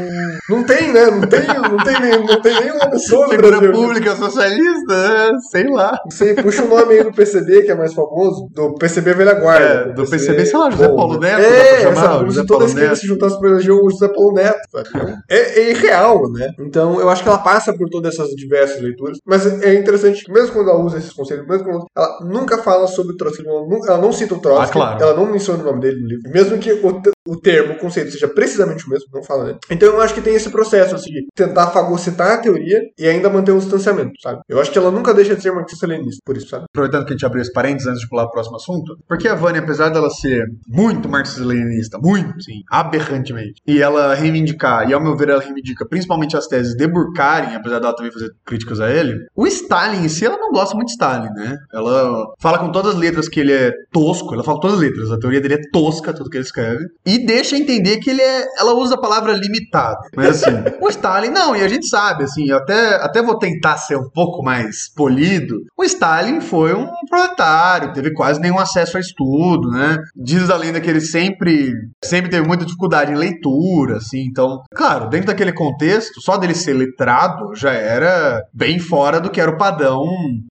Não 0.49 0.63
tem, 0.63 0.91
né? 0.91 1.05
Não 1.07 1.21
tem, 1.27 1.45
não 1.47 1.77
tem, 1.83 1.99
nem, 2.01 2.25
não 2.25 2.41
tem 2.41 2.59
nenhuma 2.61 2.89
pessoa 2.89 3.27
no 3.27 3.37
Brasil. 3.37 3.71
pública 3.71 4.15
socialista, 4.15 5.07
né? 5.31 5.37
sei 5.51 5.67
lá. 5.69 5.97
Não 6.03 6.11
sei, 6.11 6.33
puxa 6.35 6.63
o 6.63 6.67
nome 6.67 6.93
aí 6.93 7.03
do 7.03 7.11
PCB, 7.13 7.63
que 7.63 7.71
é 7.71 7.75
mais 7.75 7.93
famoso, 7.93 8.47
do 8.53 8.73
PCB 8.75 9.13
Velha 9.13 9.33
Guarda. 9.33 9.89
É, 9.89 9.93
do 9.93 10.05
PCB, 10.07 10.45
sei 10.45 10.57
lá, 10.59 10.69
José 10.69 10.87
Bom, 10.87 10.95
Paulo? 10.95 11.19
Neto, 11.19 11.41
É, 11.41 11.81
chamar, 11.81 12.17
como 12.17 12.25
José 12.27 12.41
se 12.41 12.47
toda 12.47 12.63
a 12.63 12.67
esquerda 12.67 12.89
Neto. 12.89 12.99
se 12.99 13.07
juntasse 13.07 13.39
pra 13.39 13.49
eleger 13.49 13.71
o 13.73 13.89
José 13.89 14.07
Paulo 14.07 14.33
Neto. 14.33 14.59
sabe? 14.71 15.15
É, 15.29 15.59
é 15.59 15.69
irreal, 15.71 16.31
né? 16.31 16.49
Então, 16.59 16.86
eu 16.99 17.09
acho 17.09 17.23
que 17.23 17.29
ela 17.29 17.37
passa 17.39 17.73
por 17.75 17.89
todas 17.89 18.13
essas 18.13 18.29
diversas 18.35 18.81
leituras, 18.81 19.17
mas 19.25 19.45
é 19.63 19.73
interessante 19.75 20.23
que 20.23 20.31
mesmo 20.31 20.53
quando 20.53 20.69
ela 20.69 20.83
usa 20.83 20.97
esses 20.97 21.13
conceitos, 21.13 21.47
mesmo 21.47 21.63
quando 21.65 21.85
ela 21.95 22.19
nunca 22.25 22.57
fala 22.59 22.87
sobre 22.87 23.13
o 23.13 23.17
Trotsky, 23.17 23.47
ela 23.47 23.67
não, 23.67 23.85
ela 23.85 23.97
não 23.97 24.11
cita 24.11 24.35
o 24.35 24.39
Trotsky, 24.39 24.69
Ah, 24.69 24.73
claro. 24.73 25.03
ela 25.03 25.13
não 25.15 25.25
menciona 25.31 25.61
o 25.61 25.65
nome 25.65 25.81
dele 25.81 26.01
no 26.01 26.07
livro, 26.07 26.31
mesmo 26.31 26.57
que 26.57 26.71
o, 26.73 27.01
o 27.27 27.39
termo, 27.39 27.73
o 27.73 27.77
conceito 27.77 28.11
seja 28.11 28.27
precisamente 28.27 28.85
o 28.85 28.89
mesmo, 28.89 29.07
não 29.13 29.23
fala 29.23 29.45
dele. 29.45 29.59
Então, 29.69 29.89
eu 29.89 30.01
acho 30.01 30.13
que 30.13 30.21
tem 30.21 30.35
esse 30.35 30.49
processo, 30.49 30.95
assim, 30.95 31.11
de 31.11 31.27
tentar 31.35 31.67
fagocitar 31.67 32.31
a 32.31 32.37
teoria 32.37 32.81
e 32.97 33.07
ainda 33.07 33.29
manter 33.29 33.51
um 33.51 33.59
distanciamento, 33.59 34.13
sabe? 34.21 34.41
Eu 34.47 34.59
acho 34.59 34.71
que 34.71 34.77
ela 34.77 34.91
nunca 34.91 35.13
deixa 35.13 35.35
de 35.35 35.41
ser 35.41 35.51
marxista-leninista, 35.51 36.21
por 36.25 36.37
isso, 36.37 36.49
sabe? 36.49 36.65
Aproveitando 36.69 37.05
que 37.05 37.11
a 37.11 37.15
gente 37.15 37.25
abriu 37.25 37.41
esse 37.41 37.51
parênteses 37.51 37.87
antes 37.87 38.01
de 38.01 38.09
pular 38.09 38.23
pro 38.25 38.33
próximo 38.33 38.55
assunto, 38.55 38.97
porque 39.07 39.27
a 39.27 39.35
Vânia, 39.35 39.61
apesar 39.61 39.89
dela 39.89 40.09
ser 40.09 40.45
muito 40.67 41.09
marxista-leninista, 41.09 41.97
muito, 41.99 42.41
sim, 42.43 42.61
aberrantemente, 42.69 43.61
e 43.65 43.81
ela 43.81 44.13
reivindicar, 44.13 44.89
e 44.89 44.93
ao 44.93 45.01
meu 45.01 45.15
ver 45.15 45.29
ela 45.29 45.41
reivindica 45.41 45.85
principalmente 45.87 46.37
as 46.37 46.47
teses 46.47 46.75
de 46.75 46.87
Burkhardt, 46.87 47.55
apesar 47.55 47.79
dela 47.79 47.95
também 47.95 48.11
fazer 48.11 48.29
críticas 48.45 48.79
a 48.79 48.89
ele, 48.89 49.25
o 49.35 49.47
Stalin 49.47 50.05
em 50.05 50.09
si, 50.09 50.25
ela 50.25 50.37
não 50.37 50.51
gosta 50.51 50.75
muito 50.75 50.87
de 50.87 50.93
Stalin, 50.93 51.29
né? 51.35 51.57
Ela 51.73 52.25
fala 52.39 52.59
com 52.59 52.71
todas 52.71 52.93
as 52.93 52.99
letras 52.99 53.27
que 53.27 53.39
ele 53.39 53.53
é 53.53 53.71
tosco, 53.91 54.33
ela 54.33 54.43
fala 54.43 54.57
com 54.57 54.61
todas 54.61 54.77
as 54.77 54.81
letras, 54.81 55.11
a 55.11 55.19
teoria 55.19 55.41
dele 55.41 55.55
é 55.55 55.61
tosca, 55.71 56.13
tudo 56.13 56.29
que 56.29 56.37
ele 56.37 56.45
escreve, 56.45 56.85
e 57.05 57.16
deixa 57.17 57.57
entender 57.57 57.97
que 57.97 58.09
ele 58.09 58.21
é, 58.21 58.45
ela 58.57 58.73
usa 58.73 58.95
a 58.95 58.99
palavra 58.99 59.33
limitado, 59.33 59.97
mas 60.15 60.43
assim, 60.43 60.55
o 60.81 60.89
Stalin 60.89 61.29
não, 61.29 61.55
e 61.55 61.61
a 61.61 61.67
gente 61.67 61.87
sabe, 61.87 62.23
assim, 62.23 62.49
eu 62.49 62.57
até, 62.57 62.95
até 62.95 63.21
vou 63.21 63.37
tentar 63.37 63.77
ser 63.77 63.97
um 63.97 64.09
pouco 64.09 64.43
mais 64.43 64.91
polido, 64.95 65.55
o 65.77 65.83
Stalin 65.83 66.41
foi 66.41 66.73
um 66.73 66.87
proletário, 67.09 67.93
teve 67.93 68.13
quase 68.13 68.39
nenhum 68.39 68.59
acesso 68.59 68.97
a 68.97 68.99
estudo, 68.99 69.69
né? 69.69 69.97
Diz 70.15 70.49
a 70.49 70.57
lenda 70.57 70.81
que 70.81 70.89
ele 70.89 71.01
sempre, 71.01 71.73
sempre 72.03 72.29
teve 72.29 72.47
muita 72.47 72.65
dificuldade 72.65 73.11
em 73.11 73.15
leitura, 73.15 73.97
assim, 73.97 74.21
então, 74.21 74.61
claro, 74.75 75.09
dentro 75.09 75.27
daquele 75.27 75.53
contexto, 75.53 76.21
só 76.21 76.37
dele 76.37 76.55
ser 76.55 76.73
letrado 76.73 77.55
já 77.55 77.71
era 77.71 78.43
bem 78.53 78.79
fora 78.79 79.19
do 79.19 79.29
que 79.29 79.41
era 79.41 79.51
o 79.51 79.57
padrão 79.57 80.05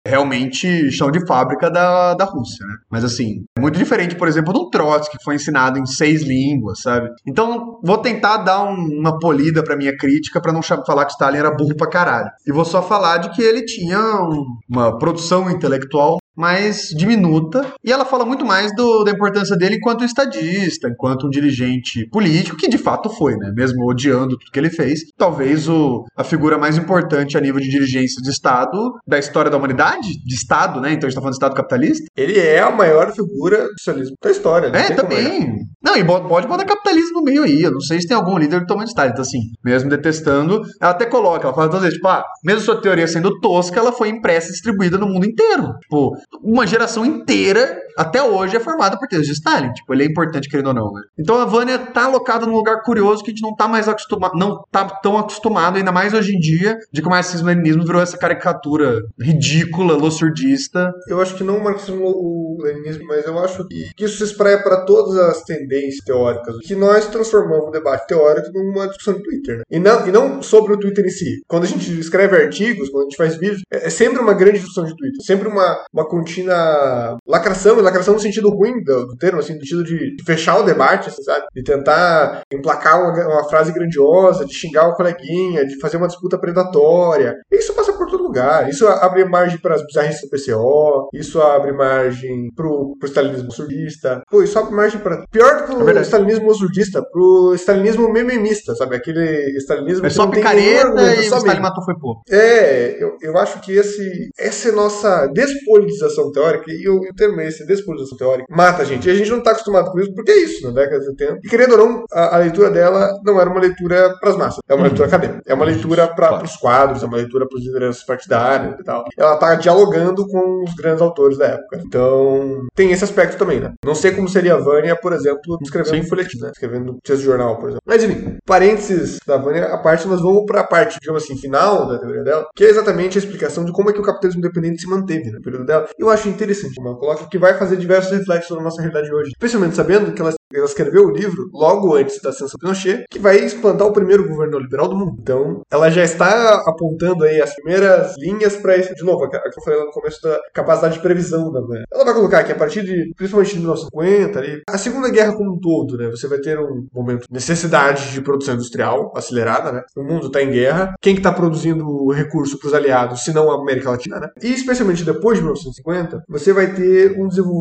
realmente 0.07 0.91
chão 0.91 1.11
de 1.11 1.25
fábrica 1.27 1.71
da, 1.71 2.15
da 2.15 2.25
Rússia, 2.25 2.67
né? 2.67 2.75
Mas 2.91 3.05
assim, 3.05 3.45
é 3.57 3.61
muito 3.61 3.79
diferente, 3.79 4.17
por 4.17 4.29
exemplo, 4.29 4.53
do 4.53 4.71
Trotsky, 4.71 5.19
que 5.19 5.25
foi 5.25 5.37
ensinado 5.37 5.79
em 5.79 5.87
seis 5.87 6.23
línguas, 6.55 6.81
sabe? 6.81 7.09
Então, 7.27 7.79
vou 7.83 7.99
tentar 7.99 8.39
dar 8.39 8.63
um- 8.65 8.99
uma 9.01 9.19
polida 9.19 9.63
pra 9.63 9.77
minha 9.77 9.97
crítica 9.97 10.41
pra 10.41 10.53
não 10.53 10.63
falar 10.63 11.05
que 11.05 11.13
Stalin 11.13 11.39
era 11.39 11.51
burro 11.51 11.77
pra 11.77 11.89
caralho. 11.89 12.31
E 12.47 12.53
vou 12.53 12.65
só 12.65 12.83
falar 12.83 13.19
de 13.19 13.31
que 13.31 13.43
ele 13.43 13.65
tinha 13.65 13.99
um- 14.23 14.45
uma 14.69 14.99
produção 14.99 15.51
intelectual 15.51 16.19
mais 16.37 16.89
diminuta, 16.97 17.73
e 17.85 17.93
ela 17.93 18.05
fala 18.05 18.25
muito 18.25 18.45
mais 18.45 18.75
do- 18.75 19.05
da 19.05 19.11
importância 19.11 19.57
dele 19.57 19.77
enquanto 19.77 20.05
estadista, 20.05 20.89
enquanto 20.89 21.27
um 21.27 21.31
dirigente 21.31 22.09
político, 22.11 22.57
que 22.57 22.69
de 22.69 22.79
fato 22.79 23.09
foi, 23.11 23.37
né? 23.37 23.53
Mesmo 23.55 23.85
odiando 23.89 24.37
tudo 24.39 24.51
que 24.53 24.59
ele 24.59 24.71
fez, 24.71 25.01
talvez 25.17 25.69
o, 25.69 26.05
a 26.17 26.25
figura 26.25 26.59
mais 26.59 26.77
importante 26.77 27.37
a 27.37 27.41
nível 27.41 27.61
de 27.61 27.69
dirigência 27.69 28.21
de 28.23 28.31
Estado 28.31 28.77
da 29.07 29.19
história 29.19 29.51
da 29.51 29.57
humanidade, 29.57 30.09
de 30.25 30.35
Estado, 30.35 30.81
né? 30.81 30.93
Então 30.93 31.07
a 31.07 31.11
gente 31.11 31.15
tá 31.17 31.21
falando 31.21 31.33
de 31.33 31.37
Estado 31.37 31.55
capitalista. 31.55 32.05
Ele 32.17 32.39
é 32.39 32.61
a 32.61 32.71
maior 32.71 33.13
figura 33.13 33.65
do 33.69 33.79
socialismo 33.79 34.17
da 34.23 34.31
história. 34.31 34.71
não 34.71 34.79
É, 34.79 34.91
também. 34.95 35.57
Não, 35.83 35.97
e 35.97 36.05
pode 36.05 36.47
botar 36.49 36.65
capitalismo 36.65 37.21
no 37.21 37.23
meio 37.23 37.43
aí. 37.43 37.63
Eu 37.63 37.73
não 37.73 37.81
sei 37.81 38.01
se 38.01 38.07
tem 38.09 38.17
algum 38.17 38.39
líder 38.39 38.61
do 38.61 38.67
tamanho 38.67 38.87
de 38.87 38.91
Stalin. 38.91 39.11
Então, 39.11 39.23
assim, 39.23 39.39
mesmo 39.65 39.91
detestando, 39.91 40.63
ela 40.81 40.93
até 40.93 41.05
coloca, 41.07 41.47
ela 41.47 41.55
fala 41.55 41.67
todas 41.69 41.83
vezes, 41.83 41.97
tipo, 41.97 42.09
ah, 42.09 42.25
mesmo 42.45 42.61
sua 42.63 42.81
teoria 42.81 43.07
sendo 43.07 43.39
tosca, 43.41 43.79
ela 43.79 43.93
foi 43.93 44.09
impressa 44.09 44.49
e 44.49 44.53
distribuída 44.53 44.97
no 44.99 45.07
mundo 45.07 45.27
inteiro. 45.27 45.73
Tipo, 45.83 46.13
uma 46.43 46.67
geração 46.67 47.05
inteira, 47.05 47.81
até 47.97 48.23
hoje, 48.23 48.57
é 48.57 48.61
formada 48.61 48.99
por 48.99 49.09
textos 49.09 49.29
de 49.29 49.35
Stalin. 49.35 49.73
Tipo, 49.73 49.95
ele 49.95 50.05
é 50.05 50.07
importante, 50.07 50.49
querendo 50.49 50.69
ou 50.69 50.75
não, 50.75 50.93
né? 50.93 51.03
Então 51.19 51.37
a 51.39 51.45
Vânia 51.45 51.79
tá 51.79 52.05
alocada 52.05 52.47
num 52.47 52.55
lugar 52.55 52.83
curioso 52.83 53.23
que 53.23 53.31
a 53.31 53.35
gente 53.35 53.43
não 53.43 53.55
tá 53.55 53.69
mais 53.69 53.89
acostumado, 53.89 54.37
não 54.37 54.63
tá 54.71 54.85
tão 55.03 55.19
acostumado, 55.19 55.77
ainda 55.77 55.93
mais 55.93 56.13
hoje 56.13 56.35
em 56.35 56.39
dia, 56.39 56.79
de 56.93 57.01
que 57.01 57.07
o 57.07 57.11
marxismo-leninismo 57.11 57.85
virou 57.85 58.03
essa 58.03 58.19
caricatura 58.19 59.01
ridícula, 59.21 59.95
lossurdista. 59.95 60.93
Eu 61.09 61.21
acho 61.21 61.35
que 61.35 61.45
não 61.45 61.59
o 61.59 61.65
marxismo 61.65 62.05
o 62.05 62.59
leninismo, 62.61 63.07
mas 63.07 63.25
eu 63.25 63.39
acho 63.39 63.67
que 63.67 64.05
isso 64.05 64.19
se 64.19 64.25
espraia 64.25 64.63
para 64.63 64.85
todas 64.85 65.17
as 65.17 65.43
tendências 65.43 66.05
teóricas, 66.05 66.57
que 66.65 66.75
nós 66.75 67.07
transformamos 67.09 67.69
o 67.69 67.71
debate 67.71 68.07
teórico 68.07 68.51
numa 68.53 68.87
discussão 68.89 69.15
de 69.15 69.23
Twitter. 69.23 69.59
Né? 69.59 69.63
E, 69.71 69.79
não, 69.79 70.07
e 70.07 70.11
não 70.11 70.43
sobre 70.43 70.73
o 70.73 70.79
Twitter 70.79 71.05
em 71.05 71.11
si. 71.11 71.43
Quando 71.47 71.65
a 71.65 71.67
gente 71.67 71.99
escreve 71.99 72.37
artigos, 72.37 72.89
quando 72.89 73.03
a 73.03 73.05
gente 73.05 73.17
faz 73.17 73.37
vídeos, 73.37 73.63
é, 73.71 73.87
é 73.87 73.91
sempre 73.91 74.21
uma 74.21 74.35
grande 74.35 74.59
discussão 74.59 74.85
de 74.85 74.97
Twitter. 74.97 75.25
Sempre 75.25 75.49
uma, 75.49 75.85
uma 75.93 76.09
contínua 76.09 77.17
lacração, 77.27 77.79
lacração 77.85 78.15
no 78.15 78.21
sentido 78.21 78.49
ruim 78.51 78.83
do, 78.83 79.07
do 79.07 79.17
termo, 79.17 79.39
assim, 79.41 79.55
no 79.55 79.61
sentido 79.61 79.85
de, 79.85 80.17
de 80.17 80.25
fechar 80.25 80.59
o 80.59 80.63
debate, 80.63 81.09
assim, 81.09 81.23
sabe? 81.23 81.47
De 81.55 81.63
tentar 81.63 82.43
emplacar 82.53 83.01
uma, 83.01 83.29
uma 83.29 83.49
frase 83.49 83.73
grandiosa, 83.73 84.45
de 84.45 84.55
xingar 84.55 84.89
o 84.89 84.95
coleguinha, 84.95 85.67
de 85.67 85.79
fazer 85.79 85.97
uma 85.97 86.07
disputa 86.09 86.39
predatória. 86.39 87.35
Isso 87.53 87.75
passa 87.75 87.93
por 87.93 88.07
todo 88.09 88.23
lugar. 88.23 88.69
Isso 88.69 88.87
abre 88.87 89.25
margem 89.25 89.59
para 89.59 89.75
as 89.75 89.85
bizarrices 89.87 90.23
do 90.23 90.29
PCO, 90.31 91.09
isso 91.13 91.41
abre 91.41 91.73
margem 91.73 92.49
pro, 92.55 92.97
pro 92.99 93.09
stalinismo 93.09 93.53
surdista. 93.53 94.23
Pô, 94.31 94.43
isso 94.43 94.59
abre 94.59 94.75
margem 94.75 95.01
para. 95.01 95.25
Pior 95.31 95.57
do 95.57 95.65
que 95.65 95.73
É 95.73 95.77
o 95.77 95.85
verdade. 95.85 96.07
stalinismo 96.07 96.55
surdista, 96.55 97.03
pro 97.13 97.55
stalinismo 97.55 98.13
mememista, 98.13 98.75
sabe? 98.75 98.97
Aquele 98.97 99.57
stalinismo 99.59 100.07
É 100.07 100.11
só 100.11 100.27
picareta 100.27 100.89
argumento, 100.89 101.21
e 101.21 101.29
só 101.29 101.37
o 101.37 101.39
Stalin 101.39 101.61
matou 101.61 101.85
foi 101.85 101.95
pouco. 101.99 102.23
É, 102.31 103.03
eu, 103.03 103.17
eu 103.21 103.39
acho 103.39 103.61
que 103.61 103.73
esse, 103.73 104.31
essa 104.39 104.69
é 104.69 104.73
nossa 104.73 105.27
despolitização 105.29 106.31
teórica, 106.33 106.71
e 106.71 106.89
o, 106.89 106.97
o 106.97 107.15
termo 107.17 107.41
é 107.41 107.49
esse, 107.49 107.67
despolitização 107.75 108.17
teórica, 108.19 108.47
mata 108.51 108.83
a 108.83 108.85
gente. 108.85 109.09
E 109.09 109.11
a 109.11 109.15
gente 109.15 109.31
não 109.31 109.43
tá 109.43 109.51
acostumado 109.53 109.91
com 109.91 110.01
isso, 110.01 110.15
porque 110.15 110.31
é 110.31 110.39
isso, 110.45 110.67
na 110.67 110.73
década 110.73 111.01
de 111.01 111.07
70. 111.07 111.39
E 111.45 111.49
querendo 111.49 111.73
ou 111.73 111.79
não, 111.79 112.05
a, 112.13 112.37
a 112.37 112.39
leitura 112.39 112.71
dela 112.71 113.09
não 113.25 113.41
era 113.41 113.51
uma 113.51 113.61
leitura 113.61 114.15
pras 114.21 114.37
massas, 114.37 114.59
é 114.69 114.75
uma 114.75 114.83
Uhum. 114.85 114.87
leitura 114.89 115.09
acadêmica. 115.09 115.43
É 115.47 115.55
uma 115.55 115.65
leitura 115.65 116.07
para 116.09 116.43
os 116.45 116.57
quadros, 116.57 117.03
é 117.03 117.07
uma 117.07 117.17
leitura 117.17 117.47
para 117.49 117.59
os 117.59 117.65
lideranças 117.65 118.05
partidárias 118.05 118.79
e 118.79 118.85
tal. 118.85 119.05
Ela 119.17 119.37
tá 119.37 119.55
dialogando 119.55 120.27
com 120.29 120.63
os 120.65 120.75
grandes 120.75 121.01
autores 121.01 121.39
da 121.39 121.47
época. 121.47 121.81
Então, 121.87 122.67
tem 122.75 122.91
esse 122.93 123.05
aspecto 123.05 123.39
também, 123.39 123.61
né? 123.61 123.73
Não 123.85 123.95
sei 123.95 124.11
como 124.13 124.29
seria 124.29 124.55
a 124.55 124.59
Vânia, 124.59 124.95
por 124.97 125.13
exemplo, 125.13 125.41
escrevendo 125.63 125.95
Sim. 125.95 126.01
um 126.01 126.09
folhetim, 126.09 126.39
né? 126.41 126.51
Escrevendo 126.53 126.99
texto 127.03 127.21
de 127.21 127.25
jornal, 127.27 127.57
por 127.57 127.69
exemplo. 127.71 127.83
Mas 127.87 128.05
enfim, 128.05 128.37
parênteses 128.47 129.19
da 129.27 129.37
Vânia, 129.37 129.67
a 129.67 129.79
parte 129.79 130.07
nós 130.07 130.21
vamos 130.21 130.45
para 130.47 130.61
a 130.61 130.65
parte, 130.65 130.99
digamos 131.01 131.23
assim, 131.25 131.37
final 131.37 131.87
da 131.89 131.99
teoria 131.99 132.23
dela, 132.23 132.47
que 132.55 132.65
é 132.65 132.69
exatamente 132.69 133.17
a 133.19 133.21
explicação 133.21 133.65
de 133.65 133.73
como 133.73 133.91
é 133.91 133.93
que 133.93 134.01
o 134.01 134.03
capitalismo 134.03 134.41
independente 134.41 134.83
se 134.83 134.89
manteve 134.89 135.31
no 135.31 135.41
período 135.41 135.65
dela. 135.65 135.89
Eu 135.99 136.11
acho 136.11 136.29
interessante 136.29 136.75
como 136.75 136.89
ela 136.89 136.99
coloca 136.99 137.27
que 137.31 137.39
vai 137.39 137.55
fazer 137.55 137.64
diversos 137.77 138.13
reflexos 138.13 138.57
na 138.57 138.63
nossa 138.63 138.81
realidade 138.81 139.13
hoje. 139.13 139.31
Especialmente 139.31 139.77
sabendo 139.77 140.13
que 140.13 140.21
ela, 140.21 140.33
ela 140.53 140.65
escreveu 140.65 141.07
o 141.07 141.11
livro 141.11 141.49
logo 141.53 141.95
antes 141.95 142.21
da 142.21 142.31
ascensão 142.31 142.59
Pinochet, 142.59 143.05
que 143.11 143.19
vai 143.19 143.45
implantar 143.45 143.87
o 143.87 143.93
primeiro 143.93 144.29
governo 144.29 144.59
liberal 144.59 144.89
do 144.89 144.97
mundo. 144.97 145.17
Então, 145.21 145.63
ela 145.71 145.91
já 145.91 146.03
está 146.03 146.63
apontando 146.67 147.25
aí 147.25 147.41
as 147.41 147.55
primeiras 147.55 148.15
linhas 148.19 148.57
para 148.57 148.77
isso. 148.77 148.95
De 148.95 149.05
novo, 149.05 149.25
a 149.25 149.29
que 149.29 149.37
eu 149.37 149.63
falei 149.65 149.81
lá 149.81 149.87
no 149.87 149.93
começo 149.93 150.21
da 150.23 150.39
capacidade 150.53 150.95
de 150.95 151.01
previsão 151.01 151.53
da 151.53 151.61
mulher. 151.61 151.85
Ela 151.93 152.05
vai 152.05 152.15
colocar 152.15 152.45
que 152.45 152.53
a 152.53 152.57
partir 152.57 152.83
de, 152.83 153.13
principalmente 153.17 153.55
de 153.55 153.59
1950, 153.59 154.39
ali, 154.39 154.63
a 154.69 154.79
Segunda 154.79 155.11
Guerra 155.11 155.35
como 155.35 155.55
um 155.55 155.61
todo, 155.61 155.97
né? 155.97 156.11
Você 156.11 156.29
vai 156.29 156.39
ter 156.39 156.59
um 156.59 156.87
momento 156.93 157.27
de 157.29 157.33
necessidade 157.33 158.13
de 158.13 158.21
produção 158.21 158.55
industrial 158.55 159.13
acelerada, 159.17 159.73
né? 159.73 159.83
O 159.97 160.03
mundo 160.03 160.27
está 160.27 160.43
em 160.43 160.51
guerra. 160.51 160.95
Quem 161.01 161.15
que 161.15 161.21
está 161.21 161.33
produzindo 161.33 162.11
recurso 162.11 162.59
para 162.59 162.69
os 162.69 162.75
aliados, 162.75 163.25
se 163.25 163.33
não 163.33 163.51
a 163.51 163.61
América 163.61 163.91
Latina, 163.91 164.21
né? 164.21 164.29
E 164.43 164.53
especialmente 164.53 165.05
depois 165.05 165.39
de 165.39 165.45
1950, 165.45 166.23
você 166.29 166.53
vai 166.53 166.73
ter 166.75 167.19
um 167.19 167.29
desenvolvimento 167.29 167.54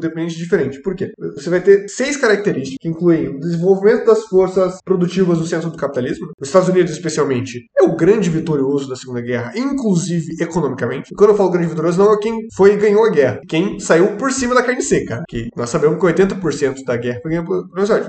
dependente 0.00 0.36
diferente. 0.36 0.80
Por 0.82 0.94
quê? 0.94 1.12
Você 1.36 1.50
vai 1.50 1.60
ter 1.60 1.88
seis 1.88 2.16
características 2.16 2.78
que 2.80 2.88
incluem 2.88 3.28
o 3.28 3.38
desenvolvimento 3.38 4.06
das 4.06 4.24
forças 4.24 4.78
produtivas 4.84 5.38
no 5.38 5.46
centro 5.46 5.70
do 5.70 5.76
capitalismo. 5.76 6.28
Os 6.40 6.48
Estados 6.48 6.68
Unidos, 6.68 6.92
especialmente, 6.92 7.66
é 7.78 7.82
o 7.82 7.96
grande 7.96 8.30
vitorioso 8.30 8.88
da 8.88 8.96
Segunda 8.96 9.20
Guerra, 9.20 9.52
inclusive 9.56 10.36
economicamente. 10.40 11.12
E 11.12 11.14
quando 11.14 11.30
eu 11.30 11.36
falo 11.36 11.50
grande 11.50 11.68
vitorioso, 11.68 11.98
não 11.98 12.12
é 12.12 12.18
quem 12.18 12.46
foi 12.54 12.74
e 12.74 12.76
ganhou 12.76 13.04
a 13.04 13.10
guerra, 13.10 13.40
quem 13.48 13.78
saiu 13.78 14.16
por 14.16 14.32
cima 14.32 14.54
da 14.54 14.62
carne 14.62 14.82
seca. 14.82 15.22
Que 15.28 15.48
nós 15.56 15.70
sabemos 15.70 15.98
que 15.98 16.06
80% 16.06 16.84
da 16.84 16.96
guerra 16.96 17.20
foi 17.22 17.30
ganha. 17.30 17.44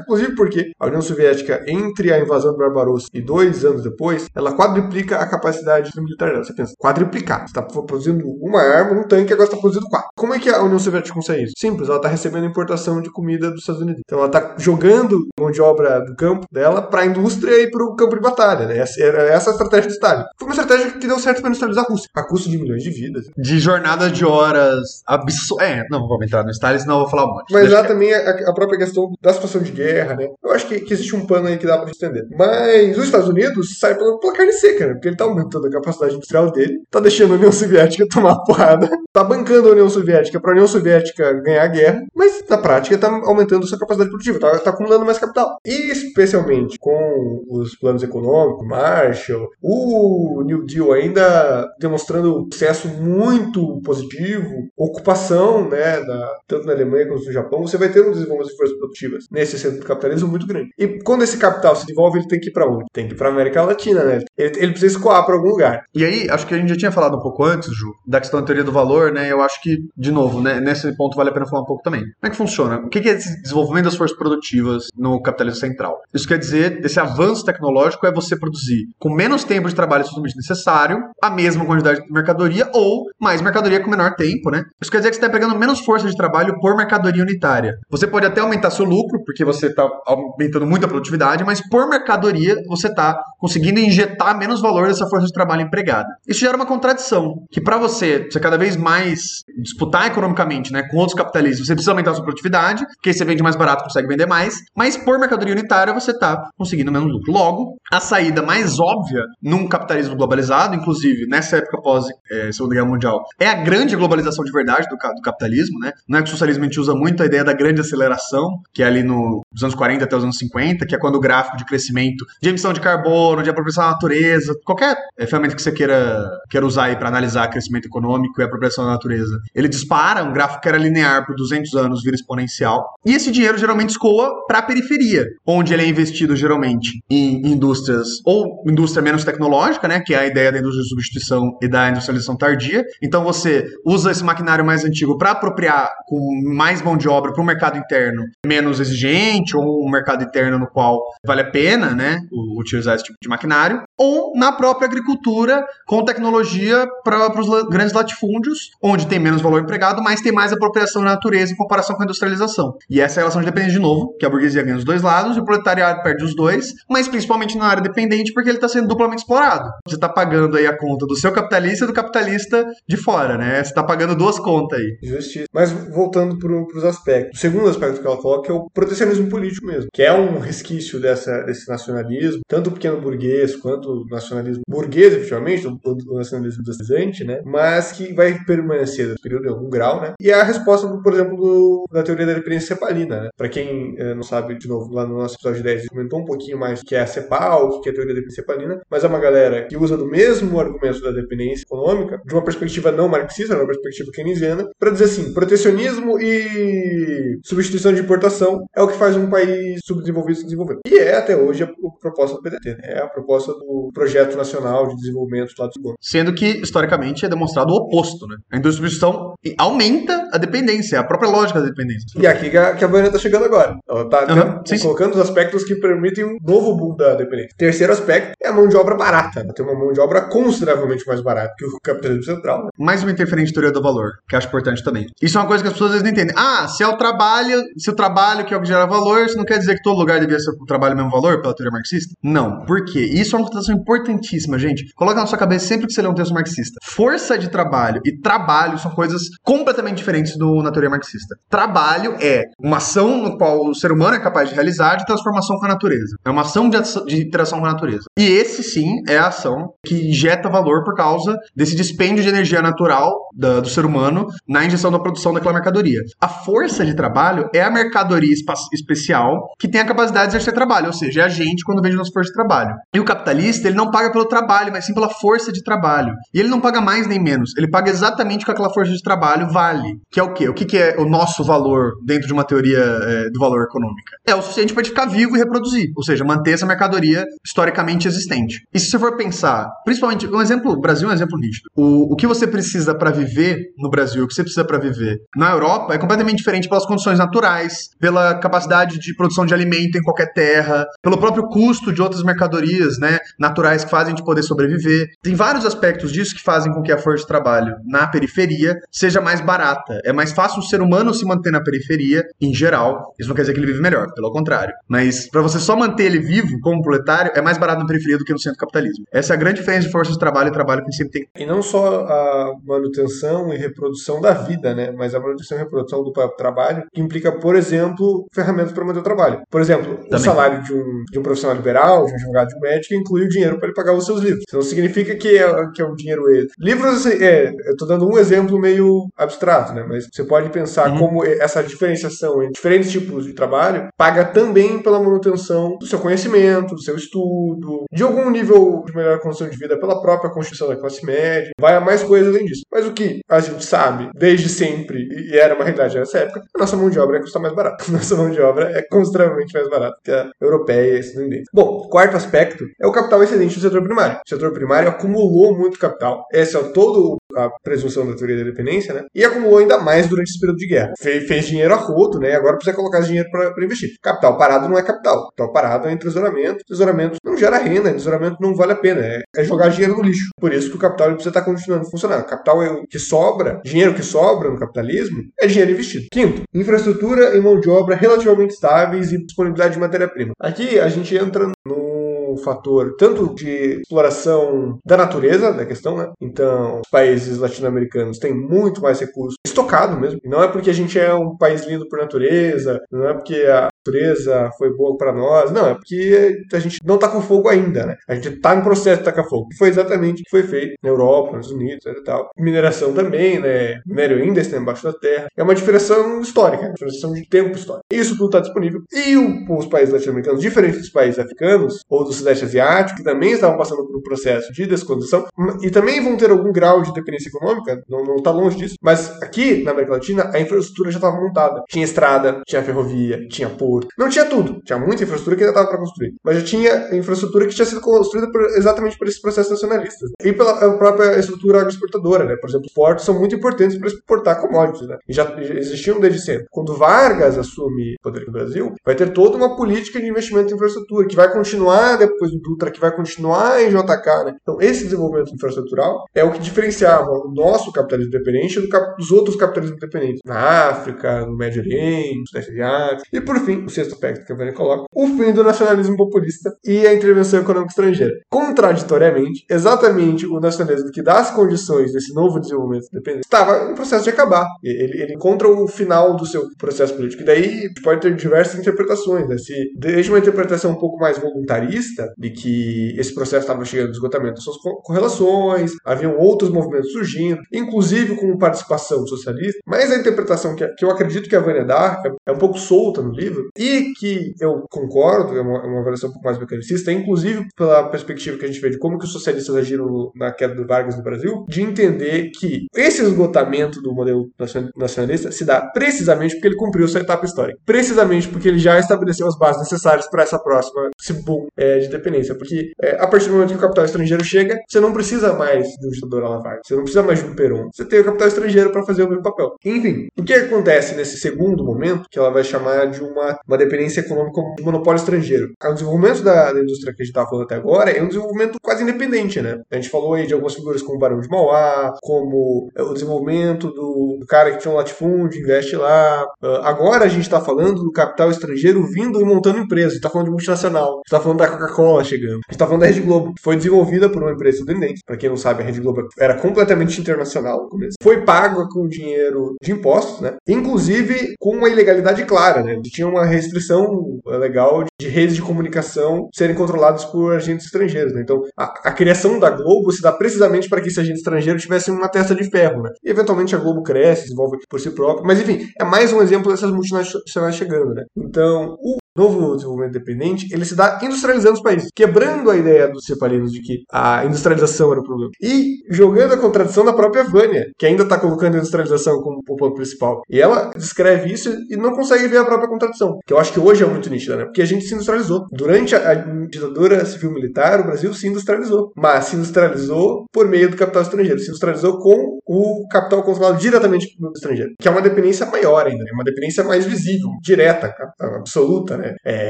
Inclusive 0.02 0.36
porque 0.36 0.72
a 0.80 0.88
União 0.88 1.02
Soviética, 1.02 1.64
entre 1.68 2.12
a 2.12 2.20
invasão 2.20 2.52
do 2.52 2.58
Barbarossa 2.58 3.08
e 3.14 3.22
dois 3.22 3.64
anos 3.66 3.84
depois, 3.84 4.28
ela 4.36 4.56
quadriplica 4.56 5.18
a 5.18 5.28
capacidade 5.28 5.92
militar 5.98 6.32
dela. 6.32 6.44
Você 6.44 6.54
pensa, 6.54 6.74
quadriplicar. 6.78 7.42
Você 7.42 7.46
está 7.46 7.62
produzindo 7.62 8.26
uma 8.42 8.62
arma, 8.62 9.00
um 9.00 9.08
tanque, 9.08 9.34
agora 9.34 9.48
está 9.48 9.60
produzindo 9.60 9.88
quatro. 9.90 10.10
Como 10.16 10.34
é 10.34 10.40
que 10.40 10.50
a 10.50 10.62
União 10.64 10.80
Soviética 10.80 11.17
consegue 11.18 11.44
isso? 11.44 11.54
Simples, 11.58 11.90
ela 11.90 11.98
está 11.98 12.10
recebendo 12.10 12.46
importação 12.46 13.02
de 13.02 13.12
comida 13.12 13.50
dos 13.52 13.62
Estados 13.62 13.82
Unidos. 13.82 14.02
Então 14.06 14.20
ela 14.20 14.28
está 14.28 14.56
jogando 14.58 15.28
mão 15.40 15.52
de 15.52 15.62
obra 15.62 16.00
do 16.00 16.16
campo 16.16 16.46
dela 16.52 16.82
para 16.82 17.02
a 17.02 17.06
indústria 17.06 17.62
e 17.62 17.70
para 17.70 17.84
o 17.84 17.96
campo 17.96 18.16
de 18.16 18.22
batalha. 18.22 18.66
Né? 18.66 18.78
Essa, 18.78 19.02
essa 19.02 19.50
a 19.50 19.54
estratégia 19.54 19.90
do 19.90 19.94
Stalin. 19.94 20.24
Foi 20.38 20.48
uma 20.48 20.54
estratégia 20.54 20.92
que 20.92 21.08
deu 21.08 21.20
certo 21.20 21.42
para 21.42 21.52
estabilizar 21.52 21.86
a 21.86 21.88
Rússia, 21.88 22.10
a 22.16 22.28
custo 22.28 22.50
de 22.50 22.58
milhões 22.58 22.84
de 22.84 22.90
vidas. 22.90 23.26
De 23.38 23.60
jornada 23.60 24.10
de 24.10 24.26
horas 24.26 25.02
absurdas. 25.06 25.68
É, 25.68 25.84
não 25.90 26.08
vamos 26.08 26.26
entrar 26.26 26.44
no 26.44 26.52
Stalin, 26.52 26.80
senão 26.80 26.96
eu 26.96 27.02
vou 27.02 27.10
falar 27.10 27.26
um 27.26 27.36
monte. 27.36 27.52
Mas 27.52 27.64
Deixa 27.64 27.82
lá 27.82 27.88
também 27.88 28.14
a, 28.14 28.50
a 28.50 28.54
própria 28.54 28.80
questão 28.80 29.12
da 29.22 29.34
situação 29.34 29.62
de 29.62 29.72
guerra, 29.72 30.16
né? 30.16 30.28
Eu 30.44 30.52
acho 30.52 30.68
que, 30.68 30.80
que 30.80 30.94
existe 30.94 31.16
um 31.16 31.26
pano 31.26 31.48
aí 31.48 31.58
que 31.58 31.66
dá 31.66 31.78
pra 31.78 31.88
gente 31.88 32.04
entender. 32.04 32.28
Mas 32.38 32.98
os 32.98 33.06
Estados 33.06 33.28
Unidos 33.28 33.78
sai 33.80 33.96
pela, 33.96 34.20
pela 34.20 34.34
carne 34.34 34.54
seca, 34.54 34.88
né? 34.88 34.94
Porque 34.94 35.08
ele 35.08 35.18
tá 35.18 35.26
aumentando 35.26 35.68
a 35.68 35.72
capacidade 35.72 36.16
industrial 36.16 36.52
dele, 36.52 36.80
tá 36.90 37.00
deixando 37.00 37.34
a 37.34 37.38
União 37.38 37.52
Soviética 37.52 38.06
tomar 38.12 38.38
porrada, 38.44 38.90
tá 39.12 39.24
bancando 39.24 39.70
a 39.70 39.72
União 39.72 39.90
Soviética 39.90 40.40
pra 40.40 40.52
União 40.52 40.68
Soviética 40.68 41.07
ganhar 41.16 41.64
a 41.64 41.68
guerra, 41.68 42.04
mas 42.16 42.44
na 42.50 42.58
prática 42.58 42.98
tá 42.98 43.08
aumentando 43.26 43.68
sua 43.68 43.80
capacidade 43.80 44.10
produtiva, 44.10 44.40
tá, 44.40 44.60
tá 44.60 44.70
acumulando 44.70 45.06
mais 45.06 45.20
capital. 45.20 45.58
E 45.66 45.92
especialmente 45.92 46.78
com 46.80 47.44
os 47.50 47.76
planos 47.76 48.04
econômicos, 48.04 48.68
Marshall, 48.68 49.50
o 49.62 50.44
New 50.44 50.66
Deal 50.66 50.92
ainda 50.92 51.68
demonstrando 51.80 52.48
sucesso 52.52 52.88
muito 52.88 53.82
positivo, 53.82 54.68
ocupação, 54.76 55.70
né, 55.70 56.02
da, 56.02 56.36
tanto 56.48 56.66
na 56.66 56.74
Alemanha 56.74 57.08
quanto 57.08 57.26
no 57.26 57.32
Japão, 57.32 57.62
você 57.62 57.78
vai 57.78 57.90
ter 57.90 58.02
um 58.02 58.12
desenvolvimento 58.12 58.52
de 58.52 58.58
forças 58.58 58.78
produtivas 58.78 59.26
nesse 59.32 59.58
centro 59.58 59.80
do 59.80 59.86
capitalismo 59.86 60.28
muito 60.30 60.48
grande. 60.48 60.70
E 60.78 61.00
quando 61.04 61.24
esse 61.24 61.38
capital 61.38 61.76
se 61.76 61.86
desenvolve, 61.86 62.20
ele 62.20 62.28
tem 62.28 62.40
que 62.40 62.50
ir 62.50 62.54
para 62.54 62.68
onde? 62.68 62.86
Tem 62.94 63.08
que 63.08 63.14
ir 63.14 63.18
para 63.18 63.30
América 63.30 63.64
Latina, 63.64 64.04
né? 64.04 64.20
Ele, 64.38 64.58
ele 64.58 64.72
precisa 64.72 64.98
escoar 64.98 65.26
para 65.26 65.36
algum 65.36 65.50
lugar. 65.50 65.84
E 65.94 66.04
aí, 66.04 66.28
acho 66.30 66.48
que 66.48 66.54
a 66.54 66.58
gente 66.58 66.70
já 66.70 66.78
tinha 66.78 66.92
falado 66.92 67.18
um 67.18 67.22
pouco 67.22 67.44
antes, 67.44 67.74
Ju, 67.74 67.92
da 68.06 68.20
questão 68.20 68.40
da 68.40 68.46
teoria 68.46 68.64
do 68.64 68.72
valor, 68.72 69.12
né? 69.12 69.32
Eu 69.32 69.42
acho 69.42 69.62
que, 69.62 69.78
de 69.96 70.12
novo, 70.12 70.42
né, 70.42 70.60
nesse 70.60 70.87
ponto 70.96 71.16
vale 71.16 71.30
a 71.30 71.34
pena 71.34 71.46
falar 71.46 71.64
um 71.64 71.66
pouco 71.66 71.84
também. 71.84 72.02
Como 72.02 72.14
é 72.24 72.30
que 72.30 72.36
funciona? 72.36 72.78
O 72.78 72.90
que 72.90 73.00
é 73.00 73.14
esse 73.14 73.42
desenvolvimento 73.42 73.86
das 73.86 73.96
forças 73.96 74.18
produtivas 74.18 74.88
no 74.96 75.22
capitalismo 75.22 75.60
central? 75.60 76.00
Isso 76.14 76.28
quer 76.28 76.38
dizer, 76.38 76.84
esse 76.86 77.00
avanço 77.00 77.46
tecnológico 77.46 78.06
é 78.06 78.12
você 78.12 78.38
produzir 78.38 78.88
com 79.00 79.14
menos 79.14 79.44
tempo 79.44 79.68
de 79.68 79.76
trabalho 79.76 80.02
absolutamente 80.02 80.38
necessário, 80.38 81.00
a 81.22 81.30
mesma 81.30 81.66
quantidade 81.66 82.02
de 82.02 82.12
mercadoria 82.12 82.70
ou 82.74 83.06
mais 83.20 83.42
mercadoria 83.42 83.80
com 83.80 83.90
menor 83.90 84.16
tempo, 84.16 84.50
né? 84.50 84.64
Isso 84.82 84.92
quer 84.92 84.98
dizer 84.98 85.10
que 85.10 85.16
você 85.16 85.26
está 85.26 85.32
pegando 85.32 85.58
menos 85.58 85.80
força 85.80 86.08
de 86.08 86.16
trabalho 86.16 86.60
por 86.60 86.76
mercadoria 86.76 87.24
unitária. 87.24 87.78
Você 87.90 88.08
pode 88.08 88.26
até 88.26 88.42
aumentar 88.42 88.72
seu 88.72 88.86
lucro, 88.86 89.24
porque 89.26 89.44
você 89.44 89.68
está 89.68 89.88
aumentando 90.06 90.66
muito 90.66 90.86
a 90.86 90.90
produtividade, 90.90 91.44
mas 91.44 91.62
por 91.70 91.90
mercadoria 91.90 92.56
você 92.68 92.88
está 92.88 93.22
conseguindo 93.40 93.80
injetar 93.80 94.38
menos 94.38 94.62
valor 94.62 94.88
dessa 94.88 95.08
força 95.08 95.26
de 95.26 95.34
trabalho 95.34 95.62
empregada. 95.62 96.08
Isso 96.28 96.40
gera 96.40 96.56
uma 96.56 96.66
contradição, 96.66 97.44
que 97.52 97.62
para 97.62 97.78
você 97.78 98.28
ser 98.32 98.40
cada 98.40 98.58
vez 98.58 98.76
mais 98.76 99.44
disputar 99.62 100.08
economicamente, 100.08 100.72
né, 100.72 100.77
com 100.84 100.98
outros 100.98 101.16
capitalistas, 101.16 101.66
você 101.66 101.74
precisa 101.74 101.92
aumentar 101.92 102.12
a 102.12 102.16
sua 102.16 102.24
produtividade, 102.24 102.86
porque 102.96 103.14
você 103.14 103.24
vende 103.26 103.44
mais 103.44 103.56
barato, 103.56 103.84
consegue 103.84 104.08
vender 104.08 104.26
mais, 104.26 104.60
mas 104.76 104.98
por 104.98 105.20
mercadoria 105.20 105.54
unitária 105.54 105.94
você 105.94 106.12
está 106.12 106.50
conseguindo 106.58 106.92
menos 106.92 107.12
lucro. 107.12 107.32
Logo, 107.32 107.78
a 107.92 108.00
saída 108.00 108.42
mais 108.42 108.80
óbvia 108.80 109.24
num 109.42 109.68
capitalismo 109.68 110.16
globalizado, 110.16 110.76
inclusive 110.76 111.28
nessa 111.28 111.58
época 111.58 111.82
pós 111.82 112.06
é, 112.32 112.52
Segunda 112.52 112.76
Guerra 112.76 112.88
Mundial, 112.88 113.24
é 113.40 113.48
a 113.48 113.56
grande 113.56 113.96
globalização 113.96 114.44
de 114.44 114.52
verdade 114.52 114.88
do, 114.90 114.96
do 114.96 115.22
capitalismo, 115.22 115.80
né? 115.80 115.92
Não 116.08 116.20
é 116.20 116.22
que 116.22 116.28
o 116.28 116.32
socialismo 116.32 116.64
a 116.64 116.68
gente 116.68 116.80
usa 116.80 116.94
muito 116.94 117.22
a 117.24 117.26
ideia 117.26 117.44
da 117.44 117.54
grande 117.54 117.82
aceleração, 117.82 118.60
que 118.74 118.84
é 118.84 118.88
ali 118.88 119.04
no, 119.04 119.42
anos 119.62 119.76
40 119.76 120.04
até 120.04 120.16
os 120.16 120.24
anos 120.24 120.38
50, 120.38 120.86
que 120.86 120.96
é 120.96 121.00
quando 121.00 121.16
o 121.16 121.20
gráfico 121.20 121.58
de 121.58 121.66
crescimento 121.66 122.26
de 122.42 122.50
emissão 122.50 122.74
de 122.74 122.80
carbono, 122.82 123.44
de 123.44 123.50
apropriação 123.50 123.86
da 123.86 123.92
natureza, 123.92 124.54
qualquer 124.66 124.98
é, 125.18 125.26
ferramenta 125.26 125.56
que 125.56 125.62
você 125.62 125.72
queira, 125.72 126.28
queira 126.50 126.66
usar 126.66 126.86
aí 126.86 126.96
para 126.96 127.08
analisar 127.08 127.48
crescimento 127.50 127.86
econômico 127.88 128.42
e 128.42 128.44
apropriação 128.44 128.86
da 128.86 128.92
natureza, 128.92 129.40
ele 129.54 129.68
dispara, 129.68 130.24
um 130.24 130.34
gráfico 130.34 130.62
que 130.68 130.70
era 130.70 130.78
linear 130.78 131.26
por 131.26 131.34
200 131.34 131.74
anos 131.76 132.04
vira 132.04 132.16
exponencial, 132.16 132.94
e 133.06 133.14
esse 133.14 133.32
dinheiro 133.32 133.58
geralmente 133.58 133.92
escoa 133.92 134.46
para 134.48 134.60
a 134.60 134.62
periferia, 134.62 135.26
onde 135.46 135.74
ele 135.74 135.84
é 135.84 135.88
investido 135.88 136.36
geralmente 136.36 137.02
em 137.10 137.48
indústrias 137.48 138.08
ou 138.26 138.64
indústria 138.68 139.02
menos 139.02 139.24
tecnológica, 139.24 139.88
né, 139.88 140.02
que 140.02 140.14
é 140.14 140.20
a 140.20 140.28
ideia 140.28 140.52
da 140.52 140.60
indústria 140.60 140.84
de 140.84 140.90
substituição 140.90 141.58
e 141.62 141.70
da 141.70 141.90
industrialização 141.90 142.36
tardia. 142.36 142.84
Então 143.02 143.24
você 143.24 143.66
usa 143.86 144.12
esse 144.12 144.24
maquinário 144.24 144.66
mais 144.66 144.84
antigo 144.84 145.18
para 145.18 145.32
apropriar 145.32 145.90
com 146.06 146.20
mais 146.54 146.82
mão 146.82 146.98
de 146.98 147.08
obra 147.08 147.32
para 147.32 147.42
um 147.42 147.46
mercado 147.46 147.78
interno 147.78 148.24
menos 148.46 148.82
exigente 148.82 149.56
ou 149.56 149.86
um 149.86 149.90
mercado 149.90 150.24
interno 150.24 150.60
no 150.60 150.68
qual 150.68 151.02
vale 151.26 151.42
a 151.42 151.50
pena, 151.50 151.96
né, 151.96 152.20
utilizar 152.58 152.96
esse 152.96 153.06
tipo 153.06 153.18
de 153.22 153.30
maquinário, 153.30 153.84
ou 153.98 154.34
na 154.36 154.52
própria 154.52 154.88
agricultura 154.88 155.64
com 155.86 156.04
tecnologia 156.04 156.86
para 157.06 157.40
os 157.40 157.70
grandes 157.70 157.94
latifúndios, 157.94 158.72
onde 158.84 159.08
tem 159.08 159.20
menos 159.20 159.42
valor 159.42 159.62
empregado, 159.62 160.04
mas 160.04 160.20
tem 160.20 160.34
mais 160.34 160.52
apropriação 160.58 161.04
da 161.04 161.12
natureza 161.12 161.54
em 161.54 161.56
comparação 161.56 161.96
com 161.96 162.04
a 162.04 162.06
industrialização. 162.06 162.74
E 162.90 163.00
essa 163.02 163.20
relação 163.20 163.42
de 163.42 163.48
dependência 163.48 163.78
de 163.78 163.82
novo, 163.82 164.16
que 164.20 164.26
a 164.26 164.30
burguesia 164.30 164.64
ganha 164.64 164.78
os 164.78 164.86
dois 164.86 165.02
lados 165.02 165.38
e 165.38 165.40
o 165.40 165.46
proletariado 165.46 166.02
perde 166.04 166.24
os 166.24 166.36
dois, 166.36 166.74
mas 166.90 167.08
principalmente 167.08 167.58
na 167.58 167.66
área 167.66 167.84
dependente 167.84 168.34
porque 168.34 168.50
ele 168.50 168.58
está 168.58 168.68
sendo 168.68 168.88
duplamente 168.88 169.22
explorado. 169.22 169.70
Você 169.88 169.96
está 169.96 170.10
pagando 170.10 170.58
aí 170.58 170.68
a 170.68 170.78
conta 170.78 171.06
do 171.06 171.16
seu 171.16 171.32
capitalista 171.32 171.86
e 171.86 171.88
do 171.88 171.94
capitalista 171.94 172.66
de 172.88 172.98
fora, 172.98 173.38
né? 173.38 173.64
Você 173.64 173.70
está 173.70 173.84
pagando 173.84 174.16
duas 174.16 174.40
contas 174.40 174.80
aí. 174.80 174.98
Justiça. 175.04 175.46
Mas 175.54 175.72
voltando 175.72 176.38
para 176.38 176.52
os 176.78 176.84
aspectos. 176.84 177.38
O 177.38 177.42
segundo 177.42 177.70
aspecto 177.70 178.02
que 178.02 178.08
ela 178.08 178.18
coloca 178.18 178.52
é 178.52 178.56
o 178.56 178.70
protecionismo 178.70 179.30
político 179.30 179.68
mesmo, 179.68 179.90
que 179.94 180.04
é 180.04 180.14
um 180.14 180.40
resquício 180.40 181.00
dessa, 181.00 181.44
desse 181.44 181.68
nacionalismo, 181.70 182.42
tanto 182.48 182.70
o 182.70 182.74
pequeno 182.74 183.02
burguês 183.02 183.56
quanto 183.56 184.06
nacionalismo 184.10 184.64
burguês, 184.68 185.14
efetivamente, 185.14 185.68
o, 185.68 185.80
nacionalismo 186.14 186.62
industrializante, 186.62 187.24
né? 187.24 187.42
Mas 187.46 187.92
que 187.92 188.14
vai 188.14 188.44
permanecer 188.46 189.08
nesse 189.08 189.22
período 189.22 189.46
em 189.46 189.50
algum 189.50 189.70
grau, 189.70 190.02
né? 190.02 190.14
E 190.20 190.32
a 190.32 190.44
resposta, 190.48 190.88
por 190.88 191.14
exemplo, 191.14 191.38
do, 191.38 191.86
da 191.92 192.04
teoria 192.04 192.26
da 192.26 192.34
dependência 192.34 192.76
cepalina, 192.76 193.22
né? 193.22 193.30
Para 193.38 193.50
quem 193.50 193.96
eh, 193.98 194.14
não 194.14 194.24
sabe, 194.24 194.58
de 194.58 194.68
novo, 194.68 194.94
lá 194.94 195.06
no 195.06 195.18
nosso 195.18 195.36
episódio 195.36 195.64
10, 195.64 195.76
a 195.76 195.80
gente 195.82 195.90
comentou 195.90 196.20
um 196.20 196.26
pouquinho 196.26 196.58
mais 196.58 196.82
o 196.82 196.84
que 196.84 196.96
é 196.96 197.02
a 197.02 197.08
CEPAL, 197.08 197.68
o 197.68 197.82
que 197.82 197.90
é 197.90 197.92
a 197.92 197.96
teoria 197.96 198.14
da 198.14 198.20
dependência 198.20 198.44
cepalina, 198.44 198.82
mas 198.90 199.04
é 199.04 199.08
uma 199.08 199.20
galera 199.20 199.66
que 199.68 199.78
usa 199.78 199.98
do 199.98 200.08
mesmo 200.08 200.60
argumento 200.60 201.02
da 201.02 201.12
dependência 201.12 201.64
econômica, 201.64 202.22
de 202.26 202.34
uma 202.34 202.44
perspectiva 202.44 202.92
não 202.92 203.08
marxista, 203.08 203.56
uma 203.56 203.66
perspectiva 203.66 204.12
keynesiana, 204.14 204.68
para 204.80 204.92
dizer 204.92 205.06
assim, 205.06 205.34
protecionismo 205.34 206.20
e 206.20 207.38
substituição 207.44 207.94
de 207.94 208.02
importação 208.02 208.66
é 208.76 208.82
o 208.82 208.88
que 208.88 208.98
faz 208.98 209.16
um 209.16 209.30
país 209.30 209.80
subdesenvolvido 209.84 210.40
se 210.40 210.44
desenvolver. 210.46 210.78
E 210.88 210.98
é 210.98 211.18
até 211.18 211.36
hoje 211.36 211.64
a, 211.64 211.70
proposta 212.00 212.38
do 212.38 212.42
PDT, 212.42 212.70
né? 212.70 212.78
é 212.84 213.00
a 213.00 213.08
proposta 213.08 213.54
do 213.54 213.90
Projeto 213.94 214.38
Nacional 214.38 214.88
de 214.88 214.96
Desenvolvimento 214.96 215.54
lá 215.58 215.68
do 215.68 215.74
Segundo. 215.74 215.96
Sendo 216.00 216.34
que, 216.34 216.46
historicamente, 216.46 217.26
é 217.26 217.30
demonstrado 217.30 217.72
o 217.72 217.78
oposto, 217.78 218.28
né? 218.28 218.38
A 218.52 218.58
indústria 218.58 218.88
de 218.88 218.94
substituição 218.94 219.34
aumenta 219.58 220.30
a 220.32 220.37
dependência, 220.38 221.00
a 221.00 221.04
própria 221.04 221.30
lógica 221.30 221.60
da 221.60 221.66
dependência. 221.68 222.08
E 222.20 222.26
aqui 222.28 222.50
que 222.50 222.58
a, 222.58 222.76
que 222.76 222.84
a 222.86 222.88
Baiana 222.88 223.12
tá 223.12 223.20
chegando 223.20 223.46
agora. 223.46 223.78
Ela 223.90 224.10
tá 224.10 224.24
Aham, 224.24 224.36
né, 224.36 224.62
sim. 224.66 224.80
colocando 224.80 225.14
os 225.16 225.20
aspectos 225.22 225.64
que 225.64 225.76
permitem 225.76 226.26
um 226.26 226.38
novo 226.42 226.76
boom 226.76 226.96
da 226.96 227.16
dependência. 227.16 227.56
Terceiro 227.58 227.94
aspecto 227.94 228.34
é 228.42 228.48
a 228.48 228.54
mão 228.54 228.68
de 228.68 228.76
obra 228.76 228.96
barata. 228.96 229.44
né? 229.44 229.52
Tem 229.56 229.66
uma 229.66 229.78
mão 229.78 229.92
de 229.92 230.00
obra 230.00 230.22
consideravelmente 230.22 231.06
mais 231.08 231.22
barata 231.22 231.54
que 231.58 231.66
o 231.66 231.78
capitalismo 231.84 232.24
central. 232.24 232.64
né? 232.66 232.70
Mais 232.78 233.02
uma 233.04 233.12
interferência 233.12 233.54
teoria 233.54 233.72
do 233.72 233.82
valor, 233.82 234.12
que 234.30 234.36
acho 234.36 234.48
importante 234.48 234.84
também. 234.84 235.08
Isso 235.22 235.38
é 235.38 235.42
uma 235.42 235.48
coisa 235.48 235.64
que 235.64 235.68
as 235.68 235.74
pessoas 235.74 235.92
às 235.92 236.02
vezes 236.02 236.04
não 236.04 236.12
entendem. 236.12 236.36
Ah, 236.38 236.68
se 236.68 236.84
é 236.84 236.88
o 236.88 236.98
trabalho, 236.98 237.62
se 237.78 237.90
o 237.90 237.96
trabalho 237.96 238.46
que 238.46 238.54
é 238.54 238.58
o 238.58 238.62
que 238.62 238.68
gera 238.68 238.86
valor, 238.86 239.26
isso 239.26 239.38
não 239.38 239.46
quer 239.46 239.58
dizer 239.60 239.76
que 239.76 239.82
todo 239.82 239.98
lugar 239.98 240.20
devia 240.20 240.40
ser 240.40 240.52
o 240.52 240.66
trabalho 240.66 240.96
mesmo 240.96 241.12
valor, 241.12 241.42
pela 241.42 241.54
teoria 241.56 241.72
marxista? 241.72 241.88
marxista? 241.88 242.14
Não. 242.24 242.66
Por 242.66 242.84
quê? 242.86 243.00
Isso 243.00 243.36
é 243.36 243.40
uma 243.40 243.48
cotação 243.48 243.76
importantíssima, 243.76 244.58
gente. 244.60 244.92
Coloca 244.96 245.20
na 245.20 245.26
sua 245.26 245.38
cabeça 245.38 245.68
sempre 245.68 245.88
que 245.88 245.94
você 245.94 246.02
lê 246.02 246.08
um 246.08 246.14
texto 246.14 246.34
marxista. 246.34 246.80
Força 246.84 247.38
de 247.38 247.50
trabalho 247.50 248.02
e 248.06 248.20
trabalho 248.20 248.78
são 248.78 248.92
coisas 248.92 249.22
completamente 249.44 249.98
diferentes 249.98 250.27
do, 250.36 250.64
na 250.64 250.72
teoria 250.72 250.90
marxista. 250.90 251.36
Trabalho 251.50 252.16
é 252.20 252.44
uma 252.60 252.78
ação 252.78 253.18
no 253.18 253.38
qual 253.38 253.68
o 253.68 253.76
ser 253.76 253.92
humano 253.92 254.16
é 254.16 254.20
capaz 254.20 254.50
de 254.50 254.56
realizar 254.56 254.96
de 254.96 255.06
transformação 255.06 255.58
com 255.58 255.66
a 255.66 255.70
natureza. 255.70 256.18
É 256.26 256.30
uma 256.30 256.42
ação 256.42 256.70
de, 256.70 256.78
de 257.06 257.28
interação 257.28 257.60
com 257.60 257.66
a 257.66 257.72
natureza. 257.72 258.06
E 258.18 258.24
esse 258.24 258.64
sim 258.64 259.02
é 259.08 259.18
a 259.18 259.28
ação 259.28 259.74
que 259.86 260.10
injeta 260.10 260.50
valor 260.50 260.84
por 260.84 260.96
causa 260.96 261.38
desse 261.56 261.76
dispêndio 261.76 262.24
de 262.24 262.30
energia 262.30 262.62
natural 262.62 263.12
da, 263.36 263.60
do 263.60 263.70
ser 263.70 263.86
humano 263.86 264.28
na 264.48 264.66
injeção 264.66 264.92
da 264.92 265.00
produção 265.00 265.34
daquela 265.34 265.54
mercadoria. 265.54 266.00
A 266.20 266.28
força 266.28 266.86
de 266.86 266.96
trabalho 266.96 267.50
é 267.54 267.62
a 267.62 267.70
mercadoria 267.70 268.34
especial 268.74 269.48
que 269.60 269.68
tem 269.68 269.82
a 269.82 269.86
capacidade 269.86 270.32
de 270.32 270.38
exercer 270.38 270.54
trabalho, 270.54 270.88
ou 270.88 270.94
seja, 270.94 271.22
é 271.22 271.24
a 271.26 271.30
gente 271.30 271.64
quando 271.64 271.82
vende 271.82 271.96
nossa 271.96 272.12
força 272.12 272.30
de 272.30 272.36
trabalho. 272.36 272.76
E 272.94 273.00
o 273.00 273.06
capitalista, 273.06 273.68
ele 273.68 273.78
não 273.78 273.92
paga 273.92 274.12
pelo 274.12 274.26
trabalho, 274.26 274.72
mas 274.72 274.86
sim 274.86 274.94
pela 274.94 275.10
força 275.10 275.52
de 275.52 275.64
trabalho. 275.64 276.14
E 276.34 276.40
ele 276.40 276.50
não 276.50 276.60
paga 276.60 276.82
mais 276.82 277.08
nem 277.08 277.22
menos, 277.22 277.52
ele 277.58 277.70
paga 277.70 277.90
exatamente 277.90 278.44
o 278.44 278.46
que 278.46 278.52
aquela 278.52 278.74
força 278.74 278.92
de 278.92 279.02
trabalho 279.02 279.50
vale. 279.50 280.00
Que 280.18 280.22
é 280.22 280.24
o 280.24 280.34
quê? 280.34 280.50
O 280.50 280.54
que, 280.56 280.66
que 280.66 280.78
é 280.80 280.96
o 280.98 281.08
nosso 281.08 281.44
valor 281.44 281.92
dentro 282.04 282.26
de 282.26 282.34
uma 282.34 282.44
teoria 282.44 282.80
é, 282.80 283.30
do 283.30 283.40
valor 283.40 283.66
econômica? 283.66 284.18
É 284.26 284.34
o 284.34 284.42
suficiente 284.42 284.74
para 284.74 284.84
ficar 284.84 285.06
vivo 285.06 285.36
e 285.36 285.38
reproduzir, 285.38 285.92
ou 285.96 286.02
seja, 286.04 286.26
manter 286.26 286.54
essa 286.54 286.66
mercadoria 286.66 287.24
historicamente 287.46 288.08
existente. 288.08 288.64
E 288.74 288.80
se 288.80 288.90
você 288.90 288.98
for 288.98 289.16
pensar, 289.16 289.70
principalmente, 289.86 290.26
um 290.26 290.42
exemplo, 290.42 290.72
o 290.72 290.82
Brasil 290.82 291.08
é 291.08 291.12
um 291.12 291.14
exemplo 291.14 291.38
nítido. 291.38 291.70
O, 291.76 292.12
o 292.12 292.16
que 292.16 292.26
você 292.26 292.48
precisa 292.48 292.96
para 292.96 293.12
viver 293.12 293.60
no 293.78 293.92
Brasil, 293.92 294.24
o 294.24 294.28
que 294.28 294.34
você 294.34 294.42
precisa 294.42 294.66
para 294.66 294.80
viver 294.80 295.20
na 295.36 295.52
Europa 295.52 295.94
é 295.94 296.00
completamente 296.00 296.38
diferente 296.38 296.68
pelas 296.68 296.88
condições 296.88 297.20
naturais, 297.20 297.92
pela 298.00 298.40
capacidade 298.40 298.98
de 298.98 299.16
produção 299.16 299.46
de 299.46 299.54
alimento 299.54 300.00
em 300.00 300.02
qualquer 300.02 300.34
terra, 300.34 300.88
pelo 301.00 301.20
próprio 301.20 301.48
custo 301.48 301.94
de 301.94 302.02
outras 302.02 302.24
mercadorias, 302.24 302.98
né, 302.98 303.20
naturais 303.40 303.84
que 303.84 303.92
fazem 303.92 304.16
de 304.16 304.24
poder 304.24 304.42
sobreviver. 304.42 305.10
Tem 305.22 305.36
vários 305.36 305.64
aspectos 305.64 306.12
disso 306.12 306.34
que 306.34 306.42
fazem 306.42 306.74
com 306.74 306.82
que 306.82 306.92
a 306.92 306.98
força 306.98 307.22
de 307.22 307.28
trabalho 307.28 307.76
na 307.86 308.08
periferia 308.08 308.76
seja 308.92 309.22
mais 309.22 309.42
barata. 309.42 309.97
É 310.04 310.14
mais 310.14 310.32
fácil 310.32 310.60
o 310.60 310.64
ser 310.64 310.82
humano 310.82 311.14
se 311.14 311.26
manter 311.26 311.52
na 311.52 311.62
periferia, 311.62 312.24
em 312.42 312.54
geral. 312.54 313.14
Isso 313.20 313.30
não 313.30 313.36
quer 313.36 313.44
dizer 313.44 313.54
que 313.54 313.60
ele 313.60 313.68
vive 313.68 313.82
melhor, 313.82 314.08
pelo 314.14 314.32
contrário. 314.32 314.74
Mas 314.88 315.30
para 315.30 315.42
você 315.42 315.60
só 315.60 315.76
manter 315.76 316.06
ele 316.06 316.20
vivo 316.20 316.60
como 316.62 316.82
proletário, 316.82 317.32
é 317.36 317.42
mais 317.42 317.58
barato 317.58 317.80
na 317.82 317.88
periferia 317.88 318.18
do 318.18 318.24
que 318.24 318.34
no 318.34 318.40
centro 318.40 318.58
do 318.58 318.62
capitalismo. 318.62 319.06
Essa 319.12 319.34
é 319.34 319.36
a 319.36 319.40
grande 319.40 319.60
diferença 319.60 319.88
de 319.88 319.92
força 319.92 320.12
de 320.12 320.20
trabalho 320.20 320.50
e 320.50 320.52
trabalho 320.52 320.82
que 320.82 320.88
a 320.88 320.92
gente 320.92 320.98
sempre 320.98 321.20
tem. 321.20 321.44
E 321.44 321.46
não 321.46 321.62
só 321.62 322.06
a 322.06 322.54
manutenção 322.66 323.54
e 323.54 323.58
reprodução 323.58 324.22
da 324.22 324.34
vida, 324.34 324.74
né, 324.74 324.92
mas 324.92 325.14
a 325.14 325.20
manutenção 325.20 325.58
e 325.58 325.62
reprodução 325.62 326.04
do 326.04 326.12
trabalho, 326.38 326.84
que 326.94 327.02
implica, 327.02 327.32
por 327.32 327.56
exemplo, 327.56 328.26
ferramentas 328.34 328.72
para 328.72 328.86
manter 328.86 329.00
o 329.00 329.04
trabalho. 329.04 329.42
Por 329.50 329.62
exemplo, 329.62 329.96
Também. 329.96 330.14
o 330.14 330.20
salário 330.20 330.64
de 330.64 330.74
um, 330.74 331.04
de 331.12 331.20
um 331.20 331.24
profissional 331.24 331.56
liberal, 331.56 332.06
de 332.06 332.14
um 332.14 332.16
advogado, 332.16 332.48
de 332.48 332.56
um 332.56 332.60
médico, 332.60 332.94
inclui 332.96 333.24
o 333.24 333.30
dinheiro 333.30 333.58
para 333.58 333.68
ele 333.68 333.76
pagar 333.76 333.94
os 333.94 334.06
seus 334.06 334.22
livros. 334.22 334.44
Isso 334.48 334.56
não 334.56 334.62
significa 334.62 335.16
que 335.16 335.38
é, 335.38 335.72
que 335.74 335.82
é 335.82 335.86
um 335.86 335.96
dinheiro 335.96 336.30
extra. 336.30 336.54
Livros, 336.60 337.06
assim, 337.06 337.24
é, 337.24 337.54
eu 337.66 337.72
estou 337.72 337.88
dando 337.88 338.08
um 338.08 338.18
exemplo 338.18 338.60
meio 338.60 339.08
abstrato, 339.18 339.74
né, 339.74 339.86
mas 339.88 340.08
você 340.12 340.24
pode 340.24 340.50
pensar 340.50 340.92
uhum. 340.92 341.00
como 341.00 341.26
essa 341.26 341.64
diferenciação 341.64 342.42
entre 342.42 342.54
diferentes 342.54 342.92
tipos 342.92 343.26
de 343.26 343.34
trabalho 343.34 343.88
paga 343.98 344.26
também 344.26 344.80
pela 344.80 345.00
manutenção 345.00 345.78
do 345.78 345.86
seu 345.86 346.00
conhecimento, 346.00 346.76
do 346.76 346.82
seu 346.82 346.96
estudo, 346.96 347.86
de 347.92 348.04
algum 348.04 348.30
nível 348.30 348.84
de 348.86 348.96
melhor 348.96 349.20
condição 349.20 349.50
de 349.50 349.58
vida 349.58 349.80
pela 349.80 350.02
própria 350.02 350.32
constituição 350.32 350.68
da 350.68 350.76
classe 350.76 351.06
média, 351.06 351.52
vai 351.60 351.76
a 351.76 351.82
mais 351.82 352.04
coisas 352.04 352.34
além 352.34 352.46
disso. 352.46 352.64
Mas 352.72 352.86
o 352.86 352.94
que 352.94 353.20
a 353.30 353.40
gente 353.40 353.64
sabe 353.64 354.10
desde 354.16 354.50
sempre, 354.50 355.08
e 355.12 355.38
era 355.38 355.56
uma 355.56 355.64
realidade 355.64 355.98
nessa 355.98 356.20
época, 356.20 356.42
a 356.56 356.60
nossa 356.60 356.76
mão 356.76 356.90
de 356.90 357.00
obra 357.00 357.18
é 357.18 357.22
custar 357.22 357.42
mais 357.42 357.56
barato. 357.56 357.86
A 357.88 357.92
nossa 357.92 358.16
mão 358.16 358.30
de 358.30 358.40
obra 358.42 358.72
é 358.78 358.82
consideravelmente 358.84 359.54
mais 359.54 359.70
barata 359.70 359.98
que 360.04 360.12
a 360.12 360.30
europeia 360.42 360.94
e 360.94 360.96
a 360.98 361.00
estadunidense. 361.00 361.46
Bom, 361.54 361.88
quarto 361.90 362.16
aspecto 362.16 362.66
é 362.80 362.86
o 362.86 362.92
capital 362.92 363.24
excedente 363.24 363.56
do 363.56 363.62
setor 363.62 363.82
primário. 363.82 364.18
O 364.18 364.30
setor 364.30 364.54
primário 364.54 364.90
acumulou 364.90 365.58
muito 365.58 365.80
capital. 365.80 366.26
Esse 366.32 366.58
é 366.58 366.64
todo 366.74 367.18
a 367.36 367.50
presunção 367.64 368.06
da 368.06 368.16
teoria 368.16 368.38
da 368.38 368.44
dependência, 368.44 368.94
né? 368.94 369.06
E 369.14 369.24
acumulou 369.24 369.60
ainda 369.60 369.77
mais 369.80 370.08
durante 370.08 370.30
esse 370.30 370.40
período 370.40 370.58
de 370.58 370.68
guerra. 370.68 370.94
Fez, 371.00 371.28
fez 371.28 371.46
dinheiro 371.48 371.74
a 371.74 372.20
né? 372.20 372.36
Agora 372.36 372.56
precisa 372.56 372.76
colocar 372.76 373.00
esse 373.00 373.08
dinheiro 373.08 373.30
para 373.32 373.66
investir. 373.66 373.90
Capital 374.02 374.38
parado 374.38 374.68
não 374.68 374.78
é 374.78 374.84
capital. 374.84 375.28
Capital 375.28 375.54
parado 375.54 375.88
é 375.88 375.92
em 375.92 375.98
tesouramento. 375.98 376.64
Tesouramento 376.68 377.18
não 377.24 377.38
gera 377.38 377.58
renda, 377.58 377.92
tesouramento 377.92 378.38
não 378.40 378.56
vale 378.56 378.74
a 378.74 378.76
pena. 378.76 379.02
É, 379.02 379.22
é 379.36 379.44
jogar 379.44 379.70
dinheiro 379.70 379.98
no 379.98 380.04
lixo. 380.04 380.30
Por 380.40 380.54
isso 380.54 380.70
que 380.70 380.76
o 380.76 380.80
capital 380.80 381.10
precisa 381.10 381.30
estar 381.30 381.42
continuando 381.42 381.90
funcionando. 381.90 382.26
Capital 382.26 382.64
é 382.64 382.70
o 382.70 382.86
que 382.88 383.00
sobra, 383.00 383.60
dinheiro 383.64 383.94
que 383.94 384.04
sobra 384.04 384.50
no 384.50 384.60
capitalismo 384.60 385.24
é 385.40 385.48
dinheiro 385.48 385.72
investido. 385.72 386.08
Quinto, 386.12 386.44
infraestrutura 386.54 387.36
e 387.36 387.42
mão 387.42 387.60
de 387.60 387.70
obra 387.70 387.96
relativamente 387.96 388.52
estáveis 388.52 389.12
e 389.12 389.24
disponibilidade 389.24 389.74
de 389.74 389.80
matéria-prima. 389.80 390.34
Aqui 390.40 390.80
a 390.80 390.90
gente 390.90 391.16
entra 391.16 391.48
no 391.66 392.17
fator 392.36 392.96
tanto 392.98 393.34
de 393.36 393.80
exploração 393.82 394.80
da 394.86 394.98
natureza, 394.98 395.54
da 395.54 395.66
questão, 395.66 395.98
né? 395.98 396.12
Então, 396.20 396.82
os 396.82 396.90
países 396.90 397.38
latino-americanos 397.38 398.18
têm 398.18 398.34
muito 398.34 398.82
mais 398.82 399.00
recursos 399.00 399.38
estocado 399.46 400.00
mesmo. 400.00 400.20
E 400.24 400.30
não 400.30 400.44
é 400.44 400.48
porque 400.48 400.70
a 400.70 400.74
gente 400.74 401.00
é 401.00 401.14
um 401.14 401.36
país 401.38 401.66
lindo 401.66 401.88
por 401.88 402.00
natureza, 402.00 402.80
não 402.92 403.08
é 403.08 403.14
porque 403.14 403.36
a 403.36 403.70
natureza 403.86 404.50
foi 404.58 404.76
boa 404.76 404.98
para 404.98 405.14
nós. 405.14 405.52
Não, 405.52 405.68
é 405.68 405.74
porque 405.74 406.44
a 406.54 406.60
gente 406.60 406.78
não 406.84 406.98
tá 406.98 407.08
com 407.08 407.22
fogo 407.22 407.50
ainda, 407.50 407.86
né? 407.86 407.96
A 408.08 408.16
gente 408.16 408.40
tá 408.40 408.56
em 408.56 408.62
processo 408.62 409.00
de 409.00 409.06
tacar 409.06 409.28
fogo. 409.28 409.48
foi 409.58 409.70
exatamente 409.70 410.22
o 410.22 410.24
que 410.24 410.30
foi 410.30 410.44
feito 410.44 410.76
na 410.84 410.90
Europa, 410.90 411.38
nos 411.38 411.52
Unidos 411.52 411.86
e 411.86 412.04
tal. 412.04 412.30
Mineração 412.38 412.94
também, 412.94 413.40
né? 413.40 413.80
Minério 413.86 414.22
ainda 414.22 414.42
está 414.42 414.58
embaixo 414.58 414.84
da 414.84 414.94
terra. 414.94 415.28
É 415.36 415.44
uma 415.44 415.56
diferenciação 415.56 416.22
histórica, 416.22 416.64
uma 416.64 416.74
diferenciação 416.74 417.14
de 417.14 417.28
tempo 417.28 417.56
histórico. 417.56 417.86
Isso 417.92 418.16
tudo 418.18 418.26
está 418.26 418.40
disponível. 418.40 418.82
E 418.92 419.16
os 419.50 419.66
países 419.66 419.94
latino-americanos, 419.94 420.42
diferentes 420.42 420.80
dos 420.80 420.90
países 420.90 421.20
africanos 421.20 421.80
ou 421.90 422.04
do 422.04 422.14
Sudeste 422.18 422.46
Asiático, 422.46 422.98
que 422.98 423.04
também 423.04 423.32
estavam 423.32 423.58
passando 423.58 423.86
por 423.86 423.98
um 423.98 424.02
processo 424.02 424.52
de 424.54 424.66
desconstrução 424.66 425.26
e 425.62 425.70
também 425.70 426.02
vão 426.02 426.18
ter 426.18 426.32
algum 426.32 426.52
grau 426.52 426.82
de 426.82 426.94
dependência 426.94 427.30
econômica, 427.30 427.82
não, 427.90 428.04
não 428.04 428.22
tá 428.22 428.32
longe 428.32 428.58
disso, 428.58 428.76
mas 428.82 429.22
aqui 429.22 429.64
na 429.64 429.72
América 429.72 429.94
Latina 429.94 430.32
a 430.34 430.40
infraestrutura 430.40 430.92
já 430.92 430.98
estava 430.98 431.20
montada. 431.20 431.64
Tinha 431.70 431.86
estrada, 431.86 432.42
tinha 432.46 432.64
ferrovia, 432.64 433.28
tinha 433.28 433.50
porto 433.50 433.88
não 433.98 434.10
tinha 434.10 434.26
tudo. 434.26 434.62
Tinha 434.64 434.80
muita 434.80 435.04
infraestrutura 435.04 435.36
que 435.36 435.44
ainda 435.44 435.52
estava 435.52 435.70
para 435.70 435.80
construir. 435.80 436.14
Mas 436.24 436.38
já 436.38 436.44
tinha 436.44 436.96
infraestrutura 436.96 437.48
que 437.48 437.56
tinha 437.56 437.66
sido 437.66 437.82
construída 437.82 438.32
por, 438.32 438.42
exatamente 438.58 438.98
por 438.98 439.08
esses 439.08 439.20
processos 439.20 439.52
nacionalistas. 439.52 440.12
E 440.24 440.32
pela 440.34 440.78
própria 440.78 441.20
estrutura 441.20 441.60
agroexportadora, 441.60 442.26
né? 442.26 442.36
Por 442.40 442.50
exemplo, 442.50 442.68
os 442.68 442.74
portos 442.74 443.06
são 443.06 443.18
muito 443.18 443.36
importantes 443.36 443.78
para 443.78 443.88
exportar 443.88 444.42
commodities, 444.42 444.88
né? 444.88 444.98
E 445.08 445.14
já 445.14 445.36
existiam 445.40 446.00
desde 446.00 446.22
sempre. 446.22 446.46
Quando 446.52 446.76
Vargas 446.76 447.38
assume 447.38 447.96
o 447.96 448.02
poder 448.02 448.26
do 448.26 448.32
Brasil, 448.32 448.74
vai 448.86 448.96
ter 448.96 449.12
toda 449.12 449.38
uma 449.38 449.56
política 449.56 450.00
de 450.00 450.08
investimento 450.08 450.52
em 450.52 450.56
infraestrutura, 450.56 451.08
que 451.08 451.16
vai 451.16 451.32
continuar 451.32 451.98
depois 452.08 452.32
do 452.32 452.40
Dutra, 452.40 452.72
que 452.72 452.80
vai 452.80 452.96
continuar 452.96 453.62
em 453.62 453.70
JK, 453.70 454.26
né? 454.26 454.36
Então, 454.42 454.58
esse 454.60 454.86
desenvolvimento 454.86 455.34
infraestrutural 455.34 456.06
é 456.14 456.24
o 456.24 456.32
que 456.32 456.40
diferenciava 456.40 457.10
o 457.10 457.32
nosso 457.34 457.72
capitalismo 457.72 458.14
independente 458.14 458.60
do 458.60 458.70
cap 458.70 458.96
dos 458.98 459.12
outros 459.12 459.36
capitalismos 459.36 459.78
independentes. 459.78 460.22
Na 460.26 460.70
África, 460.70 461.26
no 461.26 461.36
Médio 461.36 461.62
Oriente, 461.62 462.20
no 462.20 462.28
Sudeste 462.28 462.52
Asiático. 462.52 463.08
E, 463.12 463.22
por 463.22 463.40
fim, 463.40 463.64
o 463.66 463.70
sexto 463.70 463.94
aspecto 463.94 464.26
que 464.26 464.34
a 464.34 464.36
Vânia 464.36 464.54
coloca, 464.54 464.86
o 464.94 465.08
fim 465.08 465.32
do 465.32 465.44
nacionalismo 465.44 465.96
populista 465.98 466.52
e 466.66 466.86
a 466.88 466.94
intervenção 466.94 467.40
econômica 467.42 467.72
estrangeira. 467.72 468.14
Contraditoriamente, 468.30 469.46
exatamente 469.50 470.26
o 470.26 470.40
nacionalismo 470.40 470.92
que 470.92 471.02
dá 471.02 471.20
as 471.20 471.32
condições 471.32 471.94
desse 471.94 472.14
novo 472.14 472.40
desenvolvimento 472.40 472.88
independente 472.92 473.26
estava 473.26 473.72
em 473.72 473.76
processo 473.76 474.04
de 474.04 474.10
acabar. 474.10 474.46
Ele, 474.64 475.02
ele 475.02 475.14
encontra 475.14 475.48
o 475.48 475.68
final 475.68 476.16
do 476.16 476.26
seu 476.26 476.44
processo 476.58 476.96
político. 476.96 477.24
E 477.24 477.26
daí 477.26 477.70
pode 477.84 478.02
ter 478.02 478.16
diversas 478.16 478.60
interpretações. 478.60 479.28
Né? 479.28 479.38
Se, 479.38 479.54
desde 479.78 480.12
uma 480.12 480.20
interpretação 480.20 480.72
um 480.72 480.80
pouco 480.80 480.98
mais 480.98 481.18
voluntarista, 481.18 481.97
de 482.18 482.30
que 482.32 482.96
esse 482.98 483.14
processo 483.14 483.44
estava 483.44 483.64
chegando 483.66 483.88
ao 483.88 483.94
esgotamento 483.94 484.36
das 484.36 484.44
suas 484.44 484.58
correlações, 484.84 485.72
haviam 485.86 486.18
outros 486.18 486.50
movimentos 486.50 486.92
surgindo, 486.92 487.42
inclusive 487.54 488.16
com 488.16 488.38
participação 488.38 489.06
socialista, 489.08 489.60
mas 489.66 489.92
a 489.92 489.98
interpretação 489.98 490.56
que, 490.56 490.68
que 490.76 490.86
eu 490.86 490.92
acredito 490.92 491.30
que 491.30 491.36
a 491.36 491.40
Vânia 491.40 491.66
dá 491.66 492.02
é 492.26 492.32
um 492.32 492.38
pouco 492.38 492.58
solta 492.58 493.02
no 493.02 493.12
livro, 493.12 493.50
e 493.58 493.94
que 493.98 494.34
eu 494.40 494.64
concordo, 494.70 495.38
é 495.38 495.42
uma, 495.42 495.60
é 495.60 495.68
uma 495.68 495.82
avaliação 495.82 496.10
um 496.10 496.14
pouco 496.14 496.28
mais 496.28 496.40
mecanicista, 496.40 496.92
inclusive 496.92 497.46
pela 497.56 497.90
perspectiva 497.90 498.38
que 498.38 498.46
a 498.46 498.48
gente 498.48 498.62
vê 498.62 498.70
de 498.70 498.78
como 498.78 498.98
que 498.98 499.06
os 499.06 499.12
socialistas 499.12 499.56
agiram 499.56 500.12
na 500.16 500.32
queda 500.32 500.56
do 500.56 500.66
Vargas 500.66 500.98
no 500.98 501.04
Brasil, 501.04 501.46
de 501.48 501.62
entender 501.62 502.32
que 502.32 502.66
esse 502.76 503.02
esgotamento 503.02 503.82
do 503.82 503.94
modelo 503.94 504.30
nacionalista 504.76 505.32
se 505.32 505.46
dá 505.46 505.62
precisamente 505.62 506.36
porque 506.36 506.48
ele 506.48 506.56
cumpriu 506.56 506.88
sua 506.88 507.02
etapa 507.02 507.26
histórica. 507.26 507.60
Precisamente 507.66 508.28
porque 508.28 508.48
ele 508.48 508.60
já 508.60 508.80
estabeleceu 508.80 509.28
as 509.28 509.38
bases 509.38 509.62
necessárias 509.62 510.10
para 510.10 510.24
essa 510.24 510.40
próxima, 510.40 510.90
esse 511.00 511.14
boom 511.24 511.48
é, 511.58 511.80
de 511.90 511.98
dependência. 511.98 512.36
Porque 512.36 512.72
é, 512.82 512.98
a 513.00 513.08
partir 513.08 513.28
do 513.28 513.34
momento 513.34 513.50
que 513.50 513.58
o 513.58 513.62
capital 513.62 513.86
estrangeiro 513.86 514.24
chega, 514.24 514.58
você 514.68 514.80
não 514.80 514.94
precisa 514.94 515.34
mais 515.34 515.68
de 515.68 515.88
um 515.88 515.92
ditador 515.92 516.24
à 516.24 516.30
Lavarde, 516.30 516.62
você 516.66 516.76
não 516.76 516.84
precisa 516.84 517.04
mais 517.04 517.20
de 517.20 517.30
um 517.30 517.36
Peron. 517.36 517.70
Você 517.72 517.86
tem 517.86 518.00
o 518.00 518.06
capital 518.06 518.28
estrangeiro 518.28 518.72
para 518.72 518.84
fazer 518.84 519.04
o 519.04 519.10
mesmo 519.10 519.24
papel. 519.24 519.54
Enfim, 519.64 520.08
o 520.18 520.24
que 520.24 520.34
acontece 520.34 520.96
nesse 520.96 521.18
segundo 521.18 521.64
momento, 521.64 522.08
que 522.10 522.20
ela 522.20 522.32
vai 522.32 522.44
chamar 522.44 522.88
de 522.88 523.02
uma 523.02 523.38
uma 523.48 523.58
dependência 523.58 524.02
econômica 524.02 524.42
de 524.58 524.64
monopólio 524.64 525.00
estrangeiro. 525.00 525.50
O 525.64 525.74
desenvolvimento 525.74 526.24
da, 526.24 526.54
da 526.54 526.60
indústria 526.60 526.94
que 526.94 527.02
a 527.02 527.06
gente 527.06 527.12
estava 527.12 527.30
falando 527.30 527.46
até 527.46 527.56
agora 527.56 527.92
é 527.92 528.02
um 528.02 528.08
desenvolvimento 528.08 528.58
quase 528.62 528.84
independente, 528.84 529.42
né? 529.42 529.62
A 529.72 529.76
gente 529.76 529.90
falou 529.90 530.14
aí 530.14 530.28
de 530.28 530.34
algumas 530.34 530.56
figuras 530.56 530.82
como 530.82 530.98
o 530.98 531.00
Barão 531.00 531.20
de 531.20 531.30
Mauá, 531.30 531.94
como 532.02 532.70
é, 532.76 532.82
o 532.82 532.94
desenvolvimento 532.94 533.70
do, 533.72 534.18
do 534.20 534.26
cara 534.28 534.52
que 534.52 534.58
tinha 534.58 534.74
um 534.74 534.78
latifúndio, 534.78 535.42
investe 535.42 535.76
lá. 535.76 536.26
Uh, 536.42 536.62
agora 536.64 537.06
a 537.06 537.08
gente 537.08 537.24
está 537.24 537.42
falando 537.42 537.84
do 537.84 537.92
capital 537.92 538.30
estrangeiro 538.30 538.86
vindo 538.88 539.22
e 539.22 539.26
montando 539.26 539.60
empresas. 539.60 539.94
está 539.94 540.10
falando 540.10 540.28
de 540.28 540.32
multinacional. 540.32 541.02
está 541.06 541.20
falando 541.20 541.40
da 541.40 541.48
Coca-Cola 541.48 541.77
Coca-Cola 541.78 542.04
chegando. 542.04 542.40
A 542.48 542.52
gente 542.52 542.58
tá 542.58 542.66
falando 542.66 542.82
da 542.82 542.88
Rede 542.88 543.02
Globo, 543.02 543.34
que 543.36 543.42
foi 543.42 543.56
desenvolvida 543.56 544.10
por 544.10 544.24
uma 544.24 544.32
empresa 544.32 544.60
estadunidense. 544.60 545.04
Pra 545.06 545.16
quem 545.16 545.30
não 545.30 545.38
sabe, 545.38 545.62
a 545.62 545.66
Rede 545.66 545.80
Globo 545.80 546.08
era 546.20 546.34
completamente 546.36 547.00
internacional 547.00 547.64
no 547.64 547.70
começo. 547.70 547.96
Foi 548.02 548.22
paga 548.22 548.68
com 548.68 548.88
dinheiro 548.88 549.56
de 549.62 549.72
impostos, 549.72 550.22
né? 550.22 550.36
Inclusive 550.48 551.36
com 551.40 551.56
uma 551.56 551.70
ilegalidade 551.70 552.26
clara, 552.26 552.64
né? 552.64 552.80
Tinha 552.84 553.08
uma 553.08 553.26
restrição 553.26 554.20
legal 554.26 554.84
de 555.00 555.08
redes 555.08 555.36
de 555.36 555.42
comunicação 555.42 556.28
serem 556.34 556.56
controladas 556.56 557.06
por 557.06 557.36
agentes 557.36 557.68
estrangeiros, 557.68 558.14
né? 558.14 558.22
Então, 558.22 558.42
a, 558.58 558.90
a 558.90 558.92
criação 558.92 559.40
da 559.40 559.52
Globo 559.52 559.92
se 559.92 560.02
dá 560.02 560.12
precisamente 560.12 560.68
para 560.68 560.82
que 560.82 560.88
esse 560.88 561.00
agente 561.00 561.18
estrangeiro 561.18 561.60
tivesse 561.60 561.92
uma 561.92 562.10
testa 562.10 562.34
de 562.34 562.50
ferro, 562.50 562.82
né? 562.82 562.90
E 563.04 563.10
eventualmente 563.10 563.56
a 563.56 563.60
Globo 563.60 563.84
cresce, 563.84 564.24
desenvolve 564.24 564.58
por 564.68 564.80
si 564.80 564.90
própria. 564.92 565.26
Mas 565.26 565.40
enfim, 565.40 565.68
é 565.80 565.84
mais 565.84 566.12
um 566.12 566.22
exemplo 566.22 566.52
dessas 566.52 566.72
multinacionais 566.72 567.56
chegando, 567.56 567.94
né? 567.94 568.04
Então, 568.18 568.76
o 568.80 568.98
novo 569.18 569.56
desenvolvimento 569.56 569.96
independente, 569.98 570.54
ele 570.54 570.66
se 570.66 570.76
dá 570.76 571.00
industrializando 571.02 571.56
os 571.56 571.62
países, 571.62 571.90
quebrando 571.94 572.50
a 572.52 572.58
ideia 572.58 572.88
dos 572.88 573.06
cepalinos 573.06 573.52
de 573.52 573.62
que 573.62 573.84
a 573.92 574.24
industrialização 574.26 574.92
era 574.92 575.02
o 575.02 575.04
problema. 575.04 575.32
E 575.42 575.78
jogando 575.90 576.34
a 576.34 576.38
contradição 576.38 576.86
da 576.86 576.94
própria 576.94 577.24
Vânia, 577.24 577.66
que 577.78 577.86
ainda 577.86 578.04
está 578.04 578.20
colocando 578.20 578.56
a 578.56 578.58
industrialização 578.58 579.22
como 579.22 579.40
o 579.48 579.56
ponto 579.56 579.76
principal. 579.76 580.22
E 580.30 580.40
ela 580.40 580.70
descreve 580.76 581.32
isso 581.32 581.54
e 581.70 581.76
não 581.76 581.92
consegue 581.92 582.28
ver 582.28 582.38
a 582.38 582.46
própria 582.46 582.70
contradição, 582.70 583.18
que 583.26 583.34
eu 583.34 583.40
acho 583.40 583.52
que 583.52 583.60
hoje 583.60 583.84
é 583.84 583.88
muito 583.88 584.10
nítida, 584.10 584.38
né? 584.38 584.46
Porque 584.46 584.62
a 584.62 584.66
gente 584.66 584.86
se 584.86 584.94
industrializou. 584.94 585.46
Durante 585.52 585.96
a, 585.96 586.14
ditadura 586.50 587.04
civil-militar, 587.06 587.82
o 587.82 587.86
Brasil 587.86 588.14
se 588.14 588.28
industrializou, 588.28 588.92
mas 588.96 589.26
se 589.26 589.36
industrializou 589.36 590.26
por 590.32 590.48
meio 590.48 590.70
do 590.70 590.78
capital 590.78 591.02
estrangeiro, 591.02 591.40
se 591.40 591.48
industrializou 591.48 591.98
com 592.00 592.40
o 592.46 592.88
capital 592.90 593.24
controlado 593.24 593.58
diretamente 593.58 594.16
no 594.20 594.32
estrangeiro, 594.32 594.72
que 594.80 594.88
é 594.88 594.92
uma 594.92 595.02
dependência 595.02 595.46
maior 595.46 595.86
ainda, 595.86 596.04
né? 596.04 596.12
uma 596.14 596.24
dependência 596.24 596.64
mais 596.64 596.86
visível, 596.86 597.30
direta, 597.42 597.94
absoluta, 598.20 598.98
né? 598.98 599.07
É 599.26 599.50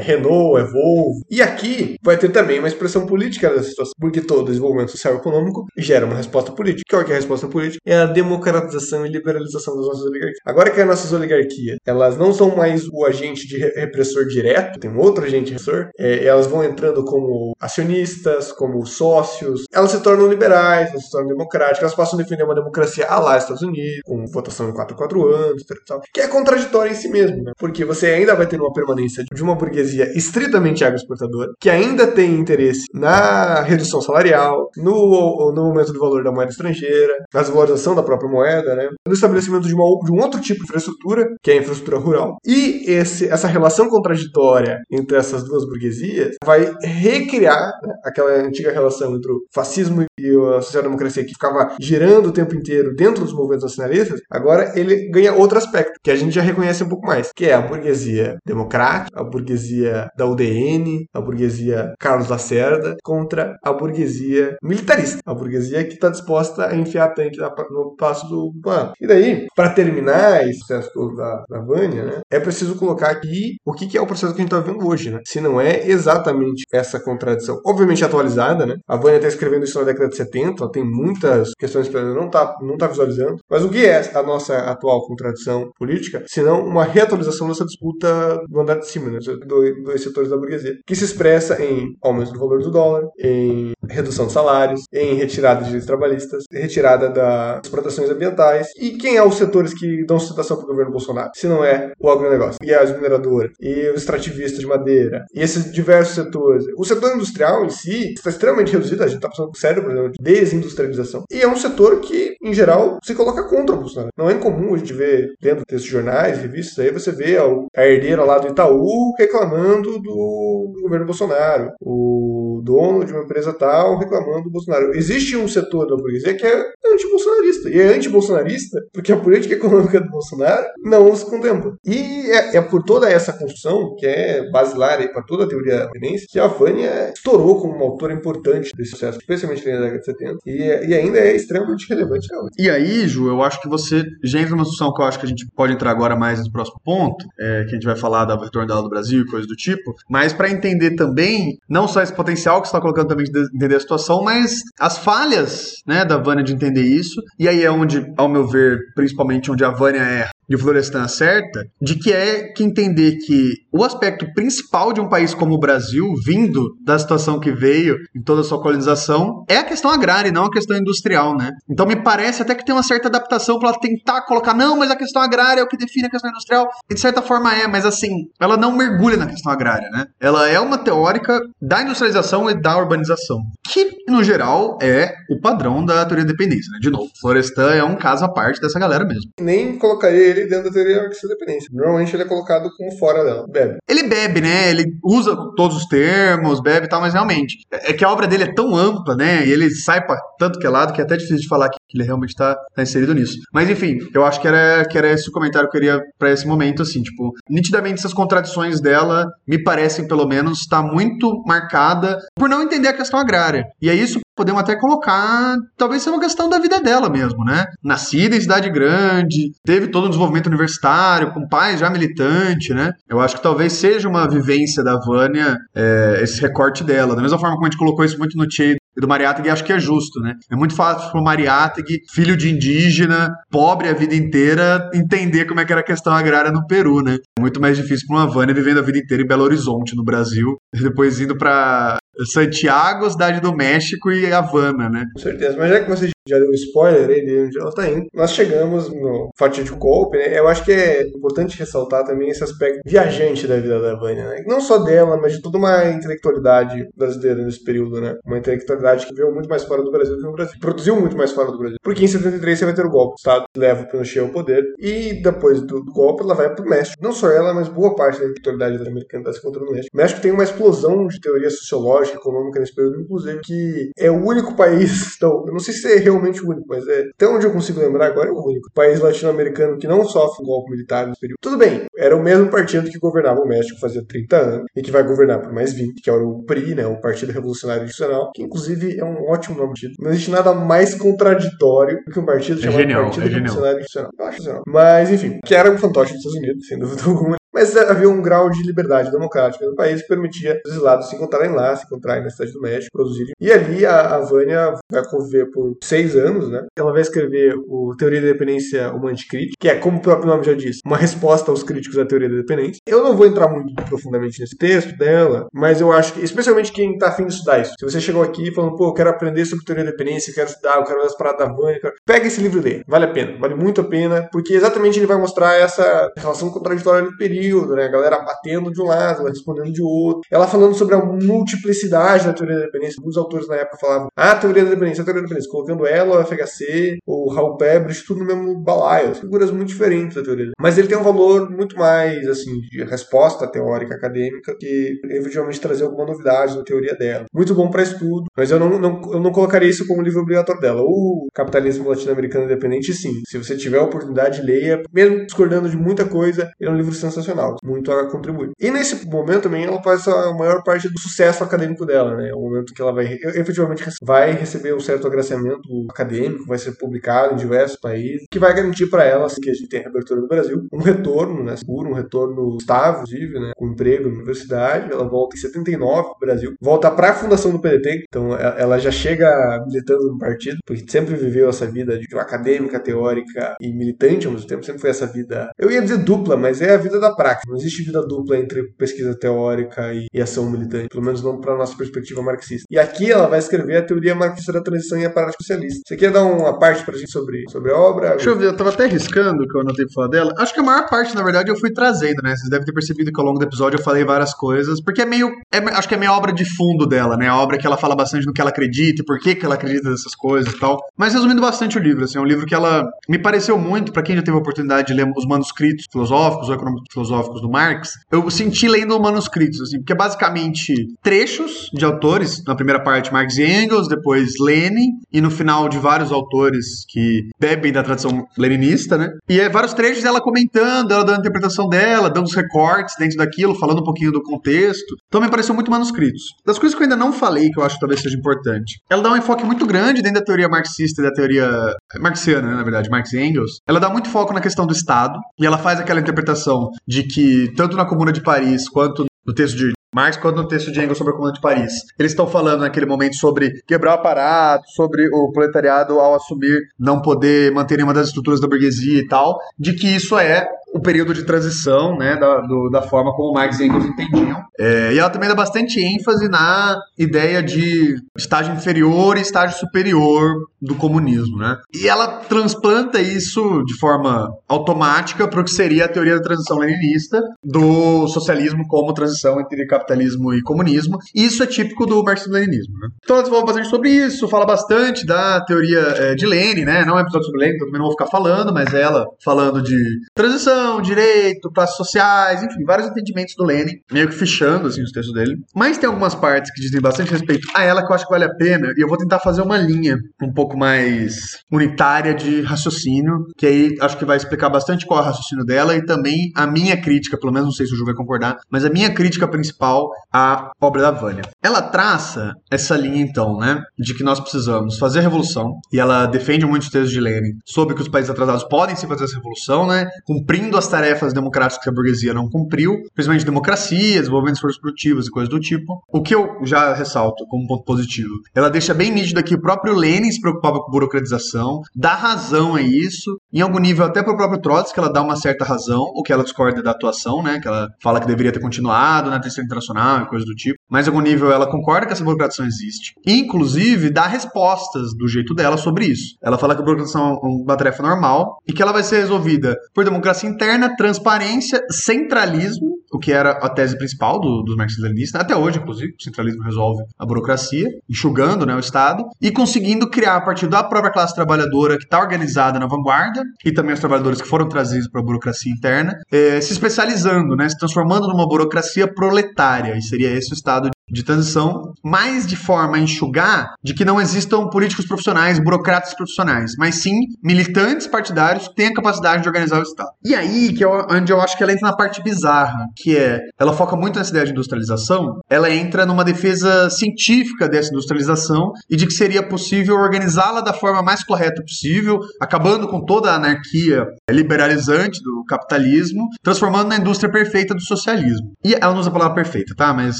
Renault, 0.00 0.60
é 0.60 0.64
Volvo. 0.64 1.24
E 1.30 1.42
aqui 1.42 1.96
vai 2.02 2.16
ter 2.16 2.30
também 2.30 2.58
uma 2.58 2.68
expressão 2.68 3.06
política 3.06 3.50
dessa 3.50 3.68
situação, 3.70 3.92
porque 3.98 4.20
todo 4.20 4.46
desenvolvimento 4.46 4.90
social 4.90 5.14
e 5.14 5.16
econômico 5.18 5.66
gera 5.76 6.06
uma 6.06 6.16
resposta 6.16 6.52
política. 6.52 6.84
Qual 6.88 7.04
que 7.04 7.12
é 7.12 7.14
a 7.14 7.18
resposta 7.18 7.46
política? 7.48 7.80
É 7.86 7.96
a 7.96 8.06
democratização 8.06 9.06
e 9.06 9.08
liberalização 9.08 9.76
das 9.76 9.86
nossas 9.86 10.02
oligarquias. 10.02 10.38
Agora 10.44 10.70
que 10.70 10.80
as 10.80 10.86
nossas 10.86 11.12
oligarquias, 11.12 11.78
elas 11.86 12.16
não 12.16 12.32
são 12.32 12.54
mais 12.54 12.86
o 12.88 13.04
agente 13.04 13.46
de 13.46 13.58
repressor 13.58 14.26
direto, 14.26 14.78
tem 14.78 14.90
um 14.90 14.98
outro 14.98 15.24
agente 15.24 15.52
repressor, 15.52 15.88
é, 15.98 16.24
elas 16.24 16.46
vão 16.46 16.64
entrando 16.64 17.04
como 17.04 17.54
acionistas, 17.60 18.52
como 18.52 18.84
sócios, 18.86 19.64
elas 19.72 19.90
se 19.90 20.02
tornam 20.02 20.28
liberais, 20.28 20.90
elas 20.90 21.04
se 21.04 21.10
tornam 21.10 21.28
democráticas, 21.28 21.82
elas 21.82 21.94
passam 21.94 22.18
a 22.18 22.22
defender 22.22 22.44
uma 22.44 22.54
democracia 22.54 23.06
a 23.08 23.18
lá 23.18 23.38
Estados 23.38 23.62
Unidos, 23.62 24.00
com 24.04 24.24
votação 24.26 24.68
em 24.68 24.72
4 24.72 24.96
4 24.96 25.28
anos, 25.28 25.62
tal, 25.86 26.00
que 26.12 26.20
é 26.20 26.28
contraditório 26.28 26.92
em 26.92 26.94
si 26.94 27.08
mesmo, 27.08 27.42
né? 27.42 27.52
porque 27.58 27.84
você 27.84 28.06
ainda 28.06 28.34
vai 28.34 28.46
ter 28.46 28.60
uma 28.60 28.72
permanência 28.72 29.24
de 29.24 29.42
uma 29.42 29.47
burguesia 29.56 30.10
estritamente 30.16 30.84
agroexportadora, 30.84 31.52
que 31.60 31.70
ainda 31.70 32.06
tem 32.06 32.34
interesse 32.34 32.86
na 32.92 33.60
redução 33.62 34.00
salarial, 34.00 34.70
no, 34.76 35.52
no 35.52 35.62
aumento 35.62 35.92
do 35.92 36.00
valor 36.00 36.22
da 36.22 36.32
moeda 36.32 36.50
estrangeira, 36.50 37.14
na 37.32 37.40
desvalorização 37.40 37.94
da 37.94 38.02
própria 38.02 38.30
moeda, 38.30 38.74
né? 38.74 38.88
no 39.06 39.14
estabelecimento 39.14 39.66
de, 39.66 39.74
uma, 39.74 39.84
de 40.04 40.12
um 40.12 40.20
outro 40.20 40.40
tipo 40.40 40.60
de 40.60 40.64
infraestrutura, 40.64 41.26
que 41.42 41.50
é 41.50 41.54
a 41.54 41.58
infraestrutura 41.58 41.98
rural. 41.98 42.36
E 42.46 42.90
esse, 42.90 43.28
essa 43.28 43.48
relação 43.48 43.88
contraditória 43.88 44.78
entre 44.90 45.16
essas 45.16 45.44
duas 45.44 45.64
burguesias 45.64 46.36
vai 46.44 46.72
recriar 46.82 47.70
né, 47.82 47.94
aquela 48.04 48.30
antiga 48.32 48.72
relação 48.72 49.14
entre 49.16 49.30
o 49.30 49.40
fascismo 49.52 50.04
e 50.18 50.28
a 50.56 50.60
social-democracia 50.60 51.24
que 51.24 51.32
ficava 51.32 51.74
girando 51.80 52.28
o 52.28 52.32
tempo 52.32 52.54
inteiro 52.54 52.94
dentro 52.94 53.24
dos 53.24 53.32
movimentos 53.32 53.64
nacionalistas, 53.64 54.20
agora 54.30 54.72
ele 54.78 55.08
ganha 55.10 55.34
outro 55.34 55.58
aspecto, 55.58 55.98
que 56.02 56.10
a 56.10 56.16
gente 56.16 56.34
já 56.34 56.42
reconhece 56.42 56.82
um 56.82 56.88
pouco 56.88 57.06
mais, 57.06 57.30
que 57.34 57.46
é 57.46 57.54
a 57.54 57.60
burguesia 57.60 58.36
democrática, 58.46 59.20
a 59.20 59.24
burguesia 59.28 60.08
da 60.16 60.26
UDN, 60.26 61.06
a 61.12 61.20
burguesia 61.20 61.94
Carlos 61.98 62.28
Lacerda, 62.28 62.96
contra 63.02 63.56
a 63.62 63.72
burguesia 63.72 64.56
militarista, 64.62 65.20
a 65.26 65.34
burguesia 65.34 65.84
que 65.84 65.94
está 65.94 66.08
disposta 66.08 66.66
a 66.66 66.76
enfiar 66.76 67.14
tanque 67.14 67.38
no 67.70 67.94
passo 67.96 68.28
do 68.28 68.52
plano. 68.62 68.92
E 69.00 69.06
daí, 69.06 69.46
para 69.54 69.70
terminar 69.70 70.46
esse 70.48 70.58
processo 70.66 70.90
todo 70.92 71.16
da, 71.16 71.44
da 71.48 71.60
Vânia, 71.60 72.04
né, 72.04 72.20
é 72.30 72.40
preciso 72.40 72.76
colocar 72.76 73.10
aqui 73.10 73.56
o 73.64 73.72
que, 73.72 73.86
que 73.86 73.98
é 73.98 74.00
o 74.00 74.06
processo 74.06 74.34
que 74.34 74.40
a 74.40 74.44
gente 74.44 74.54
está 74.54 74.60
vendo 74.60 74.86
hoje, 74.86 75.10
né? 75.10 75.20
Se 75.26 75.40
não 75.40 75.60
é 75.60 75.86
exatamente 75.88 76.64
essa 76.72 77.00
contradição, 77.00 77.60
obviamente 77.66 78.04
atualizada, 78.04 78.66
né? 78.66 78.76
A 78.86 78.96
Vânia 78.96 79.16
está 79.16 79.28
escrevendo 79.28 79.64
isso 79.64 79.78
na 79.78 79.84
década 79.84 80.08
de 80.08 80.16
70, 80.16 80.62
ela 80.62 80.72
tem 80.72 80.84
muitas 80.84 81.50
questões 81.58 81.88
que 81.88 81.96
ela 81.96 82.14
não 82.14 82.26
está 82.26 82.54
não 82.62 82.76
tá 82.76 82.86
visualizando. 82.86 83.36
Mas 83.50 83.64
o 83.64 83.68
que 83.68 83.84
é 83.84 83.98
a 84.14 84.22
nossa 84.22 84.56
atual 84.70 85.06
contradição 85.06 85.70
política, 85.78 86.24
senão 86.26 86.64
uma 86.66 86.84
reatualização 86.84 87.48
dessa 87.48 87.64
disputa 87.64 88.40
do 88.48 88.60
andar 88.60 88.78
de 88.78 88.88
cima, 88.88 89.10
né? 89.10 89.17
Dois, 89.46 89.82
dois 89.82 90.02
setores 90.02 90.30
da 90.30 90.36
burguesia, 90.36 90.76
que 90.86 90.94
se 90.94 91.04
expressa 91.04 91.62
em 91.62 91.94
aumento 92.02 92.32
do 92.32 92.38
valor 92.38 92.62
do 92.62 92.70
dólar, 92.70 93.04
em 93.18 93.72
redução 93.88 94.26
de 94.26 94.32
salários, 94.32 94.82
em 94.92 95.14
retirada 95.14 95.60
de 95.60 95.66
direitos 95.66 95.86
trabalhistas, 95.86 96.44
retirada 96.50 97.08
das 97.08 97.68
proteções 97.68 98.10
ambientais. 98.10 98.68
E 98.78 98.92
quem 98.92 99.16
é 99.16 99.24
os 99.24 99.36
setores 99.36 99.74
que 99.74 100.04
dão 100.06 100.18
sustentação 100.18 100.56
para 100.56 100.64
o 100.64 100.68
governo 100.68 100.92
Bolsonaro? 100.92 101.30
Se 101.34 101.46
não 101.46 101.64
é 101.64 101.92
o 101.98 102.10
agronegócio, 102.10 102.58
e 102.62 102.72
as 102.72 102.94
mineradoras, 102.94 103.52
e 103.60 103.90
os 103.90 104.00
extrativistas 104.00 104.60
de 104.60 104.66
madeira, 104.66 105.24
e 105.34 105.40
esses 105.40 105.72
diversos 105.72 106.14
setores. 106.14 106.64
O 106.76 106.84
setor 106.84 107.14
industrial 107.14 107.64
em 107.64 107.70
si 107.70 108.12
está 108.14 108.30
extremamente 108.30 108.72
reduzido, 108.72 109.02
a 109.02 109.06
gente 109.06 109.16
está 109.16 109.28
passando 109.28 109.56
sério 109.56 109.82
problema 109.82 110.10
de 110.10 110.16
desindustrialização. 110.20 111.24
E 111.30 111.40
é 111.40 111.48
um 111.48 111.56
setor 111.56 112.00
que, 112.00 112.34
em 112.42 112.52
geral, 112.52 112.98
se 113.02 113.14
coloca 113.14 113.48
contra 113.48 113.74
o 113.74 113.80
Bolsonaro. 113.80 114.10
Não 114.16 114.28
é 114.28 114.34
incomum 114.34 114.74
a 114.74 114.78
gente 114.78 114.92
ver 114.92 115.32
dentro 115.40 115.64
desses 115.68 115.86
jornais, 115.86 116.38
revistas, 116.38 116.84
aí 116.84 116.92
você 116.92 117.12
vê 117.12 117.36
a 117.76 117.86
herdeira 117.86 118.24
lá 118.24 118.38
do 118.38 118.48
Itaú 118.48 119.07
reclamando 119.18 119.98
do 119.98 120.72
governo 120.82 121.06
Bolsonaro, 121.06 121.72
o 121.80 122.60
dono 122.64 123.04
de 123.04 123.12
uma 123.12 123.22
empresa 123.22 123.52
tal 123.52 123.98
reclamando 123.98 124.44
do 124.44 124.50
Bolsonaro. 124.50 124.94
Existe 124.94 125.36
um 125.36 125.48
setor 125.48 125.86
da 125.86 125.96
burguesia 125.96 126.34
que 126.34 126.46
é 126.46 126.72
anti-bolsonarista. 126.92 127.70
E 127.70 127.80
é 127.80 127.94
anti-bolsonarista 127.94 128.80
porque 128.92 129.12
a 129.12 129.16
política 129.16 129.54
econômica 129.54 130.00
do 130.00 130.10
Bolsonaro 130.10 130.66
não 130.82 131.10
os 131.10 131.22
contempla. 131.22 131.74
E 131.84 132.30
é, 132.30 132.56
é 132.56 132.60
por 132.60 132.82
toda 132.82 133.08
essa 133.08 133.32
construção, 133.32 133.94
que 133.96 134.06
é 134.06 134.50
basilar 134.50 134.98
para 135.12 135.22
toda 135.22 135.44
a 135.44 135.48
teoria 135.48 135.84
apenense, 135.84 136.26
que 136.28 136.38
a 136.38 136.46
Vânia 136.46 137.12
estourou 137.14 137.60
como 137.60 137.74
uma 137.74 137.84
autora 137.84 138.12
importante 138.12 138.70
desse 138.76 138.90
processo, 138.90 139.18
especialmente 139.18 139.68
na 139.68 139.80
década 139.80 139.98
de 139.98 140.04
70, 140.04 140.36
e, 140.46 140.88
e 140.88 140.94
ainda 140.94 141.18
é 141.18 141.36
extremamente 141.36 141.88
relevante. 141.88 142.26
E 142.58 142.68
aí, 142.68 143.06
Ju, 143.06 143.28
eu 143.28 143.42
acho 143.42 143.60
que 143.60 143.68
você 143.68 144.04
já 144.24 144.40
entra 144.40 144.52
numa 144.52 144.64
discussão 144.64 144.92
que 144.92 145.00
eu 145.00 145.06
acho 145.06 145.18
que 145.18 145.26
a 145.26 145.28
gente 145.28 145.46
pode 145.54 145.72
entrar 145.72 145.90
agora 145.90 146.16
mais 146.16 146.42
no 146.42 146.50
próximo 146.50 146.80
ponto, 146.84 147.24
é, 147.38 147.64
que 147.64 147.70
a 147.70 147.74
gente 147.74 147.86
vai 147.86 147.96
falar 147.96 148.24
da 148.24 148.36
retorno 148.36 148.82
do 148.82 148.88
Brasil 148.88 148.97
e 149.10 149.24
coisas 149.26 149.48
do 149.48 149.54
tipo, 149.54 149.94
mas 150.08 150.32
para 150.32 150.50
entender 150.50 150.96
também, 150.96 151.58
não 151.68 151.86
só 151.86 152.02
esse 152.02 152.12
potencial 152.12 152.60
que 152.60 152.68
você 152.68 152.76
está 152.76 152.80
colocando 152.80 153.08
também 153.08 153.24
de 153.24 153.40
entender 153.54 153.76
a 153.76 153.80
situação, 153.80 154.22
mas 154.22 154.60
as 154.78 154.98
falhas 154.98 155.76
né, 155.86 156.04
da 156.04 156.18
Vânia 156.18 156.44
de 156.44 156.52
entender 156.52 156.82
isso, 156.82 157.20
e 157.38 157.48
aí 157.48 157.62
é 157.62 157.70
onde, 157.70 158.04
ao 158.16 158.28
meu 158.28 158.46
ver, 158.46 158.78
principalmente 158.94 159.50
onde 159.50 159.64
a 159.64 159.70
Vânia 159.70 160.00
erra 160.00 160.30
e 160.48 160.54
o 160.54 160.58
Florestan 160.58 161.02
acerta, 161.02 161.64
de 161.80 161.96
que 161.96 162.12
é 162.12 162.52
que 162.52 162.64
entender 162.64 163.16
que 163.16 163.52
o 163.72 163.84
aspecto 163.84 164.26
principal 164.32 164.92
de 164.92 165.00
um 165.00 165.08
país 165.08 165.34
como 165.34 165.54
o 165.54 165.58
Brasil, 165.58 166.06
vindo 166.24 166.74
da 166.84 166.98
situação 166.98 167.38
que 167.38 167.52
veio 167.52 167.96
em 168.16 168.22
toda 168.22 168.40
a 168.40 168.44
sua 168.44 168.60
colonização, 168.60 169.44
é 169.48 169.58
a 169.58 169.64
questão 169.64 169.90
agrária 169.90 170.28
e 170.28 170.32
não 170.32 170.46
a 170.46 170.50
questão 170.50 170.76
industrial, 170.76 171.36
né? 171.36 171.50
Então 171.68 171.86
me 171.86 171.96
parece 171.96 172.42
até 172.42 172.54
que 172.54 172.64
tem 172.64 172.74
uma 172.74 172.82
certa 172.82 173.08
adaptação 173.08 173.58
para 173.58 173.70
ela 173.70 173.78
tentar 173.78 174.22
colocar, 174.22 174.54
não, 174.54 174.78
mas 174.78 174.90
a 174.90 174.96
questão 174.96 175.20
agrária 175.20 175.60
é 175.60 175.64
o 175.64 175.68
que 175.68 175.76
define 175.76 176.06
a 176.06 176.10
questão 176.10 176.30
industrial. 176.30 176.68
E 176.90 176.94
de 176.94 177.00
certa 177.00 177.20
forma 177.20 177.54
é, 177.54 177.66
mas 177.66 177.84
assim, 177.84 178.10
ela 178.40 178.56
não 178.56 178.72
mergulha 178.72 179.16
na 179.16 179.26
questão 179.26 179.52
agrária, 179.52 179.88
né? 179.90 180.06
Ela 180.20 180.48
é 180.48 180.58
uma 180.58 180.78
teórica 180.78 181.40
da 181.60 181.82
industrialização 181.82 182.48
e 182.50 182.60
da 182.60 182.78
urbanização, 182.78 183.42
que 183.68 183.90
no 184.08 184.22
geral 184.24 184.78
é 184.80 185.12
o 185.30 185.40
padrão 185.40 185.84
da 185.84 186.04
teoria 186.06 186.24
da 186.24 186.32
dependência, 186.32 186.70
né? 186.72 186.78
De 186.80 186.90
novo, 186.90 187.10
Florestan 187.20 187.74
é 187.74 187.84
um 187.84 187.96
caso 187.96 188.24
à 188.24 188.28
parte 188.28 188.60
dessa 188.60 188.78
galera 188.78 189.04
mesmo. 189.04 189.30
Nem 189.40 189.78
colocaria 189.78 190.37
ele 190.38 190.48
dentro 190.48 190.64
da 190.64 190.72
teoria 190.72 191.02
da 191.02 191.28
dependência. 191.28 191.68
Normalmente 191.72 192.14
ele 192.14 192.22
é 192.22 192.26
colocado 192.26 192.70
como 192.76 192.96
fora 192.98 193.24
dela, 193.24 193.46
bebe. 193.48 193.78
Ele 193.88 194.02
bebe, 194.04 194.40
né? 194.40 194.70
Ele 194.70 194.84
usa 195.02 195.36
todos 195.56 195.76
os 195.76 195.86
termos, 195.86 196.60
bebe 196.60 196.86
e 196.86 196.88
tal, 196.88 197.00
mas 197.00 197.12
realmente. 197.12 197.58
É 197.70 197.92
que 197.92 198.04
a 198.04 198.10
obra 198.10 198.26
dele 198.26 198.44
é 198.44 198.54
tão 198.54 198.74
ampla, 198.74 199.14
né? 199.16 199.46
E 199.46 199.50
ele 199.50 199.70
sai 199.70 200.04
pra 200.04 200.16
tanto 200.38 200.58
que 200.58 200.66
é 200.66 200.70
lado 200.70 200.92
que 200.92 201.00
é 201.00 201.04
até 201.04 201.16
difícil 201.16 201.38
de 201.38 201.48
falar 201.48 201.68
que 201.68 201.78
ele 201.94 202.04
realmente 202.04 202.34
tá, 202.34 202.56
tá 202.74 202.82
inserido 202.82 203.14
nisso. 203.14 203.38
Mas 203.52 203.68
enfim, 203.68 203.98
eu 204.14 204.24
acho 204.24 204.40
que 204.40 204.48
era, 204.48 204.84
que 204.84 204.96
era 204.96 205.10
esse 205.10 205.28
o 205.28 205.32
comentário 205.32 205.68
que 205.68 205.76
eu 205.76 205.80
queria 205.80 206.00
pra 206.18 206.30
esse 206.30 206.46
momento, 206.46 206.82
assim, 206.82 207.02
tipo, 207.02 207.32
nitidamente 207.48 207.98
essas 207.98 208.12
contradições 208.12 208.80
dela 208.80 209.26
me 209.46 209.62
parecem, 209.62 210.06
pelo 210.06 210.26
menos, 210.26 210.66
tá 210.66 210.82
muito 210.82 211.42
marcada 211.46 212.18
por 212.34 212.48
não 212.48 212.62
entender 212.62 212.88
a 212.88 212.92
questão 212.92 213.18
agrária. 213.18 213.64
E 213.80 213.90
é 213.90 213.94
isso 213.94 214.20
podemos 214.38 214.62
até 214.62 214.76
colocar, 214.76 215.56
talvez 215.76 216.02
seja 216.02 216.14
uma 216.14 216.22
questão 216.22 216.48
da 216.48 216.58
vida 216.58 216.80
dela 216.80 217.10
mesmo, 217.10 217.44
né? 217.44 217.66
Nascida 217.82 218.36
em 218.36 218.40
cidade 218.40 218.70
grande, 218.70 219.52
teve 219.66 219.88
todo 219.88 220.06
um 220.06 220.08
desenvolvimento 220.08 220.46
universitário, 220.46 221.32
com 221.32 221.46
pais 221.46 221.80
já 221.80 221.90
militante, 221.90 222.72
né? 222.72 222.92
Eu 223.08 223.20
acho 223.20 223.36
que 223.36 223.42
talvez 223.42 223.72
seja 223.72 224.08
uma 224.08 224.28
vivência 224.28 224.82
da 224.82 224.98
Vânia 224.98 225.56
é, 225.74 226.20
esse 226.22 226.40
recorte 226.40 226.84
dela. 226.84 227.16
Da 227.16 227.22
mesma 227.22 227.38
forma 227.38 227.56
como 227.56 227.66
a 227.66 227.70
gente 227.70 227.78
colocou 227.78 228.04
isso 228.04 228.18
muito 228.18 228.36
no 228.38 228.50
Che 228.50 228.76
do 229.00 229.08
Mariátegui, 229.08 229.50
acho 229.50 229.64
que 229.64 229.72
é 229.72 229.78
justo, 229.78 230.20
né? 230.20 230.34
É 230.50 230.56
muito 230.56 230.74
fácil 230.74 231.10
para 231.10 231.20
o 231.20 231.24
Mariátegui, 231.24 232.00
filho 232.12 232.36
de 232.36 232.50
indígena, 232.50 233.32
pobre 233.50 233.88
a 233.88 233.92
vida 233.92 234.14
inteira, 234.14 234.90
entender 234.92 235.44
como 235.44 235.60
é 235.60 235.64
que 235.64 235.72
era 235.72 235.80
a 235.80 235.84
questão 235.84 236.12
agrária 236.12 236.50
no 236.50 236.66
Peru, 236.66 237.00
né? 237.00 237.16
É 237.38 237.40
muito 237.40 237.60
mais 237.60 237.76
difícil 237.76 238.06
para 238.08 238.16
uma 238.16 238.26
Vânia 238.26 238.54
vivendo 238.54 238.78
a 238.78 238.82
vida 238.82 238.98
inteira 238.98 239.22
em 239.22 239.26
Belo 239.26 239.44
Horizonte, 239.44 239.94
no 239.94 240.04
Brasil, 240.04 240.56
depois 240.74 241.20
indo 241.20 241.36
para 241.36 241.98
Santiago, 242.32 243.10
Cidade 243.10 243.40
do 243.40 243.54
México 243.54 244.10
e 244.10 244.32
Havana, 244.32 244.88
né? 244.88 245.04
Com 245.14 245.20
certeza. 245.20 245.56
Mas 245.56 245.70
já 245.70 245.80
que 245.80 245.90
você 245.90 246.10
já 246.28 246.38
deu 246.38 246.50
spoiler 246.52 247.08
aí 247.08 247.24
de 247.24 247.38
onde 247.38 247.58
ela 247.58 247.72
tá 247.72 247.88
indo, 247.88 248.06
nós 248.12 248.32
chegamos 248.32 248.88
no 248.90 249.30
fatídico 249.38 249.78
golpe, 249.78 250.18
né? 250.18 250.38
Eu 250.38 250.46
acho 250.46 250.64
que 250.64 250.72
é 250.72 251.02
importante 251.02 251.58
ressaltar 251.58 252.04
também 252.04 252.28
esse 252.28 252.44
aspecto 252.44 252.80
viajante 252.84 253.46
da 253.46 253.56
vida 253.56 253.80
da 253.80 253.94
Vânia, 253.94 254.28
né? 254.28 254.44
Não 254.46 254.60
só 254.60 254.78
dela, 254.78 255.16
mas 255.16 255.32
de 255.32 255.42
toda 255.42 255.56
uma 255.56 255.86
intelectualidade 255.86 256.86
brasileira 256.94 257.42
nesse 257.42 257.64
período, 257.64 258.00
né? 258.00 258.14
Uma 258.26 258.38
intelectualidade 258.38 259.06
que 259.06 259.14
veio 259.14 259.32
muito 259.32 259.48
mais 259.48 259.64
fora 259.64 259.82
do 259.82 259.90
Brasil 259.90 260.16
do 260.16 260.20
que 260.20 260.26
no 260.26 260.32
Brasil. 260.32 260.54
Produziu 260.60 261.00
muito 261.00 261.16
mais 261.16 261.32
fora 261.32 261.50
do 261.50 261.58
Brasil. 261.58 261.78
Porque 261.82 262.04
em 262.04 262.08
73 262.08 262.58
você 262.58 262.64
vai 262.64 262.74
ter 262.74 262.84
o 262.84 262.90
golpe. 262.90 263.12
O 263.12 263.16
Estado 263.16 263.44
leva 263.56 263.82
o 263.82 263.88
Pinochet 263.88 264.20
ao 264.20 264.28
poder. 264.28 264.64
E 264.78 265.22
depois 265.22 265.62
do 265.62 265.82
golpe, 265.84 266.22
ela 266.22 266.34
vai 266.34 266.54
pro 266.54 266.68
México. 266.68 266.96
Não 267.02 267.12
só 267.12 267.30
ela, 267.30 267.54
mas 267.54 267.68
boa 267.68 267.94
parte 267.94 268.18
da 268.18 268.26
intelectualidade 268.26 268.76
americana 268.88 269.22
está 269.22 269.32
se 269.32 269.38
encontrando 269.38 269.66
no 269.66 269.72
México. 269.72 269.90
O 269.94 269.96
México 269.96 270.20
tem 270.20 270.32
uma 270.32 270.44
explosão 270.44 271.06
de 271.06 271.20
teoria 271.20 271.50
sociológica, 271.50 272.07
econômica 272.14 272.60
nesse 272.60 272.74
período, 272.74 273.00
inclusive, 273.00 273.40
que 273.40 273.90
é 273.96 274.10
o 274.10 274.24
único 274.24 274.54
país. 274.56 275.08
Então, 275.18 275.44
eu 275.48 275.52
não 275.52 275.58
sei 275.58 275.74
se 275.74 275.92
é 275.92 275.96
realmente 275.96 276.40
o 276.44 276.48
único, 276.48 276.64
mas 276.68 276.86
é 276.86 277.02
até 277.12 277.26
onde 277.26 277.44
eu 277.44 277.52
consigo 277.52 277.80
lembrar 277.80 278.06
agora 278.06 278.28
é 278.28 278.32
o 278.32 278.46
único 278.46 278.70
país 278.72 279.00
latino-americano 279.00 279.76
que 279.76 279.88
não 279.88 280.04
sofre 280.04 280.44
um 280.44 280.46
golpe 280.46 280.70
militar 280.70 281.08
nesse 281.08 281.20
período. 281.20 281.38
Tudo 281.40 281.58
bem, 281.58 281.86
era 281.96 282.16
o 282.16 282.22
mesmo 282.22 282.48
partido 282.48 282.88
que 282.88 282.98
governava 282.98 283.40
o 283.40 283.48
México 283.48 283.80
fazia 283.80 284.04
30 284.06 284.36
anos 284.36 284.66
e 284.76 284.82
que 284.82 284.92
vai 284.92 285.02
governar 285.02 285.40
por 285.40 285.52
mais 285.52 285.72
20, 285.72 286.00
que 286.00 286.08
é 286.08 286.12
o 286.12 286.44
PRI, 286.44 286.76
né, 286.76 286.86
o 286.86 287.00
Partido 287.00 287.32
Revolucionário 287.32 287.84
Institucional, 287.84 288.30
que 288.32 288.42
inclusive 288.42 288.96
é 288.96 289.04
um 289.04 289.28
ótimo 289.28 289.56
nome 289.58 289.74
de 289.74 289.92
Não 289.98 290.10
existe 290.10 290.30
nada 290.30 290.54
mais 290.54 290.94
contraditório 290.94 291.98
do 292.06 292.12
que 292.12 292.20
um 292.20 292.24
partido 292.24 292.60
É 292.60 292.62
chamado 292.62 292.80
genial, 292.80 293.02
Partido 293.04 293.26
é 293.26 293.30
genial. 293.30 293.42
Revolucionário 293.42 293.80
Institucional. 293.80 294.10
Eu 294.18 294.26
acho 294.26 294.40
isso. 294.40 294.62
Mas, 294.66 295.10
enfim, 295.10 295.40
que 295.44 295.54
era 295.54 295.70
um 295.70 295.78
fantoche 295.78 296.12
dos 296.12 296.24
Estados 296.24 296.38
Unidos, 296.38 296.66
sem 296.66 296.78
dúvida 296.78 297.02
alguma. 297.08 297.37
Mas 297.58 297.76
havia 297.76 298.08
um 298.08 298.22
grau 298.22 298.48
de 298.48 298.62
liberdade 298.62 299.10
democrática 299.10 299.66
no 299.66 299.74
país 299.74 300.00
que 300.00 300.06
permitia 300.06 300.60
os 300.64 300.76
lados 300.76 301.08
se 301.08 301.16
encontrarem 301.16 301.50
lá, 301.50 301.74
se 301.74 301.84
encontrarem 301.86 302.22
na 302.22 302.30
cidade 302.30 302.52
do 302.52 302.60
México, 302.60 302.92
produzirem. 302.92 303.32
E 303.40 303.50
ali 303.50 303.84
a, 303.84 304.14
a 304.14 304.18
Vânia 304.20 304.74
vai 304.88 305.04
conviver 305.04 305.50
por 305.50 305.76
seis 305.82 306.14
anos, 306.14 306.48
né? 306.48 306.66
Ela 306.78 306.92
vai 306.92 307.00
escrever 307.00 307.56
o 307.66 307.96
Teoria 307.98 308.20
da 308.20 308.28
Dependência 308.28 308.92
Humana 308.92 309.16
Crítica, 309.28 309.56
que 309.58 309.68
é, 309.68 309.74
como 309.74 309.98
o 309.98 310.00
próprio 310.00 310.28
nome 310.30 310.44
já 310.44 310.54
diz, 310.54 310.78
uma 310.86 310.96
resposta 310.96 311.50
aos 311.50 311.64
críticos 311.64 311.96
da 311.96 312.06
teoria 312.06 312.28
da 312.28 312.36
dependência. 312.36 312.80
Eu 312.86 313.02
não 313.02 313.16
vou 313.16 313.26
entrar 313.26 313.48
muito 313.48 313.74
profundamente 313.86 314.40
nesse 314.40 314.56
texto 314.56 314.96
dela, 314.96 315.48
mas 315.52 315.80
eu 315.80 315.90
acho 315.90 316.12
que, 316.12 316.22
especialmente 316.22 316.70
quem 316.70 316.96
tá 316.96 317.08
afim 317.08 317.26
de 317.26 317.32
estudar 317.32 317.58
isso, 317.58 317.74
se 317.76 317.84
você 317.84 318.00
chegou 318.00 318.22
aqui 318.22 318.54
falando, 318.54 318.76
pô, 318.76 318.90
eu 318.90 318.94
quero 318.94 319.10
aprender 319.10 319.44
sobre 319.46 319.64
teoria 319.64 319.84
da 319.84 319.90
dependência, 319.90 320.30
eu 320.30 320.34
quero 320.36 320.48
estudar, 320.48 320.76
eu 320.76 320.84
quero 320.84 321.00
ver 321.00 321.06
as 321.06 321.16
paradas 321.16 321.48
da 321.48 321.52
Vânia, 321.52 321.80
quero... 321.80 321.94
pega 322.06 322.28
esse 322.28 322.40
livro 322.40 322.60
dele, 322.60 322.84
vale 322.86 323.06
a 323.06 323.12
pena, 323.12 323.36
vale 323.40 323.56
muito 323.56 323.80
a 323.80 323.84
pena, 323.84 324.28
porque 324.30 324.54
exatamente 324.54 324.96
ele 324.96 325.06
vai 325.06 325.18
mostrar 325.18 325.56
essa 325.56 326.12
relação 326.16 326.50
contraditória 326.50 327.02
do 327.02 327.16
período, 327.16 327.47
né? 327.74 327.84
A 327.84 327.90
galera 327.90 328.18
batendo 328.20 328.70
de 328.70 328.80
um 328.80 328.86
lado, 328.86 329.20
ela 329.20 329.30
respondendo 329.30 329.72
de 329.72 329.82
outro. 329.82 330.22
Ela 330.30 330.46
falando 330.46 330.74
sobre 330.74 330.94
a 330.94 331.04
multiplicidade 331.04 332.26
da 332.26 332.32
teoria 332.32 332.58
da 332.58 332.64
dependência. 332.66 333.00
Muitos 333.00 333.18
autores 333.18 333.48
na 333.48 333.56
época 333.56 333.78
falavam, 333.80 334.08
ah, 334.16 334.32
a 334.32 334.36
teoria 334.36 334.64
da 334.64 334.70
dependência, 334.70 335.02
a 335.02 335.04
teoria 335.04 335.22
da 335.22 335.28
dependência, 335.28 335.50
colocando 335.50 335.86
ela, 335.86 336.20
o 336.20 336.24
FHC, 336.24 336.98
o 337.06 337.30
Raul 337.32 337.56
Pebres, 337.56 338.04
tudo 338.04 338.20
no 338.20 338.26
mesmo 338.26 338.62
balaio. 338.62 339.14
Figuras 339.14 339.50
muito 339.50 339.68
diferentes 339.68 340.16
da 340.16 340.22
teoria. 340.22 340.50
Mas 340.60 340.78
ele 340.78 340.88
tem 340.88 340.98
um 340.98 341.02
valor 341.02 341.50
muito 341.50 341.76
mais, 341.76 342.26
assim, 342.28 342.60
de 342.70 342.84
resposta 342.84 343.50
teórica, 343.50 343.94
acadêmica, 343.94 344.56
que 344.58 345.00
efetivamente 345.10 345.60
trazer 345.60 345.84
alguma 345.84 346.06
novidade 346.06 346.56
na 346.56 346.62
teoria 346.62 346.94
dela. 346.94 347.26
Muito 347.32 347.54
bom 347.54 347.70
para 347.70 347.82
estudo, 347.82 348.26
mas 348.36 348.50
eu 348.50 348.58
não, 348.58 348.78
não, 348.78 349.00
eu 349.12 349.20
não 349.20 349.32
colocaria 349.32 349.68
isso 349.68 349.86
como 349.86 350.02
livro 350.02 350.22
obrigatório 350.22 350.60
dela. 350.60 350.82
O 350.82 351.28
Capitalismo 351.34 351.88
Latino-Americano 351.88 352.44
Independente, 352.44 352.92
sim. 352.92 353.12
Se 353.26 353.38
você 353.38 353.56
tiver 353.56 353.78
a 353.78 353.84
oportunidade, 353.84 354.42
leia. 354.42 354.82
Mesmo 354.92 355.24
discordando 355.26 355.68
de 355.68 355.76
muita 355.76 356.04
coisa, 356.04 356.50
é 356.60 356.70
um 356.70 356.76
livro 356.76 356.94
sensacional. 356.94 357.37
Muito 357.62 357.90
a 357.92 358.10
contribuir. 358.10 358.50
E 358.60 358.70
nesse 358.70 359.06
momento 359.06 359.42
também 359.42 359.64
ela 359.64 359.82
faz 359.82 360.06
a 360.08 360.32
maior 360.34 360.62
parte 360.62 360.88
do 360.88 360.98
sucesso 361.00 361.42
acadêmico 361.44 361.86
dela, 361.86 362.16
né? 362.16 362.30
É 362.30 362.34
o 362.34 362.40
momento 362.40 362.72
que 362.74 362.82
ela 362.82 362.92
vai 362.92 363.06
efetivamente 363.34 363.84
vai 364.02 364.32
receber 364.32 364.74
um 364.74 364.80
certo 364.80 365.06
agraciamento 365.06 365.68
acadêmico, 365.90 366.46
vai 366.46 366.58
ser 366.58 366.72
publicado 366.72 367.34
em 367.34 367.36
diversos 367.36 367.78
países, 367.78 368.26
que 368.30 368.38
vai 368.38 368.54
garantir 368.54 368.88
para 368.88 369.04
ela, 369.04 369.26
assim 369.26 369.40
que 369.40 369.50
a 369.50 369.54
gente 369.54 369.68
tem 369.68 369.80
a 369.80 369.82
reabertura 369.84 370.20
no 370.20 370.28
Brasil, 370.28 370.66
um 370.72 370.78
retorno, 370.78 371.42
né? 371.44 371.56
Seguro, 371.56 371.90
um 371.90 371.94
retorno 371.94 372.56
estável, 372.58 373.02
inclusive, 373.02 373.40
né? 373.40 373.52
Com 373.56 373.68
emprego 373.68 374.08
na 374.08 374.14
universidade. 374.14 374.92
Ela 374.92 375.08
volta 375.08 375.36
em 375.36 375.40
79 375.40 376.08
pro 376.10 376.26
Brasil, 376.26 376.54
volta 376.60 376.90
para 376.90 377.10
a 377.10 377.14
fundação 377.14 377.52
do 377.52 377.60
PDT, 377.60 378.04
então 378.08 378.34
ela 378.36 378.78
já 378.78 378.90
chega 378.90 379.28
militando 379.66 380.12
no 380.12 380.18
partido, 380.18 380.58
porque 380.66 380.84
sempre 380.88 381.14
viveu 381.14 381.48
essa 381.48 381.66
vida 381.66 381.98
de 381.98 382.06
acadêmica, 382.18 382.80
teórica 382.80 383.56
e 383.60 383.72
militante 383.72 384.26
ao 384.26 384.32
mesmo 384.32 384.48
tempo, 384.48 384.64
sempre 384.64 384.80
foi 384.80 384.90
essa 384.90 385.06
vida, 385.06 385.50
eu 385.58 385.70
ia 385.70 385.80
dizer 385.80 385.98
dupla, 385.98 386.36
mas 386.36 386.60
é 386.60 386.74
a 386.74 386.76
vida 386.76 386.98
da 386.98 387.14
prática. 387.14 387.27
Não 387.46 387.56
existe 387.56 387.82
vida 387.82 388.06
dupla 388.06 388.36
entre 388.36 388.64
pesquisa 388.76 389.18
teórica 389.18 389.92
e, 389.92 390.06
e 390.12 390.20
ação 390.20 390.50
militante, 390.50 390.88
pelo 390.88 391.04
menos 391.04 391.22
não 391.22 391.40
para 391.40 391.56
nossa 391.56 391.76
perspectiva 391.76 392.22
marxista. 392.22 392.64
E 392.70 392.78
aqui 392.78 393.10
ela 393.10 393.26
vai 393.26 393.38
escrever 393.38 393.76
a 393.76 393.82
teoria 393.82 394.14
marxista 394.14 394.52
da 394.52 394.60
transição 394.60 394.98
e 394.98 395.04
a 395.04 395.10
prática 395.10 395.36
socialista. 395.40 395.82
Você 395.86 395.96
quer 395.96 396.10
dar 396.10 396.24
uma 396.24 396.58
parte 396.58 396.84
pra 396.84 396.96
gente 396.96 397.10
sobre, 397.10 397.44
sobre 397.50 397.72
a 397.72 397.76
obra? 397.76 398.10
Deixa 398.10 398.30
eu 398.30 398.36
ver, 398.36 398.46
eu 398.46 398.56
tava 398.56 398.70
até 398.70 398.86
riscando 398.86 399.46
que 399.46 399.56
eu 399.56 399.60
anotei 399.60 399.84
pra 399.86 399.94
falar 399.94 400.08
dela. 400.08 400.34
Acho 400.38 400.54
que 400.54 400.60
a 400.60 400.62
maior 400.62 400.88
parte, 400.88 401.14
na 401.14 401.22
verdade, 401.22 401.50
eu 401.50 401.56
fui 401.56 401.72
trazendo, 401.72 402.22
né? 402.22 402.34
Vocês 402.36 402.50
devem 402.50 402.64
ter 402.64 402.72
percebido 402.72 403.12
que 403.12 403.20
ao 403.20 403.26
longo 403.26 403.38
do 403.38 403.44
episódio 403.44 403.78
eu 403.78 403.82
falei 403.82 404.04
várias 404.04 404.34
coisas, 404.34 404.80
porque 404.82 405.02
é 405.02 405.06
meio. 405.06 405.30
É, 405.52 405.58
acho 405.58 405.88
que 405.88 405.94
é 405.94 405.98
meio 405.98 406.12
obra 406.12 406.32
de 406.32 406.44
fundo 406.44 406.86
dela, 406.86 407.16
né? 407.16 407.28
A 407.28 407.36
obra 407.36 407.58
que 407.58 407.66
ela 407.66 407.76
fala 407.76 407.94
bastante 407.94 408.26
no 408.26 408.32
que 408.32 408.40
ela 408.40 408.50
acredita 408.50 409.02
e 409.02 409.04
por 409.04 409.18
que, 409.18 409.34
que 409.34 409.44
ela 409.44 409.54
acredita 409.54 409.90
nessas 409.90 410.14
coisas 410.14 410.52
e 410.52 410.58
tal. 410.58 410.78
Mas 410.96 411.14
resumindo 411.14 411.40
bastante 411.40 411.78
o 411.78 411.80
livro, 411.80 412.04
assim, 412.04 412.18
é 412.18 412.20
um 412.20 412.24
livro 412.24 412.46
que 412.46 412.54
ela 412.54 412.88
me 413.08 413.18
pareceu 413.18 413.58
muito, 413.58 413.92
para 413.92 414.02
quem 414.02 414.16
já 414.16 414.22
teve 414.22 414.36
a 414.36 414.40
oportunidade 414.40 414.88
de 414.88 414.94
ler 414.94 415.10
os 415.16 415.26
manuscritos 415.26 415.86
filosóficos 415.90 416.48
ou 416.48 416.54
econômicos 416.54 416.86
filosóficos 416.92 417.17
do 417.22 417.50
Marx, 417.50 417.92
eu 418.10 418.30
senti 418.30 418.68
lendo 418.68 418.98
manuscritos, 419.00 419.60
assim, 419.60 419.78
porque 419.78 419.92
é 419.92 419.96
basicamente 419.96 420.74
trechos 421.02 421.70
de 421.72 421.84
autores, 421.84 422.42
na 422.44 422.54
primeira 422.54 422.82
parte 422.82 423.12
Marx 423.12 423.36
e 423.38 423.44
Engels, 423.44 423.88
depois 423.88 424.34
Lenin, 424.40 424.88
e 425.12 425.20
no 425.20 425.30
final 425.30 425.68
de 425.68 425.78
vários 425.78 426.12
autores 426.12 426.84
que 426.88 427.28
bebem 427.38 427.72
da 427.72 427.82
tradição 427.82 428.26
leninista, 428.36 428.96
né? 428.96 429.10
E 429.28 429.40
é 429.40 429.48
vários 429.48 429.74
trechos 429.74 430.02
dela 430.02 430.20
comentando, 430.20 430.92
ela 430.92 431.04
dando 431.04 431.16
a 431.16 431.20
interpretação 431.20 431.68
dela, 431.68 432.10
dando 432.10 432.26
os 432.26 432.34
recortes 432.34 432.94
dentro 432.98 433.16
daquilo, 433.16 433.54
falando 433.54 433.80
um 433.80 433.84
pouquinho 433.84 434.12
do 434.12 434.22
contexto. 434.22 434.96
Então 435.06 435.20
me 435.20 435.28
pareceu 435.28 435.54
muito 435.54 435.70
manuscritos. 435.70 436.22
Das 436.46 436.58
coisas 436.58 436.76
que 436.76 436.82
eu 436.82 436.84
ainda 436.84 436.96
não 436.96 437.12
falei, 437.12 437.50
que 437.50 437.58
eu 437.58 437.64
acho 437.64 437.76
que 437.76 437.80
talvez 437.80 438.00
seja 438.00 438.16
importante, 438.16 438.80
ela 438.88 439.02
dá 439.02 439.10
um 439.12 439.16
enfoque 439.16 439.44
muito 439.44 439.66
grande 439.66 440.02
dentro 440.02 440.20
da 440.20 440.24
teoria 440.24 440.48
marxista 440.48 441.00
e 441.00 441.04
da 441.04 441.12
teoria 441.12 441.74
marxiana, 441.98 442.48
né, 442.48 442.54
na 442.54 442.62
verdade, 442.62 442.90
Marx 442.90 443.12
e 443.12 443.20
Engels. 443.20 443.60
Ela 443.66 443.80
dá 443.80 443.88
muito 443.90 444.08
foco 444.08 444.32
na 444.32 444.40
questão 444.40 444.66
do 444.66 444.72
Estado, 444.72 445.18
e 445.38 445.46
ela 445.46 445.58
faz 445.58 445.80
aquela 445.80 446.00
interpretação 446.00 446.70
de 446.86 447.06
que, 447.08 447.52
tanto 447.56 447.76
na 447.76 447.84
Comuna 447.84 448.12
de 448.12 448.22
Paris 448.22 448.68
quanto 448.68 449.06
no 449.26 449.34
texto 449.34 449.56
de 449.56 449.72
Marx, 449.94 450.18
quando 450.18 450.42
no 450.42 450.48
texto 450.48 450.70
de 450.70 450.80
Engels 450.80 450.98
sobre 450.98 451.12
a 451.12 451.16
Comuna 451.16 451.32
de 451.32 451.40
Paris, 451.40 451.72
eles 451.98 452.12
estão 452.12 452.26
falando 452.26 452.60
naquele 452.60 452.84
momento 452.84 453.16
sobre 453.16 453.62
quebrar 453.66 453.92
o 453.92 453.94
aparato, 453.94 454.64
sobre 454.70 455.08
o 455.12 455.32
proletariado 455.32 455.98
ao 455.98 456.14
assumir 456.14 456.60
não 456.78 457.00
poder 457.00 457.50
manter 457.52 457.76
nenhuma 457.76 457.94
das 457.94 458.08
estruturas 458.08 458.40
da 458.40 458.46
burguesia 458.46 458.98
e 458.98 459.06
tal, 459.06 459.38
de 459.58 459.74
que 459.74 459.86
isso 459.88 460.18
é 460.18 460.46
o 460.72 460.80
período 460.80 461.14
de 461.14 461.24
transição, 461.24 461.96
né, 461.96 462.16
da, 462.16 462.40
do, 462.40 462.68
da 462.70 462.82
forma 462.82 463.12
como 463.14 463.32
Marx 463.32 463.58
e 463.58 463.66
Engels 463.66 463.84
entendiam. 463.84 464.42
É, 464.58 464.92
e 464.92 464.98
ela 464.98 465.10
também 465.10 465.28
dá 465.28 465.34
bastante 465.34 465.80
ênfase 465.80 466.28
na 466.28 466.76
ideia 466.98 467.42
de 467.42 467.96
estágio 468.16 468.54
inferior 468.54 469.16
e 469.16 469.20
estágio 469.20 469.58
superior 469.58 470.34
do 470.60 470.74
comunismo, 470.74 471.38
né? 471.38 471.56
E 471.72 471.88
ela 471.88 472.06
transplanta 472.28 473.00
isso 473.00 473.62
de 473.64 473.78
forma 473.78 474.28
automática 474.48 475.28
para 475.28 475.40
o 475.40 475.44
que 475.44 475.50
seria 475.50 475.84
a 475.84 475.88
teoria 475.88 476.16
da 476.16 476.22
transição 476.22 476.58
leninista 476.58 477.22
do 477.42 478.08
socialismo 478.08 478.66
como 478.66 478.92
transição 478.92 479.40
entre 479.40 479.64
capitalismo 479.66 480.34
e 480.34 480.42
comunismo. 480.42 480.98
E 481.14 481.24
isso 481.24 481.42
é 481.42 481.46
típico 481.46 481.86
do 481.86 482.02
marxismo-leninismo, 482.02 482.74
né? 482.80 482.88
Então 483.02 483.16
ela 483.16 483.22
desenvolve 483.22 483.46
bastante 483.46 483.68
sobre 483.68 483.90
isso, 483.90 484.28
fala 484.28 484.44
bastante 484.44 485.06
da 485.06 485.40
teoria 485.44 485.78
é, 485.78 486.14
de 486.14 486.26
Lenin, 486.26 486.64
né? 486.64 486.84
Não 486.84 486.94
é 486.94 486.96
um 486.98 487.02
episódio 487.02 487.26
sobre 487.26 487.40
Lenin, 487.40 487.54
então 487.54 487.66
também 487.68 487.78
não 487.78 487.86
vou 487.86 487.96
ficar 487.96 488.06
falando, 488.06 488.52
mas 488.52 488.74
ela 488.74 489.06
falando 489.24 489.62
de 489.62 489.78
transição 490.14 490.57
direito, 490.82 491.50
classes 491.50 491.76
sociais, 491.76 492.42
enfim, 492.42 492.64
vários 492.64 492.88
entendimentos 492.88 493.34
do 493.36 493.44
Lenin, 493.44 493.74
meio 493.92 494.08
que 494.08 494.14
fechando 494.14 494.68
assim, 494.68 494.82
os 494.82 494.92
textos 494.92 495.14
dele. 495.14 495.36
Mas 495.54 495.78
tem 495.78 495.88
algumas 495.88 496.14
partes 496.14 496.52
que 496.52 496.60
dizem 496.60 496.80
bastante 496.80 497.10
respeito 497.10 497.48
a 497.54 497.64
ela 497.64 497.84
que 497.84 497.90
eu 497.90 497.94
acho 497.94 498.04
que 498.04 498.12
vale 498.12 498.24
a 498.24 498.34
pena, 498.34 498.72
e 498.76 498.80
eu 498.82 498.88
vou 498.88 498.96
tentar 498.96 499.18
fazer 499.18 499.42
uma 499.42 499.56
linha 499.56 499.96
um 500.22 500.32
pouco 500.32 500.56
mais 500.56 501.38
unitária 501.52 502.14
de 502.14 502.42
raciocínio, 502.42 503.26
que 503.36 503.46
aí 503.46 503.76
acho 503.80 503.96
que 503.96 504.04
vai 504.04 504.16
explicar 504.16 504.48
bastante 504.48 504.86
qual 504.86 505.00
é 505.00 505.02
o 505.02 505.06
raciocínio 505.06 505.44
dela 505.44 505.76
e 505.76 505.84
também 505.84 506.30
a 506.34 506.46
minha 506.46 506.80
crítica, 506.80 507.18
pelo 507.18 507.32
menos 507.32 507.48
não 507.48 507.52
sei 507.52 507.66
se 507.66 507.74
o 507.74 507.76
Ju 507.76 507.84
vai 507.84 507.94
concordar, 507.94 508.36
mas 508.50 508.64
a 508.64 508.70
minha 508.70 508.92
crítica 508.92 509.28
principal 509.28 509.88
à 510.12 510.50
obra 510.60 510.82
da 510.82 510.90
Vânia. 510.90 511.22
Ela 511.42 511.62
traça 511.62 512.32
essa 512.50 512.76
linha, 512.76 513.02
então, 513.02 513.36
né, 513.36 513.60
de 513.78 513.94
que 513.94 514.02
nós 514.02 514.20
precisamos 514.20 514.78
fazer 514.78 515.00
a 515.00 515.02
revolução, 515.02 515.52
e 515.72 515.78
ela 515.78 516.06
defende 516.06 516.46
muitos 516.46 516.68
textos 516.68 516.92
de 516.92 517.00
Lenin 517.00 517.32
sobre 517.44 517.74
que 517.74 517.82
os 517.82 517.88
países 517.88 518.10
atrasados 518.10 518.44
podem 518.44 518.76
se 518.76 518.86
fazer 518.86 519.04
essa 519.04 519.16
revolução, 519.16 519.66
né, 519.66 519.88
cumprindo 520.06 520.47
as 520.56 520.68
tarefas 520.68 521.12
democráticas 521.12 521.62
que 521.62 521.68
a 521.68 521.72
burguesia 521.72 522.14
não 522.14 522.28
cumpriu, 522.28 522.82
principalmente 522.94 523.24
democracia, 523.24 523.98
desenvolvimento 523.98 524.36
de 524.36 524.40
forças 524.40 524.60
produtivas 524.60 525.06
e 525.06 525.10
coisas 525.10 525.28
do 525.28 525.40
tipo. 525.40 525.82
O 525.92 526.02
que 526.02 526.14
eu 526.14 526.38
já 526.44 526.74
ressalto 526.74 527.26
como 527.26 527.46
ponto 527.46 527.64
positivo, 527.64 528.14
ela 528.34 528.48
deixa 528.48 528.72
bem 528.72 528.90
nítido 528.90 529.22
que 529.22 529.34
o 529.34 529.40
próprio 529.40 529.74
Lenin 529.74 530.10
se 530.10 530.20
preocupava 530.20 530.60
com 530.60 530.70
burocratização, 530.70 531.62
dá 531.74 531.94
razão 531.94 532.54
a 532.54 532.62
isso, 532.62 533.18
em 533.32 533.40
algum 533.40 533.58
nível 533.58 533.84
até 533.84 534.02
para 534.02 534.12
o 534.12 534.16
próprio 534.16 534.40
Trotsky 534.40 534.78
ela 534.78 534.92
dá 534.92 535.02
uma 535.02 535.16
certa 535.16 535.44
razão, 535.44 535.82
o 535.94 536.02
que 536.02 536.12
ela 536.12 536.22
discorda 536.22 536.62
da 536.62 536.70
atuação, 536.70 537.22
né, 537.22 537.40
que 537.40 537.48
ela 537.48 537.68
fala 537.82 538.00
que 538.00 538.06
deveria 538.06 538.32
ter 538.32 538.40
continuado 538.40 539.10
na 539.10 539.20
terceira 539.20 539.46
internacional 539.46 540.02
e 540.02 540.06
coisas 540.06 540.26
do 540.26 540.34
tipo. 540.34 540.58
mas 540.70 540.86
em 540.86 540.90
algum 540.90 541.00
nível 541.00 541.32
ela 541.32 541.50
concorda 541.50 541.86
que 541.86 541.92
essa 541.92 542.04
burocratização 542.04 542.46
existe. 542.46 542.94
E, 543.06 543.18
inclusive, 543.18 543.90
dá 543.90 544.06
respostas 544.06 544.94
do 544.96 545.08
jeito 545.08 545.34
dela 545.34 545.56
sobre 545.56 545.86
isso. 545.86 546.16
Ela 546.22 546.38
fala 546.38 546.54
que 546.54 546.60
a 546.60 546.64
burocratização 546.64 547.14
é 547.14 547.26
uma 547.26 547.56
tarefa 547.56 547.82
normal 547.82 548.38
e 548.46 548.52
que 548.52 548.62
ela 548.62 548.72
vai 548.72 548.82
ser 548.82 549.00
resolvida 549.00 549.56
por 549.74 549.84
democracia 549.84 550.28
interna, 550.38 550.76
transparência, 550.76 551.60
centralismo, 551.68 552.78
o 552.92 552.98
que 552.98 553.12
era 553.12 553.32
a 553.32 553.50
tese 553.50 553.76
principal 553.76 554.20
do, 554.20 554.42
dos 554.42 554.56
marxistas-leninistas, 554.56 555.20
até 555.20 555.36
hoje, 555.36 555.58
inclusive, 555.58 555.92
o 555.98 556.02
centralismo 556.02 556.42
resolve 556.44 556.84
a 556.96 557.04
burocracia, 557.04 557.68
enxugando 557.90 558.46
né, 558.46 558.54
o 558.54 558.60
Estado, 558.60 559.04
e 559.20 559.32
conseguindo 559.32 559.90
criar, 559.90 560.16
a 560.16 560.20
partir 560.20 560.46
da 560.46 560.62
própria 560.62 560.92
classe 560.92 561.14
trabalhadora 561.14 561.76
que 561.76 561.84
está 561.84 561.98
organizada 561.98 562.58
na 562.58 562.66
vanguarda, 562.66 563.22
e 563.44 563.52
também 563.52 563.74
os 563.74 563.80
trabalhadores 563.80 564.22
que 564.22 564.28
foram 564.28 564.48
trazidos 564.48 564.88
para 564.88 565.00
a 565.00 565.04
burocracia 565.04 565.52
interna, 565.52 565.94
eh, 566.10 566.40
se 566.40 566.52
especializando, 566.52 567.34
né, 567.34 567.48
se 567.48 567.58
transformando 567.58 568.06
numa 568.06 568.26
burocracia 568.26 568.86
proletária, 568.86 569.76
e 569.76 569.82
seria 569.82 570.10
esse 570.10 570.32
o 570.32 570.34
Estado 570.34 570.70
de 570.90 571.02
transição, 571.02 571.72
mais 571.84 572.26
de 572.26 572.36
forma 572.36 572.76
a 572.76 572.80
enxugar 572.80 573.54
de 573.62 573.74
que 573.74 573.84
não 573.84 574.00
existam 574.00 574.48
políticos 574.48 574.86
profissionais, 574.86 575.38
burocratas 575.38 575.94
profissionais, 575.94 576.52
mas 576.58 576.76
sim 576.76 576.94
militantes 577.22 577.86
partidários 577.86 578.48
que 578.48 578.54
têm 578.54 578.68
a 578.68 578.74
capacidade 578.74 579.22
de 579.22 579.28
organizar 579.28 579.58
o 579.58 579.62
Estado. 579.62 579.90
E 580.04 580.14
aí 580.14 580.52
que 580.52 580.64
é 580.64 580.68
onde 580.68 581.12
eu 581.12 581.20
acho 581.20 581.36
que 581.36 581.42
ela 581.42 581.52
entra 581.52 581.68
na 581.68 581.76
parte 581.76 582.02
bizarra, 582.02 582.66
que 582.76 582.96
é, 582.96 583.20
ela 583.38 583.52
foca 583.52 583.76
muito 583.76 583.98
nessa 583.98 584.10
ideia 584.10 584.26
de 584.26 584.32
industrialização, 584.32 585.18
ela 585.28 585.50
entra 585.50 585.84
numa 585.84 586.04
defesa 586.04 586.70
científica 586.70 587.48
dessa 587.48 587.70
industrialização 587.70 588.52
e 588.70 588.76
de 588.76 588.86
que 588.86 588.92
seria 588.92 589.26
possível 589.26 589.76
organizá-la 589.76 590.40
da 590.40 590.52
forma 590.52 590.82
mais 590.82 591.04
correta 591.04 591.42
possível, 591.42 591.98
acabando 592.20 592.68
com 592.68 592.84
toda 592.84 593.10
a 593.10 593.16
anarquia 593.16 593.84
liberalizante 594.10 595.00
do 595.02 595.24
capitalismo, 595.28 596.08
transformando 596.22 596.68
na 596.68 596.76
indústria 596.76 597.10
perfeita 597.10 597.54
do 597.54 597.62
socialismo. 597.62 598.32
E 598.44 598.54
ela 598.54 598.72
não 598.72 598.80
usa 598.80 598.90
a 598.90 598.92
palavra 598.92 599.14
perfeita, 599.14 599.54
tá? 599.56 599.72
Mas 599.72 599.96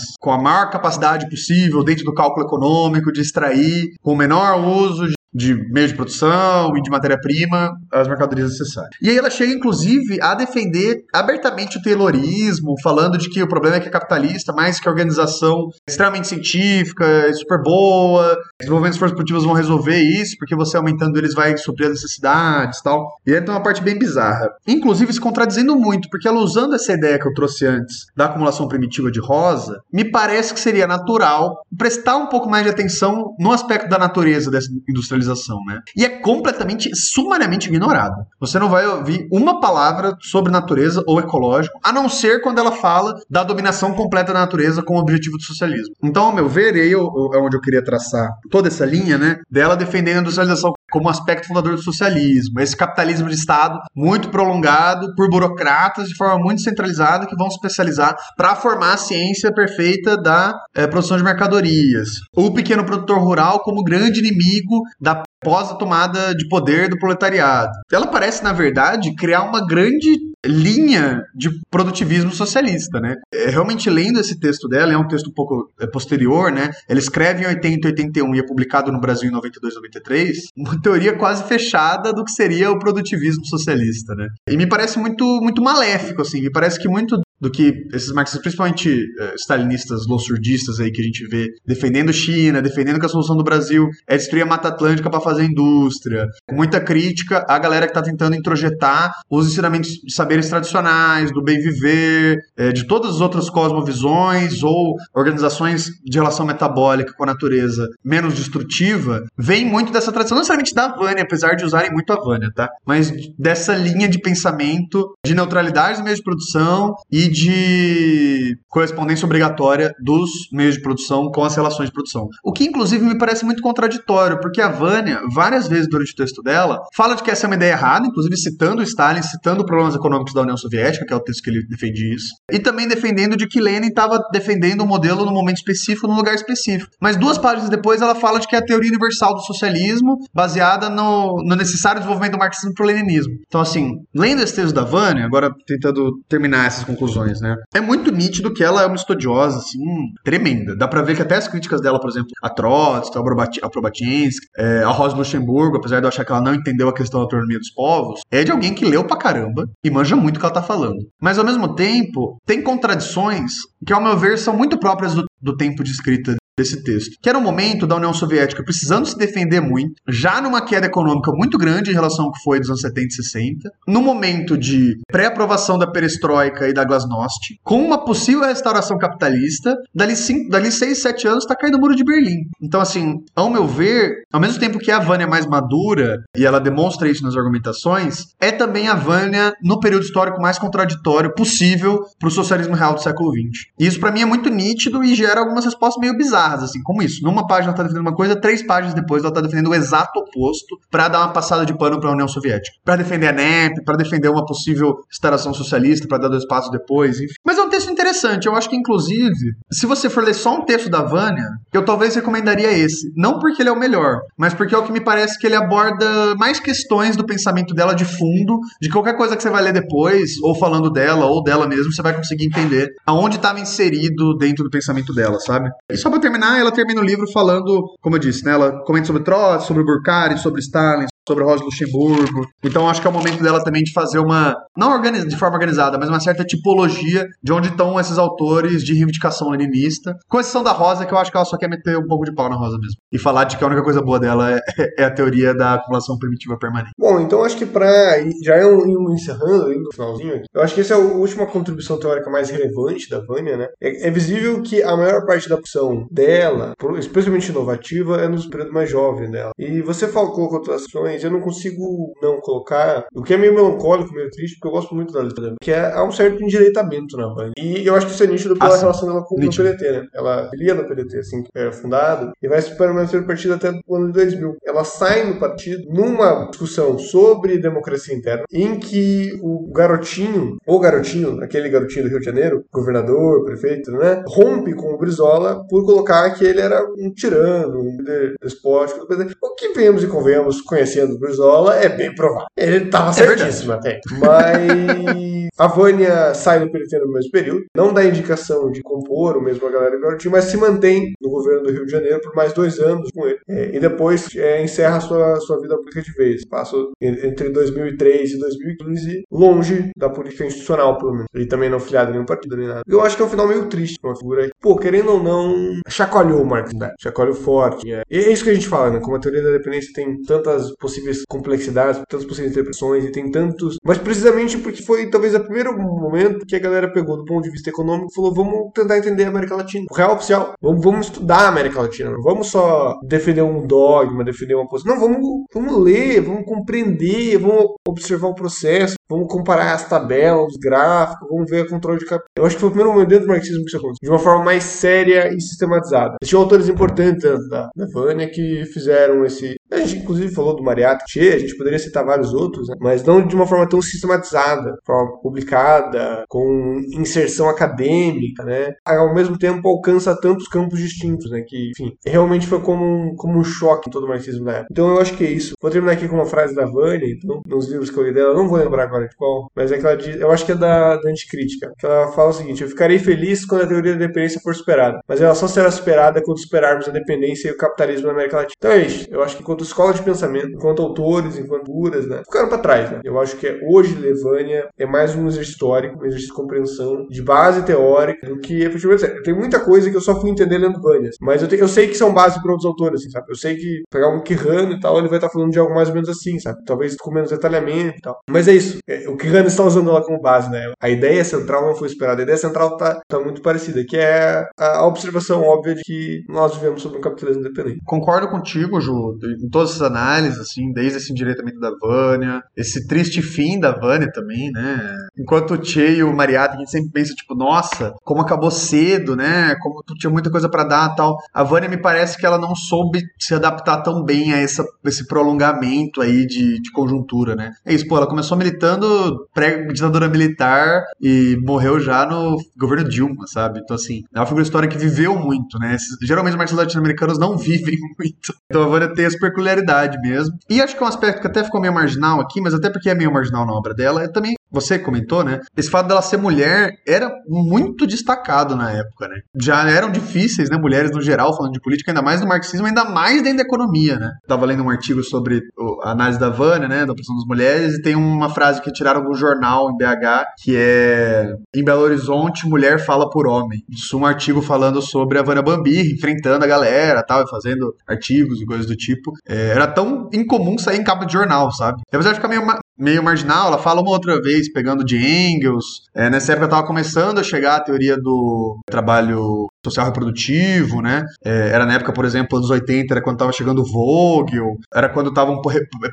com 0.21 0.31
a 0.31 0.41
maior 0.41 0.71
capacidade 0.79 1.29
possível 1.29 1.83
dentro 1.83 2.05
do 2.05 2.15
cálculo 2.15 2.47
econômico 2.47 3.13
de 3.13 3.21
extrair 3.21 3.93
com 4.01 4.13
o 4.13 4.17
menor 4.17 4.65
uso 4.65 5.18
de 5.33 5.55
meio 5.71 5.89
de 5.89 5.95
produção 5.95 6.77
e 6.77 6.83
de 6.83 6.91
matéria-prima 6.91 7.71
as 7.93 8.09
mercadorias 8.09 8.51
necessárias. 8.51 8.95
E 9.01 9.11
aí 9.11 9.17
ela 9.17 9.31
chega, 9.31 9.53
inclusive, 9.53 10.19
a 10.21 10.35
defender 10.35 11.05
abertamente 11.15 11.79
o 11.79 11.83
taylorismo, 11.83 12.75
falando 12.83 13.19
de 13.19 13.29
que 13.29 13.43
o 13.43 13.49
problema 13.49 13.77
é 13.77 13.81
que 13.81 13.89
é 13.89 13.91
capitalista, 13.91 14.53
mais 14.53 14.81
que 14.81 14.89
a 14.89 14.91
organização 14.91 15.69
extremamente 15.89 16.29
científica, 16.29 17.05
é 17.05 17.33
super 17.33 17.63
boa, 17.63 18.37
desenvolvendo 18.59 18.93
esforços 18.93 19.15
produtivos 19.15 19.45
vão 19.45 19.55
resolver 19.55 19.99
isso, 19.99 20.37
porque 20.39 20.57
você 20.57 20.77
aumentando 20.77 21.19
eles 21.19 21.35
vai 21.35 21.57
suprir 21.57 21.87
as 21.87 21.95
necessidades 21.95 22.81
tal. 22.83 23.07
E 23.27 23.35
aí 23.35 23.41
tem 23.41 23.55
uma 23.55 23.63
parte 23.63 23.83
bem 23.83 23.99
bizarra. 23.99 24.49
Inclusive, 24.67 25.13
se 25.13 25.21
contradizendo 25.21 25.77
muito, 25.77 26.09
porque 26.11 26.27
ela 26.27 26.41
usando 26.41 26.75
essa 26.75 26.93
ideia 26.93 27.19
que 27.19 27.29
eu 27.29 27.35
trouxe 27.35 27.67
antes 27.67 28.07
da 28.17 28.27
acumulação 28.27 28.69
primitiva 28.69 29.11
de 29.11 29.21
rosa, 29.21 29.81
me 29.93 30.11
parece 30.11 30.53
que 30.55 30.61
seria 30.61 30.87
natural 30.87 31.63
prestar 31.77 32.17
um 32.17 32.27
pouco 32.27 32.49
mais 32.49 32.65
de 32.65 32.71
atenção 32.71 33.35
no 33.39 33.53
aspecto 33.53 33.89
da 33.89 33.99
natureza 33.99 34.51
dessa 34.51 34.69
industrialização 34.89 35.28
né? 35.67 35.81
E 35.97 36.05
é 36.05 36.09
completamente, 36.09 36.91
sumariamente 36.95 37.69
ignorado. 37.69 38.27
Você 38.41 38.59
não 38.59 38.69
vai 38.69 38.87
ouvir 38.87 39.29
uma 39.33 39.61
palavra 39.61 40.17
sobre 40.21 40.53
natureza 40.53 41.03
ou 41.07 41.19
ecológico, 41.19 41.79
a 41.83 41.93
não 41.93 42.09
ser 42.09 42.41
quando 42.43 42.59
ela 42.59 42.73
fala 42.73 43.15
da 43.29 43.43
dominação 43.43 43.95
completa 43.95 44.33
da 44.33 44.41
natureza 44.41 44.83
com 44.83 44.97
o 44.97 45.01
objetivo 45.01 45.37
do 45.37 45.43
socialismo. 45.43 45.95
Então, 46.03 46.27
ao 46.27 46.33
meu 46.33 46.49
ver, 46.49 46.77
é 46.77 46.97
onde 46.97 47.57
eu 47.57 47.61
queria 47.61 47.85
traçar 47.85 48.29
toda 48.51 48.69
essa 48.69 48.85
linha, 48.85 49.19
né, 49.19 49.39
dela 49.51 49.77
defendendo 49.77 50.19
a 50.19 50.21
industrialização 50.21 50.73
como 50.91 51.09
aspecto 51.09 51.49
fundador 51.49 51.75
do 51.75 51.83
socialismo. 51.83 52.61
Esse 52.61 52.77
capitalismo 52.77 53.29
de 53.29 53.35
Estado 53.35 53.79
muito 53.95 54.31
prolongado 54.31 55.15
por 55.15 55.29
burocratas 55.29 56.09
de 56.09 56.17
forma 56.17 56.39
muito 56.39 56.63
centralizada 56.63 57.27
que 57.27 57.37
vão 57.37 57.51
se 57.51 57.57
especializar 57.57 58.17
para 58.37 58.57
formar 58.57 58.95
a 58.95 58.99
ciência 58.99 59.53
perfeita 59.53 60.17
da 60.17 60.55
é, 60.75 60.87
produção 60.87 61.17
de 61.17 61.25
mercadorias. 61.25 62.09
O 62.35 62.53
pequeno 62.53 62.85
produtor 62.85 63.19
rural 63.19 63.61
como 63.61 63.83
grande 63.83 64.21
inimigo 64.21 64.83
da 65.01 65.18
pós 65.43 65.71
a 65.71 65.75
tomada 65.75 66.35
de 66.35 66.49
poder 66.49 66.89
do 66.89 66.99
proletariado. 66.99 67.73
Ela 67.93 68.07
parece, 68.07 68.43
na 68.43 68.53
verdade, 68.53 69.15
criar 69.15 69.43
uma 69.43 69.67
grande 69.67 70.17
linha 70.45 71.23
de 71.35 71.51
produtivismo 71.71 72.33
socialista, 72.33 73.01
né? 73.01 73.17
É, 73.33 73.51
realmente 73.51 73.91
lendo 73.91 74.21
esse 74.21 74.39
texto 74.39 74.69
dela, 74.69 74.93
é 74.93 74.97
um 74.97 75.07
texto 75.07 75.29
um 75.29 75.35
pouco 75.35 75.71
é, 75.81 75.87
posterior, 75.87 76.53
né? 76.53 76.71
Ela 76.89 76.99
escreve 76.99 77.45
em 77.45 77.49
80 77.49 77.89
81 77.89 78.35
e 78.35 78.39
é 78.39 78.47
publicado 78.47 78.93
no 78.93 79.01
Brasil 79.01 79.29
em 79.29 79.33
92 79.33 79.75
93, 79.75 80.39
uma 80.57 80.79
teoria 80.81 81.17
quase 81.17 81.45
fechada 81.45 82.13
do 82.13 82.25
que 82.25 82.31
seria 82.31 82.71
o 82.71 82.79
produtivismo 82.79 83.45
socialista, 83.47 84.15
né? 84.15 84.29
E 84.49 84.57
me 84.57 84.67
parece 84.67 84.99
muito 84.99 85.25
muito 85.43 85.63
maléfico 85.63 86.23
assim, 86.23 86.41
me 86.41 86.51
parece 86.51 86.79
que 86.79 86.89
muito 86.89 87.21
do 87.41 87.51
que 87.51 87.87
esses 87.93 88.13
marxistas, 88.13 88.43
principalmente 88.43 88.91
uh, 88.91 89.35
stalinistas, 89.37 90.07
lossurdistas 90.07 90.81
aí 90.81 90.91
que 90.91 91.01
a 91.01 91.05
gente 91.05 91.27
vê 91.27 91.49
defendendo 91.67 92.13
China, 92.13 92.61
defendendo 92.61 92.99
que 92.99 93.07
a 93.07 93.09
solução 93.09 93.37
do 93.37 93.45
Brasil 93.45 93.89
é 94.07 94.17
destruir 94.17 94.43
a 94.43 94.47
Mata 94.47 94.69
Atlântica 94.69 95.11
para 95.11 95.21
fazer 95.21 95.45
indústria. 95.45 96.27
Muita 96.51 96.81
crítica 96.81 97.45
à 97.49 97.59
galera 97.59 97.87
que 97.87 97.93
está 97.93 98.03
tentando 98.03 98.35
introjetar 98.35 99.13
os 99.31 99.47
ensinamentos 99.47 99.91
de 99.91 100.13
saberes 100.13 100.49
tradicionais, 100.49 101.33
do 101.33 101.43
bem 101.43 101.59
viver, 101.59 102.39
é, 102.57 102.73
de 102.73 102.87
todas 102.87 103.17
as 103.17 103.21
outras 103.21 103.49
cosmovisões 103.49 104.63
ou 104.63 104.97
organizações 105.15 105.91
de 106.05 106.19
relação 106.19 106.47
metabólica 106.47 107.13
com 107.17 107.23
a 107.25 107.27
natureza 107.27 107.87
menos 108.05 108.35
destrutiva, 108.35 109.25
vem 109.37 109.65
muito 109.65 109.93
dessa 109.93 110.13
tradição, 110.13 110.37
não 110.37 110.41
necessariamente 110.41 110.75
da 110.75 110.89
Vânia, 110.89 111.23
apesar 111.23 111.55
de 111.55 111.65
usarem 111.65 111.91
muito 111.91 112.13
a 112.13 112.17
Vânia, 112.17 112.51
tá? 112.55 112.69
Mas 112.87 113.13
dessa 113.39 113.75
linha 113.75 114.09
de 114.09 114.21
pensamento 114.21 115.15
de 115.25 115.35
neutralidade 115.35 115.95
dos 115.95 116.05
meios 116.05 116.19
de 116.19 116.25
produção 116.25 116.95
e 117.11 117.28
de 117.29 118.57
correspondência 118.69 119.27
obrigatória 119.27 119.93
dos 120.03 120.31
meios 120.53 120.75
de 120.77 120.83
produção 120.83 121.31
com 121.31 121.45
as 121.45 121.55
relações 121.57 121.89
de 121.89 121.93
produção. 121.93 122.29
O 122.45 122.53
que, 122.53 122.65
inclusive, 122.65 123.05
me 123.05 123.19
parece 123.19 123.45
muito 123.45 123.63
contraditório, 123.63 124.41
porque 124.41 124.61
a 124.61 124.69
Vânia, 124.69 125.21
várias 125.33 125.69
vezes 125.69 125.89
durante 125.89 126.13
o 126.13 126.17
texto 126.17 126.43
dela, 126.43 126.81
fala 126.95 127.15
de 127.15 127.23
que 127.23 127.31
essa 127.31 127.47
é 127.47 127.49
uma 127.49 127.57
ideia 127.57 127.73
errada, 127.73 128.07
inclusive 128.07 128.37
citando 128.37 128.83
Stalin, 128.83 129.23
citando 129.23 129.65
problemas 129.65 129.95
econômicos 129.95 130.35
da 130.35 130.43
União 130.43 130.57
Soviética, 130.57 131.05
que 131.07 131.13
é 131.13 131.17
o 131.17 131.21
texto 131.21 131.43
que 131.43 131.51
ele 131.51 131.67
defende 131.67 132.15
isso, 132.15 132.29
e 132.51 132.59
também 132.59 132.87
defendendo 132.87 133.37
de 133.37 133.47
que 133.47 133.61
Lenin 133.61 133.89
estava 133.89 134.19
defendendo 134.33 134.83
um 134.83 134.87
modelo 134.87 135.25
no 135.25 135.33
momento 135.33 135.57
específico, 135.57 136.07
num 136.07 136.17
lugar 136.17 136.35
específico. 136.35 136.91
Mas 137.01 137.17
duas 137.17 137.39
páginas 137.39 137.69
depois 137.69 138.01
ela 138.01 138.15
fala 138.15 138.39
de 138.39 138.47
que 138.47 138.55
é 138.55 138.59
a 138.59 138.65
teoria 138.65 138.91
universal 138.91 139.35
do 139.35 139.41
socialismo, 139.41 140.17
baseada 140.35 140.89
no, 140.89 141.43
no 141.45 141.57
necessário 141.57 142.01
desenvolvimento 142.01 142.33
do 142.33 142.39
marxismo 142.39 142.75
pro 142.75 142.87
leninismo. 142.87 143.33
Então, 143.47 143.61
assim, 143.61 143.93
lendo 144.15 144.43
esse 144.43 144.55
texto 144.55 144.75
da 144.75 144.85
Vânia, 144.85 145.25
agora 145.25 145.51
tentando 145.67 146.11
terminar 146.29 146.67
essas 146.67 146.85
conclusões, 146.85 147.18
né? 147.25 147.57
É 147.75 147.81
muito 147.81 148.11
nítido 148.11 148.53
que 148.53 148.63
ela 148.63 148.83
é 148.83 148.87
uma 148.87 148.97
estudiosa, 148.97 149.59
assim, 149.59 149.79
tremenda. 150.25 150.77
Dá 150.77 150.89
pra 150.89 151.03
ver 151.03 151.17
que 151.17 151.23
até 151.23 151.37
as 151.37 151.49
críticas 151.49 151.81
dela, 151.81 152.01
por 152.01 152.11
exemplo, 152.11 152.29
a 152.43 152.51
Trotsky, 152.51 153.19
a 153.63 153.69
Probatinsky, 153.69 154.47
é, 154.57 154.83
a 154.83 154.91
Rosa 154.91 155.17
Luxemburgo, 155.17 155.77
apesar 155.77 156.01
de 156.01 156.07
eu 156.07 156.09
achar 156.09 156.25
que 156.25 156.33
ela 156.33 156.41
não 156.41 156.55
entendeu 156.55 156.89
a 156.89 156.95
questão 156.95 157.21
da 157.21 157.25
autonomia 157.25 157.59
dos 157.59 157.71
povos, 157.71 158.21
é 158.31 158.45
de 158.45 158.51
alguém 158.51 158.75
que 158.75 158.85
leu 158.85 159.05
pra 159.05 159.17
caramba 159.17 159.65
e 159.85 159.91
manja 159.91 160.17
muito 160.17 160.37
o 160.37 160.41
que 160.41 160.47
ela 160.47 160.55
tá 160.55 160.63
falando. 160.63 160.99
Mas, 161.21 161.39
ao 161.39 161.45
mesmo 161.45 161.75
tempo, 161.75 162.39
tem 162.47 162.63
contradições 162.63 163.53
que, 163.87 163.93
ao 163.93 164.03
meu 164.03 164.17
ver, 164.17 164.39
são 164.39 164.57
muito 164.57 164.79
próprias 164.79 165.15
do, 165.15 165.25
do 165.41 165.57
tempo 165.57 165.83
de 165.83 165.91
escrita 165.91 166.37
desse 166.59 166.83
texto, 166.83 167.17
que 167.23 167.29
era 167.29 167.39
um 167.39 167.43
momento 167.43 167.87
da 167.87 167.97
União 167.97 168.13
Soviética 168.13 168.65
precisando 168.65 169.07
se 169.07 169.17
defender 169.17 169.61
muito, 169.61 169.95
já 170.09 170.43
numa 170.43 170.61
queda 170.61 170.87
econômica 170.87 171.31
muito 171.33 171.57
grande 171.57 171.91
em 171.91 171.95
relação 171.95 172.27
ao 172.27 172.33
que 172.33 172.43
foi 172.43 172.59
dos 172.59 172.69
anos 172.69 172.81
70 172.81 173.07
e 173.07 173.13
60, 173.13 173.71
no 173.87 174.03
momento 174.03 174.59
de 174.59 174.99
pré-aprovação 175.11 175.79
da 175.79 175.87
perestroika 175.87 176.69
e 176.69 176.75
da 176.75 176.85
glasnost, 176.85 177.59
com 177.63 177.83
uma 177.83 178.05
possível 178.05 178.45
restauração 178.45 178.99
capitalista, 178.99 179.77
dali, 179.95 180.17
cinco, 180.17 180.51
dali 180.51 180.73
seis, 180.73 181.01
sete 181.01 181.29
anos 181.29 181.45
está 181.45 181.55
caindo 181.55 181.77
o 181.77 181.81
muro 181.81 181.95
de 181.95 182.05
Berlim. 182.05 182.49
Então, 182.61 182.81
assim, 182.81 183.15
ao 183.37 183.49
meu 183.49 183.67
ver, 183.67 184.25
ao 184.33 184.41
mesmo 184.41 184.59
tempo 184.59 184.79
que 184.79 184.91
a 184.91 184.99
Vânia 184.99 185.25
é 185.25 185.29
mais 185.29 185.47
madura, 185.47 186.19
e 186.37 186.45
ela 186.45 186.59
demonstra 186.59 187.09
isso 187.09 187.23
nas 187.23 187.37
argumentações, 187.37 188.25
é 188.41 188.51
também 188.51 188.89
a 188.89 188.95
Vânia 188.95 189.53
no 189.63 189.79
período 189.79 190.03
histórico 190.03 190.41
mais 190.41 190.59
contraditório 190.59 191.33
possível 191.35 192.01
para 192.19 192.29
o 192.29 192.33
socialismo 192.33 192.75
real 192.75 192.95
do 192.95 193.03
século 193.03 193.31
XX. 193.31 193.67
E 193.79 193.87
isso 193.87 194.01
para 194.01 194.11
mim 194.11 194.23
é 194.23 194.27
muito 194.27 194.51
nítido 194.51 195.05
e 195.05 195.15
gera 195.15 195.41
algumas 195.41 195.65
respostas 195.65 196.01
meio 196.01 196.17
bizarras 196.17 196.48
bizarras, 196.49 196.63
assim, 196.63 196.83
como 196.83 197.03
isso. 197.03 197.23
Numa 197.23 197.47
página 197.47 197.69
ela 197.69 197.77
tá 197.77 197.83
defendendo 197.83 198.07
uma 198.07 198.15
coisa, 198.15 198.41
três 198.41 198.63
páginas 198.63 198.95
depois 198.95 199.23
ela 199.23 199.33
tá 199.33 199.41
defendendo 199.41 199.69
o 199.69 199.75
exato 199.75 200.19
oposto 200.21 200.79
para 200.91 201.09
dar 201.09 201.21
uma 201.21 201.33
passada 201.33 201.67
de 201.67 201.77
pano 201.77 202.01
para 202.01 202.11
a 202.11 202.13
União 202.13 202.29
Soviética. 202.29 202.77
para 202.85 202.97
defender 202.97 203.29
a 203.29 203.33
NEP, 203.33 203.85
para 203.85 203.97
defender 203.97 204.29
uma 204.29 204.45
possível 204.45 204.95
instalação 205.11 205.53
socialista, 205.53 206.07
para 206.09 206.19
dar 206.19 206.29
dois 206.29 206.47
passos 206.47 206.71
depois, 206.71 207.21
enfim. 207.21 207.35
Mas 207.45 207.59
um 207.59 207.68
texto 207.79 207.91
interessante. 207.91 208.47
Eu 208.47 208.55
acho 208.55 208.69
que, 208.69 208.77
inclusive, 208.77 209.53
se 209.73 209.87
você 209.87 210.11
for 210.11 210.25
ler 210.25 210.35
só 210.35 210.57
um 210.57 210.65
texto 210.65 210.91
da 210.91 211.03
Vânia, 211.03 211.47
eu 211.73 211.85
talvez 211.85 212.15
recomendaria 212.15 212.73
esse. 212.73 213.13
Não 213.17 213.39
porque 213.39 213.63
ele 213.63 213.69
é 213.69 213.73
o 213.73 213.79
melhor, 213.79 214.21
mas 214.37 214.53
porque 214.53 214.75
é 214.75 214.79
o 214.79 214.83
que 214.83 214.93
me 214.93 215.01
parece 215.01 215.39
que 215.39 215.47
ele 215.47 215.55
aborda 215.55 216.35
mais 216.37 216.59
questões 216.59 217.17
do 217.17 217.25
pensamento 217.25 217.75
dela 217.75 217.95
de 217.95 218.05
fundo, 218.05 218.59
de 218.81 218.89
qualquer 218.89 219.17
coisa 219.17 219.37
que 219.37 219.43
você 219.43 219.51
vai 219.51 219.63
ler 219.63 219.73
depois, 219.73 220.33
ou 220.43 220.59
falando 220.59 220.91
dela, 220.91 221.27
ou 221.27 221.43
dela 221.43 221.69
mesmo, 221.69 221.93
você 221.93 222.03
vai 222.03 222.15
conseguir 222.15 222.47
entender 222.47 222.89
aonde 223.07 223.37
estava 223.37 223.61
inserido 223.61 224.37
dentro 224.37 224.65
do 224.65 224.71
pensamento 224.71 225.15
dela, 225.15 225.39
sabe? 225.39 225.71
E 225.91 225.97
só 225.97 226.11
terminar 226.19 226.29
terminar, 226.39 226.59
ela 226.59 226.73
termina 226.73 227.01
o 227.01 227.05
livro 227.05 227.27
falando, 227.33 227.95
como 228.01 228.17
eu 228.17 228.21
disse, 228.21 228.45
né? 228.45 228.53
Ela 228.53 228.83
comenta 228.85 229.07
sobre 229.07 229.23
Trotsky, 229.23 229.69
sobre 229.69 229.85
Burkhardt, 229.85 230.41
sobre 230.41 230.61
Stalin, 230.61 231.07
sobre 231.29 231.45
Rosa 231.45 231.63
Luxemburgo. 231.63 232.47
Então 232.65 232.89
acho 232.89 233.01
que 233.01 233.07
é 233.07 233.11
o 233.11 233.13
momento 233.13 233.43
dela 233.43 233.63
também 233.63 233.85
de 233.85 233.93
fazer 233.93 234.19
uma, 234.19 234.57
não 234.77 235.01
de 235.01 235.37
forma 235.37 235.55
organizada, 235.55 235.99
mas 235.99 236.09
uma 236.09 236.19
certa 236.19 236.45
tipologia 236.45 237.27
de 237.43 237.53
onde 237.53 237.69
estão 237.69 238.01
esses 238.01 238.19
autores 238.19 238.83
de 238.83 238.95
reivindicação 238.95 239.51
leninista. 239.51 240.17
Com 240.29 240.41
exceção 240.41 240.65
da 240.65 240.73
Rosa, 240.73 241.07
que 241.07 241.13
eu 241.13 241.19
acho 241.19 241.31
que 241.31 241.37
ela 241.37 241.45
só 241.45 241.57
quer 241.57 241.69
meter 241.69 241.97
um 241.97 242.07
pouco 242.07 242.25
de 242.25 242.35
pau 242.35 242.49
na 242.49 242.57
Rosa 242.57 242.79
mesmo. 242.79 242.97
E 243.13 243.19
falar 243.19 243.45
de 243.45 243.57
que 243.57 243.63
a 243.63 243.67
única 243.67 243.83
coisa 243.83 244.03
boa 244.03 244.19
dela 244.19 244.51
é, 244.51 244.61
é 244.99 245.05
a 245.05 245.11
teoria 245.11 245.55
da 245.55 245.75
acumulação 245.75 246.17
primitiva 246.19 246.59
permanente. 246.59 246.93
Bom, 246.99 247.21
então 247.21 247.45
acho 247.45 247.57
que 247.57 247.67
pra. 247.67 248.19
Já 248.43 248.57
é 248.57 248.67
um, 248.67 249.13
encerrando 249.13 249.67
aí 249.67 249.77
no 249.77 249.93
finalzinho, 249.93 250.43
eu 250.55 250.63
acho 250.63 250.75
que 250.75 250.81
essa 250.81 250.95
é 250.95 250.97
a 250.97 251.01
última 251.01 251.47
contribuição 251.47 251.99
teórica 251.99 252.31
mais 252.31 252.51
relevante 252.51 253.09
da 253.11 253.21
Vânia, 253.21 253.57
né? 253.57 253.69
É, 253.81 254.09
é 254.09 254.11
visível 254.11 254.63
que 254.63 254.83
a 254.83 254.97
maior 254.97 255.25
parte 255.27 255.49
da 255.49 255.57
opção 255.57 256.07
dela, 256.11 256.73
especialmente 256.99 257.51
inovativa, 257.51 258.17
é 258.17 258.29
no 258.29 258.49
período 258.49 258.73
mais 258.73 258.91
jovem 258.91 259.31
dela. 259.31 259.53
E 259.59 259.83
você 259.83 260.09
falou, 260.09 260.33
colocou 260.33 260.59
outras 260.59 260.87
questões, 261.19 261.25
eu 261.25 261.31
não 261.31 261.41
consigo 261.41 262.15
não 262.23 262.41
colocar, 262.41 263.07
o 263.15 263.23
que 263.23 263.35
é 263.35 263.37
meio 263.37 263.55
melancólico, 263.55 264.15
meio 264.15 264.31
triste, 264.31 264.55
porque 264.55 264.69
eu 264.69 264.81
gosto 264.81 264.95
muito 264.95 265.13
da 265.13 265.21
letra 265.21 265.55
que 265.61 265.73
é 265.73 265.93
há 265.93 266.05
um 266.05 266.13
certo 266.13 266.43
endireitamento 266.43 267.17
na 267.17 267.33
Vânia. 267.33 267.53
E 267.59 267.87
eu 267.87 267.95
acho 267.95 268.07
que 268.07 268.13
isso 268.13 268.25
é 268.25 268.27
nítido 268.27 268.57
pela 268.57 268.75
ah, 268.75 268.79
relação 268.79 269.09
dela 269.09 269.25
com 269.25 269.35
o 269.35 269.39
PDT, 269.39 269.93
né? 269.93 270.07
Ela 270.15 270.51
lia 270.55 270.75
no 270.75 270.87
PDT, 270.87 271.19
assim, 271.19 271.43
que 271.43 271.51
era 271.55 271.73
fundado, 271.73 272.33
e 272.43 272.49
vai 272.49 272.61
se 272.61 272.77
permanecer 272.77 273.21
no 273.21 273.27
partido 273.27 273.55
até 273.55 273.73
o 273.87 273.97
ano 273.97 274.07
de 274.07 274.13
2000. 274.13 274.57
Ela 274.65 274.85
sai 274.85 275.25
no 275.25 275.39
partido 275.39 275.85
numa 275.91 276.49
discussão 276.51 276.99
sobre 276.99 277.59
democracia 277.59 278.15
interna, 278.15 278.45
em 278.53 278.79
que 278.79 279.39
o 279.43 279.71
garotinho, 279.73 280.57
o 280.67 280.79
garotinho, 280.79 281.43
aquele 281.43 281.69
garotinho 281.69 282.05
do 282.05 282.11
Rio 282.11 282.21
de 282.21 282.25
Janeiro, 282.25 282.65
governador, 282.73 283.45
prefeito, 283.45 283.91
né, 283.93 284.23
rompe 284.27 284.75
com 284.75 284.93
o 284.93 284.99
Brizola 284.99 285.65
por 285.69 285.85
colocar 285.85 286.31
que 286.31 286.45
ele 286.45 286.61
era 286.61 286.85
um 286.99 287.13
tirano, 287.13 287.81
um 287.81 287.97
líder 287.97 288.35
despótico. 288.43 289.07
O 289.43 289.55
que 289.55 289.73
vemos 289.73 290.03
e 290.03 290.07
convenhamos, 290.07 290.61
conhecendo 290.61 291.08
o 291.15 291.19
Brizola, 291.19 291.77
é 291.77 291.89
bem 291.89 292.15
provável. 292.15 292.49
Ele 292.57 292.87
estava 292.87 293.11
é 293.11 293.13
certíssimo 293.13 293.73
até. 293.73 294.01
Mas 294.19 295.38
a 295.59 295.67
Vânia 295.67 296.35
sai 296.35 296.61
do 296.61 296.71
PDT 296.71 296.99
no 296.99 297.13
mesmo 297.13 297.31
período, 297.31 297.65
não 297.75 297.93
dá 297.93 298.05
indicação 298.05 298.71
de 298.71 298.81
compor 298.83 299.37
o 299.37 299.43
mesmo 299.43 299.67
a 299.67 299.71
galera 299.71 299.97
do 299.97 300.03
garotinho, 300.03 300.33
mas 300.33 300.45
se 300.45 300.57
mantém 300.57 301.13
no 301.21 301.31
governo 301.31 301.63
do 301.63 301.73
Rio 301.73 301.85
de 301.85 301.93
Janeiro 301.93 302.21
por 302.21 302.35
mais 302.35 302.53
dois 302.53 302.79
anos 302.79 303.11
com 303.13 303.27
ele. 303.27 303.39
É, 303.49 303.75
e 303.75 303.81
depois 303.81 304.29
é, 304.37 304.63
encerra 304.63 305.01
sua, 305.01 305.37
sua 305.41 305.61
vida 305.61 305.77
pública 305.77 306.03
de 306.03 306.13
vez. 306.13 306.47
Passa 306.47 306.77
entre 307.01 307.51
2003 307.51 308.33
e 308.33 308.39
2015 308.39 309.25
longe 309.31 309.91
da 309.97 310.09
política 310.09 310.45
institucional, 310.45 310.99
pelo 310.99 311.13
menos. 311.13 311.27
Ele 311.35 311.47
também 311.47 311.71
não 311.71 311.81
filiado 311.81 312.11
em 312.11 312.13
nenhum 312.15 312.27
partido 312.27 312.57
nem 312.57 312.69
nada. 312.69 312.83
Eu 312.87 313.01
acho 313.01 313.17
que 313.17 313.23
é 313.23 313.25
um 313.25 313.29
final 313.29 313.47
meio 313.47 313.67
triste 313.67 313.99
uma 314.03 314.17
figura 314.17 314.43
aí. 314.43 314.51
Pô, 314.61 314.77
querendo 314.77 315.13
ou 315.13 315.23
não, 315.23 315.81
chacoalhou 315.89 316.43
o 316.43 316.47
Marx 316.47 316.73
chacoalhou 317.01 317.35
forte. 317.35 317.93
É. 317.93 318.03
E 318.11 318.19
é 318.19 318.33
isso 318.33 318.45
que 318.45 318.51
a 318.51 318.55
gente 318.55 318.69
fala, 318.69 318.91
né? 318.91 319.01
Como 319.01 319.17
a 319.17 319.21
teoria 319.21 319.43
da 319.43 319.51
dependência 319.51 319.93
tem 319.95 320.21
tantas 320.23 320.75
possíveis 320.77 321.23
complexidades, 321.29 322.01
tantas 322.09 322.27
possíveis 322.27 322.53
interpretações 322.53 323.05
e 323.05 323.13
tem 323.13 323.31
tantos. 323.31 323.77
Mas 323.85 323.99
precisamente 323.99 324.59
porque 324.59 324.83
foi 324.83 325.11
talvez 325.11 325.35
o 325.35 325.48
primeiro 325.49 325.77
momento 325.79 326.47
que 326.47 326.55
a 326.55 326.61
galera 326.61 326.93
pegou 326.93 327.17
do 327.17 327.25
ponto 327.25 327.43
de 327.43 327.51
vista 327.51 327.71
econômico 327.71 328.13
falou: 328.15 328.35
vamos 328.35 328.71
tentar 328.75 328.99
entender 328.99 329.25
a 329.25 329.29
América 329.29 329.57
Latina. 329.57 329.87
O 329.91 329.95
real 329.95 330.15
oficial, 330.15 330.53
vamos, 330.61 330.85
vamos 330.85 331.07
estudar 331.07 331.41
a 331.41 331.49
América 331.49 331.81
Latina. 331.81 332.11
Não 332.11 332.23
vamos 332.23 332.49
só 332.49 332.95
defender 333.03 333.43
um 333.43 333.67
dogma, 333.67 334.25
defender 334.25 334.55
uma 334.55 334.69
posição. 334.69 334.95
Não, 334.95 335.01
vamos, 335.01 335.19
vamos 335.53 335.79
ler, 335.79 336.21
vamos 336.21 336.45
compreender, 336.45 337.39
vamos 337.39 337.75
observar 337.87 338.29
o 338.29 338.35
processo, 338.35 338.97
vamos 339.09 339.29
comparar 339.29 339.73
as 339.73 339.89
tabelas, 339.89 340.53
os 340.53 340.57
gráficos, 340.57 341.29
vamos 341.29 341.51
ver 341.51 341.65
o 341.65 341.69
controle 341.69 341.99
de 341.99 342.05
capital. 342.05 342.29
Eu 342.37 342.45
acho 342.45 342.57
que 342.57 342.61
foi 342.61 342.69
o 342.69 342.73
primeiro 342.73 342.93
momento 342.93 343.09
dentro 343.09 343.27
do 343.27 343.33
marxismo 343.33 343.63
que 343.63 343.69
isso 343.69 343.77
aconteceu, 343.77 343.99
de 344.03 344.11
uma 344.11 344.19
forma 344.19 344.45
mais 344.45 344.65
séria 344.65 345.35
e 345.35 345.41
sistematizada. 345.41 346.17
Tinha 346.23 346.39
autores 346.39 346.69
importantes 346.69 347.49
da, 347.49 347.69
da 347.75 347.87
Vânia 347.93 348.31
que 348.31 348.65
fizeram 348.67 349.25
esse. 349.25 349.57
A 349.71 349.79
gente 349.79 349.99
inclusive 349.99 350.35
falou 350.35 350.57
do 350.57 350.63
Mariato 350.63 351.05
Che, 351.09 351.29
a 351.31 351.39
gente 351.39 351.57
poderia 351.57 351.79
citar 351.79 352.05
vários 352.05 352.33
outros, 352.33 352.69
né? 352.69 352.77
mas 352.81 353.03
não 353.05 353.27
de 353.27 353.35
uma 353.35 353.47
forma 353.47 353.69
tão 353.69 353.83
sistematizada, 353.83 354.75
publicada, 355.23 356.25
com 356.29 356.81
inserção 356.93 357.49
acadêmica, 357.49 358.45
né? 358.45 358.73
Ao 358.85 359.15
mesmo 359.15 359.39
tempo 359.39 359.69
alcança 359.69 360.19
tantos 360.19 360.49
campos 360.49 360.79
distintos, 360.79 361.31
né? 361.31 361.43
Que, 361.47 361.71
enfim, 361.71 361.93
realmente 362.05 362.47
foi 362.47 362.61
como 362.61 362.85
um, 362.85 363.15
como 363.17 363.39
um 363.39 363.45
choque 363.45 363.89
em 363.89 363.93
todo 363.93 364.05
o 364.05 364.09
marxismo 364.09 364.45
da 364.45 364.53
época. 364.53 364.69
Então 364.71 364.89
eu 364.89 365.01
acho 365.01 365.17
que 365.17 365.25
é 365.25 365.31
isso. 365.31 365.55
Vou 365.61 365.71
terminar 365.71 365.93
aqui 365.93 366.09
com 366.09 366.17
uma 366.17 366.27
frase 366.27 366.55
da 366.55 366.65
Vânia, 366.65 367.07
então, 367.07 367.41
nos 367.47 367.69
livros 367.69 367.91
que 367.91 367.99
eu 367.99 368.05
li 368.05 368.15
dela, 368.15 368.35
não 368.35 368.49
vou 368.49 368.59
lembrar 368.59 368.85
agora 368.85 369.07
de 369.07 369.17
qual, 369.17 369.51
mas 369.55 369.73
é 369.73 369.79
que 369.79 369.87
ela 369.87 369.97
diz, 369.97 370.17
eu 370.21 370.31
acho 370.31 370.47
que 370.47 370.53
é 370.53 370.55
da, 370.55 370.97
da 370.97 371.11
Anticrítica, 371.11 371.73
que 371.79 371.87
ela 371.87 372.13
fala 372.13 372.31
o 372.31 372.33
seguinte: 372.33 372.63
eu 372.63 372.69
ficarei 372.69 372.99
feliz 372.99 373.45
quando 373.45 373.63
a 373.63 373.67
teoria 373.67 373.93
da 373.93 374.07
dependência 374.07 374.41
for 374.41 374.55
superada, 374.55 375.01
mas 375.07 375.21
ela 375.21 375.35
só 375.35 375.47
será 375.47 375.71
superada 375.71 376.23
quando 376.23 376.41
superarmos 376.41 376.89
a 376.89 376.93
dependência 376.93 377.49
e 377.49 377.53
o 377.53 377.57
capitalismo 377.57 378.07
na 378.07 378.13
América 378.13 378.39
Latina. 378.39 378.55
Então 378.59 378.73
é 378.73 378.79
isso. 378.79 379.07
Eu 379.11 379.23
acho 379.23 379.37
que 379.37 379.43
enquanto 379.59 379.65
escola 379.65 379.93
de 379.93 380.03
pensamento, 380.03 380.49
enquanto 380.49 380.83
autores, 380.83 381.39
enquanto 381.39 381.71
curas, 381.71 382.07
né, 382.07 382.23
ficaram 382.25 382.49
para 382.49 382.59
trás, 382.59 382.91
né? 382.91 383.01
Eu 383.05 383.19
acho 383.21 383.37
que 383.37 383.47
é, 383.47 383.61
hoje 383.69 383.95
Levânia 383.95 384.69
é 384.79 384.87
mais 384.87 385.15
um 385.15 385.27
exercício 385.27 385.53
histórico, 385.53 385.99
um 385.99 386.07
exercício 386.07 386.29
de 386.29 386.41
compreensão 386.41 387.07
de 387.09 387.23
base 387.23 387.65
teórica 387.65 388.27
do 388.27 388.39
que 388.39 388.63
efetivamente. 388.63 389.23
Tem 389.23 389.35
muita 389.35 389.61
coisa 389.61 389.91
que 389.91 389.97
eu 389.97 390.01
só 390.01 390.21
fui 390.21 390.31
entender 390.31 390.59
lendo 390.59 390.81
Vânias, 390.81 391.17
mas 391.21 391.43
eu, 391.43 391.49
te, 391.49 391.57
eu 391.57 391.69
sei 391.69 391.89
que 391.89 391.95
são 391.95 392.13
base 392.13 392.41
para 392.41 392.51
outros 392.51 392.67
autores, 392.67 393.01
assim, 393.01 393.11
sabe? 393.11 393.27
Eu 393.29 393.37
sei 393.37 393.57
que 393.57 393.83
pegar 393.91 394.09
um 394.09 394.23
Quirrano 394.23 394.73
e 394.73 394.81
tal, 394.81 394.99
ele 394.99 395.09
vai 395.09 395.19
estar 395.19 395.29
tá 395.29 395.33
falando 395.33 395.51
de 395.51 395.59
algo 395.59 395.75
mais 395.75 395.89
ou 395.89 395.95
menos 395.95 396.09
assim, 396.09 396.39
sabe? 396.39 396.59
Talvez 396.65 396.97
com 396.97 397.11
menos 397.11 397.31
detalhamento 397.31 397.99
e 397.99 398.01
tal. 398.01 398.19
Mas 398.29 398.49
é 398.49 398.55
isso. 398.55 398.79
É, 398.87 399.09
o 399.09 399.17
Quirrano 399.17 399.49
está 399.49 399.65
usando 399.65 399.91
ela 399.91 400.03
como 400.03 400.21
base, 400.21 400.51
né? 400.51 400.73
A 400.81 400.89
ideia 400.89 401.25
central 401.25 401.67
não 401.67 401.75
foi 401.75 401.89
esperada. 401.89 402.21
A 402.21 402.25
ideia 402.25 402.39
central 402.39 402.77
tá, 402.77 403.01
tá 403.09 403.19
muito 403.19 403.43
parecida, 403.43 403.85
que 403.87 403.97
é 403.97 404.47
a 404.59 404.87
observação 404.87 405.43
óbvia 405.43 405.75
de 405.75 405.83
que 405.83 406.23
nós 406.29 406.55
vivemos 406.55 406.83
sobre 406.83 406.99
um 406.99 407.01
capitalismo 407.01 407.41
independente. 407.41 407.81
Concordo 407.85 408.29
contigo, 408.29 408.81
Ju, 408.81 409.17
em 409.49 409.51
todas 409.51 409.73
as 409.73 409.83
análises, 409.83 410.39
assim, 410.39 410.71
desde 410.73 410.99
esse 410.99 411.11
endireitamento 411.11 411.59
da 411.59 411.71
Vânia, 411.81 412.43
esse 412.55 412.87
triste 412.87 413.23
fim 413.23 413.59
da 413.59 413.73
Vânia 413.73 414.13
também, 414.13 414.51
né? 414.53 414.95
Enquanto 415.19 415.55
o 415.55 415.65
Che 415.65 415.97
e 415.97 416.03
o 416.03 416.15
Mariata, 416.15 416.55
a 416.55 416.59
gente 416.59 416.71
sempre 416.71 416.91
pensa, 416.91 417.15
tipo, 417.15 417.35
nossa, 417.35 417.95
como 418.05 418.21
acabou 418.21 418.51
cedo, 418.51 419.17
né? 419.17 419.57
Como 419.61 419.83
tinha 419.99 420.11
muita 420.11 420.31
coisa 420.31 420.49
para 420.49 420.65
dar 420.65 420.95
tal. 420.95 421.17
A 421.33 421.43
Vânia 421.43 421.69
me 421.69 421.81
parece 421.81 422.19
que 422.19 422.27
ela 422.27 422.39
não 422.39 422.55
soube 422.55 423.03
se 423.19 423.35
adaptar 423.35 423.83
tão 423.83 424.05
bem 424.05 424.33
a 424.33 424.39
essa, 424.39 424.65
esse 424.85 425.07
prolongamento 425.07 426.03
aí 426.03 426.27
de, 426.27 426.61
de 426.61 426.71
conjuntura, 426.73 427.35
né? 427.35 427.53
É 427.65 427.73
isso, 427.73 427.89
pô, 427.89 427.97
ela 427.97 428.07
começou 428.07 428.37
militando 428.37 429.27
pré-ditadura 429.33 430.09
militar 430.09 430.85
e 431.01 431.39
morreu 431.43 431.81
já 431.81 432.05
no 432.05 432.37
governo 432.59 432.89
Dilma, 432.89 433.27
sabe? 433.27 433.61
Então, 433.61 433.77
assim, 433.77 434.03
é 434.15 434.19
uma 434.19 434.27
figura 434.27 434.43
histórica 434.43 434.77
que 434.77 434.81
viveu 434.81 435.19
muito, 435.19 435.59
né? 435.59 435.77
Geralmente 436.03 436.33
os 436.33 436.39
marxistas 436.39 436.67
latino-americanos 436.67 437.19
não 437.19 437.37
vivem 437.39 437.79
muito. 437.99 438.35
Então 438.47 438.63
a 438.63 438.67
Vânia 438.67 438.93
tem 438.93 439.05
essa 439.05 439.19
peculiaridade 439.39 439.99
mesmo. 440.01 440.37
E 440.51 440.61
acho 440.61 440.77
que 440.77 440.83
é 440.83 440.87
um 440.87 440.89
aspecto 440.89 441.21
que 441.21 441.27
até 441.29 441.45
ficou 441.45 441.61
meio 441.61 441.73
marginal 441.73 442.21
aqui, 442.21 442.41
mas 442.41 442.53
até 442.53 442.69
porque 442.69 442.91
é 442.91 442.95
meio 442.95 443.13
marginal 443.13 443.47
na 443.47 443.53
obra 443.53 443.73
dela, 443.73 444.03
é 444.03 444.09
também 444.09 444.35
você 444.51 444.79
comentou, 444.79 445.23
né? 445.25 445.41
Esse 445.57 445.71
fato 445.71 445.89
dela 445.89 446.03
ser 446.03 446.17
mulher 446.17 446.71
era 446.87 447.11
muito 447.27 447.87
destacado 447.87 448.57
na 448.57 448.71
época, 448.71 449.09
né? 449.09 449.17
Já 449.41 449.69
eram 449.69 449.91
difíceis, 449.91 450.51
né? 450.51 450.57
Mulheres 450.57 450.91
no 450.91 451.01
geral, 451.01 451.37
falando 451.37 451.53
de 451.53 451.61
política, 451.61 451.91
ainda 451.91 452.03
mais 452.03 452.21
do 452.21 452.27
marxismo, 452.27 452.67
ainda 452.67 452.85
mais 452.85 453.23
dentro 453.23 453.39
da 453.39 453.45
economia, 453.45 453.97
né? 453.97 454.13
Tava 454.27 454.47
lendo 454.47 454.63
um 454.63 454.71
artigo 454.71 455.03
sobre 455.03 455.41
a 455.83 455.93
análise 455.93 456.19
da 456.19 456.29
Vânia, 456.29 456.69
né? 456.69 456.87
Da 456.87 456.93
opressão 456.93 457.17
das 457.17 457.27
mulheres, 457.27 457.75
e 457.75 457.83
tem 457.83 457.95
uma 457.95 458.31
frase 458.31 458.61
que 458.61 458.73
tiraram 458.73 459.03
do 459.03 459.15
jornal 459.15 459.71
em 459.71 459.77
BH, 459.77 460.25
que 460.43 460.57
é 460.57 461.33
em 461.55 461.65
Belo 461.65 461.83
Horizonte, 461.83 462.49
mulher 462.49 462.85
fala 462.85 463.09
por 463.11 463.27
homem. 463.27 463.61
Isso 463.69 463.99
um 463.99 464.07
artigo 464.07 464.41
falando 464.41 464.81
sobre 464.81 465.19
a 465.19 465.23
Vânia 465.23 465.43
Bambi, 465.43 465.95
enfrentando 465.95 466.45
a 466.45 466.49
galera 466.49 467.03
tal, 467.03 467.23
e 467.23 467.29
fazendo 467.29 467.75
artigos 467.87 468.41
e 468.41 468.47
coisas 468.47 468.67
do 468.67 468.77
tipo. 468.77 469.13
É, 469.27 469.49
era 469.51 469.67
tão 469.67 470.09
incomum 470.13 470.59
sair 470.59 470.79
em 470.79 470.85
capa 470.85 471.05
de 471.05 471.13
jornal, 471.13 471.51
sabe? 471.53 471.83
Apesar 471.93 472.11
de 472.11 472.17
ficar 472.17 472.29
meio, 472.29 472.43
meio 472.79 473.03
marginal, 473.03 473.49
ela 473.49 473.59
fala 473.59 473.81
uma 473.81 473.91
outra 473.91 474.21
vez, 474.21 474.51
pegando 474.53 474.85
de 474.85 474.97
Engels. 474.97 475.89
É, 475.95 476.09
nessa 476.09 476.33
época 476.33 476.47
estava 476.47 476.67
começando 476.67 477.19
a 477.19 477.23
chegar 477.23 477.57
a 477.57 477.61
teoria 477.61 477.97
do 477.97 478.59
trabalho 478.67 479.49
social 479.71 479.87
reprodutivo, 479.87 480.81
né? 480.81 481.05
É, 481.25 481.51
era 481.51 481.67
na 481.67 481.75
época, 481.75 481.93
por 481.93 482.05
exemplo, 482.05 482.39
anos 482.39 482.51
80, 482.51 482.95
era 482.95 483.03
quando 483.03 483.17
estava 483.17 483.33
chegando 483.33 483.63
o 483.63 483.65
Vogel, 483.65 484.57
era 484.75 484.89
quando 484.89 485.11
estavam 485.11 485.41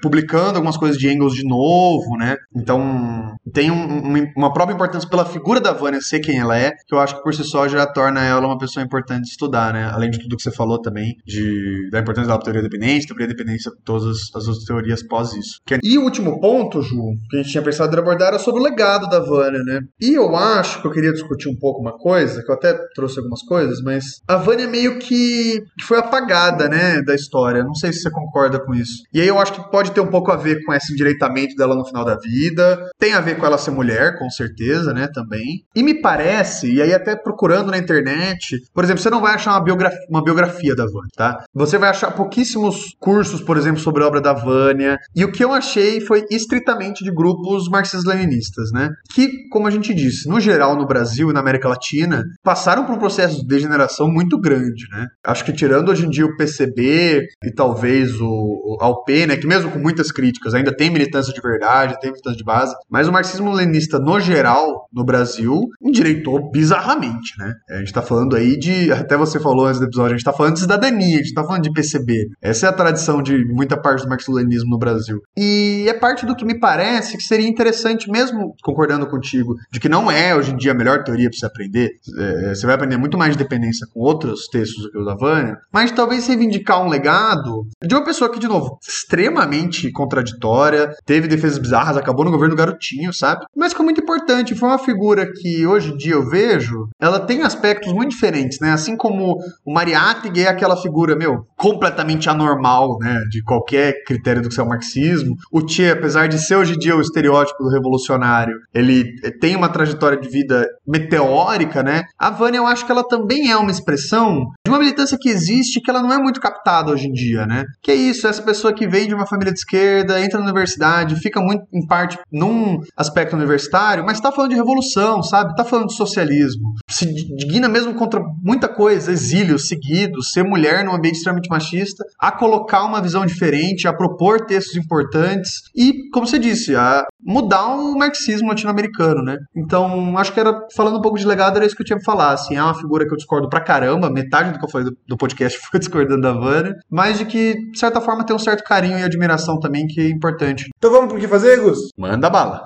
publicando 0.02 0.56
algumas 0.56 0.77
coisas 0.77 0.97
de 0.97 1.10
Engels 1.10 1.34
de 1.34 1.43
novo, 1.47 2.18
né? 2.18 2.35
Então, 2.56 3.35
tem 3.53 3.72
um, 3.72 3.76
um, 3.76 4.31
uma 4.35 4.53
própria 4.53 4.73
importância 4.76 5.10
pela 5.10 5.26
figura 5.26 5.60
da 5.60 5.73
Vânia 5.73 6.02
ser 6.02 6.19
quem 6.19 6.39
ela 6.39 6.57
é, 6.57 6.72
que 6.88 6.93
eu 6.93 6.99
acho 6.99 7.18
que 7.18 7.23
por 7.23 7.34
si 7.34 7.43
só 7.43 7.68
já 7.68 7.85
torna 7.85 8.23
ela 8.23 8.45
uma 8.47 8.57
pessoa 8.57 8.84
importante 8.84 9.23
de 9.23 9.30
estudar, 9.30 9.73
né? 9.73 9.89
Além 9.91 10.10
de 10.10 10.19
tudo 10.19 10.35
que 10.35 10.43
você 10.43 10.52
falou 10.52 10.81
também, 10.81 11.15
de, 11.26 11.89
da 11.91 11.99
importância 11.99 12.30
da 12.30 12.38
teoria 12.38 12.61
dependente, 12.61 13.07
teoria 13.07 13.27
dependência, 13.27 13.72
todas 13.84 14.18
as 14.34 14.47
outras 14.47 14.65
teorias 14.65 15.03
pós 15.03 15.34
isso. 15.34 15.60
E 15.84 15.97
o 15.97 16.03
último 16.03 16.39
ponto, 16.39 16.81
Ju, 16.81 17.14
que 17.30 17.38
a 17.38 17.41
gente 17.41 17.52
tinha 17.52 17.64
pensado 17.64 17.95
em 17.95 17.99
abordar 17.99 18.30
era 18.30 18.39
sobre 18.39 18.61
o 18.61 18.64
legado 18.64 19.07
da 19.07 19.19
Vânia, 19.19 19.64
né? 19.64 19.81
E 19.99 20.14
eu 20.14 20.35
acho 20.35 20.81
que 20.81 20.88
eu 20.88 20.91
queria 20.91 21.11
discutir 21.11 21.49
um 21.49 21.57
pouco 21.57 21.81
uma 21.81 21.97
coisa, 21.97 22.43
que 22.43 22.52
eu 22.52 22.56
até 22.56 22.73
trouxe 22.93 23.19
algumas 23.19 23.41
coisas, 23.41 23.64
coisas, 23.65 23.81
mas 23.81 24.21
a 24.27 24.37
Vânia 24.37 24.67
meio 24.67 24.99
que 24.99 25.63
foi 25.85 25.97
apagada, 25.97 26.69
né, 26.69 27.01
da 27.01 27.15
história. 27.15 27.63
Não 27.63 27.73
sei 27.73 27.91
se 27.91 28.01
você 28.01 28.11
concorda 28.11 28.59
com 28.59 28.73
isso. 28.73 29.03
E 29.13 29.19
aí 29.19 29.27
eu 29.27 29.39
acho 29.39 29.53
que 29.53 29.71
pode 29.71 29.91
ter 29.91 30.01
um 30.01 30.07
pouco 30.07 30.31
a 30.31 30.35
ver 30.35 30.63
com 30.63 30.73
esse 30.73 30.93
endireitamento 30.93 31.55
dela 31.55 31.75
no 31.75 31.85
final 31.85 32.05
da 32.05 32.15
vida. 32.17 32.89
Tem 32.99 33.13
a 33.13 33.21
ver 33.21 33.37
com 33.37 33.45
ela 33.45 33.57
ser 33.57 33.71
mulher, 33.71 34.17
com 34.17 34.29
certeza, 34.29 34.93
né, 34.93 35.07
também. 35.13 35.65
E 35.75 35.83
me 35.83 36.01
parece, 36.01 36.71
e 36.71 36.81
aí 36.81 36.93
até 36.93 37.15
procurando 37.15 37.71
na 37.71 37.77
internet, 37.77 38.61
por 38.73 38.83
exemplo, 38.83 39.01
você 39.01 39.09
não 39.09 39.21
vai 39.21 39.33
achar 39.33 39.51
uma 39.51 39.63
biografia, 39.63 39.99
uma 40.09 40.23
biografia 40.23 40.75
da 40.75 40.85
Vânia, 40.85 41.09
tá? 41.15 41.43
Você 41.53 41.77
vai 41.77 41.89
achar 41.89 42.11
pouquíssimos 42.11 42.95
cursos, 42.99 43.41
por 43.41 43.57
exemplo, 43.57 43.79
sobre 43.79 44.03
a 44.03 44.07
obra 44.07 44.21
da 44.21 44.33
Vânia. 44.33 44.97
E 45.15 45.23
o 45.25 45.31
que 45.31 45.43
eu 45.43 45.51
achei 45.51 46.01
foi 46.01 46.25
estritamente 46.29 47.03
de 47.03 47.11
grupos 47.11 47.67
marxistas-leninistas, 47.69 48.71
né? 48.71 48.89
Que, 49.13 49.47
como 49.49 49.67
a 49.67 49.71
gente 49.71 49.93
disse, 49.93 50.27
no 50.27 50.39
geral 50.39 50.75
no 50.75 50.85
Brasil 50.85 51.29
e 51.29 51.33
na 51.33 51.39
América 51.39 51.69
Latina, 51.69 52.23
passaram 52.43 52.85
por 52.85 52.95
um 52.95 52.99
processo 52.99 53.44
de 53.45 53.55
degeneração 53.55 54.07
muito 54.11 54.39
grande, 54.39 54.88
né? 54.91 55.07
Acho 55.23 55.45
que 55.45 55.53
tirando 55.53 55.89
hoje 55.89 56.05
em 56.05 56.09
dia 56.09 56.26
o 56.26 56.35
PCB 56.35 57.27
e 57.43 57.51
talvez 57.51 58.19
o, 58.19 58.26
o 58.27 58.77
AUP, 58.81 59.27
né? 59.27 59.38
Que 59.38 59.47
mesmo 59.47 59.72
com 59.72 59.80
muitas 59.80 60.11
críticas 60.11 60.53
ainda 60.53 60.76
tem 60.76 60.89
militância 60.89 61.34
de 61.34 61.41
verdade, 61.41 61.99
tem 61.99 62.11
militância 62.11 62.38
de 62.38 62.43
base, 62.43 62.76
mas 62.89 63.07
o 63.07 63.11
marxismo-leninista 63.11 63.99
no 63.99 64.19
geral, 64.19 64.88
no 64.93 65.03
Brasil, 65.03 65.67
endireitou 65.81 66.51
bizarramente, 66.51 67.38
né? 67.38 67.53
A 67.69 67.77
gente 67.77 67.93
tá 67.93 68.01
falando 68.01 68.35
aí 68.35 68.57
de, 68.57 68.91
até 68.91 69.15
você 69.15 69.39
falou 69.39 69.65
antes 69.65 69.80
do 69.80 69.85
episódio, 69.85 70.15
a 70.15 70.17
gente 70.17 70.26
tá 70.26 70.34
falando 70.34 70.53
de 70.53 70.61
cidadania, 70.61 71.15
a 71.15 71.23
gente 71.23 71.34
tá 71.34 71.43
falando 71.43 71.63
de 71.63 71.72
PCB. 71.72 72.30
Essa 72.41 72.67
é 72.67 72.69
a 72.69 72.73
tradição 72.73 73.22
de 73.22 73.45
muita 73.45 73.80
parte 73.80 74.03
do 74.03 74.09
marxismo-leninismo 74.09 74.69
no 74.69 74.77
Brasil. 74.77 75.22
E 75.38 75.85
é 75.88 75.93
parte 75.93 76.26
do 76.26 76.35
que 76.35 76.45
me 76.45 76.59
parece 76.59 77.17
que 77.17 77.23
seria 77.23 77.47
interessante, 77.47 78.09
mesmo 78.09 78.55
concordando 78.63 79.07
contigo, 79.07 79.55
de 79.72 79.80
que 79.80 79.89
não 79.89 80.09
é 80.09 80.35
hoje 80.35 80.51
em 80.51 80.57
dia 80.57 80.72
a 80.72 80.76
melhor 80.76 81.03
teoria 81.03 81.30
para 81.30 81.38
você 81.38 81.45
aprender. 81.45 81.91
É, 82.17 82.55
você 82.55 82.65
vai 82.65 82.76
aprender 82.76 82.97
muito 82.97 83.17
mais 83.17 83.34
de 83.35 83.43
dependência 83.43 83.87
com 83.93 83.99
outros 83.99 84.47
textos 84.47 84.83
do 84.83 84.91
que 84.91 84.97
o 84.97 85.05
da 85.05 85.15
Vânia, 85.15 85.57
mas 85.71 85.91
talvez 85.91 86.27
reivindicar 86.27 86.83
um 86.83 86.89
legado 86.89 87.67
de 87.83 87.93
uma 87.93 88.03
pessoa 88.03 88.31
que, 88.31 88.39
de 88.39 88.47
novo, 88.47 88.77
extremamente 88.87 89.91
contraditória, 89.91 90.93
teve 91.05 91.27
defesas 91.27 91.57
bizarras, 91.57 91.97
acabou 91.97 92.25
no 92.25 92.31
governo 92.31 92.55
garotinho, 92.55 93.13
sabe? 93.13 93.45
Mas 93.55 93.73
que 93.73 93.81
é 93.81 93.85
muito 93.85 94.01
importante, 94.01 94.55
foi 94.55 94.69
uma 94.69 94.79
figura 94.79 95.31
que 95.31 95.65
hoje 95.65 95.91
em 95.91 95.97
dia 95.97 96.13
eu 96.13 96.27
vejo, 96.27 96.87
ela 96.99 97.19
tem 97.19 97.41
aspectos 97.41 97.91
muito 97.93 98.11
diferentes, 98.11 98.59
né? 98.59 98.71
Assim 98.71 98.95
como 98.95 99.37
o 99.65 99.73
Mariátegui 99.73 100.43
é 100.43 100.47
aquela 100.47 100.77
figura, 100.77 101.15
meu, 101.15 101.45
completamente 101.57 102.29
anormal, 102.29 102.97
né? 102.99 103.19
De 103.29 103.43
qualquer 103.43 104.03
critério 104.05 104.41
do 104.41 104.49
que 104.49 104.59
é 104.59 104.63
o 104.63 104.67
marxismo. 104.67 105.35
O 105.51 105.67
Che, 105.67 105.89
apesar 105.89 106.27
de 106.27 106.39
ser 106.39 106.55
hoje 106.55 106.73
em 106.73 106.77
dia 106.77 106.95
o 106.95 107.01
estereótipo 107.01 107.63
do 107.63 107.69
revolucionário, 107.69 108.55
ele 108.73 109.15
tem 109.39 109.55
uma 109.55 109.69
trajetória 109.69 110.19
de 110.19 110.29
vida 110.29 110.67
meteórica, 110.87 111.83
né? 111.83 112.03
A 112.17 112.29
Vânia, 112.29 112.57
eu 112.57 112.67
acho 112.67 112.85
que 112.85 112.91
ela 112.91 113.03
também 113.03 113.24
é 113.49 113.57
uma 113.57 113.72
expressão 113.72 114.52
de 114.65 114.72
uma 114.72 114.80
militância 114.80 115.18
que 115.19 115.30
existe 115.30 115.81
que 115.81 115.89
ela 115.89 116.02
não 116.02 116.11
é 116.11 116.18
muito 116.18 116.39
captada 116.39 116.91
hoje 116.91 117.07
em 117.07 117.11
dia, 117.11 117.45
né? 117.45 117.65
Que 117.81 117.91
é 117.91 117.95
isso, 117.95 118.27
essa 118.27 118.41
pessoa 118.41 118.73
que 118.73 118.88
vem 118.88 119.07
de 119.07 119.14
uma 119.14 119.27
família 119.27 119.53
de 119.53 119.60
esquerda, 119.60 120.19
entra 120.22 120.39
na 120.39 120.45
universidade, 120.45 121.15
fica 121.18 121.39
muito 121.39 121.65
em 121.73 121.85
parte 121.85 122.18
num 122.31 122.80
aspecto 122.95 123.35
universitário, 123.35 124.06
mas 124.06 124.19
tá 124.19 124.31
falando 124.31 124.52
de 124.52 124.56
revolução, 124.56 125.22
sabe? 125.22 125.56
Tá 125.56 125.64
falando 125.64 125.88
de 125.88 125.95
socialismo. 125.95 126.73
Se 126.95 127.05
digna 127.13 127.67
mesmo 127.67 127.93
contra 127.93 128.22
muita 128.41 128.69
coisa, 128.69 129.11
exílio 129.11 129.59
seguido, 129.59 130.23
ser 130.23 130.43
mulher 130.43 130.85
num 130.85 130.95
ambiente 130.95 131.15
extremamente 131.17 131.49
machista, 131.49 132.05
a 132.17 132.31
colocar 132.31 132.85
uma 132.85 133.01
visão 133.01 133.26
diferente, 133.26 133.85
a 133.85 133.93
propor 133.93 134.45
textos 134.45 134.77
importantes 134.77 135.63
e, 135.76 136.09
como 136.13 136.26
você 136.26 136.39
disse, 136.39 136.73
a 136.73 137.05
mudar 137.22 137.67
o 137.76 137.97
marxismo 137.97 138.47
latino-americano, 138.47 139.22
né? 139.22 139.38
Então, 139.53 140.17
acho 140.17 140.31
que 140.31 140.39
era, 140.39 140.57
falando 140.73 140.97
um 140.97 141.01
pouco 141.01 141.17
de 141.17 141.27
legado, 141.27 141.57
era 141.57 141.65
isso 141.65 141.76
que 141.76 141.81
eu 141.81 141.85
tinha 141.85 141.97
pra 141.97 142.05
falar, 142.05 142.31
assim, 142.31 142.55
é 142.55 142.63
uma 142.63 142.73
figura 142.73 143.05
que 143.05 143.11
eu 143.11 143.17
discordo 143.17 143.49
pra 143.49 143.59
caramba, 143.59 144.09
metade 144.09 144.53
do 144.53 144.59
que 144.59 144.65
eu 144.65 144.69
falei 144.69 144.89
do, 144.89 144.97
do 145.05 145.17
podcast 145.17 145.59
foi 145.69 145.80
discordando 145.80 146.22
da 146.22 146.31
Vânia, 146.31 146.73
mas 146.89 147.17
de 147.17 147.26
que, 147.26 147.55
de 147.72 147.77
certa 147.77 147.99
forma, 147.99 148.26
tem 148.26 148.34
um 148.34 148.39
certo 148.39 148.63
carinho 148.63 148.97
e 148.97 149.03
admiração 149.03 149.59
também, 149.59 149.85
que 149.85 149.99
é 149.99 150.09
importante. 150.09 150.69
Então 150.77 150.91
vamos 150.91 151.09
pro 151.09 151.19
que 151.19 151.27
fazer, 151.27 151.59
Gus? 151.59 151.89
Manda 151.97 152.30
bala. 152.30 152.65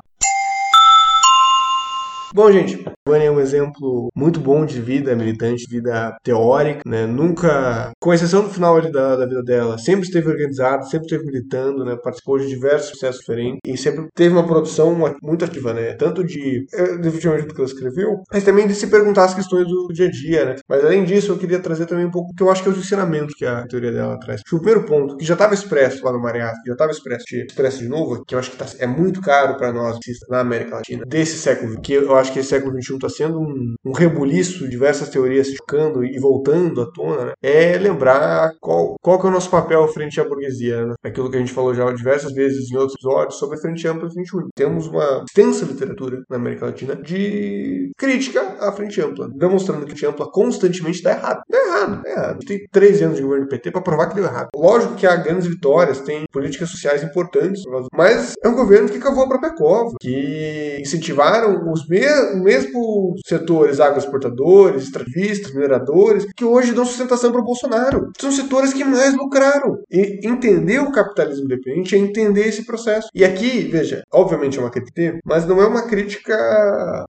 Bom, 2.31 2.51
gente, 2.51 2.85
Vânia 3.07 3.26
é 3.26 3.31
um 3.31 3.39
exemplo 3.39 4.10
muito 4.15 4.39
bom 4.39 4.64
de 4.64 4.80
vida 4.80 5.15
militante, 5.15 5.65
de 5.65 5.76
vida 5.76 6.15
teórica, 6.23 6.81
né? 6.85 7.07
Nunca, 7.07 7.91
com 7.99 8.14
exceção 8.14 8.43
do 8.43 8.49
final 8.49 8.80
da, 8.91 9.15
da 9.15 9.26
vida 9.26 9.41
dela, 9.41 9.80
sempre 9.80 10.06
esteve 10.06 10.30
organizada, 10.30 10.84
sempre 10.84 11.07
esteve 11.07 11.26
militando, 11.26 11.84
né? 11.84 11.95
Participou 11.95 12.38
de 12.38 12.47
diversos 12.47 12.91
processos 12.91 13.22
diferentes 13.22 13.60
e 13.65 13.76
sempre 13.76 14.06
teve 14.14 14.35
uma 14.35 14.45
produção 14.45 14.95
muito 15.23 15.43
ativa, 15.43 15.73
né? 15.73 15.93
Tanto 15.93 16.23
de, 16.23 16.68
definitivamente, 17.01 17.47
do 17.47 17.56
que 17.56 17.61
ela 17.61 17.69
escreveu, 17.69 18.22
mas 18.31 18.43
também 18.43 18.68
de 18.68 18.76
se 18.76 18.85
perguntar 18.88 19.26
as 19.26 19.34
questões 19.34 19.68
do 19.68 19.88
dia 19.88 20.06
a 20.06 20.11
dia, 20.11 20.45
né? 20.45 20.56
Mas 20.69 20.85
além 20.85 21.03
disso, 21.03 21.31
eu 21.31 21.38
queria 21.39 21.60
trazer 21.60 21.88
também 21.88 22.06
um 22.06 22.11
pouco 22.11 22.31
que 22.35 22.43
eu 22.43 22.51
acho 22.51 22.61
que 22.61 22.69
é 22.69 22.72
os 22.72 22.77
ensinamentos 22.77 23.34
que 23.34 23.45
a 23.45 23.65
teoria 23.68 23.91
dela 23.91 24.19
traz. 24.19 24.41
O 24.41 24.57
primeiro 24.57 24.85
ponto, 24.85 25.18
que 25.18 25.26
já 25.26 25.34
estava 25.34 25.56
expresso 25.56 26.06
lá 26.06 26.14
no 26.14 26.22
Mariato, 26.22 26.60
já 26.64 26.73
estava 26.73 26.91
expresso, 26.91 27.23
expresso 27.31 27.80
de 27.80 27.89
novo, 27.89 28.23
que 28.23 28.35
eu 28.35 28.39
acho 28.39 28.51
que 28.51 28.57
tá, 28.57 28.68
é 28.77 28.85
muito 28.85 29.19
caro 29.19 29.57
para 29.57 29.73
nós 29.73 29.97
na 30.30 30.41
América 30.41 30.76
Latina, 30.76 31.03
desse 31.07 31.39
século, 31.39 31.81
que 31.81 31.93
eu 31.93 32.18
acho 32.19 32.31
que 32.33 32.39
esse 32.39 32.49
século 32.49 32.81
XXI 32.81 32.95
está 32.95 33.09
sendo 33.09 33.39
um, 33.39 33.75
um 33.85 33.91
rebuliço, 33.91 34.67
diversas 34.67 35.09
teorias 35.09 35.47
chocando 35.47 36.03
e 36.03 36.17
voltando 36.19 36.81
à 36.81 36.91
tona, 36.91 37.25
né? 37.25 37.33
é 37.41 37.77
lembrar 37.77 38.51
qual, 38.59 38.95
qual 39.01 39.19
que 39.19 39.25
é 39.25 39.29
o 39.29 39.33
nosso 39.33 39.49
papel 39.49 39.87
frente 39.87 40.19
à 40.19 40.23
burguesia. 40.23 40.85
Né? 40.85 40.93
Aquilo 41.03 41.29
que 41.29 41.37
a 41.37 41.39
gente 41.39 41.53
falou 41.53 41.73
já 41.73 41.91
diversas 41.91 42.33
vezes 42.33 42.71
em 42.71 42.77
outros 42.77 42.95
episódios 42.95 43.39
sobre 43.39 43.57
a 43.57 43.61
frente 43.61 43.87
ampla 43.87 44.07
e 44.07 44.07
a 44.07 44.11
frente. 44.11 44.49
Temos 44.55 44.87
uma 44.87 45.23
extensa 45.27 45.65
literatura 45.65 46.21
na 46.29 46.37
América 46.37 46.65
Latina 46.65 46.95
de 46.95 47.91
crítica 47.97 48.57
à 48.59 48.71
frente 48.71 49.01
ampla, 49.01 49.29
demonstrando 49.35 49.85
que 49.85 49.93
a 49.93 49.95
frente 49.95 50.05
ampla 50.05 50.31
constantemente 50.31 50.97
está 50.97 51.11
errado. 51.11 51.41
É 51.51 51.67
errado, 51.67 52.01
é 52.05 52.11
errado. 52.11 52.39
Tem 52.45 52.59
13 52.71 53.03
anos 53.03 53.17
de 53.17 53.23
governo 53.23 53.45
do 53.45 53.49
PT 53.49 53.71
para 53.71 53.81
provar 53.81 54.07
que 54.07 54.15
deu 54.15 54.25
errado. 54.25 54.49
Lógico 54.55 54.95
que 54.95 55.07
há 55.07 55.15
grandes 55.15 55.47
vitórias, 55.47 56.01
tem 56.01 56.25
políticas 56.31 56.69
sociais 56.69 57.03
importantes, 57.03 57.61
mas 57.93 58.33
é 58.43 58.47
um 58.47 58.55
governo 58.55 58.89
que 58.89 58.99
cavou 58.99 59.23
a 59.23 59.29
própria 59.29 59.55
cova, 59.55 59.95
que 59.99 60.77
incentivaram 60.79 61.71
os 61.71 61.87
mesmos 61.87 62.09
mesmo 62.36 63.15
setores 63.26 63.80
agroexportadores, 63.80 64.84
extrativistas, 64.84 65.53
mineradores, 65.53 66.26
que 66.36 66.45
hoje 66.45 66.73
dão 66.73 66.86
sustentação 66.86 67.31
para 67.31 67.41
o 67.41 67.45
Bolsonaro. 67.45 68.11
São 68.19 68.31
setores 68.31 68.73
que 68.73 68.84
mais 68.84 69.14
lucraram. 69.15 69.77
E 69.91 70.19
entender 70.27 70.80
o 70.80 70.91
capitalismo 70.91 71.45
independente 71.45 71.95
é 71.95 71.98
entender 71.98 72.48
esse 72.48 72.65
processo. 72.65 73.10
E 73.14 73.23
aqui, 73.23 73.61
veja, 73.61 74.03
obviamente 74.11 74.57
é 74.57 74.61
uma 74.61 74.72
crítica, 74.72 75.19
mas 75.26 75.45
não 75.45 75.61
é 75.61 75.68
uma 75.68 75.88
crítica 75.88 76.36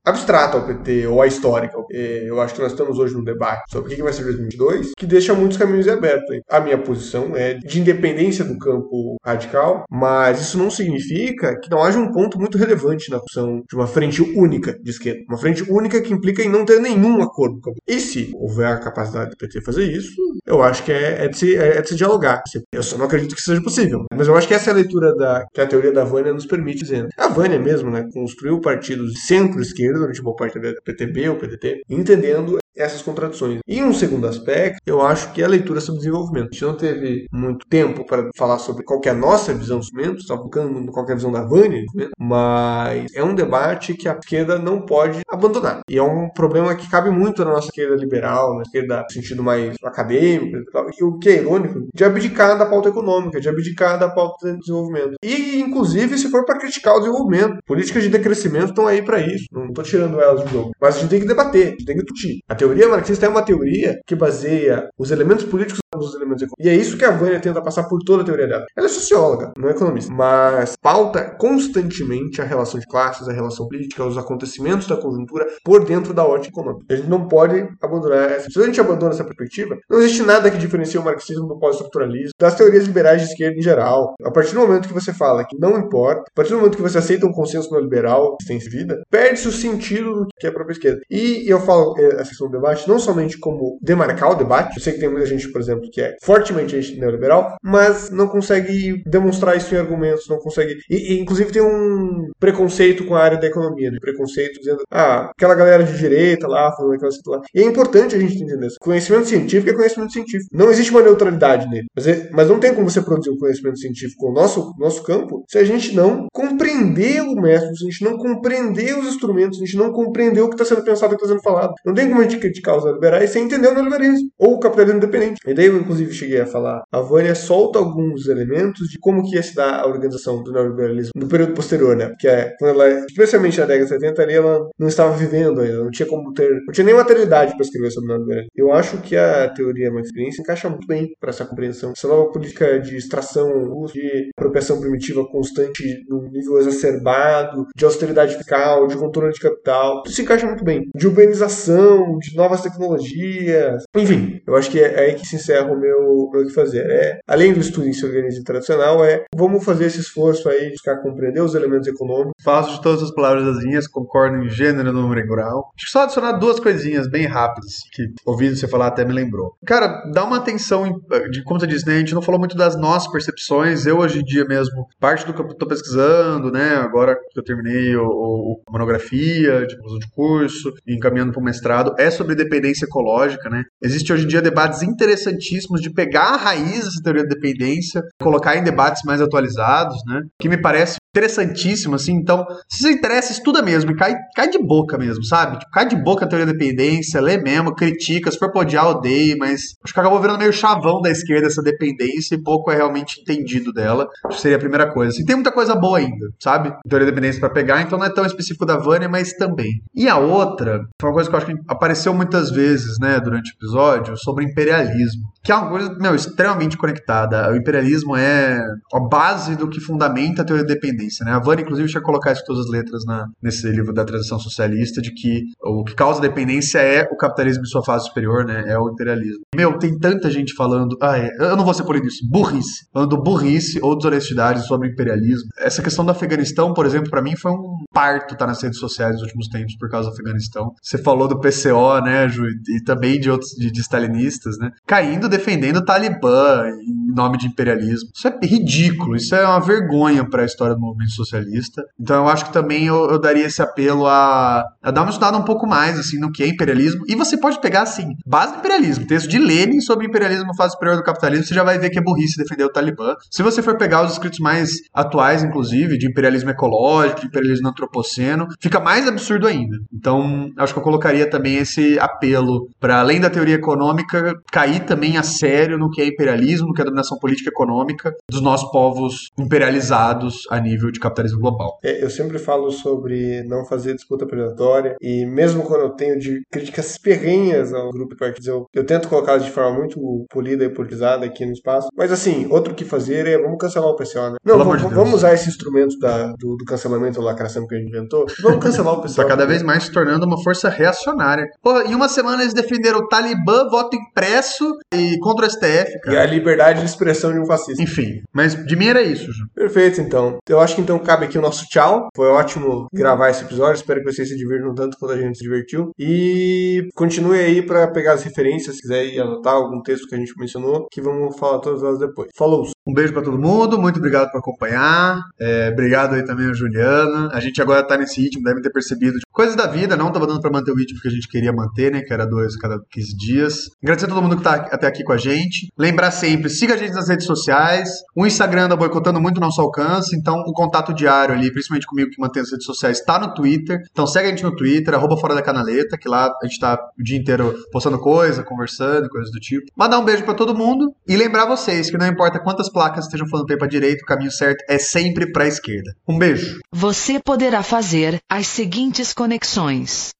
abstrata 0.04 0.56
ao 0.56 0.66
PT 0.66 1.06
ou 1.06 1.22
à 1.22 1.26
histórica. 1.26 1.76
Eu 1.90 2.40
acho 2.40 2.54
que 2.54 2.60
nós 2.60 2.72
estamos 2.72 2.98
hoje 2.98 3.14
num 3.14 3.24
debate 3.24 3.70
sobre 3.70 3.92
o 3.92 3.96
que 3.96 4.02
vai 4.02 4.12
ser 4.12 4.24
2022 4.24 4.92
que 4.96 5.06
deixa 5.06 5.34
muitos 5.34 5.56
caminhos 5.56 5.88
abertos. 5.88 6.40
A 6.48 6.60
minha 6.60 6.78
posição 6.78 7.36
é 7.36 7.54
de 7.54 7.80
independência 7.80 8.44
do 8.44 8.58
campo 8.58 9.16
radical, 9.24 9.84
mas 9.90 10.40
isso 10.40 10.58
não 10.58 10.70
significa 10.70 11.58
que 11.60 11.70
não 11.70 11.82
haja 11.82 11.98
um 11.98 12.12
ponto 12.12 12.38
muito 12.38 12.58
relevante 12.58 13.10
na 13.10 13.18
opção 13.18 13.62
de 13.68 13.76
uma 13.76 13.86
frente 13.86 14.22
única 14.36 14.78
de 14.80 14.89
esquerda. 14.90 15.20
Uma 15.28 15.38
frente 15.38 15.64
única 15.70 16.00
que 16.00 16.12
implica 16.12 16.42
em 16.42 16.48
não 16.48 16.64
ter 16.64 16.80
nenhum 16.80 17.22
acordo 17.22 17.60
com 17.60 17.72
E 17.86 18.00
se 18.00 18.30
houver 18.34 18.66
a 18.66 18.78
capacidade 18.78 19.30
do 19.30 19.36
PT 19.36 19.62
fazer 19.62 19.84
isso, 19.84 20.12
eu 20.46 20.62
acho 20.62 20.84
que 20.84 20.92
é, 20.92 21.24
é, 21.24 21.28
de, 21.28 21.36
se, 21.36 21.56
é, 21.56 21.78
é 21.78 21.82
de 21.82 21.88
se 21.88 21.96
dialogar. 21.96 22.42
Eu 22.72 22.82
só 22.82 22.96
não 22.96 23.06
acredito 23.06 23.34
que 23.34 23.42
seja 23.42 23.62
possível. 23.62 24.04
Mas 24.14 24.28
eu 24.28 24.36
acho 24.36 24.48
que 24.48 24.54
essa 24.54 24.70
é 24.70 24.72
a 24.72 24.76
leitura 24.76 25.14
da, 25.14 25.46
que 25.52 25.60
a 25.60 25.66
teoria 25.66 25.92
da 25.92 26.04
Vânia 26.04 26.32
nos 26.32 26.46
permite 26.46 26.82
dizer. 26.82 27.08
A 27.16 27.28
Vânia 27.28 27.58
mesmo, 27.58 27.90
né, 27.90 28.08
construiu 28.12 28.60
partidos 28.60 29.12
de 29.12 29.20
centro-esquerda 29.20 30.00
durante 30.00 30.22
boa 30.22 30.36
parte 30.36 30.58
da 30.58 30.72
PTB 30.84 31.28
ou 31.28 31.36
PDT, 31.36 31.82
entendendo 31.88 32.58
essas 32.76 33.02
contradições. 33.02 33.58
E 33.66 33.82
um 33.82 33.92
segundo 33.92 34.26
aspecto, 34.26 34.80
eu 34.86 35.00
acho 35.02 35.32
que 35.32 35.42
é 35.42 35.44
a 35.44 35.48
leitura 35.48 35.80
sobre 35.80 36.00
desenvolvimento. 36.00 36.48
A 36.50 36.52
gente 36.52 36.64
não 36.64 36.76
teve 36.76 37.26
muito 37.32 37.66
tempo 37.68 38.04
para 38.04 38.28
falar 38.36 38.58
sobre 38.58 38.84
qual 38.84 39.00
é 39.04 39.10
a 39.10 39.14
nossa 39.14 39.52
visão 39.52 39.78
do 39.78 39.82
desenvolvimento, 39.82 40.20
está 40.20 40.36
focando 40.36 40.90
qual 40.92 41.08
é 41.08 41.12
a 41.12 41.16
visão 41.16 41.32
da 41.32 41.44
Vânia, 41.44 41.84
mas 42.18 43.12
é 43.14 43.22
um 43.22 43.34
debate 43.34 43.94
que 43.94 44.08
a 44.08 44.12
esquerda 44.12 44.58
não 44.58 44.84
pode 44.84 45.20
abandonar. 45.28 45.80
E 45.88 45.98
é 45.98 46.02
um 46.02 46.28
problema 46.30 46.74
que 46.74 46.88
cabe 46.88 47.10
muito 47.10 47.44
na 47.44 47.52
nossa 47.52 47.68
esquerda 47.68 47.96
liberal, 47.96 48.56
na 48.56 48.62
esquerda 48.62 49.02
no 49.02 49.12
sentido 49.12 49.42
mais 49.42 49.76
acadêmico, 49.84 50.58
e 50.98 51.04
o 51.04 51.18
que 51.18 51.28
é 51.28 51.36
irônico, 51.38 51.86
de 51.94 52.04
abdicar 52.04 52.58
da 52.58 52.66
pauta 52.66 52.88
econômica, 52.88 53.40
de 53.40 53.48
abdicar 53.48 53.98
da 53.98 54.08
pauta 54.08 54.52
de 54.52 54.58
desenvolvimento. 54.58 55.14
E, 55.22 55.60
inclusive, 55.60 56.16
se 56.18 56.30
for 56.30 56.44
para 56.44 56.58
criticar 56.58 56.94
o 56.94 57.00
desenvolvimento, 57.00 57.58
políticas 57.66 58.02
de 58.02 58.08
decrescimento 58.08 58.70
estão 58.70 58.86
aí 58.86 59.02
para 59.02 59.20
isso. 59.20 59.46
Não 59.52 59.66
estou 59.66 59.84
tirando 59.84 60.20
elas 60.20 60.42
do 60.44 60.50
jogo. 60.50 60.70
Mas 60.80 60.96
a 60.96 60.98
gente 61.00 61.10
tem 61.10 61.20
que 61.20 61.26
debater, 61.26 61.66
a 61.66 61.70
gente 61.70 61.84
tem 61.84 61.96
que 61.96 62.02
discutir. 62.02 62.40
Teoria 62.60 62.86
marxista 62.90 63.24
é 63.24 63.28
uma 63.30 63.40
teoria 63.40 63.98
que 64.06 64.14
baseia 64.14 64.90
os 64.98 65.10
elementos 65.10 65.46
políticos 65.46 65.80
nos 65.96 66.14
elementos 66.14 66.42
econômicos. 66.42 66.64
E 66.64 66.68
é 66.68 66.74
isso 66.74 66.96
que 66.96 67.04
a 67.04 67.10
Vânia 67.10 67.40
tenta 67.40 67.62
passar 67.62 67.84
por 67.84 68.00
toda 68.04 68.22
a 68.22 68.24
teoria 68.26 68.46
dela. 68.46 68.66
Ela 68.76 68.86
é 68.86 68.88
socióloga, 68.88 69.52
não 69.56 69.68
é 69.68 69.72
economista, 69.72 70.12
mas 70.12 70.76
pauta 70.76 71.34
constantemente 71.38 72.40
a 72.40 72.44
relação 72.44 72.78
de 72.78 72.86
classes, 72.86 73.28
a 73.28 73.32
relação 73.32 73.66
política, 73.66 74.04
os 74.04 74.18
acontecimentos 74.18 74.86
da 74.86 74.96
conjuntura 74.96 75.46
por 75.64 75.84
dentro 75.84 76.12
da 76.12 76.24
ótica 76.24 76.60
econômica. 76.60 76.84
A 76.90 76.96
gente 76.96 77.08
não 77.08 77.26
pode 77.26 77.66
abandonar 77.80 78.30
essa. 78.30 78.50
Se 78.50 78.60
a 78.60 78.66
gente 78.66 78.80
abandona 78.80 79.12
essa 79.12 79.24
perspectiva, 79.24 79.76
não 79.88 79.98
existe 79.98 80.22
nada 80.22 80.50
que 80.50 80.58
diferencie 80.58 80.98
o 80.98 81.04
marxismo 81.04 81.48
do 81.48 81.58
pós-estruturalismo, 81.58 82.32
das 82.38 82.54
teorias 82.54 82.86
liberais 82.86 83.22
de 83.22 83.28
esquerda 83.28 83.58
em 83.58 83.62
geral. 83.62 84.14
A 84.22 84.30
partir 84.30 84.54
do 84.54 84.60
momento 84.60 84.86
que 84.86 84.94
você 84.94 85.12
fala 85.12 85.44
que 85.44 85.58
não 85.58 85.78
importa, 85.78 86.22
a 86.30 86.34
partir 86.34 86.50
do 86.50 86.58
momento 86.58 86.76
que 86.76 86.82
você 86.82 86.98
aceita 86.98 87.26
um 87.26 87.32
consenso 87.32 87.70
neoliberal 87.70 88.36
que 88.36 88.46
tem 88.46 88.58
vida, 88.58 89.02
perde-se 89.10 89.48
o 89.48 89.52
sentido 89.52 90.12
do 90.12 90.28
que 90.38 90.46
é 90.46 90.50
a 90.50 90.52
própria 90.52 90.74
esquerda. 90.74 91.00
E 91.10 91.50
eu 91.50 91.58
falo 91.60 91.94
é, 91.98 92.20
essa 92.20 92.28
questão 92.28 92.49
debate, 92.50 92.88
não 92.88 92.98
somente 92.98 93.38
como 93.38 93.78
demarcar 93.82 94.30
o 94.30 94.34
debate, 94.34 94.76
eu 94.76 94.82
sei 94.82 94.94
que 94.94 95.00
tem 95.00 95.08
muita 95.08 95.26
gente, 95.26 95.50
por 95.50 95.60
exemplo, 95.60 95.88
que 95.90 96.00
é 96.00 96.14
fortemente 96.22 96.98
neoliberal, 96.98 97.56
mas 97.62 98.10
não 98.10 98.28
consegue 98.28 99.02
demonstrar 99.06 99.56
isso 99.56 99.74
em 99.74 99.78
argumentos, 99.78 100.28
não 100.28 100.38
consegue. 100.38 100.78
E, 100.88 101.14
e, 101.14 101.20
inclusive 101.20 101.52
tem 101.52 101.62
um 101.62 102.28
preconceito 102.38 103.04
com 103.06 103.14
a 103.14 103.22
área 103.22 103.38
da 103.38 103.46
economia, 103.46 103.90
de 103.90 104.00
preconceito 104.00 104.58
dizendo, 104.58 104.82
ah, 104.90 105.30
aquela 105.36 105.54
galera 105.54 105.82
de 105.84 105.96
direita 105.96 106.46
lá, 106.46 106.72
falando 106.74 106.94
aquela 106.94 107.10
coisa 107.10 107.22
lá. 107.26 107.40
E 107.54 107.60
é 107.60 107.64
importante 107.64 108.14
a 108.14 108.18
gente 108.18 108.42
entender 108.42 108.66
isso. 108.66 108.76
Conhecimento 108.80 109.26
científico 109.26 109.70
é 109.70 109.74
conhecimento 109.74 110.12
científico. 110.12 110.48
Não 110.52 110.70
existe 110.70 110.90
uma 110.90 111.02
neutralidade 111.02 111.68
nele. 111.68 111.86
Mas, 111.94 112.06
é, 112.06 112.30
mas 112.32 112.48
não 112.48 112.58
tem 112.58 112.74
como 112.74 112.88
você 112.88 113.00
produzir 113.02 113.30
um 113.30 113.38
conhecimento 113.38 113.78
científico 113.78 114.28
no 114.28 114.34
nosso, 114.34 114.72
nosso 114.78 115.02
campo 115.02 115.44
se 115.48 115.58
a 115.58 115.64
gente 115.64 115.94
não 115.94 116.26
compreender 116.32 117.22
o 117.22 117.34
método, 117.34 117.76
se 117.76 117.84
a 117.84 117.90
gente 117.90 118.04
não 118.04 118.16
compreender 118.16 118.98
os 118.98 119.06
instrumentos, 119.06 119.58
se 119.58 119.64
a 119.64 119.66
gente 119.66 119.76
não 119.76 119.92
compreender 119.92 120.40
o 120.40 120.48
que 120.48 120.54
está 120.54 120.64
sendo 120.64 120.84
pensado, 120.84 121.14
o 121.14 121.16
que 121.16 121.24
está 121.24 121.34
sendo 121.34 121.42
falado. 121.42 121.72
Não 121.84 121.94
tem 121.94 122.08
como 122.08 122.20
a 122.20 122.24
gente 122.24 122.38
criticar 122.40 122.76
os 122.76 122.84
neoliberais 122.84 123.30
sem 123.30 123.44
entender 123.44 123.68
o 123.68 123.74
neoliberalismo 123.74 124.30
ou 124.38 124.54
o 124.54 124.60
capitalismo 124.60 124.98
independente. 124.98 125.40
E 125.46 125.54
daí 125.54 125.66
eu, 125.66 125.76
inclusive, 125.76 126.12
cheguei 126.12 126.40
a 126.40 126.46
falar, 126.46 126.82
a 126.90 127.00
Vânia 127.00 127.34
solta 127.34 127.78
alguns 127.78 128.26
elementos 128.26 128.88
de 128.88 128.98
como 128.98 129.22
que 129.22 129.36
ia 129.36 129.42
se 129.42 129.54
dar 129.54 129.80
a 129.80 129.86
organização 129.86 130.42
do 130.42 130.52
neoliberalismo 130.52 131.12
no 131.14 131.28
período 131.28 131.54
posterior, 131.54 131.96
né? 131.96 132.08
Porque 132.08 132.28
é, 132.28 132.54
quando 132.58 132.80
ela, 132.80 132.88
especialmente 133.06 133.58
na 133.60 133.66
década 133.66 133.84
de 133.84 134.00
70, 134.00 134.22
ali 134.22 134.34
ela 134.34 134.68
não 134.78 134.88
estava 134.88 135.16
vivendo 135.16 135.60
ainda, 135.60 135.84
não 135.84 135.90
tinha 135.90 136.08
como 136.08 136.32
ter, 136.32 136.48
não 136.50 136.72
tinha 136.72 136.84
nem 136.84 136.94
materialidade 136.94 137.52
para 137.52 137.64
escrever 137.64 137.90
sobre 137.90 138.06
o 138.06 138.14
neoliberalismo. 138.14 138.50
Eu 138.54 138.72
acho 138.72 138.98
que 138.98 139.16
a 139.16 139.48
teoria 139.50 139.90
Max 139.90 140.06
Experiência 140.06 140.42
encaixa 140.42 140.68
muito 140.68 140.86
bem 140.86 141.08
para 141.20 141.30
essa 141.30 141.44
compreensão. 141.44 141.92
Essa 141.96 142.08
nova 142.08 142.30
política 142.30 142.78
de 142.80 142.96
extração, 142.96 143.48
de 143.92 144.30
apropriação 144.36 144.80
primitiva 144.80 145.24
constante 145.26 145.82
num 146.08 146.28
nível 146.30 146.58
exacerbado, 146.58 147.66
de 147.76 147.84
austeridade 147.84 148.36
fiscal, 148.36 148.86
de 148.86 148.96
controle 148.96 149.32
de 149.32 149.40
capital, 149.40 150.02
tudo 150.02 150.14
se 150.14 150.22
encaixa 150.22 150.46
muito 150.46 150.64
bem. 150.64 150.88
De 150.94 151.06
urbanização, 151.06 152.18
de 152.18 152.29
novas 152.34 152.62
tecnologias, 152.62 153.84
enfim, 153.96 154.40
eu 154.46 154.56
acho 154.56 154.70
que 154.70 154.80
é, 154.80 155.00
aí 155.00 155.14
que 155.14 155.26
se 155.26 155.36
encerra 155.36 155.70
o 155.70 155.78
meu, 155.78 156.30
meu 156.32 156.46
que 156.46 156.52
fazer. 156.52 156.86
É, 156.86 157.18
além 157.26 157.52
do 157.52 157.60
estudo 157.60 157.88
em 157.88 157.92
se 157.92 158.04
organiza 158.04 158.42
tradicional, 158.44 159.04
é 159.04 159.24
vamos 159.34 159.64
fazer 159.64 159.86
esse 159.86 160.00
esforço 160.00 160.48
aí 160.48 160.66
de 160.66 160.72
buscar 160.72 160.96
compreender 161.02 161.40
os 161.40 161.54
elementos 161.54 161.88
econômicos. 161.88 162.32
Faço 162.42 162.74
de 162.74 162.82
todas 162.82 163.02
as 163.02 163.10
palavras 163.12 163.44
das 163.44 163.62
linhas, 163.62 163.86
concordo 163.86 164.36
em 164.38 164.48
gênero, 164.48 164.92
número 164.92 165.20
e 165.20 165.26
grau. 165.26 165.70
Acho 165.76 165.86
que 165.86 165.92
só 165.92 166.02
adicionar 166.02 166.32
duas 166.32 166.58
coisinhas 166.60 167.08
bem 167.08 167.26
rápidas, 167.26 167.76
que 167.92 168.08
ouvindo 168.24 168.56
você 168.56 168.66
falar 168.66 168.88
até 168.88 169.04
me 169.04 169.12
lembrou. 169.12 169.54
Cara, 169.64 170.02
dá 170.12 170.24
uma 170.24 170.38
atenção 170.38 171.00
de 171.30 171.42
como 171.44 171.60
você 171.60 171.66
disse, 171.66 171.86
né? 171.86 171.96
A 171.96 171.98
gente 171.98 172.14
não 172.14 172.22
falou 172.22 172.38
muito 172.38 172.56
das 172.56 172.78
nossas 172.78 173.10
percepções. 173.10 173.86
Eu 173.86 173.98
hoje 173.98 174.20
em 174.20 174.24
dia 174.24 174.44
mesmo, 174.44 174.86
parte 174.98 175.26
do 175.26 175.34
que 175.34 175.40
eu 175.40 175.48
tô 175.54 175.66
pesquisando, 175.66 176.50
né? 176.50 176.76
Agora 176.76 177.16
que 177.32 177.38
eu 177.38 177.44
terminei 177.44 177.96
o, 177.96 178.06
o 178.06 178.60
monografia, 178.70 179.66
de 179.66 179.76
conclusão 179.76 179.98
de 179.98 180.10
curso, 180.10 180.74
encaminhando 180.86 181.32
para 181.32 181.40
o 181.40 181.44
mestrado, 181.44 181.94
é 181.98 182.10
sobre 182.20 182.34
dependência 182.34 182.84
ecológica, 182.84 183.48
né? 183.48 183.64
Existe 183.82 184.12
hoje 184.12 184.24
em 184.24 184.28
dia 184.28 184.42
debates 184.42 184.82
interessantíssimos 184.82 185.80
de 185.80 185.90
pegar 185.90 186.34
a 186.34 186.36
raiz 186.36 186.84
dessa 186.84 187.02
teoria 187.02 187.22
da 187.22 187.34
dependência, 187.34 188.02
colocar 188.20 188.56
em 188.56 188.62
debates 188.62 189.02
mais 189.04 189.22
atualizados, 189.22 189.96
né? 190.06 190.20
Que 190.38 190.48
me 190.48 190.60
parece 190.60 190.99
interessantíssimo, 191.10 191.96
assim. 191.96 192.12
Então, 192.14 192.46
se 192.68 192.82
você 192.82 192.92
interessa, 192.92 193.32
estuda 193.32 193.62
mesmo 193.62 193.90
e 193.90 193.96
cai, 193.96 194.14
cai 194.34 194.48
de 194.48 194.58
boca 194.58 194.96
mesmo, 194.96 195.24
sabe? 195.24 195.58
Tipo, 195.58 195.70
cai 195.72 195.88
de 195.88 195.96
boca 195.96 196.24
a 196.24 196.28
teoria 196.28 196.46
da 196.46 196.52
dependência, 196.52 197.20
lê 197.20 197.36
mesmo, 197.36 197.74
critica, 197.74 198.30
se 198.30 198.38
for 198.38 198.52
podiar, 198.52 198.88
odeia, 198.88 199.36
mas 199.38 199.74
acho 199.84 199.92
que 199.92 200.00
acabou 200.00 200.20
virando 200.20 200.38
meio 200.38 200.52
chavão 200.52 201.00
da 201.00 201.10
esquerda 201.10 201.48
essa 201.48 201.62
dependência 201.62 202.34
e 202.34 202.42
pouco 202.42 202.70
é 202.70 202.76
realmente 202.76 203.20
entendido 203.20 203.72
dela. 203.72 204.06
Acho 204.24 204.36
que 204.36 204.42
seria 204.42 204.56
a 204.56 204.60
primeira 204.60 204.92
coisa. 204.92 205.12
Assim, 205.12 205.24
tem 205.24 205.34
muita 205.34 205.52
coisa 205.52 205.74
boa 205.74 205.98
ainda, 205.98 206.28
sabe? 206.38 206.72
Teoria 206.88 207.06
da 207.06 207.12
dependência 207.12 207.40
para 207.40 207.50
pegar, 207.50 207.82
então 207.82 207.98
não 207.98 208.06
é 208.06 208.12
tão 208.12 208.24
específico 208.24 208.64
da 208.64 208.76
Vânia, 208.76 209.08
mas 209.08 209.32
também. 209.32 209.70
E 209.94 210.08
a 210.08 210.16
outra, 210.16 210.80
foi 211.00 211.10
uma 211.10 211.14
coisa 211.14 211.28
que 211.28 211.34
eu 211.34 211.38
acho 211.38 211.46
que 211.46 211.58
apareceu 211.68 212.14
muitas 212.14 212.50
vezes, 212.50 212.98
né, 213.00 213.18
durante 213.18 213.50
o 213.50 213.54
episódio, 213.56 214.16
sobre 214.16 214.44
imperialismo. 214.44 215.22
Que 215.42 215.50
é 215.50 215.56
uma 215.56 215.70
coisa, 215.70 215.96
meu, 215.98 216.14
extremamente 216.14 216.76
conectada. 216.76 217.50
O 217.50 217.56
imperialismo 217.56 218.14
é 218.16 218.60
a 218.92 219.00
base 219.00 219.56
do 219.56 219.68
que 219.68 219.80
fundamenta 219.80 220.42
a 220.42 220.44
teoria 220.44 220.64
da 220.64 220.74
dependência 220.74 220.99
dependência. 221.00 221.24
Né? 221.24 221.32
A 221.32 221.38
Vânia, 221.38 221.62
inclusive, 221.62 221.88
tinha 221.88 222.02
colocado 222.02 222.36
isso 222.36 222.44
todas 222.44 222.66
as 222.66 222.70
letras 222.70 223.04
na, 223.04 223.26
nesse 223.42 223.68
livro 223.68 223.92
da 223.92 224.04
transição 224.04 224.38
socialista, 224.38 225.00
de 225.00 225.12
que 225.12 225.44
o 225.62 225.84
que 225.84 225.94
causa 225.94 226.20
dependência 226.20 226.78
é 226.78 227.08
o 227.10 227.16
capitalismo 227.16 227.62
em 227.62 227.66
sua 227.66 227.82
fase 227.82 228.06
superior, 228.06 228.44
né? 228.44 228.64
é 228.66 228.78
o 228.78 228.90
imperialismo. 228.90 229.40
Meu, 229.54 229.78
tem 229.78 229.98
tanta 229.98 230.30
gente 230.30 230.54
falando, 230.54 230.96
ah, 231.00 231.18
é, 231.18 231.30
eu 231.38 231.56
não 231.56 231.64
vou 231.64 231.74
ser 231.74 231.84
polido 231.84 232.06
isso, 232.06 232.28
burrice, 232.28 232.86
falando 232.92 233.20
burrice 233.22 233.78
ou 233.82 233.96
desonestidade 233.96 234.66
sobre 234.66 234.88
imperialismo. 234.88 235.48
Essa 235.58 235.82
questão 235.82 236.04
do 236.04 236.10
Afeganistão, 236.10 236.74
por 236.74 236.86
exemplo, 236.86 237.10
para 237.10 237.22
mim 237.22 237.36
foi 237.36 237.52
um 237.52 237.76
parto 237.92 238.34
estar 238.34 238.44
tá 238.44 238.46
nas 238.46 238.62
redes 238.62 238.78
sociais 238.78 239.14
nos 239.14 239.22
últimos 239.22 239.48
tempos 239.48 239.76
por 239.76 239.88
causa 239.88 240.08
do 240.08 240.14
Afeganistão. 240.14 240.72
Você 240.82 240.98
falou 240.98 241.28
do 241.28 241.38
PCO, 241.38 242.00
né, 242.04 242.28
Ju, 242.28 242.44
e 242.46 242.82
também 242.84 243.18
de 243.18 243.30
outros, 243.30 243.50
de, 243.50 243.70
de 243.70 243.80
stalinistas, 243.80 244.58
né, 244.58 244.70
caindo 244.86 245.28
defendendo 245.28 245.78
o 245.78 245.84
Talibã 245.84 246.64
em 246.86 247.14
nome 247.14 247.38
de 247.38 247.46
imperialismo. 247.46 248.10
Isso 248.14 248.28
é 248.28 248.38
ridículo, 248.42 249.16
isso 249.16 249.34
é 249.34 249.46
uma 249.46 249.60
vergonha 249.60 250.28
para 250.28 250.42
a 250.42 250.46
história 250.46 250.74
do 250.74 250.80
movimento 250.90 251.12
socialista. 251.12 251.82
Então 251.98 252.24
eu 252.24 252.28
acho 252.28 252.46
que 252.46 252.52
também 252.52 252.86
eu, 252.86 253.10
eu, 253.10 253.18
daria 253.18 253.46
esse 253.46 253.62
apelo 253.62 254.06
a, 254.06 254.64
a 254.82 254.90
dar 254.90 255.02
uma 255.02 255.10
estudada 255.10 255.36
um 255.36 255.44
pouco 255.44 255.66
mais 255.66 255.98
assim 255.98 256.18
no 256.18 256.30
que 256.30 256.42
é 256.42 256.48
imperialismo. 256.48 257.04
E 257.08 257.14
você 257.14 257.36
pode 257.36 257.60
pegar 257.60 257.82
assim, 257.82 258.14
base 258.26 258.52
do 258.52 258.58
imperialismo, 258.58 259.06
texto 259.06 259.28
de 259.28 259.38
Lenin 259.38 259.80
sobre 259.80 260.06
imperialismo 260.06 260.54
fase 260.54 260.72
superior 260.72 260.96
do 260.96 261.02
capitalismo, 261.02 261.46
você 261.46 261.54
já 261.54 261.64
vai 261.64 261.78
ver 261.78 261.90
que 261.90 261.98
é 261.98 262.02
burrice 262.02 262.36
defender 262.36 262.64
o 262.64 262.72
Talibã. 262.72 263.14
Se 263.30 263.42
você 263.42 263.62
for 263.62 263.76
pegar 263.76 264.04
os 264.04 264.12
escritos 264.12 264.38
mais 264.40 264.70
atuais, 264.92 265.42
inclusive, 265.42 265.98
de 265.98 266.08
imperialismo 266.08 266.50
ecológico, 266.50 267.20
de 267.20 267.26
imperialismo 267.26 267.68
antropoceno, 267.68 268.46
fica 268.60 268.80
mais 268.80 269.06
absurdo 269.06 269.46
ainda. 269.46 269.76
Então, 269.92 270.50
acho 270.56 270.72
que 270.72 270.78
eu 270.78 270.84
colocaria 270.84 271.28
também 271.28 271.56
esse 271.56 271.98
apelo 271.98 272.68
para 272.78 273.00
além 273.00 273.20
da 273.20 273.30
teoria 273.30 273.54
econômica, 273.54 274.34
cair 274.50 274.80
também 274.80 275.16
a 275.16 275.22
sério 275.22 275.78
no 275.78 275.90
que 275.90 276.00
é 276.00 276.06
imperialismo, 276.06 276.68
no 276.68 276.74
que 276.74 276.82
é 276.82 276.84
dominação 276.84 277.18
política 277.18 277.50
econômica 277.50 278.12
dos 278.28 278.40
nossos 278.40 278.70
povos 278.70 279.30
imperializados 279.38 280.42
a 280.50 280.58
nível 280.60 280.79
nível 280.80 280.90
de 280.90 280.98
capitalismo 281.00 281.40
global. 281.40 281.78
É, 281.84 282.02
eu 282.02 282.10
sempre 282.10 282.38
falo 282.38 282.70
sobre 282.70 283.42
não 283.44 283.64
fazer 283.64 283.94
disputa 283.94 284.26
predatória 284.26 284.96
e 285.00 285.26
mesmo 285.26 285.62
quando 285.62 285.82
eu 285.82 285.90
tenho 285.90 286.18
de 286.18 286.42
críticas 286.50 286.96
ferrenhas 286.96 287.72
ao 287.72 287.90
grupo 287.90 288.14
de 288.14 288.18
partidos, 288.18 288.46
eu, 288.46 288.66
eu 288.74 288.84
tento 288.84 289.08
colocá-las 289.08 289.44
de 289.44 289.50
forma 289.50 289.78
muito 289.78 290.00
polida 290.30 290.64
e 290.64 290.72
politizada 290.72 291.26
aqui 291.26 291.44
no 291.44 291.52
espaço. 291.52 291.88
Mas 291.96 292.10
assim, 292.10 292.46
outro 292.50 292.74
que 292.74 292.84
fazer 292.84 293.26
é 293.26 293.38
vamos 293.38 293.58
cancelar 293.58 293.90
o 293.90 293.96
PCO, 293.96 294.30
né? 294.30 294.36
Não, 294.44 294.58
vamos, 294.58 294.80
de 294.80 294.94
vamos 294.94 295.14
usar 295.14 295.34
esse 295.34 295.48
instrumento 295.48 295.98
da, 295.98 296.32
do, 296.32 296.56
do 296.56 296.64
cancelamento 296.64 297.20
da 297.20 297.26
lacração 297.26 297.66
que 297.66 297.74
a 297.74 297.78
gente 297.78 297.88
inventou. 297.88 298.26
Vamos 298.42 298.62
cancelar 298.62 298.94
o 298.94 298.98
PCO. 298.98 299.10
Está 299.10 299.24
cada 299.24 299.46
vez 299.46 299.62
mais 299.62 299.84
se 299.84 299.92
tornando 299.92 300.26
uma 300.26 300.42
força 300.42 300.68
reacionária. 300.68 301.46
Porra, 301.62 301.84
em 301.84 301.94
uma 301.94 302.08
semana 302.08 302.42
eles 302.42 302.54
defenderam 302.54 303.00
o 303.00 303.08
Talibã, 303.08 303.68
voto 303.68 303.96
impresso 303.96 304.76
e 304.94 305.18
contra 305.18 305.46
o 305.46 305.50
STF, 305.50 306.00
cara. 306.02 306.16
E 306.16 306.18
a 306.18 306.26
liberdade 306.26 306.80
de 306.80 306.86
expressão 306.86 307.32
de 307.32 307.38
um 307.38 307.46
fascista. 307.46 307.82
Enfim, 307.82 308.22
mas 308.32 308.54
de 308.54 308.76
mim 308.76 308.86
era 308.86 309.02
isso, 309.02 309.32
Ju. 309.32 309.44
Perfeito, 309.54 310.00
então. 310.00 310.38
Eu 310.48 310.60
acho 310.60 310.69
que 310.74 310.80
então 310.80 310.98
cabe 310.98 311.26
aqui 311.26 311.38
o 311.38 311.42
nosso 311.42 311.64
tchau. 311.66 312.08
Foi 312.14 312.28
ótimo 312.28 312.86
gravar 312.92 313.30
esse 313.30 313.44
episódio. 313.44 313.74
Espero 313.74 314.00
que 314.00 314.12
vocês 314.12 314.28
se 314.28 314.36
divirtam 314.36 314.74
tanto 314.74 314.96
quanto 314.98 315.14
a 315.14 315.20
gente 315.20 315.38
se 315.38 315.44
divertiu. 315.44 315.90
E 315.98 316.88
continue 316.94 317.38
aí 317.38 317.62
para 317.62 317.88
pegar 317.88 318.14
as 318.14 318.22
referências, 318.22 318.76
se 318.76 318.82
quiser 318.82 319.04
ir 319.06 319.20
anotar 319.20 319.54
algum 319.54 319.82
texto 319.82 320.06
que 320.06 320.14
a 320.14 320.18
gente 320.18 320.32
mencionou, 320.38 320.86
que 320.90 321.00
vamos 321.00 321.38
falar 321.38 321.58
todas 321.58 321.82
elas 321.82 321.98
depois. 321.98 322.30
Falou! 322.36 322.66
Um 322.86 322.94
beijo 322.94 323.12
para 323.12 323.22
todo 323.22 323.38
mundo, 323.38 323.78
muito 323.78 323.98
obrigado 323.98 324.30
por 324.30 324.38
acompanhar. 324.38 325.20
É, 325.38 325.68
obrigado 325.70 326.14
aí 326.14 326.24
também 326.24 326.48
a 326.48 326.52
Juliana. 326.52 327.28
A 327.32 327.38
gente 327.38 327.60
agora 327.60 327.86
tá 327.86 327.96
nesse 327.96 328.20
ritmo, 328.20 328.42
deve 328.42 328.62
ter 328.62 328.70
percebido. 328.70 329.18
Coisas 329.30 329.54
da 329.54 329.66
vida, 329.66 329.96
não 329.96 330.10
tava 330.10 330.26
dando 330.26 330.40
para 330.40 330.50
manter 330.50 330.72
o 330.72 330.74
ritmo 330.74 330.98
que 331.00 331.08
a 331.08 331.10
gente 331.10 331.28
queria 331.28 331.52
manter, 331.52 331.92
né? 331.92 332.00
Que 332.00 332.12
era 332.12 332.26
dois 332.26 332.56
cada 332.56 332.78
15 332.90 333.16
dias. 333.16 333.70
Agradecer 333.82 334.06
a 334.06 334.08
todo 334.08 334.22
mundo 334.22 334.36
que 334.36 334.42
tá 334.42 334.54
até 334.72 334.86
aqui 334.86 335.04
com 335.04 335.12
a 335.12 335.16
gente. 335.16 335.68
Lembrar 335.78 336.10
sempre, 336.10 336.50
siga 336.50 336.74
a 336.74 336.76
gente 336.76 336.92
nas 336.92 337.08
redes 337.08 337.26
sociais. 337.26 337.90
O 338.16 338.26
Instagram 338.26 338.64
anda 338.64 338.76
boicotando 338.76 339.20
muito 339.20 339.38
o 339.38 339.40
nosso 339.40 339.60
alcance, 339.60 340.16
então 340.16 340.34
o 340.46 340.52
contato 340.60 340.92
diário 340.92 341.34
ali, 341.34 341.50
principalmente 341.50 341.86
comigo 341.86 342.10
que 342.10 342.20
mantém 342.20 342.42
as 342.42 342.50
redes 342.50 342.66
sociais, 342.66 342.98
está 342.98 343.18
no 343.18 343.32
Twitter. 343.32 343.80
Então 343.90 344.06
segue 344.06 344.26
a 344.28 344.30
gente 344.30 344.42
no 344.42 344.54
Twitter, 344.54 344.94
arroba 344.94 345.16
fora 345.16 345.34
da 345.34 345.40
canaleta, 345.40 345.96
que 345.96 346.06
lá 346.06 346.30
a 346.42 346.46
gente 346.46 346.60
tá 346.60 346.78
o 346.98 347.02
dia 347.02 347.18
inteiro 347.18 347.54
postando 347.72 347.98
coisa, 347.98 348.44
conversando, 348.44 349.08
coisas 349.08 349.32
do 349.32 349.40
tipo. 349.40 349.66
Mandar 349.74 349.98
um 349.98 350.04
beijo 350.04 350.22
para 350.22 350.34
todo 350.34 350.54
mundo 350.54 350.94
e 351.08 351.16
lembrar 351.16 351.46
vocês 351.46 351.90
que 351.90 351.96
não 351.96 352.06
importa 352.06 352.38
quantas 352.38 352.68
placas 352.68 353.06
estejam 353.06 353.26
falando 353.26 353.46
para 353.46 353.66
ir 353.66 353.70
direita, 353.70 354.02
o 354.02 354.06
caminho 354.06 354.30
certo 354.30 354.62
é 354.68 354.78
sempre 354.78 355.32
para 355.32 355.44
a 355.44 355.48
esquerda. 355.48 355.94
Um 356.06 356.18
beijo. 356.18 356.60
Você 356.70 357.18
poderá 357.18 357.62
fazer 357.62 358.20
as 358.28 358.46
seguintes 358.46 359.14
conexões. 359.14 360.10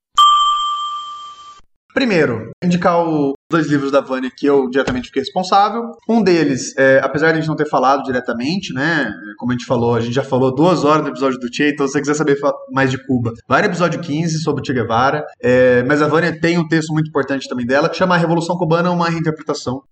Primeiro, 1.94 2.50
indicar 2.62 3.02
os 3.02 3.32
dois 3.50 3.66
livros 3.66 3.90
da 3.90 4.00
Vânia 4.00 4.30
que 4.34 4.46
eu 4.46 4.68
diretamente 4.70 5.08
fiquei 5.08 5.22
responsável. 5.22 5.90
Um 6.08 6.22
deles, 6.22 6.76
é, 6.78 7.00
apesar 7.02 7.28
de 7.28 7.38
a 7.38 7.40
gente 7.40 7.48
não 7.48 7.56
ter 7.56 7.68
falado 7.68 8.02
diretamente, 8.04 8.72
né? 8.72 9.12
Como 9.38 9.50
a 9.50 9.54
gente 9.54 9.66
falou, 9.66 9.96
a 9.96 10.00
gente 10.00 10.14
já 10.14 10.22
falou 10.22 10.54
duas 10.54 10.84
horas 10.84 11.04
do 11.04 11.10
episódio 11.10 11.38
do 11.38 11.52
Che, 11.52 11.70
então 11.70 11.86
se 11.86 11.92
você 11.92 12.00
quiser 12.00 12.14
saber 12.14 12.38
mais 12.72 12.90
de 12.90 13.04
Cuba, 13.06 13.32
vai 13.48 13.62
no 13.62 13.68
episódio 13.68 14.00
15 14.00 14.38
sobre 14.40 14.62
o 14.62 14.64
Che 14.64 14.72
Guevara. 14.72 15.24
É, 15.42 15.82
mas 15.82 16.00
a 16.00 16.06
Vânia 16.06 16.38
tem 16.40 16.58
um 16.58 16.68
texto 16.68 16.92
muito 16.92 17.08
importante 17.08 17.48
também 17.48 17.66
dela 17.66 17.88
que 17.88 17.96
chama 17.96 18.14
A 18.14 18.18
Revolução 18.18 18.56
Cubana, 18.56 18.90
uma 18.90 19.08
reinterpretação. 19.08 19.82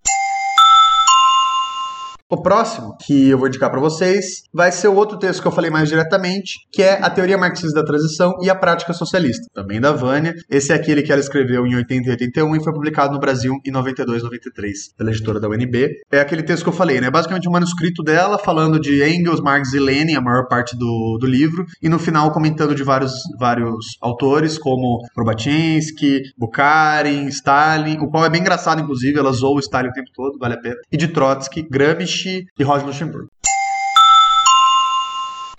O 2.31 2.43
próximo 2.43 2.95
que 3.01 3.31
eu 3.31 3.39
vou 3.39 3.49
indicar 3.49 3.71
para 3.71 3.81
vocês 3.81 4.43
vai 4.53 4.71
ser 4.71 4.87
o 4.89 4.95
outro 4.95 5.19
texto 5.19 5.41
que 5.41 5.49
eu 5.49 5.53
falei 5.53 5.71
mais 5.71 5.89
diretamente, 5.89 6.57
que 6.71 6.83
é 6.83 7.03
A 7.03 7.09
Teoria 7.09 7.39
Marxista 7.39 7.81
da 7.81 7.87
Transição 7.87 8.35
e 8.43 8.51
a 8.51 8.55
Prática 8.55 8.93
Socialista, 8.93 9.47
também 9.55 9.81
da 9.81 9.93
Vânia. 9.93 10.35
Esse 10.51 10.71
é 10.71 10.75
aquele 10.75 11.03
que 11.03 11.11
ela 11.11 11.23
escreveu 11.23 11.67
em 11.67 11.75
80 11.75 12.07
e 12.07 12.11
81 12.11 12.57
e 12.57 12.63
foi 12.63 12.75
publicado 12.75 13.15
no 13.15 13.19
Brasil 13.19 13.55
em 13.65 13.71
92 13.71 14.23
93 14.23 14.93
pela 14.95 15.11
editora 15.11 15.41
da 15.41 15.49
UNB. 15.49 15.89
É 16.13 16.21
aquele 16.21 16.43
texto 16.43 16.65
que 16.65 16.69
eu 16.69 16.75
falei, 16.75 17.01
né? 17.01 17.11
Basicamente 17.11 17.49
um 17.49 17.53
manuscrito 17.53 18.03
dela 18.03 18.39
falando 18.39 18.79
de 18.79 19.03
Engels, 19.03 19.41
Marx 19.41 19.73
e 19.73 19.79
Lenin, 19.79 20.15
a 20.15 20.21
maior 20.21 20.49
parte 20.49 20.77
do, 20.77 21.17
do 21.19 21.27
livro, 21.27 21.65
e 21.81 21.89
no 21.89 21.99
final 21.99 22.31
comentando 22.31 22.75
de 22.75 22.83
vários, 22.83 23.15
vários 23.39 23.97
autores, 24.03 24.59
como 24.59 25.03
Probatinsky, 25.15 26.21
Bukharin, 26.37 27.27
Stalin, 27.29 27.97
o 28.01 28.11
qual 28.11 28.27
é 28.27 28.29
bem 28.29 28.43
engraçado, 28.43 28.83
inclusive, 28.83 29.19
ela 29.19 29.33
zoou 29.33 29.57
o 29.57 29.61
Stalin 29.61 29.89
o 29.89 29.93
tempo 29.93 30.11
todo, 30.15 30.39
vale 30.39 30.53
a 30.53 30.61
pena, 30.61 30.77
e 30.93 30.97
de 30.99 31.09
Trotsky, 31.09 31.63
Gramsci, 31.63 32.18
e 32.27 32.63
Rosa 32.63 32.85
Luxemburgo. 32.85 33.29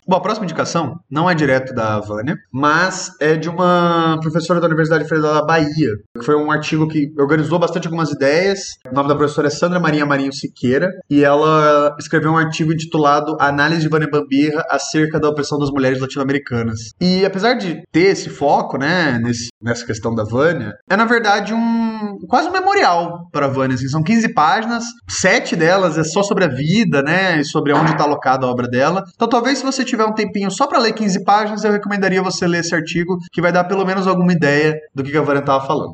Bom, 0.10 0.16
a 0.16 0.22
próxima 0.22 0.46
indicação 0.46 0.96
não 1.08 1.30
é 1.30 1.36
direto 1.36 1.72
da 1.72 2.00
Vânia, 2.00 2.36
mas 2.52 3.12
é 3.22 3.36
de 3.36 3.48
uma 3.48 4.18
professora 4.20 4.60
da 4.60 4.66
Universidade 4.66 5.08
Federal 5.08 5.36
da 5.36 5.46
Bahia, 5.46 5.92
que 6.18 6.26
foi 6.26 6.36
um 6.36 6.50
artigo 6.50 6.88
que 6.88 7.14
organizou 7.16 7.60
bastante 7.60 7.86
algumas 7.86 8.10
ideias. 8.10 8.80
O 8.92 8.96
nome 8.96 9.08
da 9.08 9.16
professora 9.16 9.46
é 9.46 9.52
Sandra 9.52 9.80
Maria 9.80 10.08
Marinho 10.08 10.34
Siqueira, 10.34 10.90
e 11.12 11.24
ela 11.24 11.96
escreveu 12.00 12.32
um 12.32 12.38
artigo 12.38 12.74
intitulado 12.74 13.38
Análise 13.40 13.82
de 13.82 13.88
Vânia 13.88 14.10
Bambirra 14.12 14.66
acerca 14.68 15.20
da 15.20 15.30
opressão 15.30 15.60
das 15.60 15.70
mulheres 15.70 16.00
latino-americanas. 16.00 16.80
E 17.00 17.24
apesar 17.24 17.54
de 17.54 17.84
ter 17.92 18.08
esse 18.08 18.32
foco, 18.32 18.80
né, 18.80 19.20
nesse, 19.22 19.50
nessa 19.62 19.86
questão 19.86 20.16
da 20.16 20.24
Vânia, 20.24 20.74
é 20.90 20.98
na 20.98 21.06
verdade 21.06 21.54
um 21.54 21.89
quase 22.28 22.50
um 22.50 22.52
memorial 22.52 23.30
para 23.32 23.48
Vânia. 23.48 23.76
Assim, 23.76 23.88
são 23.88 24.04
15 24.04 24.34
páginas, 24.34 24.84
sete 25.08 25.56
delas 25.56 25.98
é 25.98 26.04
só 26.04 26.24
sobre 26.24 26.46
a 26.46 26.48
vida, 26.48 27.02
né, 27.02 27.40
e 27.40 27.46
sobre 27.46 27.74
onde 27.74 27.92
está 27.92 28.04
alocada 28.04 28.46
a 28.46 28.50
obra 28.50 28.68
dela. 28.68 29.04
Então 29.14 29.28
talvez 29.28 29.60
se 29.60 29.66
você 29.66 29.84
tiver 29.84 30.06
um 30.06 30.14
tempinho 30.14 30.52
só 30.52 30.68
para 30.68 30.80
ler 30.80 30.94
15 30.94 31.24
páginas, 31.24 31.64
eu 31.64 31.72
recomendaria 31.72 32.22
você 32.22 32.48
ler 32.48 32.60
esse 32.60 32.76
artigo, 32.76 33.18
que 33.32 33.42
vai 33.42 33.52
dar 33.52 33.64
pelo 33.64 33.86
menos 33.86 34.08
alguma 34.08 34.34
ideia 34.34 34.76
do 34.94 35.04
que 35.04 35.18
a 35.18 35.22
Vânia 35.22 35.42
estava 35.42 35.66
falando. 35.66 35.94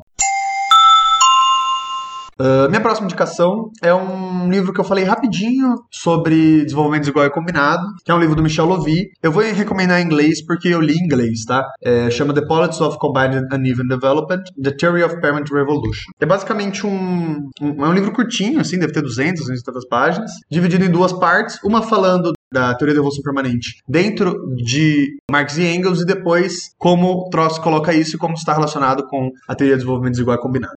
Uh, 2.38 2.68
minha 2.68 2.80
próxima 2.80 3.06
indicação 3.06 3.70
é 3.82 3.94
um 3.94 4.50
livro 4.50 4.72
que 4.72 4.80
eu 4.80 4.84
falei 4.84 5.04
rapidinho 5.04 5.74
sobre 5.90 6.64
desenvolvimento 6.64 7.00
desigual 7.00 7.26
e 7.26 7.30
combinado, 7.30 7.86
que 8.04 8.10
é 8.10 8.14
um 8.14 8.20
livro 8.20 8.36
do 8.36 8.42
Michel 8.42 8.66
Lovy. 8.66 9.08
Eu 9.22 9.32
vou 9.32 9.42
recomendar 9.42 10.00
em 10.00 10.04
inglês 10.04 10.44
porque 10.44 10.68
eu 10.68 10.80
li 10.80 10.94
em 10.94 11.04
inglês, 11.04 11.44
tá? 11.46 11.66
É, 11.82 12.10
chama 12.10 12.34
The 12.34 12.46
Politics 12.46 12.80
of 12.80 12.98
Combined 12.98 13.46
Uneven 13.52 13.86
Development, 13.88 14.42
The 14.62 14.72
Theory 14.72 15.02
of 15.02 15.20
Permanent 15.20 15.50
Revolution. 15.50 16.10
É 16.20 16.26
basicamente 16.26 16.86
um, 16.86 17.48
um, 17.60 17.84
é 17.84 17.88
um 17.88 17.92
livro 17.92 18.12
curtinho, 18.12 18.60
assim, 18.60 18.78
deve 18.78 18.92
ter 18.92 19.02
200, 19.02 19.46
200 19.46 19.88
páginas, 19.88 20.30
dividido 20.50 20.84
em 20.84 20.90
duas 20.90 21.12
partes, 21.14 21.58
uma 21.64 21.82
falando 21.82 22.32
da 22.52 22.74
teoria 22.74 22.94
da 22.94 23.00
evolução 23.00 23.22
permanente 23.22 23.82
dentro 23.88 24.34
de 24.56 25.18
Marx 25.30 25.58
e 25.58 25.64
Engels 25.64 26.00
e 26.00 26.06
depois 26.06 26.70
como 26.78 27.28
Trotsky 27.30 27.62
coloca 27.62 27.92
isso 27.92 28.16
e 28.16 28.18
como 28.18 28.34
está 28.34 28.52
relacionado 28.54 29.06
com 29.08 29.30
a 29.48 29.54
teoria 29.54 29.74
do 29.74 29.78
desenvolvimento 29.78 30.12
desigual 30.12 30.38
combinado. 30.38 30.74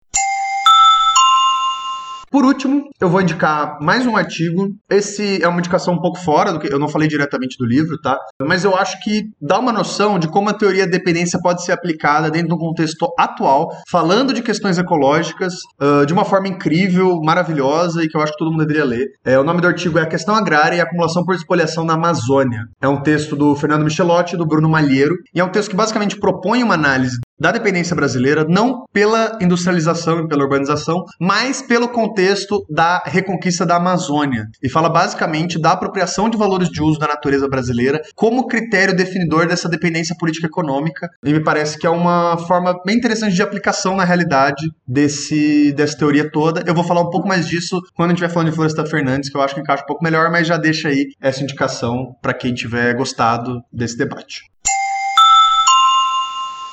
Por 2.30 2.44
último, 2.44 2.84
eu 3.00 3.08
vou 3.08 3.20
indicar 3.20 3.78
mais 3.80 4.06
um 4.06 4.16
artigo. 4.16 4.68
Esse 4.90 5.42
é 5.42 5.48
uma 5.48 5.58
indicação 5.58 5.94
um 5.94 6.00
pouco 6.00 6.18
fora 6.18 6.52
do 6.52 6.58
que 6.58 6.72
eu 6.72 6.78
não 6.78 6.88
falei 6.88 7.08
diretamente 7.08 7.56
do 7.58 7.66
livro, 7.66 7.98
tá? 8.00 8.18
Mas 8.42 8.64
eu 8.64 8.76
acho 8.76 9.00
que 9.02 9.22
dá 9.40 9.58
uma 9.58 9.72
noção 9.72 10.18
de 10.18 10.28
como 10.28 10.50
a 10.50 10.54
teoria 10.54 10.84
da 10.84 10.90
dependência 10.90 11.38
pode 11.42 11.64
ser 11.64 11.72
aplicada 11.72 12.30
dentro 12.30 12.48
de 12.48 12.54
um 12.54 12.58
contexto 12.58 13.06
atual, 13.18 13.68
falando 13.88 14.34
de 14.34 14.42
questões 14.42 14.78
ecológicas 14.78 15.54
uh, 15.80 16.04
de 16.04 16.12
uma 16.12 16.24
forma 16.24 16.48
incrível, 16.48 17.18
maravilhosa 17.22 18.04
e 18.04 18.08
que 18.08 18.16
eu 18.16 18.20
acho 18.20 18.32
que 18.32 18.38
todo 18.38 18.50
mundo 18.50 18.66
deveria 18.66 18.84
ler. 18.84 19.06
É, 19.24 19.38
o 19.38 19.44
nome 19.44 19.60
do 19.60 19.66
artigo 19.66 19.98
é 19.98 20.02
A 20.02 20.06
Questão 20.06 20.34
Agrária 20.34 20.76
e 20.76 20.80
Acumulação 20.80 21.24
por 21.24 21.34
Espoliação 21.34 21.84
na 21.84 21.94
Amazônia. 21.94 22.64
É 22.80 22.88
um 22.88 23.02
texto 23.02 23.34
do 23.34 23.54
Fernando 23.56 23.84
Michelotti 23.84 24.34
e 24.34 24.38
do 24.38 24.46
Bruno 24.46 24.68
Malheiro, 24.68 25.14
e 25.34 25.40
é 25.40 25.44
um 25.44 25.50
texto 25.50 25.70
que 25.70 25.76
basicamente 25.76 26.18
propõe 26.18 26.62
uma 26.62 26.74
análise 26.74 27.18
da 27.38 27.52
dependência 27.52 27.94
brasileira, 27.94 28.44
não 28.48 28.84
pela 28.92 29.38
industrialização 29.40 30.20
e 30.20 30.28
pela 30.28 30.44
urbanização, 30.44 31.04
mas 31.20 31.62
pelo 31.62 31.88
contexto 31.88 32.64
da 32.68 33.02
reconquista 33.04 33.64
da 33.64 33.76
Amazônia. 33.76 34.46
E 34.62 34.68
fala 34.68 34.88
basicamente 34.88 35.60
da 35.60 35.72
apropriação 35.72 36.28
de 36.28 36.36
valores 36.36 36.68
de 36.68 36.82
uso 36.82 36.98
da 36.98 37.06
natureza 37.06 37.48
brasileira 37.48 38.00
como 38.14 38.46
critério 38.46 38.96
definidor 38.96 39.46
dessa 39.46 39.68
dependência 39.68 40.16
política 40.18 40.46
econômica. 40.46 41.08
E 41.24 41.32
me 41.32 41.42
parece 41.42 41.78
que 41.78 41.86
é 41.86 41.90
uma 41.90 42.36
forma 42.38 42.74
bem 42.84 42.96
interessante 42.96 43.34
de 43.34 43.42
aplicação 43.42 43.96
na 43.96 44.04
realidade 44.04 44.70
desse, 44.86 45.72
dessa 45.72 45.96
teoria 45.96 46.30
toda. 46.30 46.62
Eu 46.66 46.74
vou 46.74 46.84
falar 46.84 47.02
um 47.02 47.10
pouco 47.10 47.28
mais 47.28 47.46
disso 47.46 47.80
quando 47.94 48.10
a 48.10 48.12
gente 48.12 48.18
estiver 48.18 48.32
falando 48.32 48.50
de 48.50 48.54
Floresta 48.54 48.84
Fernandes, 48.84 49.30
que 49.30 49.36
eu 49.36 49.42
acho 49.42 49.54
que 49.54 49.60
encaixa 49.60 49.82
um 49.84 49.86
pouco 49.86 50.02
melhor, 50.02 50.30
mas 50.30 50.46
já 50.46 50.56
deixa 50.56 50.88
aí 50.88 51.06
essa 51.20 51.42
indicação 51.42 52.14
para 52.20 52.34
quem 52.34 52.54
tiver 52.54 52.94
gostado 52.94 53.60
desse 53.72 53.96
debate. 53.96 54.42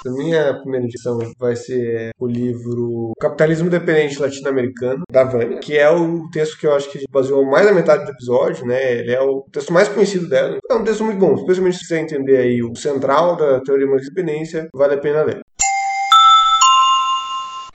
A 0.06 0.12
minha 0.12 0.54
primeira 0.60 0.86
edição 0.86 1.18
vai 1.40 1.56
ser 1.56 2.12
o 2.20 2.28
livro 2.28 3.14
Capitalismo 3.20 3.70
Dependente 3.70 4.22
Latino-Americano, 4.22 5.04
da 5.12 5.24
Vânia, 5.24 5.60
que 5.60 5.76
é 5.78 5.90
o 5.90 6.30
texto 6.30 6.60
que 6.60 6.68
eu 6.68 6.76
acho 6.76 6.92
que 6.92 7.04
baseou 7.10 7.44
mais 7.44 7.66
da 7.66 7.74
metade 7.74 8.06
do 8.06 8.12
episódio, 8.12 8.68
né? 8.68 9.00
Ele 9.00 9.12
é 9.12 9.22
o 9.22 9.44
texto 9.52 9.74
mais 9.74 9.88
conhecido 9.90 10.30
dela. 10.30 10.60
É 10.70 10.74
um 10.76 10.84
texto 10.84 11.04
muito 11.04 11.20
bom, 11.20 11.34
especialmente 11.34 11.78
se 11.78 11.86
você 11.86 11.98
entender 11.98 12.38
aí 12.38 12.62
o 12.62 12.76
central 12.76 13.36
da 13.36 13.60
teoria 13.62 13.88
da 13.88 13.96
dependência, 13.96 14.68
vale 14.76 14.94
a 14.94 15.00
pena 15.00 15.24
ler. 15.24 15.42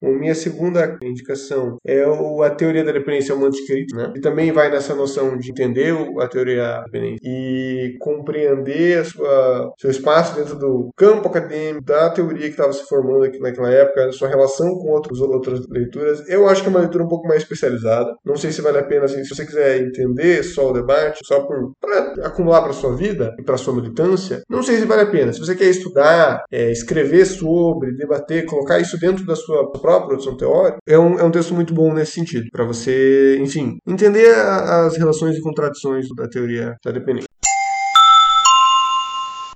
Minha 0.03 0.35
segunda 0.35 0.99
indicação 1.03 1.77
é 1.87 2.07
o, 2.07 2.43
a 2.43 2.51
teoria 2.51 2.85
da 2.85 2.93
dependência 2.93 3.35
humana 3.35 3.55
escrita, 3.55 3.97
né? 3.97 4.13
E 4.17 4.21
também 4.21 4.51
vai 4.51 4.71
nessa 4.71 4.95
noção 4.95 5.37
de 5.37 5.51
entender 5.51 5.95
a 6.19 6.27
teoria 6.27 6.63
da 6.63 6.83
dependência 6.85 7.19
e 7.23 7.97
compreender 8.01 9.05
sua, 9.05 9.73
seu 9.79 9.91
espaço 9.91 10.35
dentro 10.37 10.59
do 10.59 10.91
campo 10.97 11.29
acadêmico, 11.29 11.85
da 11.85 12.11
teoria 12.11 12.47
que 12.47 12.51
estava 12.51 12.73
se 12.73 12.85
formando 12.87 13.25
aqui 13.25 13.39
naquela 13.39 13.71
época, 13.71 14.13
sua 14.13 14.29
relação 14.29 14.75
com 14.75 14.89
outros, 14.89 15.21
outras 15.21 15.61
leituras. 15.69 16.27
Eu 16.29 16.49
acho 16.49 16.63
que 16.63 16.69
é 16.69 16.71
uma 16.71 16.81
leitura 16.81 17.05
um 17.05 17.09
pouco 17.09 17.29
mais 17.29 17.43
especializada. 17.43 18.15
Não 18.25 18.37
sei 18.37 18.53
se 18.53 18.63
vale 18.63 18.79
a 18.79 18.85
pena, 18.85 19.05
assim, 19.05 19.23
se 19.23 19.35
você 19.35 19.45
quiser 19.45 19.81
entender 19.81 20.43
só 20.43 20.71
o 20.71 20.73
debate, 20.73 21.21
só 21.25 21.47
para 21.81 22.27
acumular 22.27 22.63
para 22.63 22.73
sua 22.73 22.97
vida 22.97 23.35
e 23.39 23.43
para 23.43 23.57
sua 23.57 23.75
militância, 23.75 24.43
não 24.49 24.63
sei 24.63 24.77
se 24.77 24.87
vale 24.87 25.03
a 25.03 25.07
pena. 25.07 25.33
Se 25.33 25.41
você 25.41 25.55
quer 25.55 25.69
estudar, 25.69 26.45
é, 26.51 26.71
escrever 26.71 27.27
sobre, 27.27 27.95
debater, 27.95 28.47
colocar 28.47 28.79
isso 28.79 28.99
dentro 28.99 29.27
da 29.27 29.37
sua 29.37 29.71
própria 29.71 29.90
própria 29.91 30.09
produção 30.09 30.37
teórica, 30.37 30.79
é 30.87 30.99
um, 30.99 31.19
é 31.19 31.25
um 31.25 31.31
texto 31.31 31.55
muito 31.55 31.75
bom 31.75 31.93
nesse 31.93 32.13
sentido, 32.13 32.47
para 32.53 32.65
você, 32.65 33.39
enfim, 33.41 33.79
entender 33.87 34.35
a, 34.35 34.87
as 34.87 34.97
relações 34.97 35.37
e 35.37 35.41
contradições 35.41 36.07
da 36.17 36.29
teoria 36.29 36.77
da 36.85 36.93
dependência. 36.93 37.29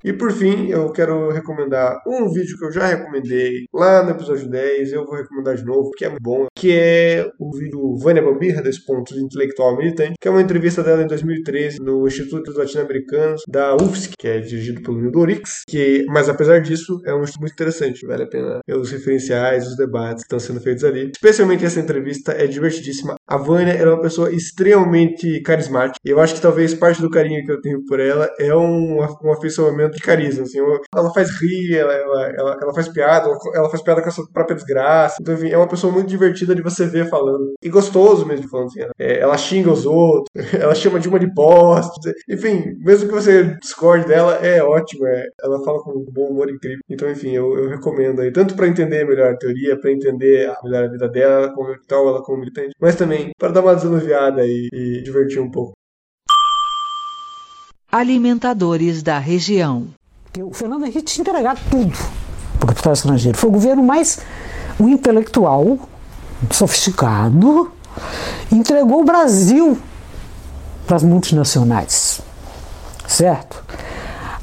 E 0.05 0.13
por 0.13 0.31
fim, 0.33 0.69
eu 0.69 0.93
quero 0.93 1.31
recomendar 1.31 1.99
um 2.07 2.29
vídeo 2.31 2.59
que 2.59 2.67
eu 2.67 2.71
já 2.71 2.85
recomendei 2.85 3.65
lá 3.73 4.03
no 4.03 4.11
episódio 4.11 4.51
10, 4.51 4.93
eu 4.93 5.07
vou 5.07 5.15
recomendar 5.15 5.57
de 5.57 5.65
novo, 5.65 5.91
que 5.97 6.05
é 6.05 6.15
bom, 6.21 6.47
que 6.55 6.73
é 6.73 7.27
o 7.41 7.51
vídeo 7.57 7.97
Vânia 7.97 8.23
Bambirra, 8.23 8.61
desse 8.61 8.85
ponto 8.85 9.19
intelectual 9.19 9.75
militante, 9.79 10.17
que 10.21 10.29
é 10.29 10.31
uma 10.31 10.43
entrevista 10.43 10.83
dela 10.83 11.03
em 11.03 11.07
2013 11.07 11.79
no 11.81 12.07
Instituto 12.07 12.45
dos 12.51 12.57
Latino-Americanos 12.57 13.41
da 13.49 13.75
UFSC, 13.77 14.11
que 14.19 14.29
é 14.29 14.41
dirigido 14.41 14.83
pelo 14.83 15.01
Nildo 15.01 15.25
que, 15.67 16.05
mas 16.09 16.29
apesar 16.29 16.61
disso, 16.61 17.01
é 17.07 17.15
um 17.15 17.23
estudo 17.23 17.41
muito 17.41 17.55
interessante, 17.55 18.07
vale 18.07 18.25
a 18.25 18.29
pena 18.29 18.61
ver 18.67 18.77
os 18.77 18.91
referenciais, 18.91 19.67
os 19.67 19.77
debates 19.77 20.23
que 20.23 20.27
estão 20.27 20.39
sendo 20.39 20.61
feitos 20.61 20.85
ali. 20.85 21.13
Especialmente 21.15 21.65
essa 21.65 21.81
entrevista 21.81 22.33
é 22.33 22.47
divertidíssima. 22.47 23.15
A 23.27 23.39
Vânia 23.39 23.73
é 23.73 23.89
uma 23.89 24.03
pessoa 24.03 24.31
extremamente 24.31 25.41
carismática, 25.41 25.99
eu 26.05 26.21
acho 26.21 26.35
que 26.35 26.43
talvez 26.43 26.75
parte 26.75 27.01
do 27.01 27.09
carinho 27.09 27.43
que 27.43 27.51
eu 27.51 27.61
tenho 27.63 27.83
por 27.87 27.99
ela 27.99 28.31
é 28.39 28.55
um, 28.55 28.99
um 28.99 29.33
afeiçoamento 29.33 29.94
carisma, 30.01 30.45
assim. 30.45 30.59
Ela 30.95 31.13
faz 31.13 31.31
rir, 31.41 31.77
ela, 31.77 31.93
ela, 31.93 32.57
ela, 32.61 32.75
faz 32.75 32.89
piada, 32.89 33.27
ela, 33.27 33.39
ela, 33.55 33.71
faz 33.71 33.83
piada 33.83 34.03
com 34.03 34.09
a 34.09 34.13
sua 34.13 34.27
própria 34.33 34.57
desgraça. 34.57 35.17
Então, 35.21 35.35
enfim, 35.35 35.51
é 35.51 35.57
uma 35.57 35.69
pessoa 35.69 35.93
muito 35.93 36.09
divertida 36.09 36.55
de 36.55 36.63
você 36.63 36.87
ver 36.87 37.09
falando. 37.09 37.53
E 37.63 37.69
gostoso 37.69 38.27
mesmo 38.27 38.45
de 38.45 38.51
falando, 38.51 38.67
assim. 38.67 38.81
É, 38.99 39.19
ela 39.21 39.37
xinga 39.37 39.71
os 39.71 39.87
outros, 39.87 40.29
ela 40.55 40.75
chama 40.75 41.01
de 41.01 41.09
uma 41.09 41.19
de 41.19 41.33
bosta. 41.33 42.13
Enfim, 42.29 42.75
mesmo 42.79 43.09
que 43.09 43.15
você 43.15 43.57
discorde 43.61 44.07
dela, 44.07 44.35
é 44.37 44.63
ótimo. 44.63 45.07
É, 45.07 45.27
ela 45.43 45.63
fala 45.65 45.83
com 45.83 45.91
um 45.93 46.05
bom 46.13 46.29
humor 46.29 46.51
incrível. 46.51 46.81
Então, 46.89 47.11
enfim, 47.11 47.31
eu, 47.31 47.57
eu 47.57 47.69
recomendo 47.69 48.21
aí, 48.21 48.33
tanto 48.33 48.55
para 48.55 48.69
entender 48.69 49.07
melhor 49.07 49.33
a 49.33 49.37
teoria, 49.37 49.79
para 49.79 49.91
entender 49.91 50.53
melhor 50.63 50.85
a 50.85 50.89
vida 50.89 51.09
dela, 51.09 51.53
como 51.55 51.75
tal 51.87 52.09
ela 52.09 52.23
como 52.23 52.39
militante, 52.39 52.75
mas 52.81 52.97
também 52.97 53.31
para 53.39 53.53
dar 53.53 53.61
uma 53.61 53.75
desanuviada 53.75 54.45
e, 54.47 54.69
e 54.73 55.03
divertir 55.03 55.41
um 55.41 55.51
pouco 55.51 55.75
alimentadores 57.95 59.05
da 59.05 59.21
região. 59.21 59.87
O 60.41 60.53
Fernando 60.53 60.85
Henrique 60.85 61.03
tinha 61.03 61.23
entregado 61.23 61.61
tudo 61.71 61.97
para 62.59 62.65
o 62.65 62.67
capital 62.67 62.93
estrangeiro. 62.93 63.39
Foi 63.39 63.49
o 63.49 63.53
governo 63.53 63.85
mais 63.85 64.19
o 64.81 64.89
intelectual, 64.89 65.79
sofisticado, 66.51 67.71
entregou 68.51 69.03
o 69.03 69.05
Brasil 69.05 69.79
para 70.89 70.97
as 70.97 71.05
multinacionais, 71.05 72.21
certo? 73.07 73.63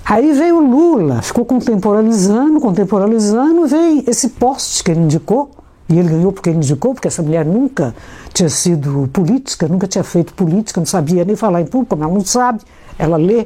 Aí 0.06 0.32
veio 0.32 0.61
Lula, 0.61 1.22
ficou 1.22 1.44
contemporaneizando, 1.44 2.61
contemporaneizando, 2.61 3.68
veio 3.68 4.06
esse 4.07 4.30
poste 4.30 4.82
que 4.82 4.91
ele 4.91 5.02
indicou, 5.02 5.52
E 5.92 6.00
ele 6.00 6.08
ganhou 6.08 6.32
porque 6.32 6.50
ele 6.50 6.58
indicou, 6.58 6.94
porque 6.94 7.10
essa 7.10 7.22
mulher 7.22 7.46
nunca 7.46 7.94
tinha 8.34 8.48
sido 8.48 9.10
política, 9.12 9.68
nunca 9.68 9.88
tinha 9.88 10.04
feito 10.06 10.34
política, 10.34 10.80
não 10.80 10.86
sabia 10.86 11.26
nem 11.26 11.36
falar 11.36 11.62
em 11.62 11.66
público, 11.66 11.90
como 11.90 12.04
ela 12.06 12.14
não 12.14 12.24
sabe, 12.24 12.62
ela 12.98 13.18
lê 13.18 13.46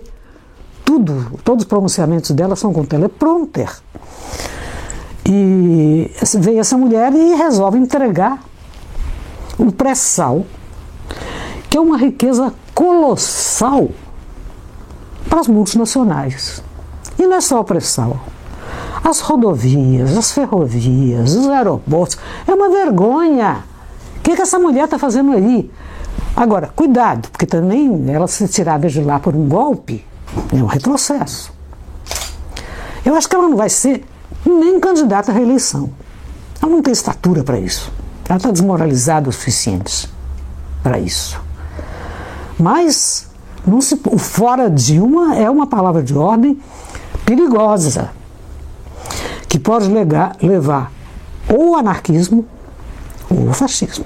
tudo, 0.85 1.39
todos 1.43 1.63
os 1.63 1.67
pronunciamentos 1.67 2.29
dela 2.31 2.55
são 2.55 2.71
com 2.71 2.85
teleprompter. 2.85 3.75
E 5.25 6.11
veio 6.35 6.59
essa 6.59 6.77
mulher 6.77 7.11
e 7.13 7.33
resolve 7.33 7.79
entregar 7.79 8.43
um 9.57 9.71
pré-sal, 9.71 10.45
que 11.67 11.75
é 11.75 11.81
uma 11.81 11.97
riqueza 11.97 12.53
colossal 12.75 13.89
para 15.27 15.39
as 15.39 15.47
multinacionais. 15.47 16.61
E 17.17 17.23
não 17.25 17.37
é 17.37 17.41
só 17.41 17.59
o 17.59 17.63
pré-sal. 17.63 18.19
As 19.03 19.19
rodovias, 19.19 20.17
as 20.17 20.31
ferrovias, 20.31 21.35
os 21.35 21.47
aeroportos. 21.47 22.17
É 22.47 22.53
uma 22.53 22.69
vergonha. 22.69 23.63
O 24.17 24.21
que, 24.21 24.35
que 24.35 24.41
essa 24.41 24.57
mulher 24.57 24.85
está 24.85 24.97
fazendo 24.97 25.31
aí? 25.33 25.69
Agora, 26.35 26.69
cuidado, 26.75 27.29
porque 27.29 27.45
também 27.45 28.11
ela 28.11 28.27
ser 28.27 28.47
tirada 28.47 28.89
de 28.89 29.01
lá 29.01 29.19
por 29.19 29.35
um 29.35 29.47
golpe 29.47 30.03
é 30.51 30.55
um 30.55 30.65
retrocesso. 30.65 31.53
Eu 33.05 33.15
acho 33.15 33.29
que 33.29 33.35
ela 33.35 33.47
não 33.47 33.55
vai 33.55 33.69
ser 33.69 34.03
nem 34.45 34.79
candidata 34.79 35.31
à 35.31 35.35
reeleição. 35.35 35.89
Ela 36.61 36.71
não 36.71 36.81
tem 36.81 36.91
estatura 36.91 37.43
para 37.43 37.59
isso. 37.59 37.91
Ela 38.27 38.37
está 38.37 38.51
desmoralizada 38.51 39.29
o 39.29 39.31
suficiente 39.33 40.09
para 40.81 40.99
isso. 40.99 41.39
Mas 42.59 43.27
não 43.65 43.81
se, 43.81 43.99
o 44.05 44.17
fora 44.17 44.69
Dilma 44.69 45.35
é 45.35 45.49
uma 45.49 45.67
palavra 45.67 46.01
de 46.01 46.17
ordem 46.17 46.59
perigosa, 47.25 48.11
que 49.55 49.59
pode 49.59 49.87
legar, 49.87 50.35
levar 50.41 50.91
ou 51.47 51.77
anarquismo 51.77 52.45
ou 53.29 53.53
fascismo. 53.53 54.05